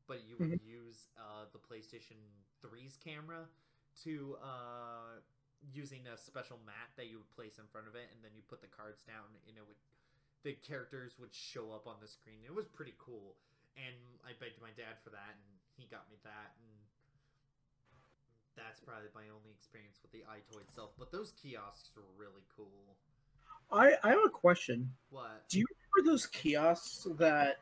but 0.07 0.25
you 0.25 0.37
would 0.39 0.57
use 0.63 1.09
uh, 1.19 1.45
the 1.51 1.59
PlayStation 1.61 2.17
3's 2.63 2.97
camera 2.97 3.45
to 4.03 4.37
uh, 4.41 5.19
using 5.73 6.07
a 6.07 6.15
special 6.17 6.57
mat 6.65 6.89
that 6.95 7.11
you 7.11 7.19
would 7.19 7.31
place 7.35 7.59
in 7.59 7.67
front 7.69 7.85
of 7.85 7.93
it, 7.93 8.07
and 8.15 8.23
then 8.23 8.31
you 8.33 8.41
put 8.47 8.63
the 8.63 8.71
cards 8.71 9.03
down, 9.03 9.27
and 9.47 9.57
it 9.59 9.65
would 9.65 9.79
the 10.47 10.55
characters 10.63 11.19
would 11.19 11.35
show 11.35 11.75
up 11.75 11.83
on 11.83 11.99
the 11.99 12.07
screen. 12.07 12.47
It 12.47 12.55
was 12.55 12.63
pretty 12.71 12.95
cool, 12.95 13.35
and 13.75 13.95
I 14.23 14.31
begged 14.39 14.63
my 14.63 14.71
dad 14.79 14.95
for 15.03 15.11
that, 15.11 15.35
and 15.35 15.51
he 15.75 15.83
got 15.91 16.07
me 16.07 16.15
that, 16.23 16.55
and 16.63 16.78
that's 18.59 18.79
probably 18.79 19.09
my 19.15 19.23
only 19.33 19.51
experience 19.55 19.99
with 20.01 20.11
the 20.11 20.23
EyeToy 20.29 20.61
itself. 20.61 20.91
But 20.97 21.11
those 21.11 21.33
kiosks 21.41 21.91
were 21.95 22.03
really 22.17 22.43
cool. 22.55 22.95
I 23.71 23.93
I 24.03 24.09
have 24.09 24.25
a 24.25 24.29
question. 24.29 24.91
What? 25.09 25.47
Do 25.49 25.59
you 25.59 25.65
remember 25.95 26.11
those 26.11 26.25
kiosks 26.25 27.07
that 27.17 27.57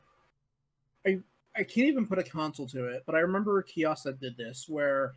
I 1.06 1.19
I 1.56 1.64
can't 1.64 1.88
even 1.88 2.06
put 2.06 2.19
a 2.19 2.24
console 2.24 2.68
to 2.68 2.88
it, 2.88 3.03
but 3.06 3.15
I 3.15 3.19
remember 3.19 3.60
a 3.60 3.64
kiosk 3.64 4.03
that 4.03 4.19
did 4.19 4.38
this 4.38 4.68
where 4.68 5.14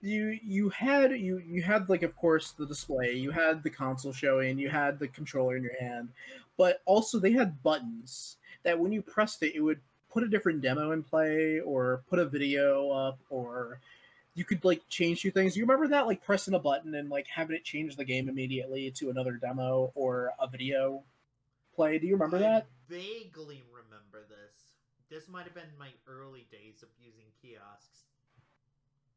you 0.00 0.38
you 0.42 0.68
had 0.68 1.12
you 1.12 1.38
you 1.38 1.62
had 1.62 1.88
like 1.88 2.02
of 2.02 2.16
course 2.16 2.52
the 2.52 2.66
display, 2.66 3.12
you 3.12 3.30
had 3.30 3.62
the 3.62 3.70
console 3.70 4.12
showing, 4.12 4.58
you 4.58 4.68
had 4.68 4.98
the 4.98 5.08
controller 5.08 5.56
in 5.56 5.62
your 5.62 5.78
hand, 5.80 6.08
but 6.56 6.82
also 6.86 7.18
they 7.18 7.32
had 7.32 7.62
buttons 7.62 8.36
that 8.62 8.78
when 8.78 8.92
you 8.92 9.02
pressed 9.02 9.42
it, 9.42 9.54
it 9.54 9.60
would 9.60 9.80
put 10.10 10.22
a 10.22 10.28
different 10.28 10.60
demo 10.60 10.92
in 10.92 11.02
play 11.02 11.60
or 11.60 12.02
put 12.08 12.18
a 12.18 12.24
video 12.24 12.90
up 12.90 13.18
or 13.30 13.80
you 14.38 14.44
could 14.44 14.64
like 14.64 14.80
change 14.88 15.22
two 15.22 15.32
things. 15.32 15.56
You 15.56 15.64
remember 15.64 15.88
that 15.88 16.06
like 16.06 16.22
pressing 16.24 16.54
a 16.54 16.60
button 16.60 16.94
and 16.94 17.10
like 17.10 17.26
having 17.26 17.56
it 17.56 17.64
change 17.64 17.96
the 17.96 18.04
game 18.04 18.28
immediately 18.28 18.88
to 18.92 19.10
another 19.10 19.32
demo 19.32 19.90
or 19.96 20.30
a 20.38 20.46
video 20.46 21.02
play. 21.74 21.98
Do 21.98 22.06
you 22.06 22.14
remember 22.14 22.36
I 22.36 22.40
that? 22.40 22.66
vaguely 22.88 23.64
remember 23.72 24.24
this. 24.28 24.54
This 25.10 25.28
might 25.28 25.44
have 25.44 25.54
been 25.54 25.64
my 25.76 25.88
early 26.06 26.46
days 26.52 26.84
of 26.84 26.88
using 27.00 27.24
kiosks. 27.42 28.04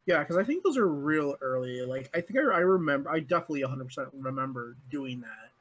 Yeah, 0.07 0.19
because 0.19 0.37
I 0.37 0.43
think 0.43 0.63
those 0.63 0.77
are 0.77 0.87
real 0.87 1.35
early. 1.39 1.81
Like 1.85 2.09
I 2.15 2.21
think 2.21 2.39
I, 2.39 2.41
I 2.41 2.59
remember. 2.61 3.11
I 3.11 3.19
definitely 3.19 3.61
100 3.63 3.85
percent 3.85 4.07
remember 4.13 4.75
doing 4.89 5.21
that, 5.21 5.51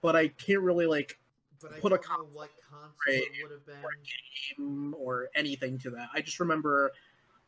but 0.00 0.16
I 0.16 0.26
can't 0.26 0.62
really 0.62 0.86
like 0.86 1.20
But 1.60 1.80
Put 1.80 1.92
a 1.92 1.96
know 1.96 2.26
what 2.32 2.50
console 2.68 2.98
it 3.06 3.28
would 3.44 3.52
have 3.52 3.64
been. 3.64 3.76
game 4.58 4.94
or 4.98 5.28
anything 5.36 5.78
to 5.80 5.90
that. 5.90 6.08
I 6.12 6.20
just 6.20 6.40
remember 6.40 6.90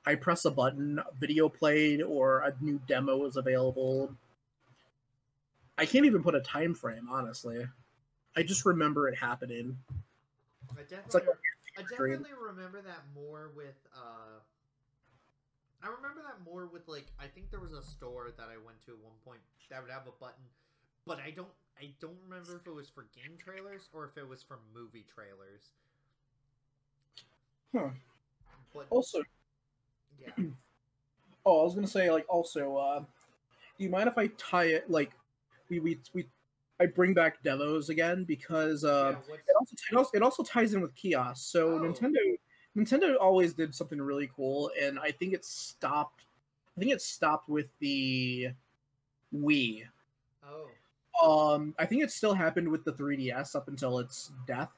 I 0.07 0.15
press 0.17 0.45
a 0.45 0.51
button, 0.51 1.01
video 1.19 1.49
played, 1.49 2.03
or 2.03 2.41
a 2.41 2.55
new 2.61 2.81
demo 2.87 3.25
is 3.27 3.37
available. 3.37 4.15
I 5.79 5.87
can't 5.87 6.07
even 6.07 6.23
put 6.23 6.35
a 6.35 6.41
time 6.41 6.75
frame, 6.75 7.09
honestly. 7.11 7.67
I 8.37 8.43
just 8.43 8.65
remember 8.67 9.09
it 9.09 9.17
happening. 9.17 9.79
I 10.77 10.83
It's 11.07 11.15
like 11.15 11.25
definitely, 11.25 11.39
I 11.77 11.83
definitely 11.83 12.33
remember 12.35 12.83
that 12.83 13.05
more 13.15 13.51
with. 13.55 13.77
uh 13.95 14.41
I 15.83 15.87
remember 15.89 16.23
that 16.23 16.41
more 16.43 16.67
with 16.67 16.89
like 16.89 17.13
I 17.19 17.27
think 17.29 17.51
there 17.51 17.61
was 17.61 17.73
a 17.73 17.83
store 17.83 18.33
that 18.37 18.49
I 18.49 18.57
went 18.57 18.83
to 18.87 18.93
at 18.93 18.99
one 18.99 19.15
point 19.25 19.41
that 19.71 19.83
would 19.83 19.91
have 19.91 20.07
a 20.07 20.13
button, 20.19 20.45
but 21.07 21.21
I 21.21 21.31
don't 21.31 21.53
I 21.81 21.95
don't 22.01 22.19
remember 22.25 22.57
if 22.57 22.67
it 22.67 22.75
was 22.75 22.89
for 22.89 23.05
game 23.15 23.37
trailers 23.39 23.89
or 23.93 24.05
if 24.07 24.17
it 24.17 24.29
was 24.29 24.43
for 24.43 24.59
movie 24.75 25.05
trailers. 25.15 25.71
Huh. 27.73 27.91
But 28.73 28.89
Also, 28.91 29.23
yeah, 30.21 30.45
oh, 31.47 31.61
I 31.61 31.65
was 31.65 31.75
gonna 31.75 31.87
say 31.87 32.11
like 32.11 32.27
also, 32.29 32.77
uh, 32.77 33.01
do 33.01 33.85
you 33.85 33.91
mind 33.91 34.09
if 34.09 34.17
I 34.19 34.29
tie 34.39 34.65
it 34.67 34.91
like 34.91 35.13
we 35.69 35.81
we 35.81 36.01
we 36.13 36.27
I 36.81 36.87
bring 36.87 37.15
back 37.15 37.43
demos 37.43 37.89
again 37.89 38.25
because 38.25 38.85
uh, 38.85 39.15
yeah, 39.29 39.35
it 39.37 39.55
also 39.59 39.77
it 39.91 39.97
also, 39.97 40.11
it 40.15 40.23
also 40.23 40.43
ties 40.43 40.75
in 40.75 40.81
with 40.81 40.95
kiosks. 40.95 41.47
So 41.47 41.75
Oh. 41.75 41.81
Nintendo 41.81 42.19
Nintendo 42.77 43.15
always 43.21 43.55
did 43.55 43.75
something 43.75 44.01
really 44.01 44.29
cool, 44.35 44.71
and 44.81 44.99
I 44.99 45.13
think 45.13 45.33
it 45.33 45.45
stopped. 45.45 46.25
I 46.77 46.81
think 46.81 46.91
it 46.93 47.01
stopped 47.01 47.49
with 47.49 47.67
the 47.79 48.49
Wii. 49.33 49.85
oh, 50.45 51.55
Um, 51.55 51.75
I 51.79 51.87
think 51.87 52.03
it 52.03 52.11
still 52.11 52.35
happened 52.35 52.69
with 52.69 52.85
the 52.85 52.93
3DS 52.93 53.55
up 53.55 53.69
until 53.69 54.01
its 54.01 54.33
death. 54.47 54.71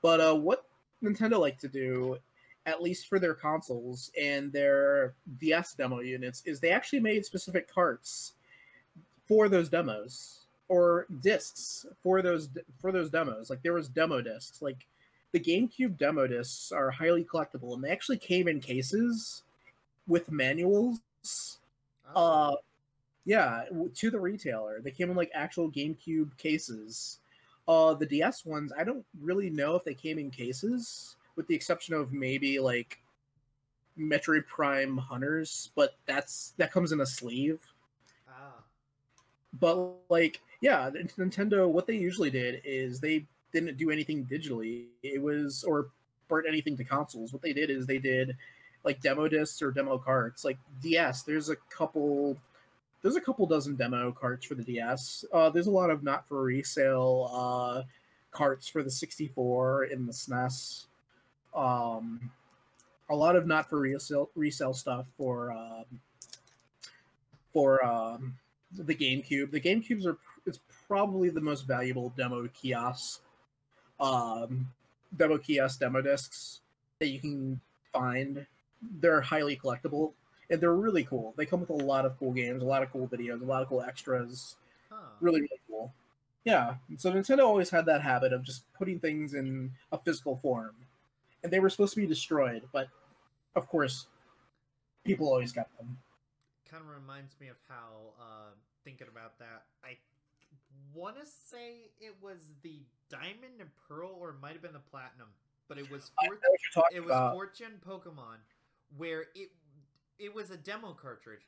But 0.00 0.20
uh, 0.20 0.36
what 0.36 0.64
Nintendo 1.02 1.40
liked 1.40 1.60
to 1.62 1.68
do, 1.68 2.18
at 2.66 2.82
least 2.82 3.08
for 3.08 3.18
their 3.18 3.34
consoles 3.34 4.10
and 4.20 4.52
their 4.52 5.14
DS 5.38 5.74
demo 5.74 6.00
units, 6.00 6.42
is 6.44 6.60
they 6.60 6.70
actually 6.70 7.00
made 7.00 7.24
specific 7.24 7.72
carts 7.72 8.34
for 9.26 9.48
those 9.48 9.68
demos 9.68 10.46
or 10.68 11.06
discs 11.20 11.84
for 12.02 12.22
those 12.22 12.48
for 12.80 12.92
those 12.92 13.10
demos. 13.10 13.50
Like 13.50 13.62
there 13.62 13.72
was 13.72 13.88
demo 13.88 14.20
discs. 14.20 14.62
Like 14.62 14.86
the 15.32 15.40
GameCube 15.40 15.98
demo 15.98 16.26
discs 16.26 16.72
are 16.72 16.90
highly 16.90 17.24
collectible, 17.24 17.74
and 17.74 17.84
they 17.84 17.90
actually 17.90 18.18
came 18.18 18.48
in 18.48 18.60
cases 18.60 19.42
with 20.06 20.30
manuals 20.30 21.00
oh. 22.14 22.52
uh, 22.52 22.56
yeah, 23.24 23.64
to 23.94 24.10
the 24.10 24.20
retailer. 24.20 24.80
They 24.80 24.90
came 24.90 25.10
in 25.10 25.16
like 25.16 25.30
actual 25.34 25.70
GameCube 25.70 26.36
cases. 26.36 27.18
Uh, 27.68 27.94
the 27.94 28.06
DS 28.06 28.44
ones, 28.44 28.72
I 28.76 28.82
don't 28.82 29.04
really 29.20 29.50
know 29.50 29.76
if 29.76 29.84
they 29.84 29.94
came 29.94 30.18
in 30.18 30.30
cases, 30.30 31.16
with 31.36 31.46
the 31.46 31.54
exception 31.54 31.94
of 31.94 32.12
maybe 32.12 32.58
like 32.58 32.98
Metroid 33.98 34.46
Prime 34.46 34.96
Hunters, 34.96 35.70
but 35.74 35.96
that's 36.06 36.54
that 36.56 36.72
comes 36.72 36.92
in 36.92 37.00
a 37.00 37.06
sleeve. 37.06 37.60
ah, 38.28 38.62
But 39.58 39.94
like, 40.08 40.40
yeah, 40.60 40.90
Nintendo, 40.90 41.68
what 41.68 41.86
they 41.86 41.96
usually 41.96 42.30
did 42.30 42.62
is 42.64 43.00
they 43.00 43.26
didn't 43.52 43.76
do 43.76 43.90
anything 43.90 44.26
digitally. 44.26 44.86
It 45.02 45.20
was 45.20 45.64
or 45.64 45.90
brought 46.28 46.46
anything 46.48 46.76
to 46.78 46.84
consoles. 46.84 47.32
What 47.32 47.42
they 47.42 47.52
did 47.52 47.70
is 47.70 47.86
they 47.86 47.98
did 47.98 48.36
like 48.84 49.00
demo 49.00 49.28
discs 49.28 49.60
or 49.60 49.70
demo 49.70 49.98
carts. 49.98 50.44
Like 50.44 50.58
DS, 50.82 51.22
there's 51.22 51.50
a 51.50 51.56
couple. 51.68 52.36
There's 53.02 53.16
a 53.16 53.20
couple 53.20 53.46
dozen 53.46 53.76
demo 53.76 54.12
carts 54.12 54.44
for 54.44 54.54
the 54.54 54.62
DS. 54.62 55.24
Uh, 55.32 55.48
there's 55.48 55.66
a 55.66 55.70
lot 55.70 55.88
of 55.88 56.02
not 56.02 56.28
for 56.28 56.42
resale 56.42 57.30
uh, 57.32 57.82
carts 58.30 58.68
for 58.68 58.82
the 58.82 58.90
64 58.90 59.84
in 59.84 60.04
the 60.04 60.12
SNES. 60.12 60.84
Um, 61.54 62.30
a 63.08 63.14
lot 63.14 63.36
of 63.36 63.46
not 63.46 63.68
for 63.68 63.80
resale 63.80 64.30
resale 64.34 64.74
stuff 64.74 65.06
for 65.16 65.52
um, 65.52 65.84
for 67.52 67.84
um, 67.84 68.36
the 68.72 68.94
GameCube. 68.94 69.50
The 69.50 69.60
GameCubes 69.60 70.06
are 70.06 70.16
it's 70.46 70.60
probably 70.86 71.28
the 71.30 71.40
most 71.40 71.66
valuable 71.66 72.12
demo 72.16 72.46
kiosk, 72.48 73.20
um, 73.98 74.68
demo 75.16 75.38
kiosk 75.38 75.80
demo 75.80 76.00
discs 76.00 76.60
that 76.98 77.08
you 77.08 77.18
can 77.18 77.60
find. 77.92 78.46
They're 79.00 79.20
highly 79.20 79.56
collectible 79.56 80.12
and 80.50 80.60
they're 80.60 80.74
really 80.74 81.04
cool. 81.04 81.32
They 81.36 81.46
come 81.46 81.60
with 81.60 81.70
a 81.70 81.74
lot 81.74 82.04
of 82.04 82.18
cool 82.18 82.32
games, 82.32 82.62
a 82.62 82.66
lot 82.66 82.82
of 82.82 82.90
cool 82.90 83.08
videos, 83.08 83.40
a 83.40 83.44
lot 83.44 83.62
of 83.62 83.68
cool 83.68 83.82
extras. 83.82 84.56
huh. 84.90 84.96
Really, 85.20 85.40
really 85.40 85.60
cool. 85.68 85.92
Yeah. 86.44 86.74
So 86.96 87.12
Nintendo 87.12 87.46
always 87.46 87.70
had 87.70 87.86
that 87.86 88.02
habit 88.02 88.32
of 88.32 88.42
just 88.42 88.64
putting 88.74 88.98
things 88.98 89.34
in 89.34 89.72
a 89.92 89.98
physical 89.98 90.36
form, 90.42 90.74
and 91.42 91.52
they 91.52 91.60
were 91.60 91.70
supposed 91.70 91.94
to 91.94 92.00
be 92.00 92.06
destroyed, 92.06 92.62
but 92.72 92.88
of 93.56 93.68
course, 93.68 94.06
people 95.04 95.26
always 95.28 95.52
got 95.52 95.68
them. 95.78 95.96
kind 96.70 96.82
of 96.82 96.88
reminds 96.88 97.38
me 97.40 97.48
of 97.48 97.56
how 97.68 98.14
uh, 98.20 98.50
thinking 98.84 99.08
about 99.12 99.38
that 99.38 99.64
i 99.84 99.96
want 100.94 101.16
to 101.16 101.26
say 101.26 101.90
it 102.00 102.14
was 102.22 102.38
the 102.62 102.80
diamond 103.10 103.60
and 103.60 103.68
pearl 103.88 104.16
or 104.20 104.30
it 104.30 104.36
might 104.40 104.52
have 104.52 104.62
been 104.62 104.72
the 104.72 104.78
platinum 104.90 105.26
but 105.68 105.76
it 105.78 105.90
was 105.90 106.10
I 106.22 106.26
fourth, 106.26 106.38
what 106.40 106.60
you're 106.62 106.82
talking 106.82 106.96
it 106.96 107.00
was 107.00 107.10
about. 107.10 107.32
fortune 107.34 107.72
pokemon 107.86 108.38
where 108.96 109.22
it 109.34 109.50
it 110.18 110.34
was 110.34 110.50
a 110.50 110.56
demo 110.56 110.92
cartridge 110.92 111.42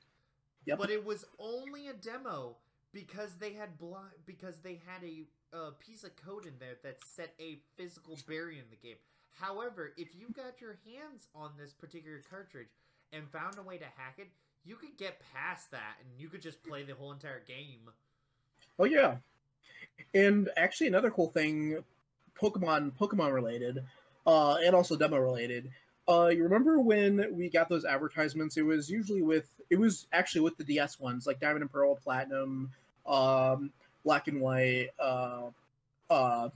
Yep. 0.66 0.78
but 0.78 0.90
it 0.90 1.05
was 1.05 1.24
only 1.39 1.89
a 1.89 1.93
demo 1.94 2.56
because 2.93 3.36
they 3.36 3.52
had 3.52 3.78
blo- 3.78 4.10
because 4.27 4.59
they 4.60 4.81
had 4.86 5.02
a, 5.02 5.24
a 5.56 5.73
piece 5.73 6.05
of 6.05 6.14
code 6.16 6.47
in 6.47 6.52
there 6.60 6.77
that 6.85 6.98
set 7.05 7.32
a 7.40 7.59
physical 7.77 8.16
barrier 8.28 8.59
in 8.60 8.69
the 8.70 8.77
game. 8.77 8.97
However, 9.35 9.93
if 9.97 10.09
you 10.15 10.29
got 10.35 10.61
your 10.61 10.79
hands 10.85 11.29
on 11.35 11.51
this 11.59 11.73
particular 11.73 12.21
cartridge 12.31 12.69
and 13.13 13.29
found 13.31 13.59
a 13.59 13.63
way 13.63 13.79
to 13.79 13.85
hack 13.85 14.15
it, 14.19 14.29
you 14.65 14.77
could 14.77 14.97
get 14.97 15.23
past 15.35 15.71
that 15.71 15.97
and 16.01 16.21
you 16.21 16.29
could 16.29 16.43
just 16.43 16.63
play 16.63 16.83
the 16.83 16.95
whole 16.95 17.13
entire 17.13 17.43
game. 17.47 17.91
Oh 18.79 18.85
yeah, 18.85 19.17
and 20.15 20.49
actually 20.57 20.87
another 20.87 21.11
cool 21.11 21.29
thing, 21.29 21.83
Pokemon 22.41 22.93
Pokemon 22.99 23.33
related, 23.33 23.85
uh, 24.27 24.57
and 24.65 24.75
also 24.75 24.97
demo 24.97 25.19
related. 25.19 25.71
Uh, 26.09 26.29
you 26.29 26.43
remember 26.43 26.81
when 26.81 27.25
we 27.33 27.49
got 27.49 27.69
those 27.69 27.85
advertisements? 27.85 28.57
It 28.57 28.63
was 28.63 28.91
usually 28.91 29.23
with 29.23 29.49
it 29.71 29.79
was 29.79 30.07
actually 30.13 30.43
with 30.43 30.57
the 30.57 30.65
DS 30.65 30.99
ones 30.99 31.27
like 31.27 31.41
Diamond 31.41 31.63
and 31.63 31.73
Pearl, 31.73 31.95
Platinum, 31.97 32.71
um, 33.07 33.71
Black 34.05 34.29
and 34.29 34.41
White, 34.41 34.89
uh, 34.99 35.51
uh, 36.11 36.49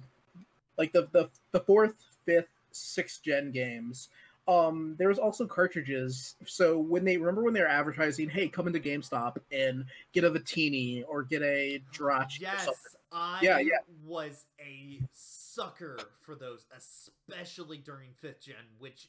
like 0.76 0.92
the 0.92 1.08
the 1.12 1.28
the 1.52 1.60
fourth, 1.60 1.94
fifth, 2.24 2.48
sixth 2.76 3.22
gen 3.22 3.50
games. 3.50 4.08
Um, 4.48 4.94
there 4.98 5.08
was 5.08 5.18
also 5.18 5.44
cartridges. 5.46 6.36
So 6.46 6.78
when 6.78 7.04
they 7.04 7.16
remember 7.16 7.42
when 7.42 7.52
they 7.52 7.60
were 7.60 7.66
advertising, 7.68 8.28
hey, 8.28 8.48
come 8.48 8.68
into 8.68 8.78
GameStop 8.78 9.38
and 9.50 9.84
get 10.12 10.22
a 10.22 10.30
Victini 10.30 11.02
or 11.08 11.24
get 11.24 11.42
a 11.42 11.82
Jirachi 11.92 12.40
Yes. 12.40 12.68
I 13.10 13.40
Yeah, 13.42 13.58
yeah. 13.58 13.78
was 14.04 14.44
a 14.60 15.00
sucker 15.12 15.96
for 16.20 16.34
those, 16.36 16.66
especially 16.76 17.78
during 17.78 18.10
fifth 18.20 18.42
gen. 18.42 18.54
Which, 18.78 19.08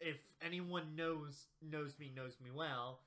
if 0.00 0.16
anyone 0.40 0.94
knows 0.96 1.46
knows 1.60 1.98
me, 1.98 2.10
knows 2.14 2.36
me 2.42 2.50
well. 2.54 3.00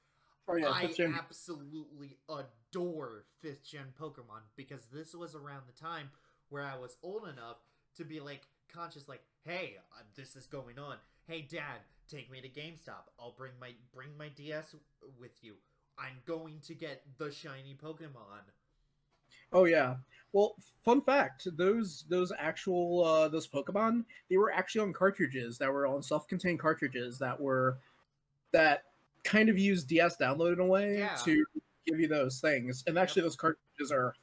Oh 0.47 0.55
yeah, 0.55 0.69
I 0.69 0.89
absolutely 1.17 2.17
adore 2.29 3.25
fifth 3.39 3.65
gen 3.65 3.93
Pokemon 3.99 4.41
because 4.55 4.87
this 4.91 5.13
was 5.13 5.35
around 5.35 5.63
the 5.67 5.79
time 5.83 6.09
where 6.49 6.63
I 6.63 6.77
was 6.77 6.97
old 7.01 7.27
enough 7.27 7.57
to 7.97 8.03
be 8.03 8.19
like 8.19 8.41
conscious, 8.73 9.07
like, 9.07 9.21
hey, 9.45 9.77
uh, 9.97 10.01
this 10.15 10.35
is 10.35 10.45
going 10.47 10.79
on. 10.79 10.97
Hey, 11.27 11.41
Dad, 11.49 11.79
take 12.09 12.31
me 12.31 12.41
to 12.41 12.49
GameStop. 12.49 13.09
I'll 13.19 13.35
bring 13.37 13.53
my 13.59 13.71
bring 13.93 14.09
my 14.17 14.29
DS 14.29 14.75
with 15.19 15.31
you. 15.41 15.55
I'm 15.97 16.17
going 16.25 16.59
to 16.65 16.73
get 16.73 17.03
the 17.17 17.31
shiny 17.31 17.77
Pokemon. 17.81 18.43
Oh 19.53 19.65
yeah. 19.65 19.95
Well, 20.33 20.55
fun 20.83 21.01
fact: 21.01 21.47
those 21.57 22.05
those 22.09 22.31
actual 22.37 23.03
uh, 23.03 23.27
those 23.27 23.47
Pokemon 23.47 24.05
they 24.29 24.37
were 24.37 24.51
actually 24.51 24.81
on 24.81 24.93
cartridges 24.93 25.57
that 25.57 25.71
were 25.71 25.85
on 25.85 26.01
self-contained 26.01 26.59
cartridges 26.59 27.19
that 27.19 27.39
were 27.39 27.77
that 28.51 28.83
kind 29.23 29.49
of 29.49 29.57
used 29.59 29.87
DS 29.87 30.17
download 30.17 30.53
in 30.53 30.59
a 30.59 30.65
way 30.65 30.97
Yeah. 30.99 31.15
to 31.25 31.45
give 31.85 31.99
you 31.99 32.07
those 32.07 32.39
things. 32.39 32.83
And 32.87 32.97
actually, 32.97 33.21
those 33.23 33.35
cartridges 33.35 33.91
are 33.91 34.13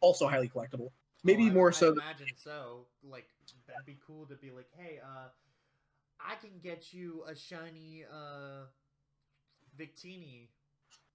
also 0.00 0.26
highly 0.28 0.48
collectible. 0.48 0.90
Maybe 1.24 1.44
Oh, 1.44 1.50
I- 1.50 1.52
more 1.52 1.68
I 1.68 1.72
so. 1.72 1.90
than- 1.90 1.98
imagine 2.00 2.28
so. 2.36 2.86
Like 3.02 3.28
that'd 3.66 3.86
be 3.86 3.98
cool 4.06 4.26
to 4.26 4.34
be 4.36 4.50
like, 4.50 4.68
hey, 4.76 4.98
uh, 5.02 5.28
I 6.20 6.34
can 6.36 6.58
get 6.62 6.92
you 6.92 7.24
a 7.28 7.34
shiny 7.36 8.04
uh, 8.10 8.66
Victini, 9.78 10.48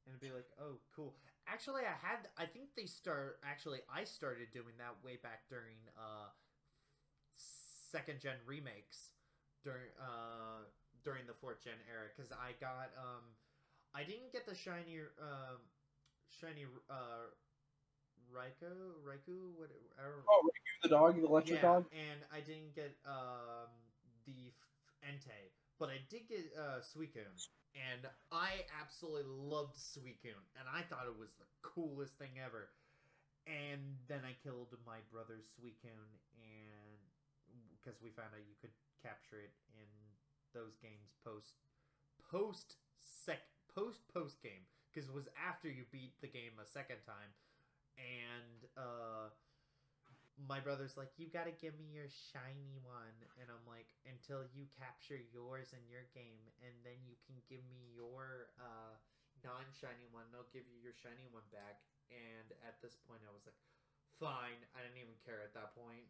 and 0.08 0.20
be 0.20 0.32
like, 0.32 0.48
oh, 0.62 0.80
cool. 0.96 1.16
Actually, 1.48 1.84
I 1.84 1.96
had. 2.08 2.30
I 2.38 2.46
think 2.46 2.70
they 2.76 2.86
start. 2.86 3.40
Actually, 3.44 3.80
I 3.94 4.04
started 4.04 4.50
doing 4.54 4.76
that 4.80 4.96
way 5.04 5.18
back 5.22 5.44
during 5.50 5.78
uh, 5.98 6.30
second 7.92 8.20
gen 8.20 8.38
remakes 8.46 9.14
during 9.64 9.90
uh 10.00 10.64
during 11.04 11.26
the 11.28 11.34
fourth 11.34 11.64
gen 11.64 11.80
era 11.90 12.08
because 12.16 12.32
I 12.32 12.54
got 12.60 12.92
um 13.00 13.24
I 13.96 14.04
didn't 14.04 14.32
get 14.32 14.46
the 14.46 14.56
shiny 14.56 15.02
um 15.20 15.60
shiny 16.30 16.66
uh 16.90 17.32
Raikou 18.34 19.02
Raikou 19.06 19.54
what 19.58 19.70
Oh, 20.30 20.42
Raikou 20.46 20.82
the 20.84 20.90
dog, 20.90 21.16
the 21.20 21.26
electric 21.28 21.62
yeah, 21.62 21.82
dog. 21.82 21.86
and 21.92 22.20
I 22.32 22.40
didn't 22.40 22.76
get 22.76 22.96
um 23.06 23.70
the 24.26 24.54
Entei, 25.04 25.52
but 25.80 25.90
I 25.90 26.00
did 26.10 26.28
get 26.28 26.52
uh 26.58 26.80
Suicune, 26.80 27.36
and 27.76 28.08
I 28.32 28.66
absolutely 28.82 29.26
loved 29.28 29.76
Suicune, 29.78 30.44
and 30.60 30.66
I 30.70 30.82
thought 30.84 31.08
it 31.08 31.18
was 31.18 31.36
the 31.36 31.48
coolest 31.62 32.18
thing 32.18 32.40
ever. 32.44 32.70
And 33.48 33.98
then 34.08 34.22
I 34.22 34.38
killed 34.46 34.76
my 34.86 35.02
brother's 35.12 35.50
Suicune, 35.58 36.14
and 36.38 37.00
because 37.76 37.98
we 38.04 38.12
found 38.12 38.30
out 38.36 38.46
you 38.46 38.56
could 38.62 38.76
capture 39.02 39.40
it 39.42 39.56
in 39.74 39.90
those 40.54 40.76
games 40.82 41.14
post 41.24 41.56
post 42.30 42.76
sec 43.00 43.40
post 43.74 44.02
post 44.14 44.42
game 44.44 44.66
because 44.92 45.08
it 45.10 45.16
was 45.16 45.30
after 45.38 45.70
you 45.70 45.86
beat 45.92 46.14
the 46.22 46.28
game 46.28 46.58
a 46.62 46.66
second 46.68 46.98
time, 47.06 47.32
and 48.00 48.66
uh 48.78 49.30
my 50.48 50.60
brother's 50.60 50.98
like, 50.98 51.12
"You 51.18 51.28
gotta 51.28 51.52
give 51.52 51.76
me 51.78 51.86
your 51.92 52.08
shiny 52.10 52.78
one," 52.82 53.16
and 53.38 53.52
I'm 53.52 53.66
like, 53.68 53.94
"Until 54.06 54.44
you 54.44 54.66
capture 54.68 55.18
yours 55.20 55.74
in 55.74 55.88
your 55.88 56.06
game, 56.14 56.50
and 56.62 56.74
then 56.84 57.04
you 57.06 57.16
can 57.26 57.42
give 57.48 57.64
me 57.66 57.92
your 57.94 58.50
uh, 58.58 58.96
non-shiny 59.44 60.08
one. 60.12 60.32
They'll 60.32 60.48
give 60.52 60.68
you 60.68 60.78
your 60.80 60.94
shiny 60.94 61.28
one 61.28 61.48
back." 61.52 61.78
And 62.10 62.52
at 62.62 62.80
this 62.82 62.96
point, 62.96 63.24
I 63.26 63.32
was 63.32 63.46
like, 63.46 63.58
"Fine." 64.20 64.66
I 64.74 64.82
didn't 64.82 64.98
even 64.98 65.16
care 65.18 65.42
at 65.42 65.54
that 65.54 65.74
point. 65.76 66.08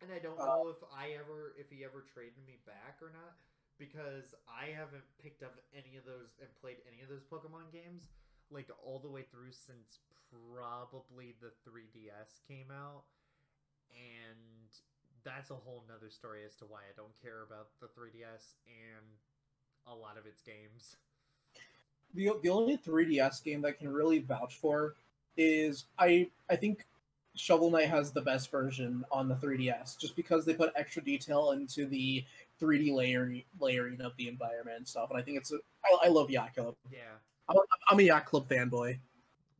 and 0.00 0.10
I 0.12 0.18
don't 0.18 0.42
Uh, 0.42 0.44
know 0.44 0.68
if 0.68 0.82
I 0.90 1.10
ever, 1.12 1.52
if 1.56 1.70
he 1.70 1.84
ever 1.84 2.02
traded 2.02 2.44
me 2.44 2.56
back 2.64 3.00
or 3.00 3.10
not, 3.10 3.34
because 3.78 4.34
I 4.46 4.66
haven't 4.66 5.04
picked 5.18 5.42
up 5.42 5.58
any 5.72 5.96
of 5.96 6.04
those 6.04 6.36
and 6.40 6.54
played 6.54 6.78
any 6.86 7.00
of 7.02 7.08
those 7.08 7.22
Pokemon 7.22 7.70
games 7.72 8.08
like 8.54 8.68
all 8.84 8.98
the 8.98 9.10
way 9.10 9.22
through 9.30 9.52
since 9.52 9.98
probably 10.54 11.34
the 11.40 11.52
3DS 11.68 12.40
came 12.48 12.70
out. 12.70 13.02
And 13.92 14.70
that's 15.24 15.50
a 15.50 15.54
whole 15.54 15.84
nother 15.88 16.10
story 16.10 16.40
as 16.46 16.56
to 16.56 16.64
why 16.64 16.80
I 16.80 16.94
don't 16.96 17.14
care 17.22 17.42
about 17.42 17.68
the 17.80 17.86
3DS 17.86 18.54
and 18.66 19.06
a 19.86 19.94
lot 19.94 20.16
of 20.18 20.26
its 20.26 20.42
games. 20.42 20.96
the 22.14 22.30
the 22.42 22.48
only 22.48 22.76
3DS 22.78 23.42
game 23.44 23.62
that 23.62 23.68
I 23.68 23.72
can 23.72 23.92
really 23.92 24.20
vouch 24.20 24.56
for 24.56 24.94
is 25.36 25.86
I 25.98 26.28
I 26.48 26.56
think 26.56 26.86
Shovel 27.36 27.70
Knight 27.70 27.88
has 27.88 28.12
the 28.12 28.20
best 28.20 28.50
version 28.50 29.04
on 29.10 29.28
the 29.28 29.34
3DS, 29.34 29.98
just 29.98 30.14
because 30.14 30.44
they 30.44 30.54
put 30.54 30.72
extra 30.76 31.02
detail 31.02 31.50
into 31.50 31.86
the 31.86 32.24
3D 32.60 32.94
layering 32.94 33.42
layering 33.60 34.00
of 34.00 34.16
the 34.16 34.28
environment 34.28 34.76
and 34.76 34.88
stuff. 34.88 35.10
And 35.10 35.18
I 35.18 35.22
think 35.22 35.38
it's 35.38 35.52
a, 35.52 35.56
I, 35.84 36.06
I 36.06 36.08
love 36.08 36.30
Club. 36.54 36.76
Yeah. 36.92 37.00
I'm, 37.48 37.56
I'm 37.90 37.98
a 37.98 38.02
Yacht 38.02 38.26
Club 38.26 38.48
fanboy. 38.48 38.98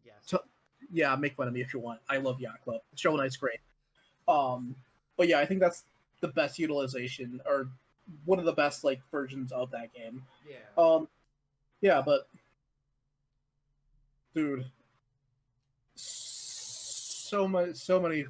Yes. 0.04 0.14
So- 0.22 0.44
Yeah, 0.92 1.14
make 1.16 1.34
fun 1.34 1.48
of 1.48 1.54
me 1.54 1.60
if 1.60 1.74
you 1.74 1.80
want. 1.80 2.00
I 2.08 2.18
love 2.18 2.40
Yacht 2.40 2.62
Club. 2.62 2.80
Shovel 2.94 3.18
Knight's 3.18 3.36
great. 3.36 3.60
Um, 4.28 4.74
but 5.16 5.28
yeah, 5.28 5.38
I 5.38 5.46
think 5.46 5.60
that's 5.60 5.84
the 6.20 6.28
best 6.28 6.58
utilization 6.58 7.40
or 7.46 7.68
one 8.24 8.38
of 8.38 8.44
the 8.44 8.52
best 8.52 8.84
like 8.84 9.00
versions 9.10 9.52
of 9.52 9.70
that 9.70 9.92
game. 9.92 10.22
yeah. 10.48 10.56
Um, 10.82 11.08
yeah, 11.80 12.00
but 12.00 12.28
dude, 14.34 14.64
so 15.94 17.46
much, 17.46 17.76
so 17.76 18.00
many 18.00 18.24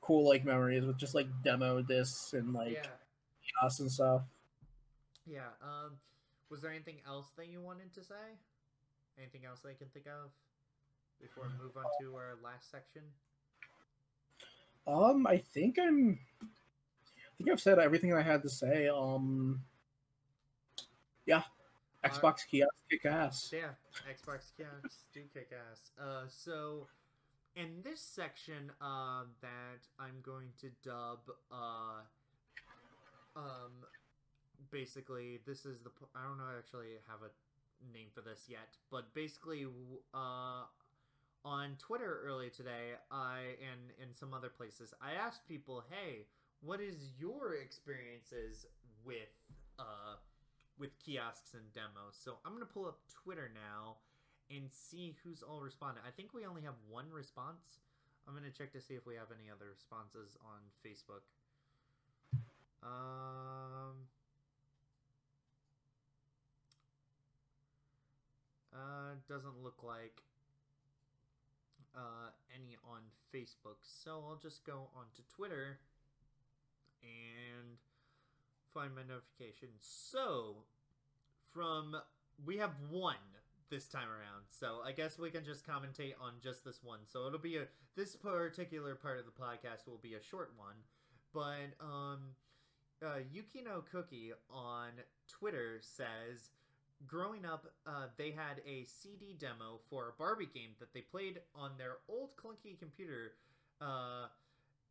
cool 0.00 0.26
like 0.28 0.44
memories 0.44 0.84
with 0.84 0.96
just 0.98 1.14
like 1.14 1.26
demo 1.42 1.82
discs 1.82 2.32
and 2.34 2.52
like 2.52 2.74
yeah. 2.74 2.82
chaos 3.60 3.80
and 3.80 3.90
stuff. 3.90 4.22
Yeah. 5.26 5.48
Um 5.62 5.92
was 6.50 6.60
there 6.60 6.70
anything 6.70 6.96
else 7.06 7.26
that 7.36 7.48
you 7.48 7.60
wanted 7.60 7.92
to 7.94 8.04
say? 8.04 8.36
Anything 9.18 9.44
else 9.44 9.60
I 9.64 9.74
can 9.74 9.88
think 9.88 10.06
of 10.06 10.30
before 11.20 11.44
we 11.44 11.64
move 11.64 11.76
on 11.76 11.84
to 12.00 12.16
our 12.16 12.36
last 12.42 12.70
section? 12.70 13.02
Um, 14.86 15.26
I 15.26 15.38
think 15.38 15.78
I'm, 15.78 16.18
I 16.42 16.46
think 17.38 17.50
I've 17.50 17.60
said 17.60 17.78
everything 17.78 18.12
I 18.12 18.22
had 18.22 18.42
to 18.42 18.48
say. 18.48 18.88
Um, 18.88 19.62
yeah, 21.26 21.42
Uh, 22.02 22.08
Xbox 22.08 22.46
kiosk 22.50 22.74
kick 22.90 23.06
ass. 23.06 23.50
Yeah, 23.52 23.70
Xbox 24.10 24.52
kiosks 24.56 25.04
do 25.14 25.20
kick 25.32 25.50
ass. 25.52 25.90
Uh, 25.98 26.24
so 26.28 26.86
in 27.56 27.80
this 27.82 28.00
section, 28.00 28.72
uh, 28.80 29.22
that 29.40 29.80
I'm 29.98 30.20
going 30.22 30.48
to 30.60 30.70
dub, 30.84 31.20
uh, 31.50 32.02
um, 33.36 33.72
basically 34.70 35.38
this 35.46 35.64
is 35.64 35.78
the 35.80 35.90
I 36.14 36.24
don't 36.24 36.36
know 36.38 36.44
I 36.54 36.58
actually 36.58 36.98
have 37.08 37.22
a 37.22 37.30
name 37.92 38.08
for 38.14 38.20
this 38.20 38.44
yet, 38.48 38.76
but 38.90 39.12
basically, 39.14 39.66
uh, 40.14 40.64
on 41.44 41.76
Twitter 41.78 42.20
earlier 42.24 42.50
today, 42.50 42.96
I 43.10 43.56
and 43.60 43.92
in 44.00 44.14
some 44.14 44.32
other 44.32 44.48
places, 44.48 44.94
I 45.02 45.12
asked 45.12 45.46
people, 45.46 45.84
hey, 45.90 46.26
what 46.62 46.80
is 46.80 47.12
your 47.18 47.54
experiences 47.54 48.66
with 49.04 49.28
uh 49.78 50.16
with 50.78 50.90
kiosks 50.98 51.54
and 51.54 51.62
demos. 51.72 52.18
So 52.18 52.36
I'm 52.44 52.52
gonna 52.52 52.66
pull 52.66 52.86
up 52.86 52.98
Twitter 53.22 53.50
now 53.54 53.96
and 54.50 54.68
see 54.70 55.16
who's 55.22 55.42
all 55.42 55.60
responded. 55.60 56.02
I 56.06 56.10
think 56.10 56.34
we 56.34 56.44
only 56.44 56.62
have 56.62 56.74
one 56.88 57.10
response. 57.12 57.78
I'm 58.26 58.34
gonna 58.34 58.50
check 58.50 58.72
to 58.72 58.80
see 58.80 58.94
if 58.94 59.06
we 59.06 59.14
have 59.14 59.28
any 59.30 59.50
other 59.50 59.66
responses 59.70 60.36
on 60.42 60.60
Facebook. 60.82 61.22
Um. 62.82 64.08
Uh, 68.74 69.14
doesn't 69.28 69.62
look 69.62 69.84
like 69.84 70.22
uh, 71.96 72.30
any 72.52 72.76
on 72.90 73.00
Facebook, 73.32 73.78
so 73.82 74.24
I'll 74.28 74.38
just 74.42 74.66
go 74.66 74.88
onto 74.96 75.22
Twitter 75.34 75.78
and 77.02 77.78
find 78.72 78.94
my 78.94 79.02
notification. 79.02 79.68
So, 79.78 80.64
from 81.52 81.94
we 82.44 82.56
have 82.56 82.72
one 82.90 83.14
this 83.70 83.86
time 83.86 84.08
around, 84.08 84.44
so 84.50 84.80
I 84.84 84.90
guess 84.90 85.18
we 85.18 85.30
can 85.30 85.44
just 85.44 85.64
commentate 85.66 86.14
on 86.20 86.34
just 86.42 86.64
this 86.64 86.82
one. 86.82 87.00
So 87.06 87.26
it'll 87.28 87.38
be 87.38 87.56
a 87.58 87.66
this 87.96 88.16
particular 88.16 88.96
part 88.96 89.18
of 89.18 89.24
the 89.24 89.30
podcast 89.30 89.86
will 89.86 90.00
be 90.02 90.14
a 90.14 90.22
short 90.22 90.52
one, 90.56 90.74
but 91.32 91.74
um, 91.80 92.34
uh, 93.00 93.20
Yukino 93.32 93.84
Cookie 93.90 94.32
on 94.50 94.90
Twitter 95.28 95.78
says. 95.80 96.50
Growing 97.06 97.44
up, 97.44 97.66
uh, 97.86 98.06
they 98.16 98.30
had 98.30 98.60
a 98.66 98.84
CD 98.84 99.36
demo 99.38 99.80
for 99.90 100.08
a 100.08 100.12
Barbie 100.18 100.48
game 100.52 100.70
that 100.80 100.92
they 100.94 101.00
played 101.00 101.40
on 101.54 101.72
their 101.78 101.96
old 102.08 102.30
clunky 102.36 102.78
computer, 102.78 103.32
uh, 103.80 104.26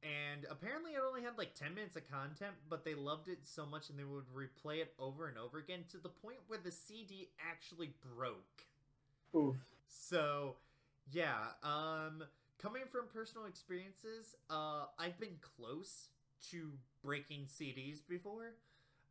and 0.04 0.46
apparently 0.52 0.92
it 0.92 1.00
only 1.08 1.22
had 1.22 1.38
like 1.38 1.56
10 1.56 1.74
minutes 1.74 1.96
of 1.96 2.10
content 2.10 2.52
but 2.70 2.84
they 2.84 2.94
loved 2.94 3.30
it 3.30 3.40
so 3.44 3.66
much 3.66 3.90
and 3.90 3.98
they 3.98 4.04
would 4.04 4.26
replay 4.36 4.82
it 4.82 4.94
over 5.00 5.28
and 5.28 5.38
over 5.38 5.58
again 5.58 5.80
to 5.90 5.98
the 5.98 6.10
point 6.10 6.38
where 6.48 6.60
the 6.64 6.72
cd 6.72 7.30
actually 7.50 7.94
broke 8.16 8.64
Oof. 9.36 9.56
so 9.88 10.56
yeah 11.12 11.56
um 11.64 12.24
coming 12.62 12.84
from 12.92 13.06
personal 13.14 13.46
experiences 13.46 14.36
uh 14.50 14.86
i've 15.00 15.20
been 15.20 15.38
close 15.58 16.10
to 16.52 16.72
breaking 17.04 17.46
cds 17.46 18.00
before 18.08 18.56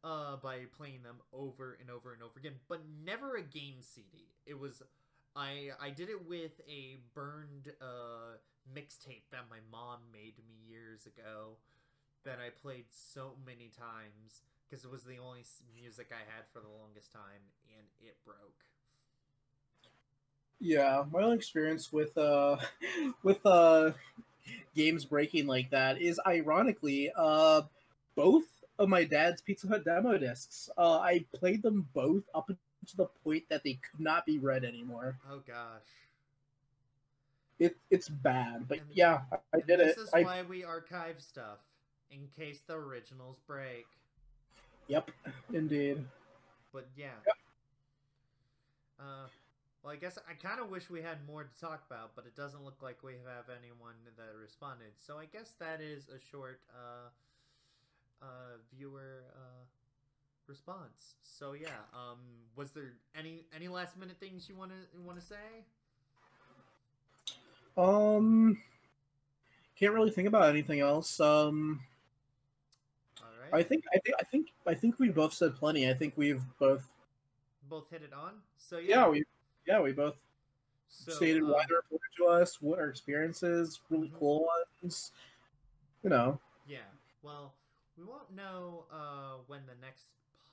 uh 0.04 0.36
by 0.36 0.60
playing 0.76 1.02
them 1.02 1.16
over 1.32 1.76
and 1.80 1.90
over 1.90 2.12
and 2.12 2.22
over 2.22 2.38
again 2.38 2.54
but 2.68 2.82
never 3.04 3.36
a 3.36 3.42
game 3.42 3.80
cd 3.80 4.26
it 4.46 4.58
was 4.58 4.82
i 5.36 5.70
i 5.80 5.90
did 5.90 6.08
it 6.08 6.28
with 6.28 6.60
a 6.68 6.98
burned 7.14 7.72
uh 7.80 8.36
mixtape 8.74 9.24
that 9.30 9.44
my 9.50 9.58
mom 9.70 9.98
made 10.12 10.34
me 10.46 10.54
years 10.68 11.06
ago 11.06 11.56
that 12.24 12.38
I 12.38 12.50
played 12.50 12.86
so 12.90 13.34
many 13.44 13.70
times 13.70 14.42
because 14.68 14.84
it 14.84 14.90
was 14.90 15.04
the 15.04 15.18
only 15.18 15.44
music 15.74 16.12
I 16.12 16.22
had 16.24 16.46
for 16.52 16.60
the 16.60 16.68
longest 16.68 17.12
time 17.12 17.42
and 17.76 17.86
it 18.00 18.16
broke. 18.24 18.64
Yeah, 20.60 21.04
my 21.10 21.22
only 21.22 21.36
experience 21.36 21.92
with 21.92 22.16
uh 22.16 22.56
with 23.22 23.44
uh 23.44 23.92
games 24.74 25.04
breaking 25.04 25.46
like 25.46 25.70
that 25.70 26.00
is 26.00 26.20
ironically 26.26 27.10
uh 27.16 27.62
both 28.16 28.44
of 28.82 28.88
my 28.88 29.04
dad's 29.04 29.40
Pizza 29.40 29.68
Hut 29.68 29.84
demo 29.84 30.18
discs. 30.18 30.68
Uh 30.76 30.98
I 30.98 31.24
played 31.34 31.62
them 31.62 31.88
both 31.94 32.24
up 32.34 32.48
to 32.48 32.96
the 32.96 33.06
point 33.24 33.44
that 33.48 33.62
they 33.64 33.74
could 33.74 34.00
not 34.00 34.26
be 34.26 34.38
read 34.38 34.64
anymore. 34.64 35.16
Oh 35.30 35.40
gosh. 35.46 35.82
It 37.58 37.76
it's 37.90 38.08
bad, 38.08 38.66
but 38.68 38.78
And- 38.78 38.86
yeah, 38.92 39.20
I, 39.30 39.36
I 39.36 39.40
And 39.58 39.66
did 39.66 39.80
this 39.80 39.96
is 39.96 40.10
I, 40.12 40.22
why 40.22 40.42
we 40.42 40.64
archive 40.64 41.20
stuff 41.20 41.58
in 42.10 42.28
case 42.36 42.60
the 42.66 42.74
originals 42.74 43.40
break. 43.46 43.86
Yep, 44.88 45.10
indeed. 45.52 46.04
But 46.72 46.88
yeah. 46.96 47.10
Uh, 48.98 49.26
well, 49.82 49.92
I 49.92 49.96
guess 49.96 50.18
I 50.28 50.34
kind 50.34 50.60
of 50.60 50.70
wish 50.70 50.90
we 50.90 51.02
had 51.02 51.26
more 51.26 51.44
to 51.44 51.60
talk 51.60 51.82
about, 51.90 52.14
but 52.14 52.26
it 52.26 52.36
doesn't 52.36 52.62
look 52.64 52.82
like 52.82 53.02
we 53.02 53.12
have 53.26 53.44
anyone 53.48 53.94
that 54.16 54.34
responded. 54.40 54.92
So 54.96 55.18
I 55.18 55.24
guess 55.26 55.54
that 55.58 55.80
is 55.80 56.08
a 56.08 56.18
short 56.30 56.60
uh, 56.74 57.08
uh, 58.22 58.56
viewer 58.74 59.24
uh, 59.34 59.64
response. 60.46 61.16
So 61.22 61.52
yeah, 61.52 61.68
um, 61.92 62.18
was 62.56 62.70
there 62.72 62.92
any 63.18 63.44
any 63.54 63.68
last 63.68 63.98
minute 63.98 64.16
things 64.20 64.48
you 64.48 64.56
want 64.56 64.70
to 64.70 65.00
want 65.04 65.20
to 65.20 65.26
say? 65.26 65.64
Um, 67.76 68.58
can't 69.78 69.94
really 69.94 70.10
think 70.10 70.28
about 70.28 70.48
anything 70.48 70.80
else. 70.80 71.18
Um, 71.20 71.80
All 73.18 73.28
right, 73.42 73.60
I 73.60 73.62
think 73.66 73.84
I 73.94 73.98
think 73.98 74.16
I 74.20 74.24
think 74.24 74.48
I 74.66 74.74
think 74.74 74.98
we 74.98 75.08
both 75.08 75.32
said 75.32 75.56
plenty. 75.56 75.88
I 75.88 75.94
think 75.94 76.14
we've 76.16 76.42
both 76.58 76.88
both 77.68 77.88
hit 77.90 78.02
it 78.02 78.12
on. 78.12 78.34
So 78.58 78.78
yeah, 78.78 78.88
yeah, 78.96 79.08
we 79.08 79.24
yeah 79.66 79.80
we 79.80 79.92
both 79.92 80.16
so, 80.88 81.12
stated 81.12 81.42
why 81.42 81.60
um, 81.60 81.66
they're 81.68 81.78
important 81.78 82.12
to 82.18 82.26
us, 82.26 82.60
what 82.60 82.78
our 82.78 82.88
experiences, 82.88 83.80
really 83.88 84.08
Mhm. 84.08 84.18
cool 84.18 84.48
ones. 84.82 85.12
You 86.02 86.10
know, 86.10 86.38
Yeah. 86.66 86.84
Well, 87.22 87.54
we 87.96 88.04
won't 88.04 88.34
know 88.34 88.84
uh, 88.90 89.36
when 89.46 89.60
the 89.66 89.74
next 89.84 90.06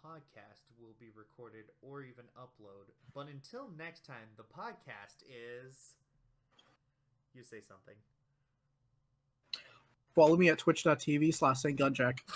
podcast 0.06 0.64
will 0.80 0.96
be 1.00 1.08
recorded 1.16 1.66
or 1.82 2.04
even 2.04 2.26
upload. 2.38 2.92
But 3.14 3.28
until 3.28 3.70
next 3.78 4.06
time, 4.06 4.28
the 4.38 4.44
podcast 4.44 5.24
is. 5.28 5.96
You 7.34 7.44
say 7.44 7.62
something. 7.62 7.96
Follow 10.16 10.36
me 10.36 10.50
at 10.50 10.58
twitch.tv 10.58 11.34
slash. 11.34 11.62
Gunjack. 11.64 12.20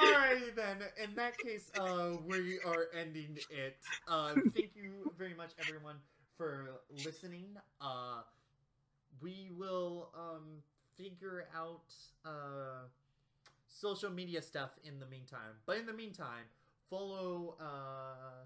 Alrighty 0.00 0.54
then. 0.54 0.78
In 1.02 1.14
that 1.16 1.36
case, 1.38 1.70
uh, 1.78 2.12
we 2.26 2.58
are 2.64 2.86
ending 2.98 3.38
it. 3.50 3.76
Uh, 4.08 4.34
thank 4.54 4.70
you 4.74 5.12
very 5.18 5.34
much, 5.34 5.50
everyone, 5.60 5.96
for 6.38 6.80
listening. 7.04 7.56
Uh, 7.80 8.22
we 9.20 9.50
will 9.58 10.10
um 10.14 10.62
figure 11.00 11.46
out 11.56 11.92
uh 12.24 12.84
social 13.66 14.10
media 14.10 14.42
stuff 14.42 14.70
in 14.84 14.98
the 14.98 15.06
meantime. 15.06 15.56
But 15.66 15.78
in 15.78 15.86
the 15.86 15.92
meantime, 15.92 16.44
follow 16.90 17.56
uh 17.60 18.44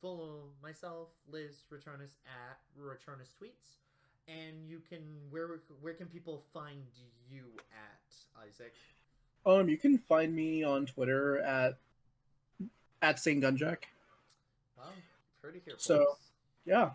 follow 0.00 0.48
myself, 0.62 1.08
Liz 1.30 1.64
Returnus 1.70 2.16
at 2.26 2.58
Returnus 2.80 3.30
Tweets. 3.38 3.78
And 4.28 4.66
you 4.66 4.80
can 4.88 5.02
where 5.30 5.60
where 5.80 5.94
can 5.94 6.06
people 6.06 6.42
find 6.54 6.82
you 7.30 7.44
at, 7.72 8.46
Isaac? 8.48 8.74
Um, 9.44 9.68
you 9.68 9.76
can 9.76 9.98
find 9.98 10.34
me 10.34 10.62
on 10.62 10.86
Twitter 10.86 11.40
at 11.40 11.78
at 13.02 13.18
St. 13.18 13.42
Gunjack. 13.42 13.78
Well, 14.76 14.92
heard 15.42 15.56
it 15.56 15.62
here, 15.64 15.74
So-. 15.76 16.16
Yeah. 16.64 16.90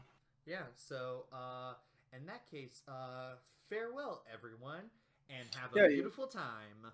Yeah, 0.46 0.64
so 0.76 1.26
uh 1.34 1.74
in 2.16 2.26
that 2.26 2.50
case, 2.50 2.82
uh 2.88 3.36
farewell 3.70 4.24
everyone 4.34 4.90
and 5.30 5.48
have 5.56 5.74
a 5.76 5.80
Yeah, 5.80 5.88
you- 5.88 5.96
beautiful 5.96 6.28
time. 6.28 6.92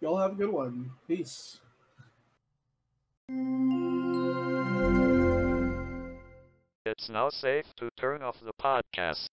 Y'all 0.00 0.16
have 0.16 0.32
a 0.32 0.34
good 0.36 0.50
one. 0.50 0.92
Peace. 1.06 1.60
It's 6.86 7.08
now 7.10 7.28
safe 7.28 7.66
to 7.76 7.90
turn 7.96 8.22
off 8.22 8.40
the 8.40 8.52
podcast. 8.60 9.28